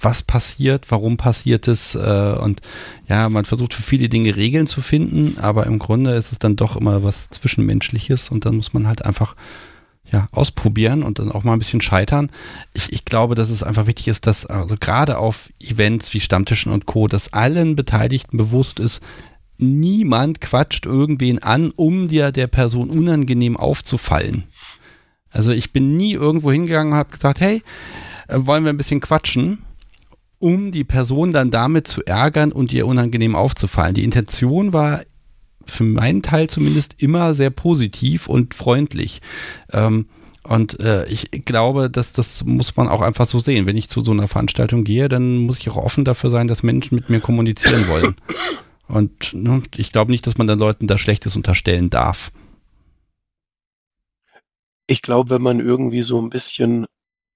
Was 0.00 0.22
passiert, 0.22 0.92
warum 0.92 1.16
passiert 1.16 1.66
es? 1.66 1.96
Äh, 1.96 2.36
und 2.38 2.60
ja, 3.08 3.28
man 3.30 3.46
versucht 3.46 3.74
für 3.74 3.82
viele 3.82 4.08
Dinge 4.08 4.36
Regeln 4.36 4.68
zu 4.68 4.80
finden, 4.80 5.38
aber 5.40 5.66
im 5.66 5.80
Grunde 5.80 6.14
ist 6.14 6.30
es 6.30 6.38
dann 6.38 6.54
doch 6.54 6.76
immer 6.76 7.02
was 7.02 7.30
Zwischenmenschliches 7.30 8.28
und 8.28 8.46
dann 8.46 8.54
muss 8.54 8.74
man 8.74 8.86
halt 8.86 9.04
einfach 9.04 9.34
ja, 10.10 10.26
ausprobieren 10.32 11.02
und 11.02 11.18
dann 11.18 11.30
auch 11.30 11.44
mal 11.44 11.52
ein 11.52 11.58
bisschen 11.58 11.80
scheitern. 11.80 12.30
Ich, 12.72 12.92
ich 12.92 13.04
glaube, 13.04 13.34
dass 13.34 13.50
es 13.50 13.62
einfach 13.62 13.86
wichtig 13.86 14.08
ist, 14.08 14.26
dass 14.26 14.46
also 14.46 14.76
gerade 14.78 15.18
auf 15.18 15.50
Events 15.60 16.14
wie 16.14 16.20
Stammtischen 16.20 16.72
und 16.72 16.86
Co., 16.86 17.08
dass 17.08 17.32
allen 17.32 17.76
Beteiligten 17.76 18.38
bewusst 18.38 18.80
ist, 18.80 19.02
niemand 19.58 20.40
quatscht 20.40 20.86
irgendwen 20.86 21.40
an, 21.40 21.72
um 21.74 22.08
dir 22.08 22.32
der 22.32 22.46
Person 22.46 22.90
unangenehm 22.90 23.56
aufzufallen. 23.56 24.44
Also 25.30 25.52
ich 25.52 25.72
bin 25.72 25.96
nie 25.96 26.12
irgendwo 26.12 26.50
hingegangen 26.52 26.92
und 26.92 26.98
habe 26.98 27.10
gesagt, 27.10 27.40
hey, 27.40 27.62
äh, 28.28 28.36
wollen 28.38 28.64
wir 28.64 28.72
ein 28.72 28.76
bisschen 28.76 29.00
quatschen, 29.00 29.64
um 30.38 30.72
die 30.72 30.84
Person 30.84 31.32
dann 31.32 31.50
damit 31.50 31.86
zu 31.86 32.04
ärgern 32.04 32.52
und 32.52 32.72
ihr 32.72 32.86
unangenehm 32.86 33.34
aufzufallen. 33.34 33.94
Die 33.94 34.04
Intention 34.04 34.72
war 34.72 35.02
für 35.70 35.84
meinen 35.84 36.22
Teil 36.22 36.48
zumindest 36.48 36.96
immer 36.98 37.34
sehr 37.34 37.50
positiv 37.50 38.28
und 38.28 38.54
freundlich. 38.54 39.20
Ähm, 39.72 40.06
und 40.42 40.80
äh, 40.80 41.06
ich 41.08 41.30
glaube, 41.44 41.90
dass 41.90 42.12
das 42.14 42.44
muss 42.44 42.76
man 42.76 42.88
auch 42.88 43.02
einfach 43.02 43.26
so 43.26 43.38
sehen. 43.38 43.66
Wenn 43.66 43.76
ich 43.76 43.88
zu 43.88 44.00
so 44.00 44.12
einer 44.12 44.28
Veranstaltung 44.28 44.84
gehe, 44.84 45.08
dann 45.08 45.36
muss 45.38 45.58
ich 45.58 45.68
auch 45.68 45.76
offen 45.76 46.04
dafür 46.04 46.30
sein, 46.30 46.48
dass 46.48 46.62
Menschen 46.62 46.94
mit 46.94 47.10
mir 47.10 47.20
kommunizieren 47.20 47.86
wollen. 47.86 48.16
Und 48.88 49.34
ne, 49.34 49.62
ich 49.76 49.92
glaube 49.92 50.10
nicht, 50.10 50.26
dass 50.26 50.38
man 50.38 50.46
den 50.46 50.58
Leuten 50.58 50.86
da 50.86 50.96
Schlechtes 50.96 51.36
unterstellen 51.36 51.90
darf. 51.90 52.32
Ich 54.86 55.02
glaube, 55.02 55.28
wenn 55.30 55.42
man 55.42 55.60
irgendwie 55.60 56.02
so 56.02 56.20
ein 56.20 56.30
bisschen 56.30 56.86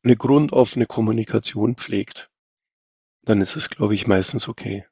eine 0.03 0.17
grundoffene 0.17 0.87
Kommunikation 0.87 1.77
pflegt, 1.77 2.31
dann 3.25 3.41
ist 3.41 3.57
es, 3.57 3.69
glaube 3.69 3.95
ich, 3.95 4.07
meistens 4.07 4.49
okay. 4.49 4.87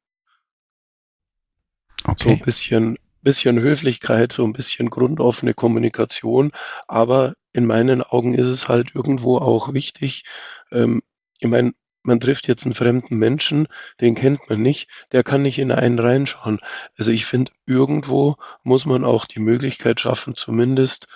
So 2.14 2.30
ein 2.30 2.38
Okay. 2.38 2.42
bisschen, 2.42 2.98
bisschen 3.22 3.60
Höflichkeit, 3.60 4.32
so 4.32 4.44
ein 4.44 4.52
bisschen 4.52 4.90
grundoffene 4.90 5.54
Kommunikation. 5.54 6.52
Aber 6.88 7.34
in 7.52 7.66
meinen 7.66 8.02
Augen 8.02 8.34
ist 8.34 8.46
es 8.46 8.68
halt 8.68 8.94
irgendwo 8.94 9.38
auch 9.38 9.72
wichtig. 9.72 10.24
Ähm, 10.70 11.02
ich 11.38 11.48
meine, 11.48 11.72
man 12.02 12.20
trifft 12.20 12.48
jetzt 12.48 12.64
einen 12.64 12.74
fremden 12.74 13.16
Menschen, 13.16 13.68
den 14.00 14.14
kennt 14.14 14.48
man 14.48 14.62
nicht, 14.62 14.88
der 15.12 15.22
kann 15.22 15.42
nicht 15.42 15.58
in 15.58 15.70
einen 15.70 15.98
reinschauen. 15.98 16.60
Also 16.96 17.10
ich 17.12 17.26
finde, 17.26 17.52
irgendwo 17.66 18.36
muss 18.62 18.86
man 18.86 19.04
auch 19.04 19.26
die 19.26 19.40
Möglichkeit 19.40 20.00
schaffen, 20.00 20.34
zumindest 20.34 21.06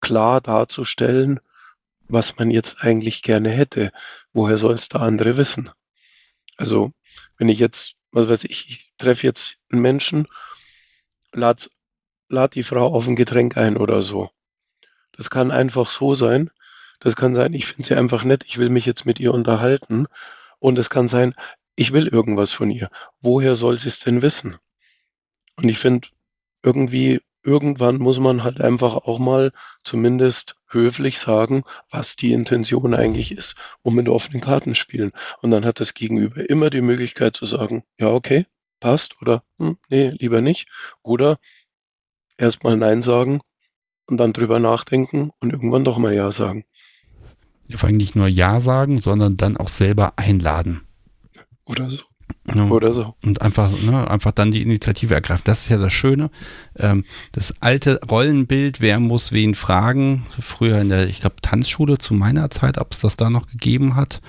klar 0.00 0.40
darzustellen, 0.40 1.40
was 2.08 2.36
man 2.36 2.50
jetzt 2.50 2.82
eigentlich 2.82 3.22
gerne 3.22 3.50
hätte. 3.50 3.92
Woher 4.32 4.58
soll 4.58 4.74
es 4.74 4.88
der 4.88 5.00
andere 5.00 5.36
wissen? 5.36 5.70
Also, 6.56 6.92
wenn 7.38 7.48
ich 7.48 7.58
jetzt, 7.58 7.94
was 8.12 8.28
weiß 8.28 8.44
ich, 8.44 8.68
ich 8.68 8.92
treffe 8.98 9.26
jetzt 9.26 9.58
einen 9.70 9.82
Menschen, 9.82 10.26
lad, 11.36 11.70
lad 12.28 12.54
die 12.54 12.62
Frau 12.62 12.92
auf 12.92 13.06
ein 13.06 13.16
Getränk 13.16 13.56
ein 13.56 13.76
oder 13.76 14.02
so. 14.02 14.30
Das 15.12 15.30
kann 15.30 15.50
einfach 15.50 15.90
so 15.90 16.14
sein. 16.14 16.50
Das 17.00 17.16
kann 17.16 17.34
sein, 17.34 17.52
ich 17.52 17.66
finde 17.66 17.86
sie 17.86 17.94
einfach 17.94 18.24
nett, 18.24 18.44
ich 18.46 18.58
will 18.58 18.70
mich 18.70 18.86
jetzt 18.86 19.06
mit 19.06 19.20
ihr 19.20 19.32
unterhalten. 19.32 20.06
Und 20.58 20.78
es 20.78 20.90
kann 20.90 21.08
sein, 21.08 21.34
ich 21.76 21.92
will 21.92 22.06
irgendwas 22.08 22.52
von 22.52 22.70
ihr. 22.70 22.90
Woher 23.20 23.54
soll 23.56 23.78
sie 23.78 23.88
es 23.88 24.00
denn 24.00 24.22
wissen? 24.22 24.56
Und 25.56 25.68
ich 25.68 25.78
finde, 25.78 26.08
irgendwie, 26.62 27.20
irgendwann 27.42 27.98
muss 27.98 28.18
man 28.18 28.42
halt 28.42 28.60
einfach 28.60 28.96
auch 28.96 29.18
mal 29.18 29.52
zumindest 29.84 30.56
höflich 30.68 31.18
sagen, 31.18 31.64
was 31.90 32.16
die 32.16 32.32
Intention 32.32 32.94
eigentlich 32.94 33.32
ist, 33.32 33.56
und 33.82 33.94
mit 33.94 34.08
offenen 34.08 34.40
Karten 34.40 34.74
spielen. 34.74 35.12
Und 35.42 35.50
dann 35.50 35.64
hat 35.64 35.80
das 35.80 35.94
Gegenüber 35.94 36.48
immer 36.48 36.70
die 36.70 36.80
Möglichkeit 36.80 37.36
zu 37.36 37.44
sagen, 37.44 37.84
ja, 37.98 38.08
okay, 38.08 38.46
passt, 38.86 39.20
oder 39.20 39.42
hm, 39.58 39.78
nee, 39.88 40.10
lieber 40.10 40.40
nicht. 40.40 40.68
Oder 41.02 41.40
erstmal 42.38 42.76
Nein 42.76 43.02
sagen 43.02 43.40
und 44.06 44.16
dann 44.18 44.32
drüber 44.32 44.60
nachdenken 44.60 45.32
und 45.40 45.52
irgendwann 45.52 45.84
doch 45.84 45.98
mal 45.98 46.14
Ja 46.14 46.30
sagen. 46.30 46.64
Vor 47.74 47.88
allem 47.88 47.96
nicht 47.96 48.14
nur 48.14 48.28
Ja 48.28 48.60
sagen, 48.60 49.00
sondern 49.00 49.36
dann 49.36 49.56
auch 49.56 49.68
selber 49.68 50.12
einladen. 50.14 50.82
Oder 51.64 51.90
so. 51.90 52.04
Ne? 52.44 52.68
Oder 52.68 52.92
so. 52.92 53.16
Und 53.24 53.42
einfach, 53.42 53.72
ne, 53.82 54.08
einfach 54.08 54.30
dann 54.30 54.52
die 54.52 54.62
Initiative 54.62 55.14
ergreifen. 55.14 55.42
Das 55.46 55.62
ist 55.62 55.68
ja 55.68 55.78
das 55.78 55.92
Schöne. 55.92 56.30
Ähm, 56.76 57.04
das 57.32 57.60
alte 57.60 57.98
Rollenbild, 58.08 58.80
wer 58.80 59.00
muss 59.00 59.32
wen 59.32 59.56
fragen, 59.56 60.26
früher 60.40 60.80
in 60.80 60.90
der, 60.90 61.08
ich 61.08 61.18
glaube, 61.18 61.36
Tanzschule 61.42 61.98
zu 61.98 62.14
meiner 62.14 62.50
Zeit, 62.50 62.78
ob 62.78 62.92
es 62.92 63.00
das 63.00 63.16
da 63.16 63.30
noch 63.30 63.48
gegeben 63.48 63.96
hat. 63.96 64.20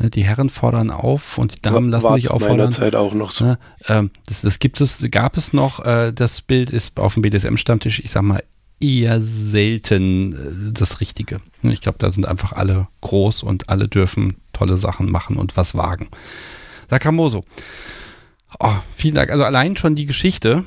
Ne, 0.00 0.08
die 0.10 0.22
Herren 0.24 0.48
fordern 0.48 0.90
auf 0.90 1.36
und 1.38 1.56
die 1.56 1.60
Damen 1.60 1.90
lassen 1.90 2.04
War 2.04 2.14
sich 2.16 2.30
auffordern. 2.30 2.56
meiner 2.56 2.70
Zeit 2.72 2.94
auch 2.94 3.12
noch 3.12 3.30
so. 3.30 3.44
Ne, 3.44 3.58
ähm, 3.88 4.10
das, 4.26 4.40
das 4.40 4.58
gibt 4.58 4.80
es, 4.80 5.04
gab 5.10 5.36
es 5.36 5.52
noch, 5.52 5.84
äh, 5.84 6.12
das 6.12 6.40
Bild 6.40 6.70
ist 6.70 6.98
auf 6.98 7.14
dem 7.14 7.22
BDSM-Stammtisch, 7.22 8.00
ich 8.00 8.10
sag 8.10 8.22
mal, 8.22 8.42
eher 8.80 9.20
selten 9.20 10.32
äh, 10.70 10.72
das 10.72 11.00
Richtige. 11.00 11.38
Ne, 11.62 11.72
Ich 11.74 11.82
glaube, 11.82 11.98
da 11.98 12.10
sind 12.10 12.26
einfach 12.26 12.52
alle 12.52 12.88
groß 13.02 13.42
und 13.42 13.68
alle 13.68 13.88
dürfen 13.88 14.36
tolle 14.54 14.78
Sachen 14.78 15.10
machen 15.10 15.36
und 15.36 15.56
was 15.58 15.74
wagen. 15.74 16.08
Sakamoso. 16.88 17.44
Oh, 18.58 18.74
vielen 18.96 19.14
Dank. 19.14 19.30
Also 19.30 19.44
allein 19.44 19.76
schon 19.76 19.94
die 19.94 20.06
Geschichte 20.06 20.64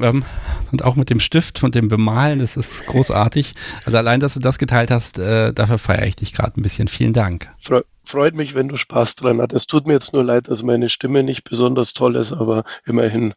ähm, 0.00 0.24
und 0.72 0.84
auch 0.84 0.96
mit 0.96 1.10
dem 1.10 1.20
Stift 1.20 1.62
und 1.64 1.74
dem 1.74 1.88
Bemalen, 1.88 2.38
das 2.38 2.56
ist 2.56 2.86
großartig. 2.86 3.54
Also 3.84 3.98
allein, 3.98 4.20
dass 4.20 4.34
du 4.34 4.40
das 4.40 4.58
geteilt 4.58 4.90
hast, 4.90 5.18
äh, 5.18 5.52
dafür 5.52 5.78
feiere 5.78 6.06
ich 6.06 6.16
dich 6.16 6.32
gerade 6.32 6.58
ein 6.58 6.62
bisschen. 6.62 6.88
Vielen 6.88 7.12
Dank. 7.12 7.48
Fre 7.58 7.84
freut 8.06 8.34
mich, 8.34 8.54
wenn 8.54 8.68
du 8.68 8.76
Spaß 8.76 9.16
dran 9.16 9.40
hast. 9.40 9.52
Es 9.52 9.66
tut 9.66 9.86
mir 9.86 9.94
jetzt 9.94 10.12
nur 10.12 10.24
leid, 10.24 10.48
dass 10.48 10.62
meine 10.62 10.88
Stimme 10.88 11.22
nicht 11.22 11.44
besonders 11.44 11.92
toll 11.92 12.16
ist, 12.16 12.32
aber 12.32 12.64
immerhin 12.84 13.34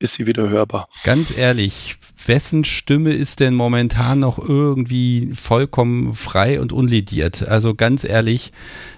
ist 0.00 0.14
sie 0.14 0.26
wieder 0.26 0.48
hörbar. 0.48 0.88
Ganz 1.04 1.36
ehrlich, 1.36 1.96
wessen 2.26 2.64
Stimme 2.64 3.12
ist 3.12 3.40
denn 3.40 3.54
momentan 3.54 4.18
noch 4.18 4.38
irgendwie 4.38 5.32
vollkommen 5.34 6.14
frei 6.14 6.60
und 6.60 6.72
unlediert? 6.72 7.46
Also 7.46 7.74
ganz 7.74 8.04
ehrlich, 8.04 8.52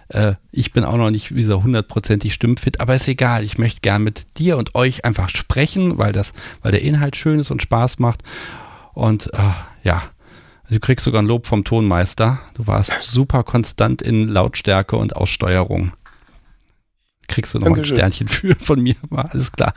äh, 0.08 0.34
ich 0.52 0.72
bin 0.72 0.84
auch 0.84 0.96
noch 0.96 1.10
nicht 1.10 1.34
wie 1.34 1.42
so 1.42 1.62
hundertprozentig 1.62 2.32
stimmfit, 2.32 2.80
aber 2.80 2.94
ist 2.94 3.08
egal. 3.08 3.42
Ich 3.42 3.58
möchte 3.58 3.80
gern 3.80 4.04
mit 4.04 4.38
dir 4.38 4.56
und 4.56 4.76
euch 4.76 5.04
einfach 5.04 5.28
sprechen, 5.28 5.98
weil 5.98 6.12
das, 6.12 6.32
weil 6.62 6.70
der 6.70 6.82
Inhalt 6.82 7.16
schön 7.16 7.40
ist 7.40 7.50
und 7.50 7.62
Spaß 7.62 7.98
macht. 7.98 8.22
Und 8.94 9.32
äh, 9.34 9.38
ja, 9.82 10.02
du 10.72 10.80
kriegst 10.80 11.04
sogar 11.04 11.22
ein 11.22 11.26
Lob 11.26 11.46
vom 11.46 11.64
Tonmeister. 11.64 12.40
Du 12.54 12.66
warst 12.66 12.98
super 13.00 13.44
konstant 13.44 14.02
in 14.02 14.28
Lautstärke 14.28 14.96
und 14.96 15.16
Aussteuerung. 15.16 15.92
Kriegst 17.28 17.54
du 17.54 17.58
noch 17.58 17.68
mal 17.68 17.78
ein. 17.78 17.84
Sternchen 17.84 18.28
für 18.28 18.54
von 18.56 18.80
mir, 18.80 18.96
war 19.10 19.30
alles 19.32 19.52
klar. 19.52 19.72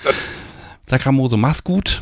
Sakramoso, 0.87 1.37
mach's 1.37 1.63
gut. 1.63 2.01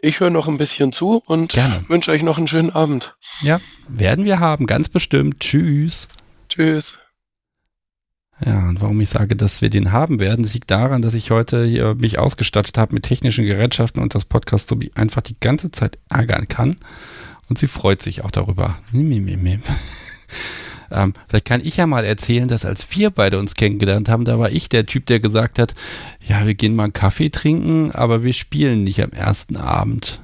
Ich 0.00 0.20
höre 0.20 0.30
noch 0.30 0.46
ein 0.46 0.58
bisschen 0.58 0.92
zu 0.92 1.22
und 1.26 1.52
Gerne. 1.52 1.84
wünsche 1.88 2.12
euch 2.12 2.22
noch 2.22 2.38
einen 2.38 2.46
schönen 2.46 2.70
Abend. 2.70 3.16
Ja, 3.42 3.60
werden 3.88 4.24
wir 4.24 4.38
haben, 4.38 4.66
ganz 4.66 4.88
bestimmt. 4.88 5.40
Tschüss. 5.40 6.08
Tschüss. 6.48 6.98
Ja, 8.44 8.68
und 8.68 8.80
warum 8.80 9.00
ich 9.00 9.08
sage, 9.08 9.34
dass 9.34 9.62
wir 9.62 9.70
den 9.70 9.90
haben 9.90 10.20
werden, 10.20 10.44
liegt 10.44 10.70
daran, 10.70 11.02
dass 11.02 11.14
ich 11.14 11.32
heute 11.32 11.64
hier 11.64 11.96
mich 11.96 12.20
ausgestattet 12.20 12.78
habe 12.78 12.94
mit 12.94 13.02
technischen 13.02 13.44
Gerätschaften 13.44 14.00
und 14.00 14.14
das 14.14 14.24
Podcast 14.24 14.68
so 14.68 14.78
einfach 14.94 15.22
die 15.22 15.38
ganze 15.40 15.72
Zeit 15.72 15.98
ärgern 16.08 16.46
kann. 16.46 16.76
Und 17.48 17.58
sie 17.58 17.68
freut 17.68 18.02
sich 18.02 18.24
auch 18.24 18.30
darüber. 18.30 18.78
Ähm, 20.90 21.12
vielleicht 21.28 21.44
kann 21.44 21.64
ich 21.64 21.76
ja 21.76 21.86
mal 21.86 22.04
erzählen, 22.04 22.48
dass 22.48 22.64
als 22.64 22.96
wir 22.96 23.10
beide 23.10 23.38
uns 23.38 23.54
kennengelernt 23.54 24.08
haben, 24.08 24.24
da 24.24 24.38
war 24.38 24.50
ich 24.50 24.68
der 24.68 24.86
Typ, 24.86 25.06
der 25.06 25.20
gesagt 25.20 25.58
hat, 25.58 25.74
ja, 26.26 26.46
wir 26.46 26.54
gehen 26.54 26.74
mal 26.74 26.84
einen 26.84 26.92
Kaffee 26.92 27.30
trinken, 27.30 27.92
aber 27.92 28.24
wir 28.24 28.32
spielen 28.32 28.84
nicht 28.84 29.02
am 29.02 29.10
ersten 29.10 29.56
Abend. 29.56 30.22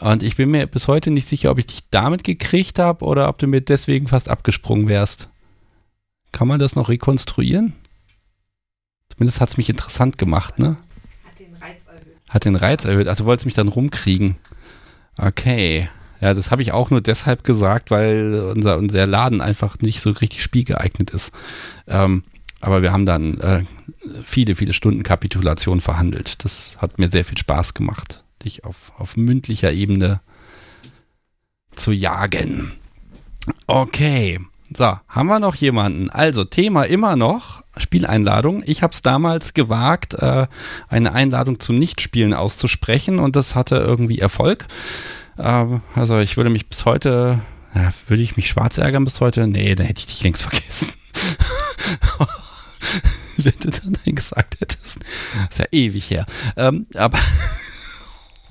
Und 0.00 0.22
ich 0.22 0.36
bin 0.36 0.50
mir 0.50 0.66
bis 0.66 0.88
heute 0.88 1.10
nicht 1.10 1.28
sicher, 1.28 1.50
ob 1.50 1.58
ich 1.58 1.66
dich 1.66 1.82
damit 1.90 2.24
gekriegt 2.24 2.78
habe 2.78 3.04
oder 3.04 3.28
ob 3.28 3.38
du 3.38 3.46
mir 3.46 3.60
deswegen 3.60 4.08
fast 4.08 4.28
abgesprungen 4.28 4.88
wärst. 4.88 5.28
Kann 6.32 6.48
man 6.48 6.58
das 6.58 6.74
noch 6.74 6.88
rekonstruieren? 6.88 7.74
Zumindest 9.10 9.40
hat 9.40 9.50
es 9.50 9.56
mich 9.58 9.68
interessant 9.68 10.16
gemacht, 10.16 10.58
ne? 10.58 10.76
Hat 11.24 11.38
den 11.38 11.54
Reiz 11.54 11.86
erhöht. 11.86 12.16
Hat 12.30 12.44
den 12.46 12.56
Reiz 12.56 12.84
erhöht. 12.86 13.08
Ach, 13.08 13.16
du 13.16 13.26
wolltest 13.26 13.46
mich 13.46 13.54
dann 13.54 13.68
rumkriegen. 13.68 14.36
Okay. 15.18 15.88
Ja, 16.20 16.34
das 16.34 16.50
habe 16.50 16.62
ich 16.62 16.72
auch 16.72 16.90
nur 16.90 17.00
deshalb 17.00 17.42
gesagt, 17.42 17.90
weil 17.90 18.34
unser, 18.54 18.78
unser 18.78 19.06
Laden 19.06 19.40
einfach 19.40 19.78
nicht 19.80 20.00
so 20.00 20.10
richtig 20.10 20.42
spielgeeignet 20.42 21.10
ist. 21.10 21.32
Ähm, 21.88 22.22
aber 22.60 22.80
wir 22.82 22.92
haben 22.92 23.06
dann 23.06 23.38
äh, 23.40 23.64
viele, 24.22 24.54
viele 24.54 24.72
Stunden 24.72 25.02
Kapitulation 25.02 25.80
verhandelt. 25.80 26.44
Das 26.44 26.76
hat 26.78 26.98
mir 26.98 27.08
sehr 27.08 27.24
viel 27.24 27.38
Spaß 27.38 27.74
gemacht, 27.74 28.22
dich 28.44 28.64
auf, 28.64 28.92
auf 28.96 29.16
mündlicher 29.16 29.72
Ebene 29.72 30.20
zu 31.72 31.90
jagen. 31.90 32.72
Okay. 33.66 34.38
So, 34.76 34.98
haben 35.08 35.26
wir 35.26 35.38
noch 35.38 35.54
jemanden? 35.54 36.10
Also, 36.10 36.44
Thema 36.44 36.84
immer 36.84 37.16
noch 37.16 37.62
Spieleinladung. 37.76 38.62
Ich 38.64 38.82
habe 38.82 38.94
es 38.94 39.02
damals 39.02 39.54
gewagt, 39.54 40.14
äh, 40.14 40.46
eine 40.88 41.12
Einladung 41.12 41.60
zum 41.60 41.78
Nichtspielen 41.78 42.32
auszusprechen 42.32 43.18
und 43.18 43.36
das 43.36 43.54
hatte 43.54 43.76
irgendwie 43.76 44.18
Erfolg. 44.18 44.66
Ähm, 45.38 45.82
also, 45.94 46.18
ich 46.20 46.36
würde 46.36 46.50
mich 46.50 46.68
bis 46.68 46.84
heute, 46.84 47.40
ja, 47.74 47.92
würde 48.06 48.22
ich 48.22 48.36
mich 48.36 48.48
schwarz 48.48 48.78
ärgern 48.78 49.04
bis 49.04 49.20
heute? 49.20 49.46
Nee, 49.46 49.74
dann 49.74 49.86
hätte 49.86 50.00
ich 50.00 50.06
dich 50.06 50.22
längst 50.22 50.42
vergessen. 50.42 50.92
Wenn 53.38 53.54
du 53.60 53.70
dann 53.70 54.14
gesagt 54.14 54.60
hättest. 54.60 55.00
ist 55.50 55.58
ja 55.58 55.64
ewig 55.72 56.10
her. 56.10 56.26
Ähm, 56.56 56.86
aber 56.94 57.18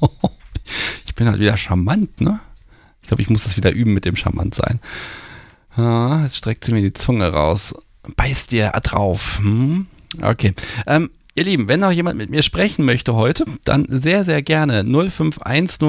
ich 1.06 1.16
bin 1.16 1.28
halt 1.28 1.40
wieder 1.40 1.58
charmant, 1.58 2.22
ne? 2.22 2.40
Ich 3.02 3.08
glaube, 3.08 3.22
ich 3.22 3.30
muss 3.30 3.44
das 3.44 3.58
wieder 3.58 3.72
üben 3.72 3.94
mit 3.94 4.06
dem 4.06 4.16
charmant 4.16 4.56
sein. 4.56 4.80
Ah, 5.76 6.22
jetzt 6.24 6.38
streckt 6.38 6.66
sie 6.66 6.74
mir 6.74 6.82
die 6.82 6.94
Zunge 6.94 7.32
raus. 7.32 7.76
Beißt 8.16 8.52
dir 8.52 8.72
drauf. 8.84 9.40
Hm? 9.42 9.88
Okay. 10.22 10.54
Ähm, 10.86 11.10
ihr 11.36 11.46
Lieben, 11.46 11.68
wenn 11.68 11.80
noch 11.80 11.92
jemand 11.92 12.18
mit 12.18 12.30
mir 12.30 12.42
sprechen 12.42 12.84
möchte 12.84 13.16
heute, 13.16 13.46
dann 13.64 13.86
sehr, 13.88 14.26
sehr 14.26 14.42
gerne. 14.42 14.84
05101 14.84 15.80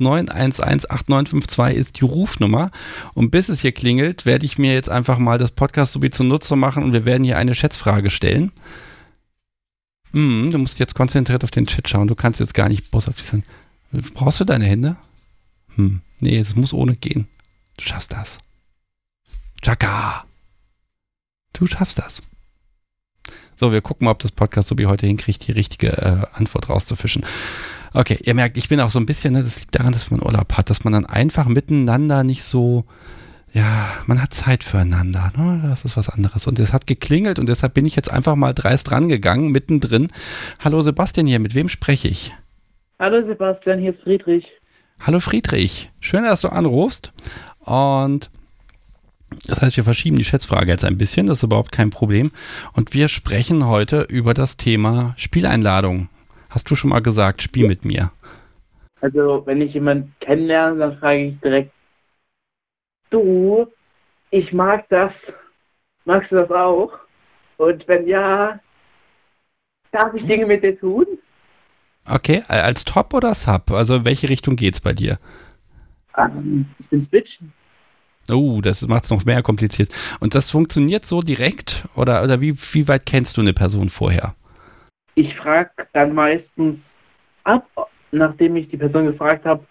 911 0.00 0.60
8952 0.60 1.76
ist 1.76 2.00
die 2.00 2.04
Rufnummer. 2.04 2.70
Und 3.14 3.30
bis 3.30 3.48
es 3.48 3.60
hier 3.60 3.72
klingelt, 3.72 4.26
werde 4.26 4.46
ich 4.46 4.58
mir 4.58 4.72
jetzt 4.72 4.90
einfach 4.90 5.18
mal 5.18 5.38
das 5.38 5.50
Podcast 5.50 5.92
sowie 5.92 6.10
zunutze 6.10 6.54
machen 6.54 6.82
und 6.84 6.92
wir 6.92 7.04
werden 7.04 7.24
hier 7.24 7.38
eine 7.38 7.54
Schätzfrage 7.54 8.10
stellen. 8.10 8.52
Hm, 10.12 10.50
du 10.52 10.58
musst 10.58 10.78
jetzt 10.78 10.94
konzentriert 10.94 11.42
auf 11.42 11.50
den 11.50 11.66
Chat 11.66 11.88
schauen. 11.88 12.06
Du 12.06 12.14
kannst 12.14 12.38
jetzt 12.38 12.54
gar 12.54 12.68
nicht 12.68 12.92
boshaft 12.92 13.24
sein. 13.24 13.42
Brauchst 14.14 14.38
du 14.38 14.44
deine 14.44 14.64
Hände? 14.64 14.96
Hm, 15.74 16.00
nee, 16.20 16.38
es 16.38 16.54
muss 16.54 16.72
ohne 16.72 16.94
gehen. 16.94 17.26
Du 17.76 17.84
schaffst 17.84 18.12
das. 18.12 18.38
Chaka. 19.64 20.24
Du 21.54 21.66
schaffst 21.66 21.98
das. 21.98 22.22
So, 23.56 23.72
wir 23.72 23.80
gucken 23.80 24.04
mal, 24.04 24.10
ob 24.10 24.18
das 24.18 24.32
Podcast 24.32 24.68
so 24.68 24.76
wie 24.76 24.84
heute 24.84 25.06
hinkriegt, 25.06 25.46
die 25.46 25.52
richtige 25.52 25.88
äh, 25.88 26.26
Antwort 26.34 26.68
rauszufischen. 26.68 27.24
Okay, 27.94 28.18
ihr 28.22 28.34
merkt, 28.34 28.58
ich 28.58 28.68
bin 28.68 28.78
auch 28.80 28.90
so 28.90 28.98
ein 28.98 29.06
bisschen, 29.06 29.32
ne, 29.32 29.42
das 29.42 29.60
liegt 29.60 29.74
daran, 29.74 29.92
dass 29.92 30.10
man 30.10 30.20
Urlaub 30.20 30.52
hat, 30.52 30.68
dass 30.68 30.84
man 30.84 30.92
dann 30.92 31.06
einfach 31.06 31.46
miteinander 31.46 32.24
nicht 32.24 32.44
so, 32.44 32.84
ja, 33.52 33.88
man 34.06 34.20
hat 34.20 34.34
Zeit 34.34 34.64
füreinander, 34.64 35.32
ne? 35.34 35.62
Das 35.66 35.86
ist 35.86 35.96
was 35.96 36.10
anderes. 36.10 36.46
Und 36.46 36.58
es 36.58 36.74
hat 36.74 36.86
geklingelt 36.86 37.38
und 37.38 37.48
deshalb 37.48 37.72
bin 37.72 37.86
ich 37.86 37.96
jetzt 37.96 38.10
einfach 38.10 38.36
mal 38.36 38.52
dreist 38.52 38.92
rangegangen, 38.92 39.50
mittendrin. 39.50 40.08
Hallo 40.62 40.82
Sebastian 40.82 41.26
hier, 41.26 41.38
mit 41.38 41.54
wem 41.54 41.70
spreche 41.70 42.08
ich? 42.08 42.34
Hallo 42.98 43.26
Sebastian, 43.26 43.78
hier 43.78 43.94
ist 43.94 44.02
Friedrich. 44.02 44.44
Hallo 45.00 45.20
Friedrich, 45.20 45.90
schön, 46.00 46.24
dass 46.24 46.42
du 46.42 46.48
anrufst. 46.48 47.14
Und 47.60 48.30
das 49.46 49.62
heißt, 49.62 49.76
wir 49.76 49.84
verschieben 49.84 50.16
die 50.16 50.24
Schätzfrage 50.24 50.70
jetzt 50.70 50.84
ein 50.84 50.98
bisschen, 50.98 51.26
das 51.26 51.38
ist 51.38 51.44
überhaupt 51.44 51.72
kein 51.72 51.90
Problem. 51.90 52.30
Und 52.72 52.94
wir 52.94 53.08
sprechen 53.08 53.66
heute 53.66 54.02
über 54.02 54.34
das 54.34 54.56
Thema 54.56 55.14
Spieleinladung. 55.16 56.08
Hast 56.50 56.70
du 56.70 56.76
schon 56.76 56.90
mal 56.90 57.00
gesagt, 57.00 57.42
spiel 57.42 57.66
mit 57.66 57.84
mir? 57.84 58.10
Also, 59.00 59.42
wenn 59.44 59.60
ich 59.60 59.74
jemanden 59.74 60.14
kennenlerne, 60.20 60.78
dann 60.78 60.98
frage 60.98 61.24
ich 61.26 61.40
direkt, 61.40 61.72
du, 63.10 63.66
ich 64.30 64.52
mag 64.52 64.88
das, 64.88 65.12
magst 66.04 66.32
du 66.32 66.36
das 66.36 66.50
auch? 66.50 66.92
Und 67.56 67.86
wenn 67.86 68.06
ja, 68.06 68.58
darf 69.92 70.14
ich 70.14 70.26
Dinge 70.26 70.46
mit 70.46 70.62
dir 70.62 70.78
tun? 70.78 71.06
Okay, 72.08 72.42
als 72.48 72.84
Top 72.84 73.14
oder 73.14 73.34
Sub? 73.34 73.70
Also 73.70 74.04
welche 74.04 74.28
Richtung 74.28 74.56
geht's 74.56 74.80
bei 74.80 74.92
dir? 74.92 75.18
Ähm, 76.16 76.66
ich 76.78 76.88
bin 76.88 77.06
Switchen. 77.08 77.52
Oh, 78.30 78.60
das 78.62 78.86
macht 78.88 79.04
es 79.04 79.10
noch 79.10 79.24
mehr 79.24 79.42
kompliziert. 79.42 79.90
Und 80.20 80.34
das 80.34 80.50
funktioniert 80.50 81.04
so 81.04 81.20
direkt? 81.20 81.86
Oder, 81.94 82.22
oder 82.22 82.40
wie, 82.40 82.54
wie 82.72 82.88
weit 82.88 83.06
kennst 83.06 83.36
du 83.36 83.40
eine 83.40 83.52
Person 83.52 83.90
vorher? 83.90 84.34
Ich 85.14 85.34
frage 85.36 85.70
dann 85.92 86.14
meistens 86.14 86.78
ab, 87.44 87.68
nachdem 88.10 88.56
ich 88.56 88.68
die 88.68 88.76
Person 88.76 89.06
gefragt 89.06 89.44
habe, 89.44 89.64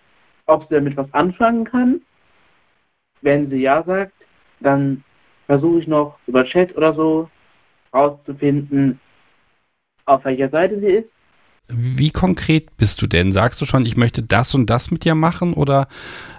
ob 0.45 0.67
sie 0.67 0.75
damit 0.75 0.95
was 0.97 1.11
anfangen 1.13 1.65
kann. 1.65 2.01
Wenn 3.21 3.49
sie 3.49 3.57
ja 3.57 3.83
sagt, 3.83 4.13
dann 4.59 5.03
versuche 5.47 5.79
ich 5.79 5.87
noch 5.87 6.17
über 6.27 6.45
Chat 6.45 6.75
oder 6.75 6.93
so 6.93 7.29
rauszufinden, 7.93 8.99
auf 10.05 10.25
welcher 10.25 10.49
Seite 10.49 10.79
sie 10.79 10.87
ist. 10.87 11.09
Wie 11.69 12.11
konkret 12.11 12.75
bist 12.75 13.01
du 13.01 13.07
denn? 13.07 13.31
Sagst 13.31 13.61
du 13.61 13.65
schon, 13.65 13.85
ich 13.85 13.95
möchte 13.95 14.21
das 14.21 14.53
und 14.53 14.69
das 14.69 14.91
mit 14.91 15.05
dir 15.05 15.15
machen 15.15 15.53
oder 15.53 15.87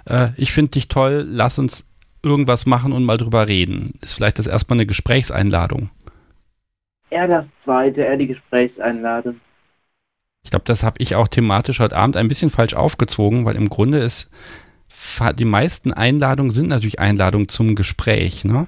äh, 0.07 0.29
ich 0.37 0.51
finde 0.51 0.71
dich 0.71 0.87
toll, 0.87 1.25
lass 1.27 1.57
uns 1.57 1.87
irgendwas 2.25 2.65
machen 2.65 2.91
und 2.91 3.05
mal 3.05 3.17
drüber 3.17 3.47
reden? 3.47 3.93
Ist 4.01 4.13
vielleicht 4.13 4.39
das 4.39 4.47
erstmal 4.47 4.77
eine 4.77 4.85
Gesprächseinladung? 4.85 5.89
Eher 7.09 7.27
das 7.27 7.45
zweite, 7.63 8.01
eher 8.01 8.17
die 8.17 8.27
Gesprächseinladung. 8.27 9.39
Ich 10.43 10.51
glaube, 10.51 10.65
das 10.65 10.83
habe 10.83 10.97
ich 10.99 11.15
auch 11.15 11.27
thematisch 11.27 11.79
heute 11.79 11.95
Abend 11.95 12.17
ein 12.17 12.27
bisschen 12.27 12.49
falsch 12.49 12.73
aufgezogen, 12.73 13.45
weil 13.45 13.55
im 13.55 13.69
Grunde 13.69 13.99
ist, 13.99 14.31
die 15.37 15.45
meisten 15.45 15.93
Einladungen 15.93 16.51
sind 16.51 16.67
natürlich 16.67 16.99
Einladungen 16.99 17.47
zum 17.47 17.75
Gespräch, 17.75 18.45
ne? 18.45 18.67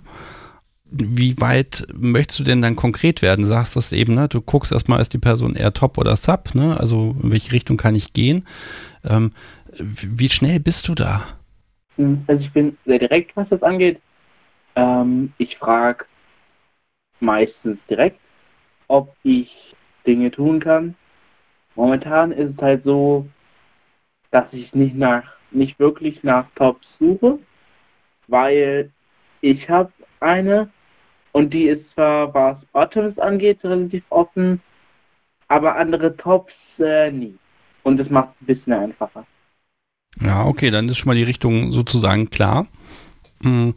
wie 0.90 1.40
weit 1.40 1.88
möchtest 1.94 2.40
du 2.40 2.44
denn 2.44 2.62
dann 2.62 2.76
konkret 2.76 3.22
werden? 3.22 3.44
Du 3.44 3.48
sagst 3.48 3.76
das 3.76 3.92
eben, 3.92 4.14
ne? 4.14 4.28
Du 4.28 4.42
guckst 4.42 4.72
erstmal, 4.72 5.02
ist 5.02 5.14
die 5.14 5.18
Person 5.18 5.56
eher 5.56 5.74
Top 5.74 5.98
oder 5.98 6.16
Sub, 6.16 6.56
ne? 6.56 6.80
Also 6.80 7.16
in 7.22 7.32
welche 7.32 7.52
Richtung 7.52 7.78
kann 7.78 7.96
ich 7.96 8.14
gehen? 8.14 8.46
Ähm, 9.04 9.32
wie 9.78 10.30
schnell 10.30 10.60
bist 10.60 10.88
du 10.88 10.96
da? 10.96 11.24
Also 11.98 12.44
ich 12.44 12.54
bin 12.54 12.78
sehr 12.86 13.00
direkt, 13.00 13.36
was 13.36 13.50
das 13.50 13.64
angeht. 13.64 14.02
Ähm, 14.76 15.34
ich 15.38 15.58
frage 15.58 16.06
meistens 17.20 17.80
direkt, 17.90 18.20
ob 18.88 19.16
ich 19.24 19.76
Dinge 20.06 20.32
tun 20.32 20.60
kann. 20.60 20.96
Momentan 21.76 22.32
ist 22.32 22.56
es 22.56 22.62
halt 22.62 22.84
so, 22.84 23.28
dass 24.32 24.52
ich 24.54 24.74
nicht 24.74 24.96
nach 24.96 25.24
nicht 25.52 25.80
wirklich 25.80 26.24
nach 26.24 26.50
Tops 26.56 26.86
suche, 27.00 27.40
weil 28.28 28.92
ich 29.42 29.70
habe 29.70 29.92
eine 30.20 30.70
und 31.32 31.54
die 31.54 31.68
ist 31.68 31.90
zwar, 31.94 32.34
was 32.34 32.66
Bottoms 32.74 33.18
angeht, 33.20 33.64
relativ 33.64 34.04
offen, 34.10 34.62
aber 35.48 35.76
andere 35.76 36.16
Tops 36.18 36.54
äh, 36.80 37.12
nie. 37.12 37.38
Und 37.84 37.98
das 37.98 38.10
macht 38.10 38.36
es 38.36 38.42
ein 38.42 38.46
bisschen 38.48 38.74
einfacher. 38.74 39.26
Ja, 40.20 40.46
okay, 40.46 40.72
dann 40.72 40.90
ist 40.90 40.98
schon 40.98 41.10
mal 41.10 41.16
die 41.16 41.24
Richtung 41.24 41.72
sozusagen 41.72 42.30
klar. 42.30 42.68
Hm. 43.44 43.76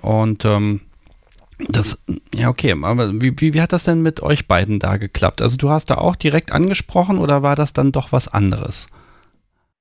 Und 0.00 0.44
ähm, 0.44 0.80
das, 1.58 2.02
ja, 2.32 2.48
okay, 2.48 2.74
aber 2.80 3.12
wie, 3.20 3.34
wie, 3.40 3.54
wie 3.54 3.60
hat 3.60 3.72
das 3.72 3.84
denn 3.84 4.02
mit 4.02 4.22
euch 4.22 4.46
beiden 4.46 4.78
da 4.78 4.96
geklappt? 4.96 5.42
Also 5.42 5.56
du 5.56 5.70
hast 5.70 5.90
da 5.90 5.96
auch 5.96 6.14
direkt 6.14 6.52
angesprochen 6.52 7.18
oder 7.18 7.42
war 7.42 7.56
das 7.56 7.72
dann 7.72 7.90
doch 7.90 8.12
was 8.12 8.28
anderes? 8.28 8.88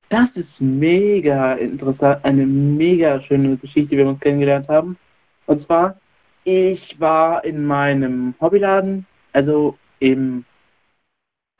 Das 0.10 0.30
ist 0.36 0.60
mega 0.60 1.54
interessant, 1.54 2.24
eine 2.24 2.46
mega 2.46 3.22
schöne 3.22 3.58
Geschichte, 3.58 3.92
wie 3.92 3.98
wir 3.98 4.08
uns 4.08 4.22
kennengelernt 4.22 4.68
haben. 4.70 4.98
Und 5.46 5.66
zwar, 5.66 6.00
ich 6.46 6.96
war 7.00 7.44
in 7.44 7.66
meinem 7.66 8.34
Hobbyladen, 8.40 9.06
also 9.34 9.78
im 10.00 10.46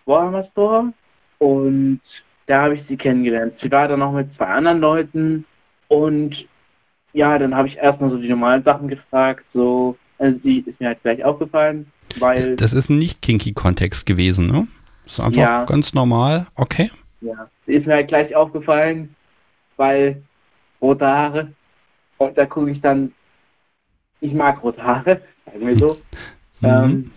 Warhammer 0.06 0.48
Store 0.52 0.94
und 1.40 2.02
da 2.48 2.64
habe 2.64 2.76
ich 2.76 2.82
sie 2.88 2.98
kennengelernt. 2.98 3.54
Sie 3.62 3.72
war 3.72 3.88
dann 3.88 4.00
noch 4.00 4.14
mit 4.14 4.34
zwei 4.36 4.48
anderen 4.48 4.80
Leuten 4.80 5.46
und 5.90 6.48
ja, 7.14 7.38
dann 7.38 7.56
habe 7.56 7.68
ich 7.68 7.78
erstmal 7.78 8.10
so 8.10 8.18
die 8.18 8.30
normalen 8.30 8.64
Sachen 8.64 8.88
gefragt, 8.88 9.44
so, 9.54 9.98
also 10.18 10.40
sie 10.44 10.60
ist 10.60 10.80
mir 10.80 10.88
halt 10.88 11.02
gleich 11.04 11.24
aufgefallen, 11.24 11.92
weil... 12.20 12.56
Das 12.56 12.74
ist 12.74 12.90
ein 12.90 12.98
nicht 12.98 13.22
kinky 13.22 13.54
Kontext 13.54 14.06
gewesen, 14.06 14.48
ne? 14.48 14.68
Das 15.04 15.14
ist 15.14 15.20
einfach 15.20 15.42
ja. 15.42 15.66
ganz 15.66 15.94
normal, 15.94 16.48
okay. 16.56 16.92
Ja, 17.22 17.50
sie 17.66 17.74
ist 17.74 17.86
mir 17.86 17.96
halt 17.96 18.08
gleich 18.08 18.36
aufgefallen, 18.36 19.16
weil 19.76 20.22
rote 20.82 21.06
Haare 21.06 21.52
und 22.18 22.38
da 22.38 22.46
gucke 22.46 22.72
ich 22.72 22.82
dann, 22.82 23.14
ich 24.22 24.34
mag 24.34 24.64
rote 24.64 24.84
Haare, 24.84 25.22
sagen 25.46 25.68
wir 25.68 25.78
so. 25.78 25.98
Mhm. 26.60 26.68
Ähm, 26.68 27.12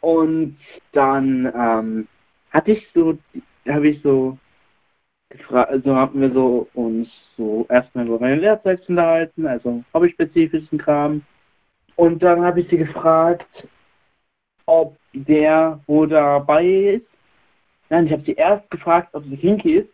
und 0.00 0.56
dann 0.90 1.46
ähm, 1.56 2.08
hatte 2.50 2.72
ich 2.72 2.88
so, 2.92 3.16
habe 3.68 3.88
ich 3.88 4.02
so 4.02 4.36
also 5.50 5.94
haben 5.94 6.20
wir 6.20 6.32
so 6.32 6.68
uns 6.74 7.08
so 7.36 7.66
erstmal 7.68 8.06
über 8.06 8.18
meine 8.20 8.36
Lehrzeit 8.36 8.88
unterhalten, 8.88 9.46
also 9.46 9.82
hobbyspezifischen 9.92 10.78
Kram. 10.78 11.22
Und 11.96 12.22
dann 12.22 12.42
habe 12.42 12.60
ich 12.60 12.68
sie 12.68 12.78
gefragt, 12.78 13.46
ob 14.66 14.96
der, 15.12 15.80
wo 15.86 16.06
dabei 16.06 16.66
ist, 16.66 17.06
nein, 17.90 18.06
ich 18.06 18.12
habe 18.12 18.22
sie 18.22 18.34
erst 18.34 18.68
gefragt, 18.70 19.08
ob 19.12 19.24
sie 19.24 19.36
kinky 19.36 19.74
ist. 19.76 19.88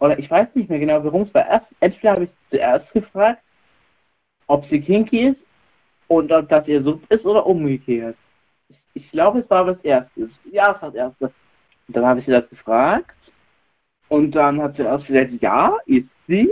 Oder 0.00 0.18
ich 0.18 0.30
weiß 0.30 0.48
nicht 0.54 0.68
mehr 0.68 0.78
genau, 0.78 1.02
warum 1.04 1.22
es 1.22 1.34
war. 1.34 1.46
Erst, 1.46 1.66
entweder 1.80 2.12
habe 2.12 2.24
ich 2.24 2.30
zuerst 2.50 2.92
gefragt, 2.92 3.42
ob 4.46 4.66
sie 4.66 4.80
kinky 4.80 5.28
ist 5.28 5.40
und 6.08 6.30
ob 6.30 6.48
das 6.48 6.68
ihr 6.68 6.82
Sub 6.82 7.00
ist 7.10 7.24
oder 7.24 7.46
umgekehrt. 7.46 8.16
Ich, 8.68 8.78
ich 8.94 9.10
glaube, 9.10 9.40
es 9.40 9.50
war 9.50 9.64
das 9.64 9.78
erste. 9.82 10.28
Ja, 10.50 10.72
es 10.74 10.82
war 10.82 10.90
das 10.90 10.94
erste. 10.94 11.24
Und 11.86 11.96
dann 11.96 12.04
habe 12.04 12.20
ich 12.20 12.26
sie 12.26 12.32
das 12.32 12.48
gefragt 12.50 13.16
und 14.08 14.32
dann 14.32 14.60
hat 14.60 14.76
sie 14.76 14.82
erst 14.82 15.06
gesagt, 15.06 15.32
ja, 15.40 15.76
ist 15.86 16.08
sie. 16.26 16.50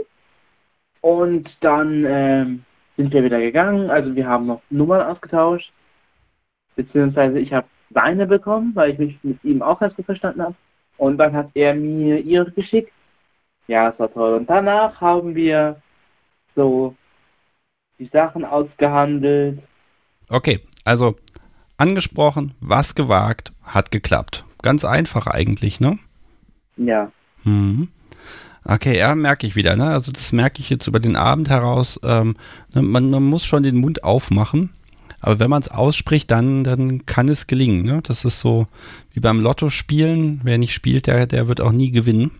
Und 1.01 1.51
dann 1.61 2.05
ähm, 2.07 2.65
sind 2.97 3.13
wir 3.13 3.25
wieder 3.25 3.41
gegangen. 3.41 3.91
Also 3.91 4.15
wir 4.15 4.27
haben 4.27 4.47
noch 4.47 4.63
Nummern 4.71 5.03
ausgetauscht. 5.03 5.73
Beziehungsweise 6.77 7.39
ich 7.39 7.53
habe 7.53 7.67
seine 7.91 8.27
bekommen, 8.27 8.73
weil 8.75 8.93
ich 8.93 8.99
mich 8.99 9.19
mit 9.23 9.43
ihm 9.45 9.63
auch 9.63 9.81
ganz 9.81 9.95
gut 9.95 10.07
verstanden 10.07 10.43
habe. 10.43 10.55
Und 10.97 11.19
dann 11.19 11.35
hat 11.35 11.51
er 11.55 11.75
mir 11.75 12.19
ihre 12.21 12.51
geschickt. 12.53 12.93
Ja, 13.67 13.91
es 13.91 13.99
war 13.99 14.13
toll. 14.13 14.35
Und 14.35 14.49
danach 14.49 15.01
haben 15.01 15.35
wir 15.35 15.81
so 16.55 16.95
die 17.99 18.07
Sachen 18.07 18.45
ausgehandelt. 18.45 19.61
Okay, 20.29 20.61
also 20.85 21.17
angesprochen, 21.77 22.55
was 22.61 22.95
gewagt, 22.95 23.53
hat 23.63 23.91
geklappt. 23.91 24.45
Ganz 24.63 24.85
einfach 24.85 25.27
eigentlich, 25.27 25.81
ne? 25.81 25.99
Ja. 26.77 27.11
Mhm. 27.45 27.89
Okay, 28.65 28.97
ja, 28.97 29.15
merke 29.15 29.47
ich 29.47 29.57
wieder. 29.57 29.77
Ne? 29.77 29.87
Also 29.87 30.13
das 30.13 30.33
merke 30.33 30.61
ich 30.61 30.71
jetzt 30.71 30.87
über 30.87 31.01
den 31.01 31.17
Abend 31.17 31.49
heraus. 31.49 31.99
Ähm, 32.05 32.37
ne, 32.75 32.83
man, 32.83 33.11
man, 33.11 33.23
muss 33.25 33.45
schon 33.45 33.65
den 33.65 33.77
Mund 33.77 34.05
aufmachen. 34.05 34.71
Aber 35.21 35.39
wenn 35.39 35.51
man 35.51 35.63
es 35.63 35.71
ausspricht, 35.71 36.31
dann, 36.31 36.65
dann 36.65 37.07
kann 37.07 37.29
es 37.29 37.47
gelingen. 37.47 37.85
Ne? 37.85 38.01
Das 38.03 38.25
ist 38.25 38.41
so 38.41 38.67
wie 39.13 39.21
beim 39.21 39.41
Lotto 39.41 39.69
spielen. 39.69 40.41
Wer 40.45 40.59
nicht 40.59 40.75
spielt, 40.75 41.07
der, 41.07 41.27
der 41.27 41.49
wird 41.49 41.61
auch 41.61 41.73
nie 41.73 41.91
gewinnen. 41.91 42.31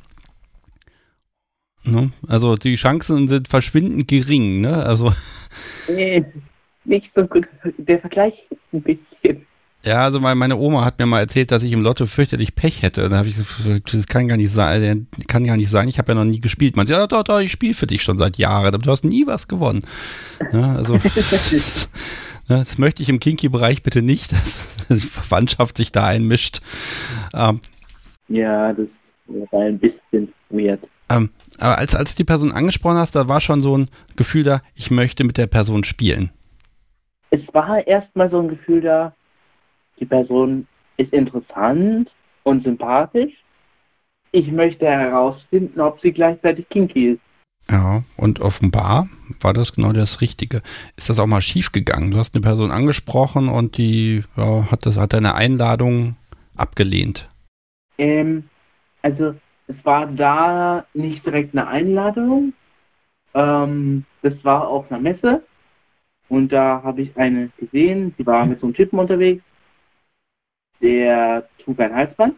Ne? 1.85 2.13
Also 2.29 2.57
die 2.57 2.77
Chancen 2.77 3.27
sind 3.27 3.49
verschwindend 3.49 4.07
gering. 4.07 4.61
Ne? 4.61 4.85
Also 4.85 5.13
nee, 5.89 6.25
nicht 6.85 7.11
so 7.15 7.27
gut. 7.27 7.47
Der 7.79 8.01
Vergleich 8.01 8.35
ein 8.73 8.83
bisschen. 8.83 9.47
Ja, 9.85 10.05
also 10.05 10.21
meine 10.21 10.57
Oma 10.57 10.85
hat 10.85 11.01
mir 11.01 11.07
mal 11.07 11.19
erzählt, 11.19 11.51
dass 11.51 11.65
ich 11.65 11.73
im 11.73 11.83
Lotto 11.83 12.07
fürchterlich 12.07 12.55
Pech 12.55 12.83
hätte. 12.83 13.09
Da 13.09 13.17
habe 13.17 13.29
ich 13.29 13.37
gesagt, 13.37 13.93
das 13.93 14.07
kann 14.07 14.29
gar 14.29 14.37
nicht 14.37 14.53
sein, 14.53 15.09
kann 15.27 15.45
gar 15.45 15.57
nicht 15.57 15.71
sein. 15.71 15.89
Ich 15.89 15.99
habe 15.99 16.13
ja 16.13 16.15
noch 16.15 16.25
nie 16.25 16.41
gespielt. 16.41 16.77
Man 16.77 16.87
sagt, 16.87 17.01
ja, 17.01 17.07
doch, 17.09 17.25
doch, 17.25 17.41
ich 17.41 17.51
spiele 17.51 17.75
für 17.75 17.89
dich 17.89 18.03
schon 18.03 18.17
seit 18.17 18.37
Jahren, 18.37 18.67
aber 18.67 18.79
du 18.79 18.91
hast 18.91 19.05
nie 19.05 19.27
was 19.27 19.49
gewonnen. 19.49 19.85
Ja, 20.53 20.77
also 20.77 20.99
das, 20.99 21.89
das, 22.49 22.79
möchte 22.79 23.03
ich 23.03 23.09
im 23.09 23.19
Kinky-Bereich 23.19 23.83
bitte 23.83 24.03
nicht, 24.03 24.31
dass 24.89 24.89
die 24.89 25.01
Verwandtschaft 25.01 25.77
sich 25.77 25.91
da 25.91 26.07
einmischt. 26.07 26.61
Ähm, 27.35 27.61
ja, 28.29 28.73
das 28.73 28.87
war 29.51 29.63
ein 29.63 29.81
bisschen 29.81 30.33
weird. 30.51 30.81
Ähm, 31.09 31.31
aber 31.59 31.79
als, 31.79 31.97
als 31.97 32.15
du 32.15 32.19
die 32.19 32.25
Person 32.25 32.53
angesprochen 32.53 32.99
hast, 32.99 33.17
da 33.17 33.29
war 33.29 33.41
schon 33.41 33.61
so 33.61 33.77
ein 33.77 33.89
Gefühl 34.15 34.45
da, 34.45 34.63
ich 34.77 34.93
möchte 34.93 35.25
mit 35.25 35.39
der 35.39 35.49
Person 35.49 35.83
spielen. 35.83 36.31
Es 37.31 37.41
war 37.53 37.85
erstmal 37.85 38.31
so 38.31 38.41
ein 38.41 38.49
Gefühl 38.49 38.81
da, 38.81 39.15
die 39.99 40.07
Person 40.07 40.67
ist 40.97 41.13
interessant 41.13 42.11
und 42.43 42.65
sympathisch. 42.65 43.33
Ich 44.33 44.51
möchte 44.51 44.87
herausfinden, 44.87 45.81
ob 45.81 46.01
sie 46.01 46.13
gleichzeitig 46.13 46.69
kinky 46.69 47.11
ist. 47.11 47.21
Ja, 47.71 48.03
und 48.17 48.41
offenbar 48.41 49.09
war 49.41 49.53
das 49.53 49.75
genau 49.75 49.93
das 49.93 50.21
Richtige. 50.21 50.63
Ist 50.97 51.11
das 51.11 51.21
auch 51.21 51.27
mal 51.27 51.41
schief 51.41 51.71
gegangen? 51.71 52.11
Du 52.11 52.19
hast 52.19 52.35
eine 52.35 52.43
Person 52.43 52.71
angesprochen 52.71 53.49
und 53.49 53.79
die 53.79 54.23
ja, 54.37 54.71
hat, 54.71 54.85
das, 54.85 54.99
hat 54.99 55.13
deine 55.13 55.35
Einladung 55.35 56.17
abgelehnt. 56.57 57.31
Ähm, 57.99 58.45
also 59.03 59.35
es 59.69 59.77
war 59.85 60.07
da 60.07 60.87
nicht 60.93 61.25
direkt 61.25 61.55
eine 61.55 61.69
Einladung. 61.69 62.53
Ähm, 63.35 64.05
das 64.23 64.35
war 64.43 64.69
auf 64.69 64.91
einer 64.91 65.01
Messe 65.01 65.43
und 66.29 66.53
da 66.53 66.83
habe 66.83 67.03
ich 67.03 67.17
eine 67.17 67.51
gesehen, 67.59 68.15
die 68.19 68.27
war 68.27 68.45
mit 68.47 68.61
so 68.61 68.67
einem 68.67 68.75
Typen 68.75 68.99
unterwegs 68.99 69.43
der 70.83 71.49
trug 71.63 71.81
ein 71.81 71.95
Halsband. 71.95 72.35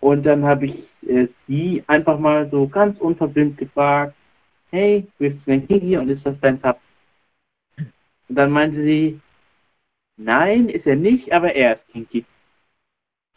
Und 0.00 0.24
dann 0.24 0.44
habe 0.44 0.66
ich 0.66 1.08
äh, 1.08 1.28
sie 1.46 1.82
einfach 1.86 2.18
mal 2.18 2.48
so 2.50 2.68
ganz 2.68 2.98
unverbindlich 3.00 3.68
gefragt, 3.68 4.14
hey, 4.70 5.06
bist 5.18 5.38
du 5.44 5.50
denn 5.50 5.66
Kinky 5.66 5.96
und 5.96 6.08
ist 6.08 6.24
das 6.24 6.36
dein 6.40 6.60
Tab? 6.60 6.80
Und 7.76 8.36
dann 8.36 8.50
meinte 8.50 8.82
sie, 8.82 9.20
nein, 10.16 10.68
ist 10.68 10.86
er 10.86 10.96
nicht, 10.96 11.32
aber 11.32 11.54
er 11.54 11.76
ist 11.76 11.88
Kinky. 11.92 12.24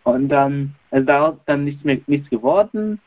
Und 0.03 0.29
dann, 0.29 0.75
also 0.89 1.05
daraus 1.05 1.37
dann 1.45 1.63
nichts 1.63 1.83
mehr, 1.83 1.99
nichts 2.07 2.29
geworden, 2.29 2.99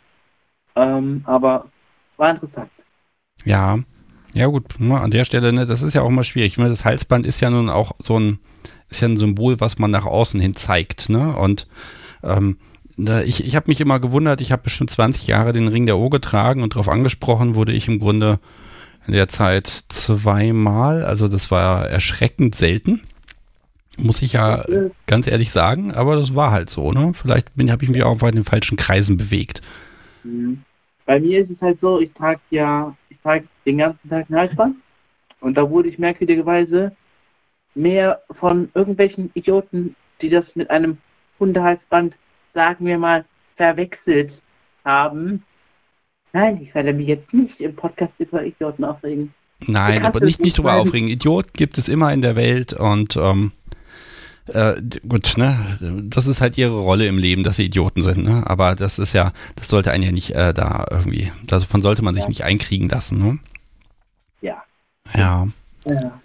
ähm, 0.76 1.22
aber 1.26 1.70
war 2.16 2.30
interessant. 2.30 2.70
Ja, 3.44 3.78
ja 4.32 4.46
gut, 4.46 4.80
ne, 4.80 4.98
an 5.00 5.10
der 5.10 5.24
Stelle, 5.24 5.52
ne, 5.52 5.66
das 5.66 5.82
ist 5.82 5.94
ja 5.94 6.02
auch 6.02 6.10
mal 6.10 6.24
schwierig. 6.24 6.56
Ne? 6.56 6.68
Das 6.68 6.84
Halsband 6.84 7.26
ist 7.26 7.40
ja 7.40 7.50
nun 7.50 7.68
auch 7.68 7.92
so 7.98 8.18
ein, 8.18 8.38
ist 8.94 9.00
ja 9.00 9.08
ein 9.08 9.16
Symbol, 9.16 9.60
was 9.60 9.78
man 9.78 9.90
nach 9.90 10.06
außen 10.06 10.40
hin 10.40 10.54
zeigt. 10.54 11.08
Ne? 11.08 11.36
Und 11.36 11.66
ähm, 12.22 12.56
ich, 12.96 13.44
ich 13.44 13.56
habe 13.56 13.68
mich 13.68 13.80
immer 13.80 13.98
gewundert, 13.98 14.40
ich 14.40 14.52
habe 14.52 14.62
bestimmt 14.62 14.90
20 14.90 15.26
Jahre 15.26 15.52
den 15.52 15.68
Ring 15.68 15.86
der 15.86 15.98
Uhr 15.98 16.10
getragen 16.10 16.62
und 16.62 16.74
darauf 16.74 16.88
angesprochen 16.88 17.54
wurde 17.54 17.72
ich 17.72 17.88
im 17.88 17.98
Grunde 17.98 18.38
in 19.06 19.14
der 19.14 19.28
Zeit 19.28 19.66
zweimal. 19.88 21.04
Also 21.04 21.28
das 21.28 21.50
war 21.50 21.86
erschreckend 21.86 22.54
selten. 22.54 23.02
Muss 23.96 24.22
ich 24.22 24.32
ja 24.32 24.64
ganz 25.06 25.28
ehrlich 25.28 25.52
sagen, 25.52 25.92
aber 25.92 26.16
das 26.16 26.34
war 26.34 26.50
halt 26.50 26.68
so, 26.68 26.90
ne? 26.90 27.12
Vielleicht 27.14 27.48
habe 27.56 27.84
ich 27.84 27.90
mich 27.90 28.02
auch 28.02 28.18
bei 28.18 28.32
den 28.32 28.42
falschen 28.42 28.76
Kreisen 28.76 29.16
bewegt. 29.16 29.60
Mhm. 30.24 30.62
Bei 31.06 31.20
mir 31.20 31.42
ist 31.42 31.50
es 31.50 31.60
halt 31.60 31.78
so, 31.80 32.00
ich 32.00 32.12
trage 32.14 32.40
ja, 32.50 32.96
ich 33.08 33.18
trage 33.22 33.44
den 33.66 33.78
ganzen 33.78 34.08
Tag 34.08 34.28
ein 34.28 34.36
Halsband 34.36 34.76
und 35.40 35.56
da 35.56 35.68
wurde 35.68 35.90
ich 35.90 35.98
merkwürdigerweise 35.98 36.92
mehr 37.74 38.22
von 38.38 38.70
irgendwelchen 38.74 39.30
Idioten, 39.34 39.96
die 40.20 40.30
das 40.30 40.44
mit 40.54 40.70
einem 40.70 40.98
Hundehalsband, 41.40 42.14
sagen 42.54 42.86
wir 42.86 42.98
mal, 42.98 43.24
verwechselt 43.56 44.32
haben. 44.84 45.42
Nein, 46.32 46.60
ich 46.62 46.74
werde 46.74 46.92
mich 46.92 47.08
jetzt 47.08 47.32
nicht 47.32 47.60
im 47.60 47.74
Podcast 47.76 48.12
über 48.18 48.44
Idioten 48.44 48.84
aufregen. 48.84 49.32
Nein, 49.66 50.04
aber 50.04 50.20
nicht, 50.20 50.40
nicht 50.40 50.58
drüber 50.58 50.74
aufregen. 50.74 51.08
Idioten 51.08 51.50
gibt 51.56 51.78
es 51.78 51.88
immer 51.88 52.12
in 52.12 52.22
der 52.22 52.36
Welt 52.36 52.72
und 52.72 53.16
ähm, 53.16 53.52
äh, 54.48 54.74
gut, 55.08 55.34
ne? 55.38 55.56
Das 56.10 56.26
ist 56.26 56.40
halt 56.40 56.58
ihre 56.58 56.78
Rolle 56.78 57.06
im 57.06 57.16
Leben, 57.18 57.44
dass 57.44 57.56
sie 57.56 57.64
Idioten 57.64 58.02
sind, 58.02 58.24
ne? 58.24 58.42
Aber 58.46 58.74
das 58.74 58.98
ist 58.98 59.14
ja, 59.14 59.32
das 59.56 59.68
sollte 59.68 59.90
einen 59.90 60.02
ja 60.02 60.12
nicht 60.12 60.32
äh, 60.32 60.52
da 60.52 60.84
irgendwie, 60.90 61.32
davon 61.46 61.82
sollte 61.82 62.02
man 62.04 62.14
sich 62.14 62.24
Ja. 62.24 62.28
nicht 62.28 62.44
einkriegen 62.44 62.88
lassen, 62.88 63.18
ne? 63.24 63.38
Ja. 64.42 64.62
Ja. 65.14 65.48
Ja. 65.86 66.20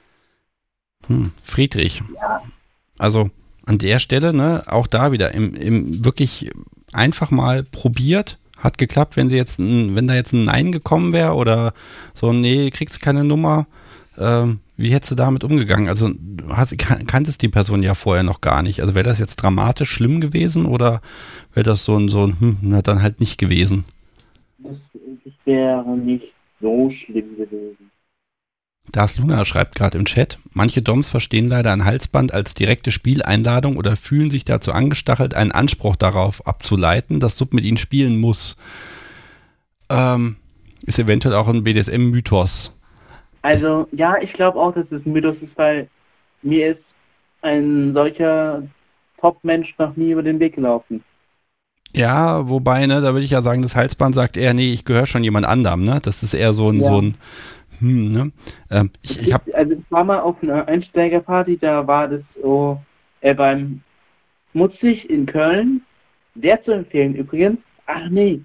Hm, 1.09 1.31
Friedrich. 1.43 2.01
Also 2.97 3.29
an 3.65 3.77
der 3.77 3.99
Stelle, 3.99 4.33
ne, 4.33 4.63
auch 4.67 4.87
da 4.87 5.11
wieder 5.11 5.33
im, 5.33 5.53
im 5.55 6.05
wirklich 6.05 6.51
einfach 6.93 7.31
mal 7.31 7.63
probiert, 7.63 8.39
hat 8.57 8.77
geklappt, 8.77 9.17
wenn 9.17 9.29
sie 9.29 9.37
jetzt 9.37 9.59
ein, 9.59 9.95
wenn 9.95 10.07
da 10.07 10.15
jetzt 10.15 10.33
ein 10.33 10.45
Nein 10.45 10.71
gekommen 10.71 11.13
wäre 11.13 11.33
oder 11.33 11.73
so, 12.13 12.33
nee, 12.33 12.69
kriegst 12.69 13.01
keine 13.01 13.23
Nummer, 13.23 13.67
ähm, 14.17 14.59
wie 14.75 14.91
hättest 14.91 15.11
du 15.11 15.15
damit 15.15 15.43
umgegangen? 15.43 15.87
Also 15.87 16.09
hast, 16.49 16.77
kan 16.77 17.05
kanntest 17.07 17.41
die 17.41 17.49
Person 17.49 17.83
ja 17.83 17.95
vorher 17.95 18.23
noch 18.23 18.41
gar 18.41 18.63
nicht. 18.63 18.81
Also 18.81 18.95
wäre 18.95 19.03
das 19.03 19.19
jetzt 19.19 19.37
dramatisch 19.37 19.89
schlimm 19.89 20.21
gewesen 20.21 20.65
oder 20.65 21.01
wäre 21.53 21.63
das 21.63 21.85
so 21.85 21.95
ein, 21.95 22.09
so 22.09 22.27
ein, 22.27 22.39
hm, 22.39 22.57
na 22.61 22.81
dann 22.81 23.01
halt 23.01 23.19
nicht 23.19 23.37
gewesen? 23.37 23.85
Das, 24.57 24.77
das 25.23 25.33
wäre 25.45 25.97
nicht 25.97 26.33
so 26.61 26.91
schlimm 26.91 27.37
gewesen. 27.37 27.88
Das 28.91 29.17
Luna 29.19 29.45
schreibt 29.45 29.75
gerade 29.75 29.97
im 29.97 30.05
Chat, 30.05 30.39
manche 30.53 30.81
Doms 30.81 31.09
verstehen 31.09 31.47
leider 31.47 31.71
ein 31.71 31.85
Halsband 31.85 32.33
als 32.33 32.55
direkte 32.55 32.91
Spieleinladung 32.91 33.77
oder 33.77 33.95
fühlen 33.95 34.31
sich 34.31 34.43
dazu 34.43 34.71
angestachelt, 34.71 35.35
einen 35.35 35.51
Anspruch 35.51 35.95
darauf 35.95 36.45
abzuleiten, 36.47 37.19
dass 37.19 37.37
Sub 37.37 37.53
mit 37.53 37.65
ihnen 37.65 37.77
spielen 37.77 38.19
muss. 38.19 38.57
Ähm, 39.89 40.37
ist 40.85 40.97
eventuell 40.97 41.35
auch 41.35 41.47
ein 41.47 41.63
BDSM-Mythos. 41.63 42.75
Also, 43.41 43.87
ja, 43.91 44.17
ich 44.21 44.33
glaube 44.33 44.59
auch, 44.59 44.73
dass 44.73 44.85
es 44.91 45.05
ein 45.05 45.13
Mythos 45.13 45.35
ist, 45.41 45.55
weil 45.55 45.87
mir 46.41 46.71
ist 46.71 46.83
ein 47.41 47.93
solcher 47.93 48.63
Top-Mensch 49.19 49.75
noch 49.77 49.95
nie 49.95 50.11
über 50.11 50.23
den 50.23 50.39
Weg 50.39 50.55
gelaufen. 50.55 51.03
Ja, 51.93 52.47
wobei, 52.49 52.85
ne, 52.85 53.01
da 53.01 53.13
würde 53.13 53.25
ich 53.25 53.31
ja 53.31 53.41
sagen, 53.41 53.61
das 53.61 53.75
Halsband 53.75 54.13
sagt 54.13 54.37
eher, 54.37 54.53
nee, 54.53 54.73
ich 54.73 54.85
gehöre 54.85 55.07
schon 55.07 55.23
jemand 55.23 55.45
anderem, 55.45 55.83
ne? 55.83 55.99
Das 56.01 56.21
ist 56.21 56.33
eher 56.33 56.53
so 56.53 56.69
ein, 56.69 56.79
Ja. 56.79 56.85
so 56.85 57.01
ein, 57.01 57.15
hm, 57.79 58.11
ne? 58.11 58.31
Ähm, 58.71 58.91
ich 59.01 59.21
ich 59.21 59.33
habe 59.33 59.53
also 59.55 59.77
ich 59.77 59.91
war 59.91 60.03
mal 60.03 60.19
auf 60.19 60.41
einer 60.41 60.67
Einsteigerparty, 60.67 61.57
da 61.57 61.85
war 61.85 62.07
das 62.07 62.21
so 62.41 62.81
äh, 63.21 63.33
beim 63.33 63.81
Schmutzig 64.51 65.09
in 65.09 65.25
Köln. 65.25 65.81
Der 66.35 66.63
zu 66.63 66.71
empfehlen 66.71 67.15
übrigens. 67.15 67.59
Ach 67.85 68.09
nee, 68.09 68.41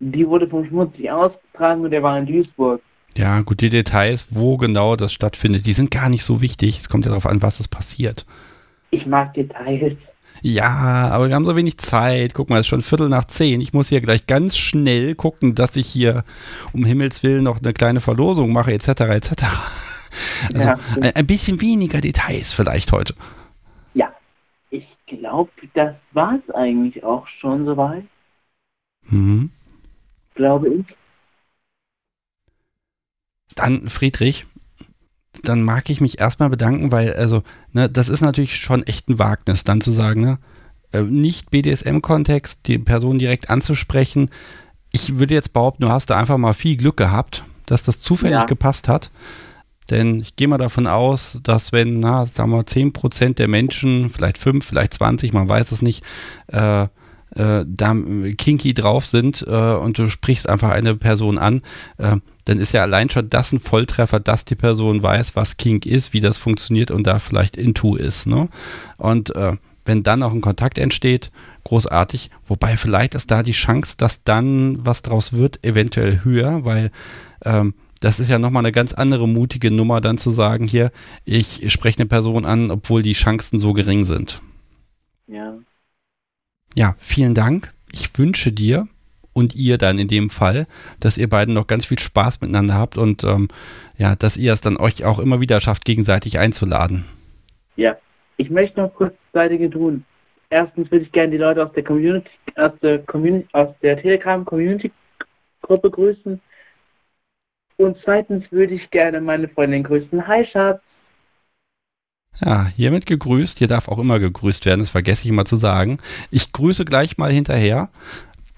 die 0.00 0.26
wurde 0.26 0.48
vom 0.48 0.66
Schmutzig 0.66 1.10
ausgetragen 1.10 1.82
und 1.82 1.90
der 1.90 2.02
war 2.02 2.18
in 2.18 2.26
Duisburg. 2.26 2.82
Ja, 3.16 3.40
gut, 3.42 3.60
die 3.60 3.68
Details, 3.68 4.28
wo 4.30 4.56
genau 4.56 4.96
das 4.96 5.12
stattfindet, 5.12 5.66
die 5.66 5.72
sind 5.72 5.90
gar 5.90 6.08
nicht 6.08 6.24
so 6.24 6.40
wichtig. 6.40 6.78
Es 6.78 6.88
kommt 6.88 7.04
ja 7.04 7.10
darauf 7.10 7.26
an, 7.26 7.42
was 7.42 7.60
es 7.60 7.68
passiert. 7.68 8.26
Ich 8.90 9.06
mag 9.06 9.34
Details. 9.34 9.96
Ja, 10.44 11.08
aber 11.12 11.28
wir 11.28 11.36
haben 11.36 11.44
so 11.44 11.54
wenig 11.54 11.78
Zeit. 11.78 12.34
Guck 12.34 12.50
mal, 12.50 12.56
es 12.56 12.62
ist 12.62 12.68
schon 12.68 12.82
Viertel 12.82 13.08
nach 13.08 13.26
zehn. 13.26 13.60
Ich 13.60 13.72
muss 13.72 13.88
hier 13.88 14.00
gleich 14.00 14.26
ganz 14.26 14.56
schnell 14.56 15.14
gucken, 15.14 15.54
dass 15.54 15.76
ich 15.76 15.86
hier 15.86 16.24
um 16.72 16.84
Himmels 16.84 17.22
Willen 17.22 17.44
noch 17.44 17.60
eine 17.62 17.72
kleine 17.72 18.00
Verlosung 18.00 18.52
mache, 18.52 18.72
etc., 18.72 18.88
etc. 18.88 19.44
Also 20.52 20.68
Ja. 20.70 20.78
ein, 21.14 21.26
bisschen 21.26 21.60
weniger 21.60 22.00
Details 22.00 22.52
vielleicht 22.52 22.90
heute. 22.90 23.14
Ja, 23.94 24.12
ich 24.70 24.86
glaube, 25.06 25.52
das 25.74 25.94
war 26.10 26.34
es 26.46 26.54
eigentlich 26.54 27.04
auch 27.04 27.26
schon 27.40 27.64
soweit, 27.64 28.04
Mhm. 29.08 29.50
glaube 30.34 30.68
ich. 30.70 30.84
Dann, 33.54 33.88
Friedrich, 33.88 34.44
dann 35.42 35.62
mag 35.62 35.90
ich 35.90 36.00
mich 36.00 36.20
erstmal 36.20 36.50
bedanken, 36.50 36.92
weil, 36.92 37.14
also, 37.14 37.42
ne, 37.72 37.88
das 37.88 38.08
ist 38.08 38.20
natürlich 38.20 38.56
schon 38.56 38.82
echt 38.84 39.08
ein 39.08 39.18
Wagnis, 39.18 39.64
dann 39.64 39.80
zu 39.80 39.90
sagen, 39.90 40.20
ne, 40.20 40.38
äh, 40.92 41.02
nicht 41.02 41.50
BDSM-Kontext, 41.50 42.60
die 42.66 42.78
Person 42.78 43.18
direkt 43.18 43.50
anzusprechen. 43.50 44.30
Ich 44.92 45.18
würde 45.18 45.34
jetzt 45.34 45.52
behaupten, 45.52 45.82
du 45.82 45.88
hast 45.88 46.10
da 46.10 46.18
einfach 46.18 46.38
mal 46.38 46.54
viel 46.54 46.76
Glück 46.76 46.96
gehabt, 46.96 47.44
dass 47.66 47.82
das 47.82 48.00
zufällig 48.00 48.38
Ja. 48.38 48.44
gepasst 48.44 48.88
hat. 48.88 49.10
Denn 49.90 50.20
ich 50.20 50.36
gehe 50.36 50.48
mal 50.48 50.58
davon 50.58 50.86
aus, 50.86 51.40
dass 51.42 51.72
wenn, 51.72 52.00
na, 52.00 52.26
sagen 52.26 52.50
wir, 52.50 52.64
10% 52.64 53.38
der 53.38 53.48
Menschen, 53.48 54.10
vielleicht 54.10 54.38
5, 54.38 54.64
vielleicht 54.64 54.94
20, 54.94 55.32
man 55.32 55.48
weiß 55.48 55.72
es 55.72 55.82
nicht, 55.82 56.04
äh, 56.48 56.86
äh, 57.34 57.64
da 57.66 57.96
kinky 58.36 58.74
drauf 58.74 59.06
sind 59.06 59.44
äh, 59.46 59.74
und 59.74 59.98
du 59.98 60.08
sprichst 60.08 60.48
einfach 60.48 60.70
eine 60.70 60.94
Person 60.94 61.38
an, 61.38 61.62
äh, 61.98 62.16
dann 62.44 62.58
ist 62.58 62.72
ja 62.72 62.82
allein 62.82 63.08
schon 63.10 63.28
das 63.28 63.52
ein 63.52 63.60
Volltreffer, 63.60 64.20
dass 64.20 64.44
die 64.44 64.54
Person 64.54 65.02
weiß, 65.02 65.36
was 65.36 65.56
Kink 65.56 65.86
ist, 65.86 66.12
wie 66.12 66.20
das 66.20 66.38
funktioniert 66.38 66.90
und 66.90 67.06
da 67.06 67.18
vielleicht 67.18 67.56
into 67.56 67.96
ist. 67.96 68.26
Ne? 68.26 68.48
Und 68.96 69.34
äh, 69.34 69.56
wenn 69.84 70.02
dann 70.02 70.22
auch 70.22 70.32
ein 70.32 70.40
Kontakt 70.40 70.78
entsteht, 70.78 71.30
großartig. 71.64 72.30
Wobei 72.46 72.76
vielleicht 72.76 73.14
ist 73.14 73.30
da 73.30 73.42
die 73.42 73.52
Chance, 73.52 73.96
dass 73.96 74.22
dann 74.22 74.84
was 74.84 75.02
draus 75.02 75.32
wird, 75.32 75.64
eventuell 75.64 76.24
höher, 76.24 76.64
weil 76.64 76.90
ähm, 77.44 77.74
das 78.00 78.18
ist 78.18 78.28
ja 78.28 78.38
nochmal 78.38 78.62
eine 78.62 78.72
ganz 78.72 78.92
andere 78.92 79.28
mutige 79.28 79.70
Nummer, 79.70 80.00
dann 80.00 80.18
zu 80.18 80.30
sagen, 80.30 80.66
hier, 80.66 80.90
ich 81.24 81.72
spreche 81.72 82.00
eine 82.00 82.08
Person 82.08 82.44
an, 82.44 82.70
obwohl 82.70 83.02
die 83.02 83.12
Chancen 83.12 83.60
so 83.60 83.72
gering 83.72 84.04
sind. 84.04 84.42
Ja. 85.28 85.54
Ja, 86.74 86.94
vielen 86.98 87.34
Dank. 87.34 87.72
Ich 87.92 88.18
wünsche 88.18 88.52
dir 88.52 88.88
und 89.32 89.54
ihr 89.54 89.78
dann 89.78 89.98
in 89.98 90.08
dem 90.08 90.30
Fall, 90.30 90.66
dass 91.00 91.18
ihr 91.18 91.28
beiden 91.28 91.54
noch 91.54 91.66
ganz 91.66 91.86
viel 91.86 91.98
Spaß 91.98 92.40
miteinander 92.40 92.74
habt 92.74 92.98
und 92.98 93.24
ähm, 93.24 93.48
ja, 93.98 94.14
dass 94.16 94.36
ihr 94.36 94.52
es 94.52 94.60
dann 94.60 94.76
euch 94.76 95.04
auch 95.04 95.18
immer 95.18 95.40
wieder 95.40 95.60
schafft, 95.60 95.84
gegenseitig 95.84 96.38
einzuladen. 96.38 97.04
Ja, 97.76 97.96
ich 98.36 98.50
möchte 98.50 98.80
noch 98.80 98.94
kurz 98.94 99.14
zwei 99.32 99.48
Dinge 99.48 99.70
tun. 99.70 100.04
Erstens 100.50 100.90
würde 100.90 101.04
ich 101.04 101.12
gerne 101.12 101.30
die 101.30 101.38
Leute 101.38 101.64
aus 101.64 101.72
der 101.72 101.84
Community, 101.84 102.30
aus 102.56 102.72
der 102.82 102.98
Community, 103.00 103.48
aus 103.52 103.68
der 103.82 104.00
Telegram 104.00 104.44
Community 104.44 104.92
Gruppe 105.62 105.90
grüßen. 105.90 106.40
Und 107.78 107.96
zweitens 108.04 108.44
würde 108.50 108.74
ich 108.74 108.90
gerne 108.90 109.20
meine 109.20 109.48
Freundin 109.48 109.82
grüßen. 109.82 110.26
Hi 110.26 110.44
Schatz. 110.46 110.82
Ja, 112.40 112.66
hiermit 112.76 113.06
gegrüßt. 113.06 113.58
Hier 113.58 113.68
darf 113.68 113.88
auch 113.88 113.98
immer 113.98 114.18
gegrüßt 114.18 114.66
werden, 114.66 114.80
das 114.80 114.90
vergesse 114.90 115.22
ich 115.24 115.28
immer 115.28 115.44
zu 115.44 115.56
sagen. 115.58 115.98
Ich 116.30 116.52
grüße 116.52 116.84
gleich 116.84 117.18
mal 117.18 117.30
hinterher. 117.32 117.90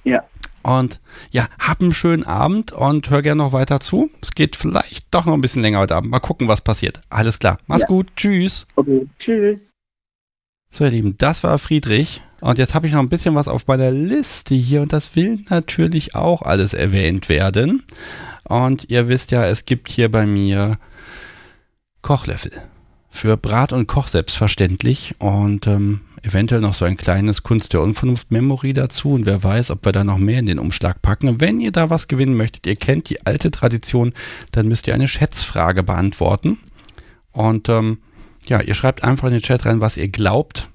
Ja. 0.05 0.25
Und 0.63 1.01
ja, 1.31 1.47
hab 1.59 1.83
einen 1.83 1.93
schönen 1.93 2.25
Abend 2.25 2.73
und 2.73 3.11
hör 3.11 3.21
gerne 3.21 3.43
noch 3.43 3.53
weiter 3.53 3.81
zu. 3.81 4.11
Es 4.23 4.31
geht 4.33 4.57
vielleicht 4.57 5.07
doch 5.11 5.27
noch 5.27 5.35
ein 5.35 5.43
bisschen 5.43 5.61
länger 5.61 5.81
heute 5.81 5.95
Abend. 5.95 6.11
Mal 6.11 6.21
gucken, 6.21 6.49
was 6.49 6.63
passiert. 6.63 7.03
Alles 7.11 7.39
klar. 7.39 7.59
Mach's 7.67 7.83
Ja. 7.83 7.89
gut. 7.89 8.07
Tschüss. 8.17 8.67
Okay, 8.77 9.07
tschüss. 9.19 9.59
So, 10.71 10.85
ihr 10.85 10.91
Lieben, 10.91 11.17
das 11.19 11.45
war 11.45 11.59
Friedrich. 11.59 12.23
Und 12.41 12.59
jetzt 12.59 12.75
habe 12.75 12.87
ich 12.87 12.93
noch 12.95 13.01
ein 13.01 13.09
bisschen 13.11 13.35
was 13.35 13.49
auf 13.49 13.67
meiner 13.67 13.91
Liste 13.91 14.55
hier 14.55 14.83
und 14.83 14.93
das 14.93 15.15
will 15.17 15.41
natürlich 15.51 16.15
auch 16.15 16.43
alles 16.43 16.75
erwähnt 16.75 17.29
werden. 17.29 17.85
Und 18.45 18.91
ihr 18.91 19.09
wisst 19.09 19.31
ja, 19.31 19.47
es 19.47 19.67
gibt 19.67 19.91
hier 19.91 20.11
bei 20.11 20.27
mir 20.27 20.79
Kochlöffel. 22.03 22.53
Für 23.15 23.37
Brat 23.37 23.73
und 23.73 23.87
Koch 23.87 24.09
selbstverständlich. 24.09 25.15
Und 25.21 25.69
ähm, 25.69 26.01
eventuell 26.23 26.61
noch 26.61 26.75
so 26.75 26.85
ein 26.85 26.97
kleines 26.97 27.45
Kunst 27.45 27.73
der 27.73 27.81
Unvernunft-Memory 27.81 28.73
dazu. 28.73 29.13
Und 29.13 29.25
wer 29.25 29.45
weiß, 29.45 29.71
ob 29.71 29.85
wir 29.85 29.93
da 29.93 30.03
noch 30.03 30.19
mehr 30.19 30.41
in 30.41 30.47
den 30.47 30.59
Umschlag 30.59 31.01
packen. 31.01 31.41
Wenn 31.41 31.61
ihr 31.61 31.71
da 31.71 31.91
was 31.91 32.09
gewinnen 32.09 32.37
möchtet, 32.37 32.67
ihr 32.67 32.75
kennt 32.75 33.09
die 33.09 33.25
alte 33.25 33.53
Tradition, 33.53 34.13
dann 34.51 34.67
müsst 34.67 34.89
ihr 34.89 34.95
eine 34.95 35.07
Schätzfrage 35.07 35.85
beantworten. 35.85 36.59
Und 37.31 37.69
ähm, 37.69 37.99
ja, 38.49 38.61
ihr 38.61 38.75
schreibt 38.75 39.05
einfach 39.05 39.29
in 39.29 39.35
den 39.35 39.43
Chat 39.43 39.65
rein, 39.65 39.81
was 39.81 39.97
ihr 39.97 40.09
glaubt, 40.09 40.69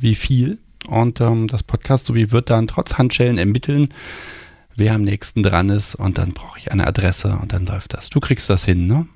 wie 0.00 0.14
viel. 0.14 0.58
Und 0.88 1.20
ähm, 1.20 1.48
das 1.48 1.62
Podcast 1.62 2.06
sowie 2.06 2.30
wird 2.30 2.48
dann 2.48 2.66
trotz 2.66 2.94
Handschellen 2.94 3.36
ermitteln, 3.36 3.90
wer 4.74 4.94
am 4.94 5.02
nächsten 5.02 5.42
dran 5.42 5.68
ist. 5.68 5.96
Und 5.96 6.16
dann 6.16 6.32
brauche 6.32 6.58
ich 6.58 6.72
eine 6.72 6.86
Adresse 6.86 7.38
und 7.42 7.52
dann 7.52 7.66
läuft 7.66 7.92
das. 7.92 8.08
Du 8.08 8.20
kriegst 8.20 8.48
das 8.48 8.64
hin, 8.64 8.86
ne? 8.86 9.06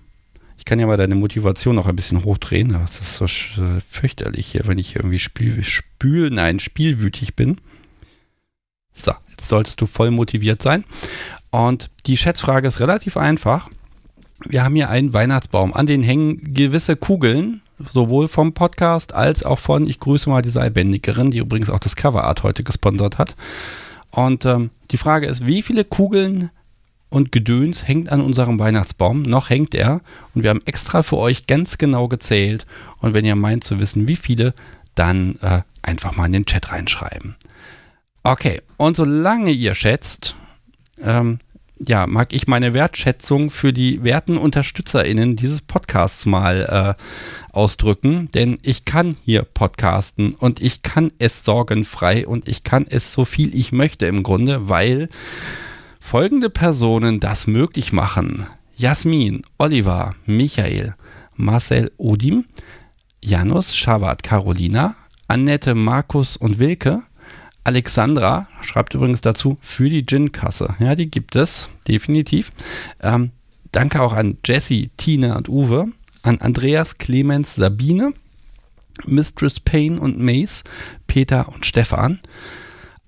Ich 0.58 0.64
kann 0.64 0.80
ja 0.80 0.86
mal 0.86 0.96
deine 0.96 1.14
Motivation 1.14 1.76
noch 1.76 1.86
ein 1.86 1.96
bisschen 1.96 2.24
hochdrehen. 2.24 2.72
Das 2.72 3.00
ist 3.00 3.16
so 3.16 3.24
äh, 3.24 3.80
fürchterlich 3.80 4.48
hier, 4.48 4.62
wenn 4.64 4.76
ich 4.76 4.96
irgendwie 4.96 5.20
spül, 5.20 5.62
spül, 5.62 6.30
nein, 6.30 6.58
spielwütig 6.58 7.36
bin. 7.36 7.58
So, 8.92 9.12
jetzt 9.30 9.48
solltest 9.48 9.80
du 9.80 9.86
voll 9.86 10.10
motiviert 10.10 10.60
sein. 10.60 10.84
Und 11.50 11.88
die 12.06 12.16
Schätzfrage 12.16 12.66
ist 12.66 12.80
relativ 12.80 13.16
einfach. 13.16 13.70
Wir 14.44 14.64
haben 14.64 14.74
hier 14.74 14.90
einen 14.90 15.12
Weihnachtsbaum. 15.12 15.72
An 15.74 15.86
den 15.86 16.02
hängen 16.02 16.52
gewisse 16.54 16.96
Kugeln, 16.96 17.62
sowohl 17.92 18.26
vom 18.26 18.52
Podcast 18.52 19.14
als 19.14 19.44
auch 19.44 19.60
von, 19.60 19.86
ich 19.86 20.00
grüße 20.00 20.28
mal 20.28 20.42
die 20.42 20.50
Seilbändigerin, 20.50 21.30
die 21.30 21.38
übrigens 21.38 21.70
auch 21.70 21.78
das 21.78 21.96
Coverart 21.96 22.42
heute 22.42 22.64
gesponsert 22.64 23.18
hat. 23.18 23.36
Und 24.10 24.44
ähm, 24.44 24.70
die 24.90 24.96
Frage 24.96 25.26
ist, 25.26 25.46
wie 25.46 25.62
viele 25.62 25.84
Kugeln 25.84 26.50
und 27.10 27.32
Gedöns 27.32 27.88
hängt 27.88 28.10
an 28.10 28.20
unserem 28.20 28.58
Weihnachtsbaum. 28.58 29.22
Noch 29.22 29.50
hängt 29.50 29.74
er. 29.74 30.00
Und 30.34 30.42
wir 30.42 30.50
haben 30.50 30.62
extra 30.66 31.02
für 31.02 31.16
euch 31.16 31.46
ganz 31.46 31.78
genau 31.78 32.08
gezählt. 32.08 32.66
Und 33.00 33.14
wenn 33.14 33.24
ihr 33.24 33.36
meint 33.36 33.64
zu 33.64 33.78
wissen, 33.78 34.08
wie 34.08 34.16
viele, 34.16 34.54
dann 34.94 35.36
äh, 35.40 35.62
einfach 35.82 36.16
mal 36.16 36.26
in 36.26 36.32
den 36.32 36.46
Chat 36.46 36.72
reinschreiben. 36.72 37.36
Okay, 38.22 38.60
und 38.76 38.96
solange 38.96 39.52
ihr 39.52 39.74
schätzt, 39.74 40.36
ähm, 41.00 41.38
ja, 41.80 42.06
mag 42.06 42.34
ich 42.34 42.48
meine 42.48 42.74
Wertschätzung 42.74 43.50
für 43.50 43.72
die 43.72 44.02
werten 44.02 44.36
UnterstützerInnen 44.36 45.36
dieses 45.36 45.60
Podcasts 45.60 46.26
mal 46.26 46.96
äh, 46.98 47.54
ausdrücken, 47.54 48.30
denn 48.32 48.58
ich 48.62 48.84
kann 48.84 49.16
hier 49.22 49.42
podcasten 49.42 50.34
und 50.34 50.60
ich 50.60 50.82
kann 50.82 51.12
es 51.18 51.44
sorgenfrei 51.44 52.26
und 52.26 52.48
ich 52.48 52.64
kann 52.64 52.86
es 52.88 53.12
so 53.12 53.24
viel 53.24 53.54
ich 53.54 53.70
möchte 53.70 54.06
im 54.06 54.24
Grunde, 54.24 54.68
weil 54.68 55.08
folgende 56.08 56.48
Personen 56.48 57.20
das 57.20 57.46
möglich 57.46 57.92
machen. 57.92 58.46
Jasmin, 58.74 59.42
Oliver, 59.58 60.14
Michael, 60.24 60.94
Marcel 61.36 61.92
Odim, 61.98 62.46
Janus, 63.22 63.76
Schabat, 63.76 64.22
Carolina, 64.22 64.96
Annette, 65.26 65.74
Markus 65.74 66.38
und 66.38 66.58
Wilke, 66.58 67.02
Alexandra 67.62 68.48
schreibt 68.62 68.94
übrigens 68.94 69.20
dazu 69.20 69.58
für 69.60 69.90
die 69.90 70.02
Gin-Kasse. 70.02 70.76
Ja, 70.78 70.94
die 70.94 71.10
gibt 71.10 71.36
es, 71.36 71.68
definitiv. 71.86 72.52
Ähm, 73.02 73.32
danke 73.70 74.00
auch 74.00 74.14
an 74.14 74.38
Jesse, 74.46 74.86
Tina 74.96 75.36
und 75.36 75.50
Uwe, 75.50 75.88
an 76.22 76.38
Andreas, 76.38 76.96
Clemens, 76.96 77.56
Sabine, 77.56 78.14
Mistress 79.04 79.60
Payne 79.60 80.00
und 80.00 80.18
Mace, 80.18 80.64
Peter 81.06 81.48
und 81.48 81.66
Stefan. 81.66 82.20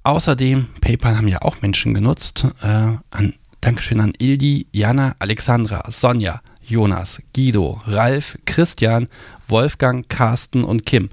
Außerdem, 0.03 0.67
PayPal 0.81 1.17
haben 1.17 1.29
ja 1.29 1.43
auch 1.43 1.61
Menschen 1.61 1.93
genutzt. 1.93 2.47
Äh, 2.63 2.67
an, 3.11 3.35
Dankeschön 3.61 4.01
an 4.01 4.13
Ildi, 4.19 4.67
Jana, 4.73 5.15
Alexandra, 5.19 5.83
Sonja, 5.91 6.41
Jonas, 6.63 7.21
Guido, 7.35 7.83
Ralf, 7.85 8.39
Christian, 8.47 9.09
Wolfgang, 9.49 10.09
Carsten 10.09 10.65
und 10.65 10.87
Kim. 10.87 11.11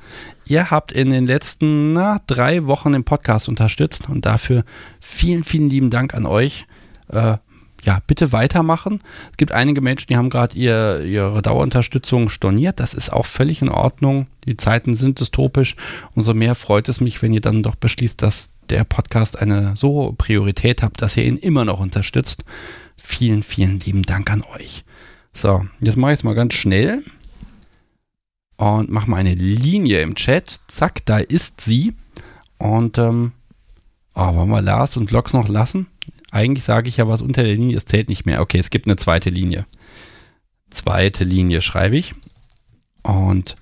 Ihr 0.47 0.71
habt 0.71 0.93
in 0.93 1.09
den 1.09 1.27
letzten 1.27 1.91
na, 1.91 2.19
drei 2.27 2.65
Wochen 2.67 2.93
den 2.93 3.03
Podcast 3.03 3.49
unterstützt 3.49 4.07
und 4.07 4.25
dafür 4.25 4.63
vielen, 5.01 5.43
vielen 5.43 5.69
lieben 5.69 5.89
Dank 5.89 6.13
an 6.13 6.25
euch. 6.25 6.65
Äh, 7.09 7.37
ja, 7.83 7.99
bitte 8.07 8.31
weitermachen. 8.31 9.01
Es 9.31 9.37
gibt 9.37 9.51
einige 9.51 9.81
Menschen, 9.81 10.07
die 10.07 10.17
haben 10.17 10.29
gerade 10.29 10.57
ihr, 10.57 11.01
ihre 11.01 11.41
Dauerunterstützung 11.41 12.29
storniert. 12.29 12.79
Das 12.79 12.93
ist 12.93 13.11
auch 13.11 13.25
völlig 13.25 13.61
in 13.61 13.69
Ordnung. 13.69 14.27
Die 14.45 14.57
Zeiten 14.57 14.95
sind 14.95 15.19
dystopisch. 15.19 15.75
Umso 16.13 16.33
mehr 16.33 16.55
freut 16.55 16.89
es 16.89 17.01
mich, 17.01 17.21
wenn 17.21 17.33
ihr 17.33 17.41
dann 17.41 17.63
doch 17.63 17.75
beschließt, 17.75 18.21
dass 18.21 18.49
der 18.71 18.83
Podcast 18.83 19.39
eine 19.39 19.75
so 19.75 19.89
hohe 19.89 20.13
Priorität 20.13 20.83
hat, 20.83 21.01
dass 21.01 21.17
ihr 21.17 21.25
ihn 21.25 21.37
immer 21.37 21.65
noch 21.65 21.79
unterstützt. 21.79 22.43
Vielen, 23.01 23.43
vielen 23.43 23.79
lieben 23.79 24.03
Dank 24.03 24.29
an 24.29 24.43
euch. 24.55 24.83
So, 25.33 25.65
jetzt 25.79 25.97
mache 25.97 26.13
ich 26.13 26.19
es 26.19 26.23
mal 26.23 26.33
ganz 26.33 26.53
schnell 26.53 27.03
und 28.57 28.89
mache 28.89 29.09
mal 29.09 29.17
eine 29.17 29.35
Linie 29.35 30.01
im 30.01 30.15
Chat. 30.15 30.59
Zack, 30.67 31.05
da 31.05 31.19
ist 31.19 31.61
sie. 31.61 31.93
Und 32.57 32.97
ähm, 32.97 33.33
oh, 34.15 34.35
wollen 34.35 34.49
wir 34.49 34.61
Lars 34.61 34.97
und 34.97 35.09
Vlogs 35.09 35.33
noch 35.33 35.47
lassen? 35.47 35.87
Eigentlich 36.31 36.63
sage 36.63 36.89
ich 36.89 36.97
ja, 36.97 37.07
was 37.07 37.21
unter 37.21 37.43
der 37.43 37.55
Linie 37.55 37.77
ist, 37.77 37.89
zählt 37.89 38.09
nicht 38.09 38.25
mehr. 38.25 38.41
Okay, 38.41 38.57
es 38.57 38.69
gibt 38.69 38.87
eine 38.87 38.95
zweite 38.95 39.29
Linie. 39.29 39.65
Zweite 40.69 41.23
Linie 41.23 41.61
schreibe 41.61 41.97
ich. 41.97 42.13
Und 43.03 43.55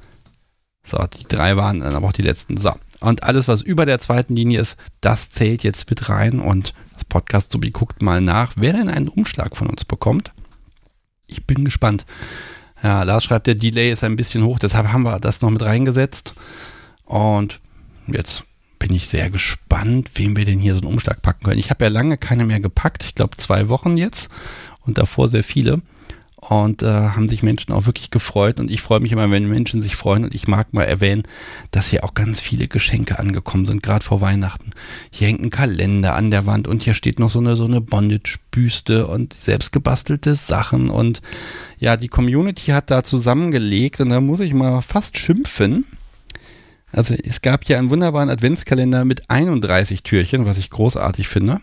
so, 0.83 0.97
die 0.97 1.25
drei 1.27 1.57
waren 1.57 1.81
dann 1.81 1.93
aber 1.93 2.07
auch 2.07 2.13
die 2.13 2.21
letzten. 2.21 2.57
So. 2.57 2.73
Und 2.99 3.23
alles, 3.23 3.47
was 3.47 3.61
über 3.61 3.85
der 3.85 3.99
zweiten 3.99 4.35
Linie 4.35 4.61
ist, 4.61 4.77
das 5.01 5.29
zählt 5.29 5.63
jetzt 5.63 5.89
mit 5.89 6.09
rein. 6.09 6.39
Und 6.39 6.73
das 6.93 7.05
Podcast 7.05 7.51
Subi 7.51 7.71
guckt 7.71 8.01
mal 8.01 8.21
nach, 8.21 8.53
wer 8.55 8.73
denn 8.73 8.89
einen 8.89 9.07
Umschlag 9.07 9.57
von 9.57 9.67
uns 9.67 9.85
bekommt. 9.85 10.31
Ich 11.27 11.45
bin 11.45 11.65
gespannt. 11.65 12.05
Ja, 12.83 13.03
Lars 13.03 13.23
schreibt, 13.23 13.47
der 13.47 13.55
Delay 13.55 13.91
ist 13.91 14.03
ein 14.03 14.15
bisschen 14.15 14.43
hoch, 14.43 14.59
deshalb 14.59 14.91
haben 14.91 15.03
wir 15.03 15.19
das 15.19 15.41
noch 15.41 15.49
mit 15.49 15.63
reingesetzt. 15.63 16.35
Und 17.03 17.59
jetzt 18.07 18.43
bin 18.77 18.93
ich 18.93 19.07
sehr 19.07 19.29
gespannt, 19.29 20.11
wem 20.15 20.35
wir 20.35 20.45
denn 20.45 20.59
hier 20.59 20.73
so 20.75 20.81
einen 20.81 20.91
Umschlag 20.91 21.21
packen 21.21 21.45
können. 21.45 21.59
Ich 21.59 21.69
habe 21.69 21.85
ja 21.85 21.89
lange 21.89 22.17
keine 22.17 22.45
mehr 22.45 22.59
gepackt, 22.59 23.03
ich 23.03 23.15
glaube 23.15 23.37
zwei 23.37 23.69
Wochen 23.69 23.97
jetzt 23.97 24.29
und 24.81 24.97
davor 24.97 25.29
sehr 25.29 25.43
viele 25.43 25.81
und 26.49 26.83
äh, 26.83 26.85
haben 26.85 27.27
sich 27.27 27.43
Menschen 27.43 27.71
auch 27.71 27.85
wirklich 27.85 28.11
gefreut 28.11 28.59
und 28.59 28.69
ich 28.69 28.81
freue 28.81 28.99
mich 28.99 29.11
immer, 29.11 29.29
wenn 29.31 29.47
Menschen 29.47 29.81
sich 29.81 29.95
freuen 29.95 30.25
und 30.25 30.35
ich 30.35 30.47
mag 30.47 30.73
mal 30.73 30.83
erwähnen, 30.83 31.23
dass 31.71 31.89
hier 31.89 32.03
auch 32.03 32.13
ganz 32.13 32.39
viele 32.39 32.67
Geschenke 32.67 33.19
angekommen 33.19 33.65
sind, 33.65 33.81
gerade 33.81 34.05
vor 34.05 34.21
Weihnachten. 34.21 34.71
Hier 35.09 35.27
hängt 35.27 35.41
ein 35.41 35.49
Kalender 35.49 36.15
an 36.15 36.31
der 36.31 36.45
Wand 36.45 36.67
und 36.67 36.83
hier 36.83 36.93
steht 36.93 37.19
noch 37.19 37.29
so 37.29 37.39
eine 37.39 37.55
so 37.55 37.65
eine 37.65 37.81
Bondage-Büste 37.81 39.07
und 39.07 39.33
selbstgebastelte 39.33 40.35
Sachen 40.35 40.89
und 40.89 41.21
ja, 41.79 41.97
die 41.97 42.09
Community 42.09 42.71
hat 42.71 42.91
da 42.91 43.03
zusammengelegt 43.03 43.99
und 44.01 44.09
da 44.09 44.21
muss 44.21 44.39
ich 44.39 44.53
mal 44.53 44.81
fast 44.81 45.17
schimpfen. 45.17 45.85
Also 46.91 47.15
es 47.15 47.41
gab 47.41 47.65
hier 47.65 47.77
einen 47.77 47.89
wunderbaren 47.89 48.29
Adventskalender 48.29 49.03
mit 49.03 49.29
31 49.29 50.03
Türchen, 50.03 50.45
was 50.45 50.57
ich 50.57 50.69
großartig 50.69 51.27
finde. 51.27 51.59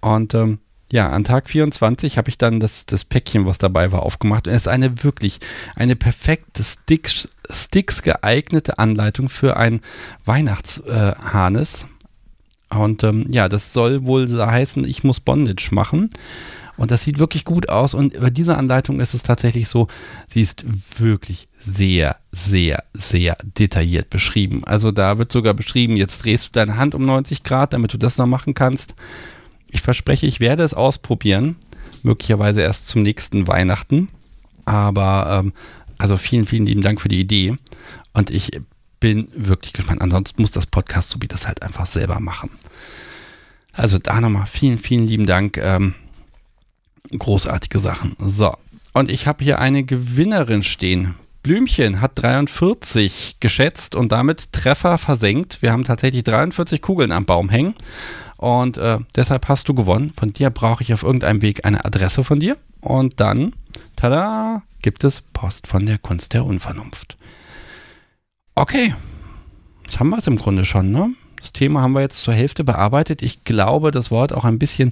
Und 0.00 0.32
ähm, 0.32 0.60
ja, 0.92 1.08
an 1.08 1.24
Tag 1.24 1.48
24 1.48 2.18
habe 2.18 2.28
ich 2.28 2.36
dann 2.36 2.60
das, 2.60 2.84
das 2.84 3.06
Päckchen, 3.06 3.46
was 3.46 3.56
dabei 3.56 3.92
war, 3.92 4.02
aufgemacht. 4.02 4.46
Und 4.46 4.52
es 4.52 4.62
ist 4.62 4.68
eine 4.68 5.02
wirklich, 5.02 5.40
eine 5.74 5.96
perfekte 5.96 6.62
Sticks, 6.62 7.30
Sticks 7.50 8.02
geeignete 8.02 8.78
Anleitung 8.78 9.30
für 9.30 9.56
ein 9.56 9.80
Weihnachtsharnes. 10.26 11.86
Äh, 12.70 12.76
und 12.76 13.04
ähm, 13.04 13.24
ja, 13.30 13.48
das 13.48 13.72
soll 13.72 14.04
wohl 14.04 14.28
heißen, 14.44 14.84
ich 14.84 15.02
muss 15.02 15.20
Bondage 15.20 15.70
machen. 15.72 16.10
Und 16.76 16.90
das 16.90 17.04
sieht 17.04 17.18
wirklich 17.18 17.46
gut 17.46 17.70
aus. 17.70 17.94
Und 17.94 18.20
bei 18.20 18.28
dieser 18.28 18.58
Anleitung 18.58 19.00
ist 19.00 19.14
es 19.14 19.22
tatsächlich 19.22 19.70
so, 19.70 19.88
sie 20.28 20.42
ist 20.42 20.66
wirklich 21.00 21.48
sehr, 21.58 22.16
sehr, 22.32 22.84
sehr 22.92 23.38
detailliert 23.42 24.10
beschrieben. 24.10 24.62
Also 24.64 24.92
da 24.92 25.16
wird 25.16 25.32
sogar 25.32 25.54
beschrieben, 25.54 25.96
jetzt 25.96 26.22
drehst 26.22 26.48
du 26.48 26.50
deine 26.52 26.76
Hand 26.76 26.94
um 26.94 27.06
90 27.06 27.44
Grad, 27.44 27.72
damit 27.72 27.94
du 27.94 27.98
das 27.98 28.18
noch 28.18 28.26
machen 28.26 28.52
kannst. 28.52 28.94
Ich 29.72 29.80
verspreche, 29.80 30.26
ich 30.26 30.38
werde 30.38 30.62
es 30.62 30.74
ausprobieren. 30.74 31.56
Möglicherweise 32.02 32.60
erst 32.60 32.88
zum 32.88 33.02
nächsten 33.02 33.48
Weihnachten. 33.48 34.08
Aber 34.64 35.40
ähm, 35.44 35.52
also 35.98 36.16
vielen, 36.16 36.46
vielen 36.46 36.66
lieben 36.66 36.82
Dank 36.82 37.00
für 37.00 37.08
die 37.08 37.20
Idee. 37.20 37.56
Und 38.12 38.30
ich 38.30 38.50
bin 39.00 39.28
wirklich 39.34 39.72
gespannt. 39.72 40.02
Ansonsten 40.02 40.42
muss 40.42 40.52
das 40.52 40.66
Podcast 40.66 41.10
so 41.10 41.20
wie 41.20 41.28
das 41.28 41.46
halt 41.46 41.62
einfach 41.62 41.86
selber 41.86 42.20
machen. 42.20 42.50
Also 43.72 43.98
da 43.98 44.20
nochmal 44.20 44.46
vielen, 44.46 44.78
vielen 44.78 45.06
lieben 45.06 45.26
Dank. 45.26 45.56
Ähm, 45.56 45.94
großartige 47.18 47.80
Sachen. 47.80 48.14
So. 48.18 48.54
Und 48.92 49.10
ich 49.10 49.26
habe 49.26 49.42
hier 49.42 49.58
eine 49.58 49.84
Gewinnerin 49.84 50.62
stehen. 50.62 51.14
Blümchen 51.42 52.00
hat 52.00 52.12
43 52.22 53.38
geschätzt 53.40 53.94
und 53.94 54.12
damit 54.12 54.52
Treffer 54.52 54.98
versenkt. 54.98 55.60
Wir 55.60 55.72
haben 55.72 55.84
tatsächlich 55.84 56.22
43 56.22 56.80
Kugeln 56.80 57.10
am 57.10 57.24
Baum 57.24 57.48
hängen. 57.48 57.74
Und 58.42 58.76
äh, 58.76 58.98
deshalb 59.14 59.46
hast 59.46 59.68
du 59.68 59.74
gewonnen. 59.74 60.12
Von 60.18 60.32
dir 60.32 60.50
brauche 60.50 60.82
ich 60.82 60.92
auf 60.92 61.04
irgendeinem 61.04 61.42
Weg 61.42 61.64
eine 61.64 61.84
Adresse 61.84 62.24
von 62.24 62.40
dir. 62.40 62.56
Und 62.80 63.20
dann, 63.20 63.52
tada, 63.94 64.64
gibt 64.82 65.04
es 65.04 65.20
Post 65.20 65.68
von 65.68 65.86
der 65.86 65.98
Kunst 65.98 66.32
der 66.32 66.44
Unvernunft. 66.44 67.16
Okay, 68.56 68.96
das 69.86 70.00
haben 70.00 70.08
wir 70.10 70.18
es 70.18 70.26
im 70.26 70.38
Grunde 70.38 70.64
schon, 70.64 70.90
ne? 70.90 71.10
Das 71.36 71.52
Thema 71.52 71.82
haben 71.82 71.92
wir 71.92 72.00
jetzt 72.00 72.20
zur 72.20 72.34
Hälfte 72.34 72.64
bearbeitet. 72.64 73.22
Ich 73.22 73.44
glaube, 73.44 73.92
das 73.92 74.10
Wort 74.10 74.32
auch 74.32 74.44
ein 74.44 74.58
bisschen 74.58 74.90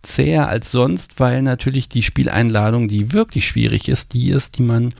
zäher 0.00 0.48
als 0.48 0.72
sonst, 0.72 1.20
weil 1.20 1.42
natürlich 1.42 1.90
die 1.90 2.02
Spieleinladung, 2.02 2.88
die 2.88 3.12
wirklich 3.12 3.46
schwierig 3.46 3.90
ist, 3.90 4.14
die 4.14 4.30
ist, 4.30 4.56
die 4.56 4.62
man 4.62 4.94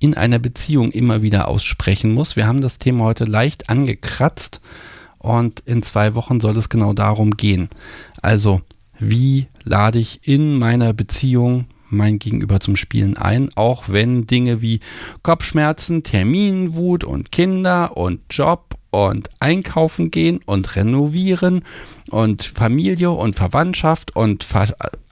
in 0.00 0.16
einer 0.16 0.40
Beziehung 0.40 0.90
immer 0.90 1.22
wieder 1.22 1.46
aussprechen 1.46 2.12
muss. 2.12 2.34
Wir 2.34 2.48
haben 2.48 2.60
das 2.60 2.78
Thema 2.78 3.04
heute 3.04 3.24
leicht 3.24 3.70
angekratzt 3.70 4.60
und 5.26 5.60
in 5.66 5.82
zwei 5.82 6.14
Wochen 6.14 6.40
soll 6.40 6.56
es 6.56 6.68
genau 6.68 6.92
darum 6.92 7.32
gehen. 7.32 7.68
Also, 8.22 8.62
wie 8.98 9.48
lade 9.64 9.98
ich 9.98 10.20
in 10.22 10.56
meiner 10.58 10.92
Beziehung 10.92 11.66
mein 11.88 12.18
Gegenüber 12.18 12.60
zum 12.60 12.76
Spielen 12.76 13.16
ein, 13.16 13.50
auch 13.56 13.84
wenn 13.88 14.26
Dinge 14.26 14.62
wie 14.62 14.80
Kopfschmerzen, 15.22 16.04
Terminwut 16.04 17.02
und 17.02 17.32
Kinder 17.32 17.96
und 17.96 18.20
Job 18.30 18.76
und 18.90 19.28
einkaufen 19.40 20.10
gehen 20.10 20.40
und 20.46 20.76
renovieren 20.76 21.64
und 22.10 22.44
Familie 22.44 23.10
und 23.10 23.34
Verwandtschaft 23.34 24.14
und 24.14 24.46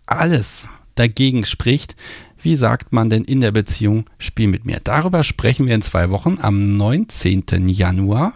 alles 0.07 0.67
dagegen 0.95 1.45
spricht. 1.45 1.97
Wie 2.41 2.57
sagt 2.57 2.93
man 2.93 3.11
denn 3.11 3.25
in 3.25 3.41
der 3.41 3.53
Beziehung, 3.53 4.05
spiel 4.19 4.47
mit 4.47 4.65
mir? 4.65 4.79
Darüber 4.85 5.25
sprechen 5.25 5.67
wir 5.67 5.75
in 5.75 5.83
zwei 5.83 6.11
Wochen 6.11 6.39
am 6.41 6.77
19. 6.77 7.69
Januar. 7.69 8.35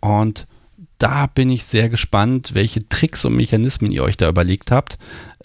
Und 0.00 0.46
da 1.00 1.26
bin 1.26 1.50
ich 1.50 1.64
sehr 1.64 1.88
gespannt, 1.88 2.50
welche 2.52 2.86
Tricks 2.88 3.24
und 3.24 3.34
Mechanismen 3.34 3.90
ihr 3.90 4.04
euch 4.04 4.18
da 4.18 4.28
überlegt 4.28 4.70
habt. 4.70 4.98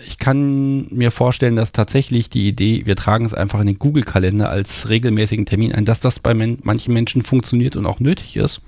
Ich 0.06 0.19
kann 0.19 0.88
mir 0.94 1.11
vorstellen, 1.11 1.56
dass 1.56 1.72
tatsächlich 1.72 2.30
die 2.30 2.48
Idee, 2.49 2.86
wir 2.86 2.98
tragen 2.98 3.26
es 3.26 3.34
einfach 3.34 3.61
in 3.61 3.68
den 3.68 3.80
Google-Kalender 3.80 4.49
als 4.49 4.90
regelmäßigen 4.90 5.45
Termin 5.45 5.73
ein, 5.73 5.86
dass 5.86 6.02
das 6.02 6.19
bei 6.19 6.34
manchen 6.34 6.94
Menschen 6.94 7.23
funktioniert 7.23 7.77
und 7.77 7.86
auch 7.86 8.02
nötig 8.02 8.36
ist. 8.36 8.61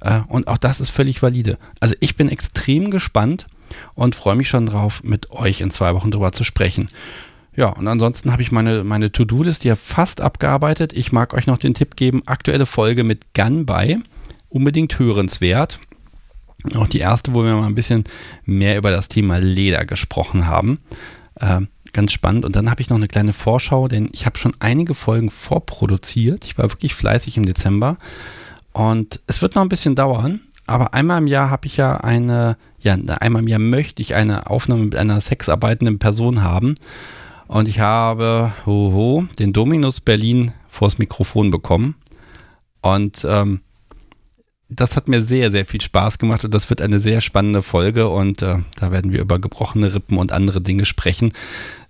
Äh, 0.00 0.20
und 0.26 0.48
auch 0.48 0.58
das 0.58 0.80
ist 0.80 0.90
völlig 0.90 1.22
valide. 1.22 1.58
Also 1.78 1.94
ich 2.00 2.16
bin 2.16 2.28
extrem 2.28 2.90
gespannt 2.90 3.46
und 3.94 4.16
freue 4.16 4.34
mich 4.34 4.48
schon 4.48 4.66
drauf, 4.66 5.04
mit 5.04 5.30
euch 5.30 5.60
in 5.60 5.70
zwei 5.70 5.94
Wochen 5.94 6.10
drüber 6.10 6.32
zu 6.32 6.42
sprechen. 6.42 6.90
Ja, 7.54 7.68
und 7.68 7.86
ansonsten 7.86 8.32
habe 8.32 8.42
ich 8.42 8.50
meine, 8.50 8.82
meine 8.82 9.12
To-Do-List 9.12 9.62
hier 9.62 9.76
fast 9.76 10.20
abgearbeitet. 10.20 10.92
Ich 10.92 11.12
mag 11.12 11.34
euch 11.34 11.46
noch 11.46 11.58
den 11.58 11.74
Tipp 11.74 11.94
geben, 11.94 12.22
aktuelle 12.26 12.66
Folge 12.66 13.04
mit 13.04 13.32
Gun 13.32 13.64
bei. 13.64 13.98
Unbedingt 14.48 14.98
hörenswert. 14.98 15.78
Auch 16.74 16.88
die 16.88 16.98
erste, 16.98 17.34
wo 17.34 17.44
wir 17.44 17.54
mal 17.54 17.66
ein 17.66 17.74
bisschen 17.74 18.04
mehr 18.44 18.76
über 18.76 18.90
das 18.90 19.08
Thema 19.08 19.38
Leder 19.38 19.84
gesprochen 19.84 20.46
haben. 20.46 20.78
Äh, 21.36 21.62
ganz 21.92 22.12
spannend. 22.12 22.44
Und 22.44 22.56
dann 22.56 22.70
habe 22.70 22.82
ich 22.82 22.88
noch 22.88 22.96
eine 22.96 23.08
kleine 23.08 23.32
Vorschau, 23.32 23.88
denn 23.88 24.08
ich 24.12 24.26
habe 24.26 24.38
schon 24.38 24.54
einige 24.58 24.94
Folgen 24.94 25.30
vorproduziert. 25.30 26.44
Ich 26.44 26.58
war 26.58 26.70
wirklich 26.70 26.94
fleißig 26.94 27.36
im 27.36 27.46
Dezember. 27.46 27.96
Und 28.72 29.20
es 29.26 29.40
wird 29.40 29.54
noch 29.54 29.62
ein 29.62 29.70
bisschen 29.70 29.94
dauern, 29.94 30.40
aber 30.66 30.92
einmal 30.92 31.18
im 31.18 31.26
Jahr 31.26 31.50
habe 31.50 31.66
ich 31.66 31.76
ja 31.76 31.96
eine, 31.96 32.56
ja, 32.80 32.94
einmal 33.20 33.42
im 33.42 33.48
Jahr 33.48 33.58
möchte 33.58 34.02
ich 34.02 34.14
eine 34.14 34.50
Aufnahme 34.50 34.84
mit 34.84 34.96
einer 34.96 35.20
sexarbeitenden 35.20 35.98
Person 35.98 36.42
haben. 36.42 36.74
Und 37.46 37.68
ich 37.68 37.80
habe 37.80 38.52
hoho, 38.66 39.24
den 39.38 39.52
Dominus 39.52 40.00
Berlin 40.00 40.52
vors 40.68 40.98
Mikrofon 40.98 41.50
bekommen. 41.50 41.94
Und 42.82 43.26
ähm, 43.28 43.60
das 44.68 44.96
hat 44.96 45.08
mir 45.08 45.22
sehr, 45.22 45.50
sehr 45.50 45.64
viel 45.64 45.80
Spaß 45.80 46.18
gemacht 46.18 46.44
und 46.44 46.52
das 46.52 46.70
wird 46.70 46.80
eine 46.80 46.98
sehr 46.98 47.20
spannende 47.20 47.62
Folge 47.62 48.08
und 48.08 48.42
äh, 48.42 48.58
da 48.76 48.90
werden 48.90 49.12
wir 49.12 49.20
über 49.20 49.38
gebrochene 49.38 49.94
Rippen 49.94 50.18
und 50.18 50.32
andere 50.32 50.60
Dinge 50.60 50.86
sprechen. 50.86 51.32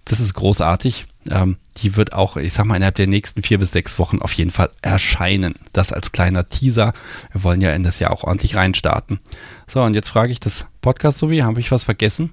Das 0.04 0.20
ist 0.20 0.34
großartig. 0.34 1.06
Ähm, 1.30 1.56
die 1.78 1.96
wird 1.96 2.12
auch, 2.12 2.36
ich 2.36 2.52
sag 2.52 2.64
mal, 2.66 2.76
innerhalb 2.76 2.94
der 2.94 3.08
nächsten 3.08 3.42
vier 3.42 3.58
bis 3.58 3.72
sechs 3.72 3.98
Wochen 3.98 4.20
auf 4.20 4.32
jeden 4.34 4.52
Fall 4.52 4.68
erscheinen. 4.82 5.54
Das 5.72 5.92
als 5.92 6.12
kleiner 6.12 6.48
Teaser. 6.48 6.92
Wir 7.32 7.42
wollen 7.42 7.60
ja 7.60 7.72
in 7.72 7.82
das 7.82 7.98
Jahr 7.98 8.12
auch 8.12 8.22
ordentlich 8.22 8.54
reinstarten. 8.54 9.18
So, 9.66 9.82
und 9.82 9.94
jetzt 9.94 10.10
frage 10.10 10.30
ich 10.30 10.38
das 10.38 10.66
Podcast 10.80 11.18
so 11.18 11.30
wie, 11.30 11.42
habe 11.42 11.58
ich 11.58 11.72
was 11.72 11.82
vergessen? 11.82 12.32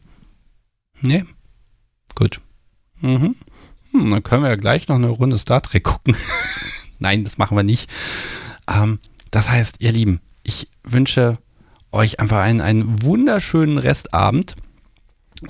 Nee? 1.01 1.23
Gut. 2.13 2.41
Mhm. 3.01 3.35
Hm, 3.91 4.11
dann 4.11 4.23
können 4.23 4.43
wir 4.43 4.49
ja 4.49 4.55
gleich 4.55 4.87
noch 4.87 4.97
eine 4.97 5.07
Runde 5.07 5.39
Star 5.39 5.61
Trek 5.61 5.83
gucken. 5.83 6.15
Nein, 6.99 7.23
das 7.23 7.39
machen 7.39 7.57
wir 7.57 7.63
nicht. 7.63 7.89
Ähm, 8.67 8.99
das 9.31 9.49
heißt, 9.49 9.77
ihr 9.79 9.91
Lieben, 9.91 10.21
ich 10.43 10.67
wünsche 10.83 11.37
euch 11.91 12.19
einfach 12.19 12.39
einen, 12.39 12.61
einen 12.61 13.03
wunderschönen 13.03 13.77
Restabend. 13.77 14.55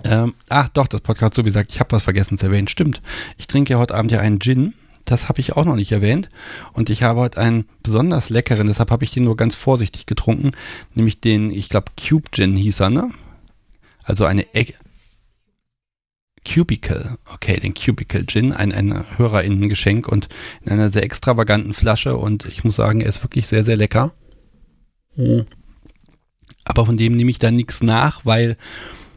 Ähm, 0.04 0.34
ach 0.50 0.70
doch, 0.70 0.88
das 0.88 1.02
Podcast 1.02 1.36
so 1.36 1.44
gesagt, 1.44 1.72
ich 1.72 1.80
habe 1.80 1.92
was 1.92 2.04
vergessen 2.04 2.38
zu 2.38 2.48
erwähnen. 2.48 2.68
Stimmt, 2.68 3.02
ich 3.38 3.48
trinke 3.48 3.74
ja 3.74 3.80
heute 3.80 3.96
Abend 3.96 4.12
ja 4.12 4.20
einen 4.20 4.40
Gin. 4.40 4.74
Das 5.06 5.28
habe 5.28 5.42
ich 5.42 5.54
auch 5.54 5.66
noch 5.66 5.76
nicht 5.76 5.92
erwähnt. 5.92 6.30
Und 6.72 6.90
ich 6.90 7.04
habe 7.04 7.20
heute 7.20 7.40
einen 7.40 7.66
besonders 7.82 8.30
leckeren, 8.30 8.68
deshalb 8.68 8.90
habe 8.92 9.04
ich 9.04 9.12
den 9.12 9.26
nur 9.26 9.36
ganz 9.36 9.56
vorsichtig 9.56 10.06
getrunken. 10.06 10.52
Nämlich 10.94 11.20
den, 11.20 11.52
ich 11.52 11.70
glaube, 11.70 11.92
Cube 12.00 12.30
Gin 12.32 12.56
hieß 12.56 12.80
er, 12.80 12.90
ne? 12.90 13.12
Also 14.04 14.26
eine 14.26 14.54
Egg. 14.54 14.74
Cubicle, 16.46 17.18
okay, 17.34 17.58
den 17.58 17.74
Cubicle 17.74 18.26
Gin, 18.26 18.52
ein, 18.52 18.74
ein 18.74 19.06
HörerInnen-Geschenk 19.18 20.10
und 20.10 20.28
in 20.62 20.74
einer 20.74 20.90
sehr 20.90 21.04
extravaganten 21.04 21.74
Flasche 21.74 22.18
und 22.18 22.46
ich 22.46 22.66
muss 22.66 22.76
sagen, 22.76 23.00
er 23.00 23.08
ist 23.08 23.24
wirklich 23.24 23.48
sehr, 23.48 23.64
sehr 23.64 23.78
lecker. 23.78 24.12
Aber 26.66 26.86
von 26.86 26.98
dem 26.98 27.16
nehme 27.16 27.32
ich 27.32 27.40
dann 27.40 27.56
nichts 27.56 27.84
nach, 27.84 28.26
weil 28.26 28.58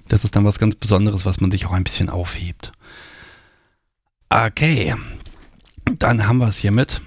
das 0.09 0.24
ist 0.24 0.36
dann 0.36 0.44
was 0.44 0.59
ganz 0.59 0.74
Besonderes, 0.74 1.24
was 1.24 1.40
man 1.40 1.51
sich 1.51 1.66
auch 1.66 1.73
ein 1.73 1.85
bisschen 1.85 2.10
aufhebt. 2.10 2.73
Okay, 4.28 4.94
dann 5.98 6.27
haben 6.27 6.39
wir 6.39 6.48
es 6.48 6.59
hiermit. 6.59 7.01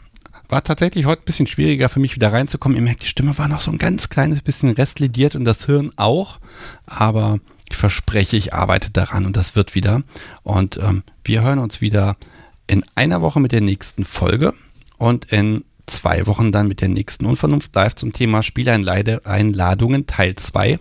War 0.48 0.64
tatsächlich 0.64 1.06
heute 1.06 1.22
ein 1.22 1.26
bisschen 1.26 1.48
schwieriger 1.48 1.90
für 1.90 2.00
mich 2.00 2.16
wieder 2.16 2.34
reinzukommen. 2.34 2.76
Ihr 2.76 2.82
merkt, 2.84 3.04
die 3.04 3.08
Stimme 3.08 3.38
war 3.38 3.48
noch 3.48 3.62
so 3.62 3.72
ein 3.72 3.78
ganz 3.78 4.10
kleines 4.10 4.42
bisschen 4.42 4.70
restlidiert 4.70 5.36
und 5.36 5.46
das 5.46 5.66
Hirn 5.66 5.92
auch. 5.96 6.40
Aber 6.88 7.40
ich 7.70 7.78
verspreche, 7.78 8.36
ich 8.36 8.54
arbeite 8.54 8.90
daran 8.90 9.26
und 9.26 9.38
das 9.38 9.56
wird 9.56 9.76
wieder. 9.76 10.02
Und 10.42 10.78
ähm, 10.78 11.04
wir 11.24 11.44
hören 11.44 11.60
uns 11.60 11.82
wieder 11.82 12.18
in 12.66 12.84
einer 12.96 13.22
Woche 13.22 13.40
mit 13.40 13.52
der 13.52 13.62
nächsten 13.62 14.06
Folge 14.06 14.54
und 14.98 15.26
in 15.26 15.66
zwei 15.90 16.28
Wochen 16.28 16.52
dann 16.52 16.68
mit 16.68 16.82
der 16.82 16.90
nächsten 16.90 17.26
Unvernunft 17.26 17.74
live 17.76 17.96
zum 17.96 18.14
Thema 18.14 18.44
Spieleinladungen 18.44 20.08
Teil 20.08 20.36
2. 20.36 20.80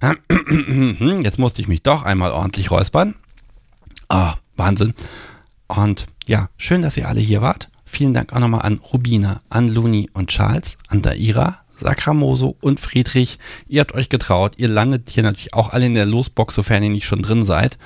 Jetzt 1.22 1.38
musste 1.38 1.62
ich 1.62 1.68
mich 1.68 1.82
doch 1.82 2.02
einmal 2.02 2.32
ordentlich 2.32 2.70
räuspern. 2.70 3.16
Ah, 4.08 4.34
Wahnsinn. 4.56 4.94
Und 5.66 6.06
ja, 6.26 6.48
schön, 6.56 6.82
dass 6.82 6.96
ihr 6.96 7.08
alle 7.08 7.20
hier 7.20 7.42
wart. 7.42 7.70
Vielen 7.84 8.14
Dank 8.14 8.32
auch 8.32 8.38
nochmal 8.38 8.62
an 8.62 8.78
Rubina, 8.78 9.40
an 9.50 9.68
Luni 9.68 10.10
und 10.12 10.28
Charles, 10.28 10.76
an 10.88 11.02
Daira, 11.02 11.60
Sakramoso 11.80 12.56
und 12.60 12.80
Friedrich. 12.80 13.38
Ihr 13.68 13.80
habt 13.80 13.94
euch 13.94 14.08
getraut. 14.08 14.54
Ihr 14.56 14.68
landet 14.68 15.10
hier 15.10 15.22
natürlich 15.22 15.54
auch 15.54 15.70
alle 15.70 15.86
in 15.86 15.94
der 15.94 16.06
Losbox, 16.06 16.54
sofern 16.54 16.82
ihr 16.82 16.90
nicht 16.90 17.06
schon 17.06 17.22
drin 17.22 17.44
seid. 17.44 17.78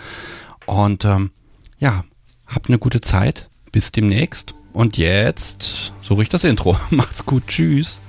Und 0.66 1.05
ähm, 1.05 1.30
ja, 1.78 2.05
habt 2.47 2.68
eine 2.68 2.78
gute 2.78 3.01
Zeit. 3.01 3.48
Bis 3.70 3.93
demnächst. 3.93 4.55
Und 4.72 4.96
jetzt 4.96 5.92
suche 6.02 6.22
ich 6.22 6.28
das 6.28 6.44
Intro. 6.44 6.76
Macht's 6.90 7.24
gut. 7.24 7.46
Tschüss. 7.48 8.00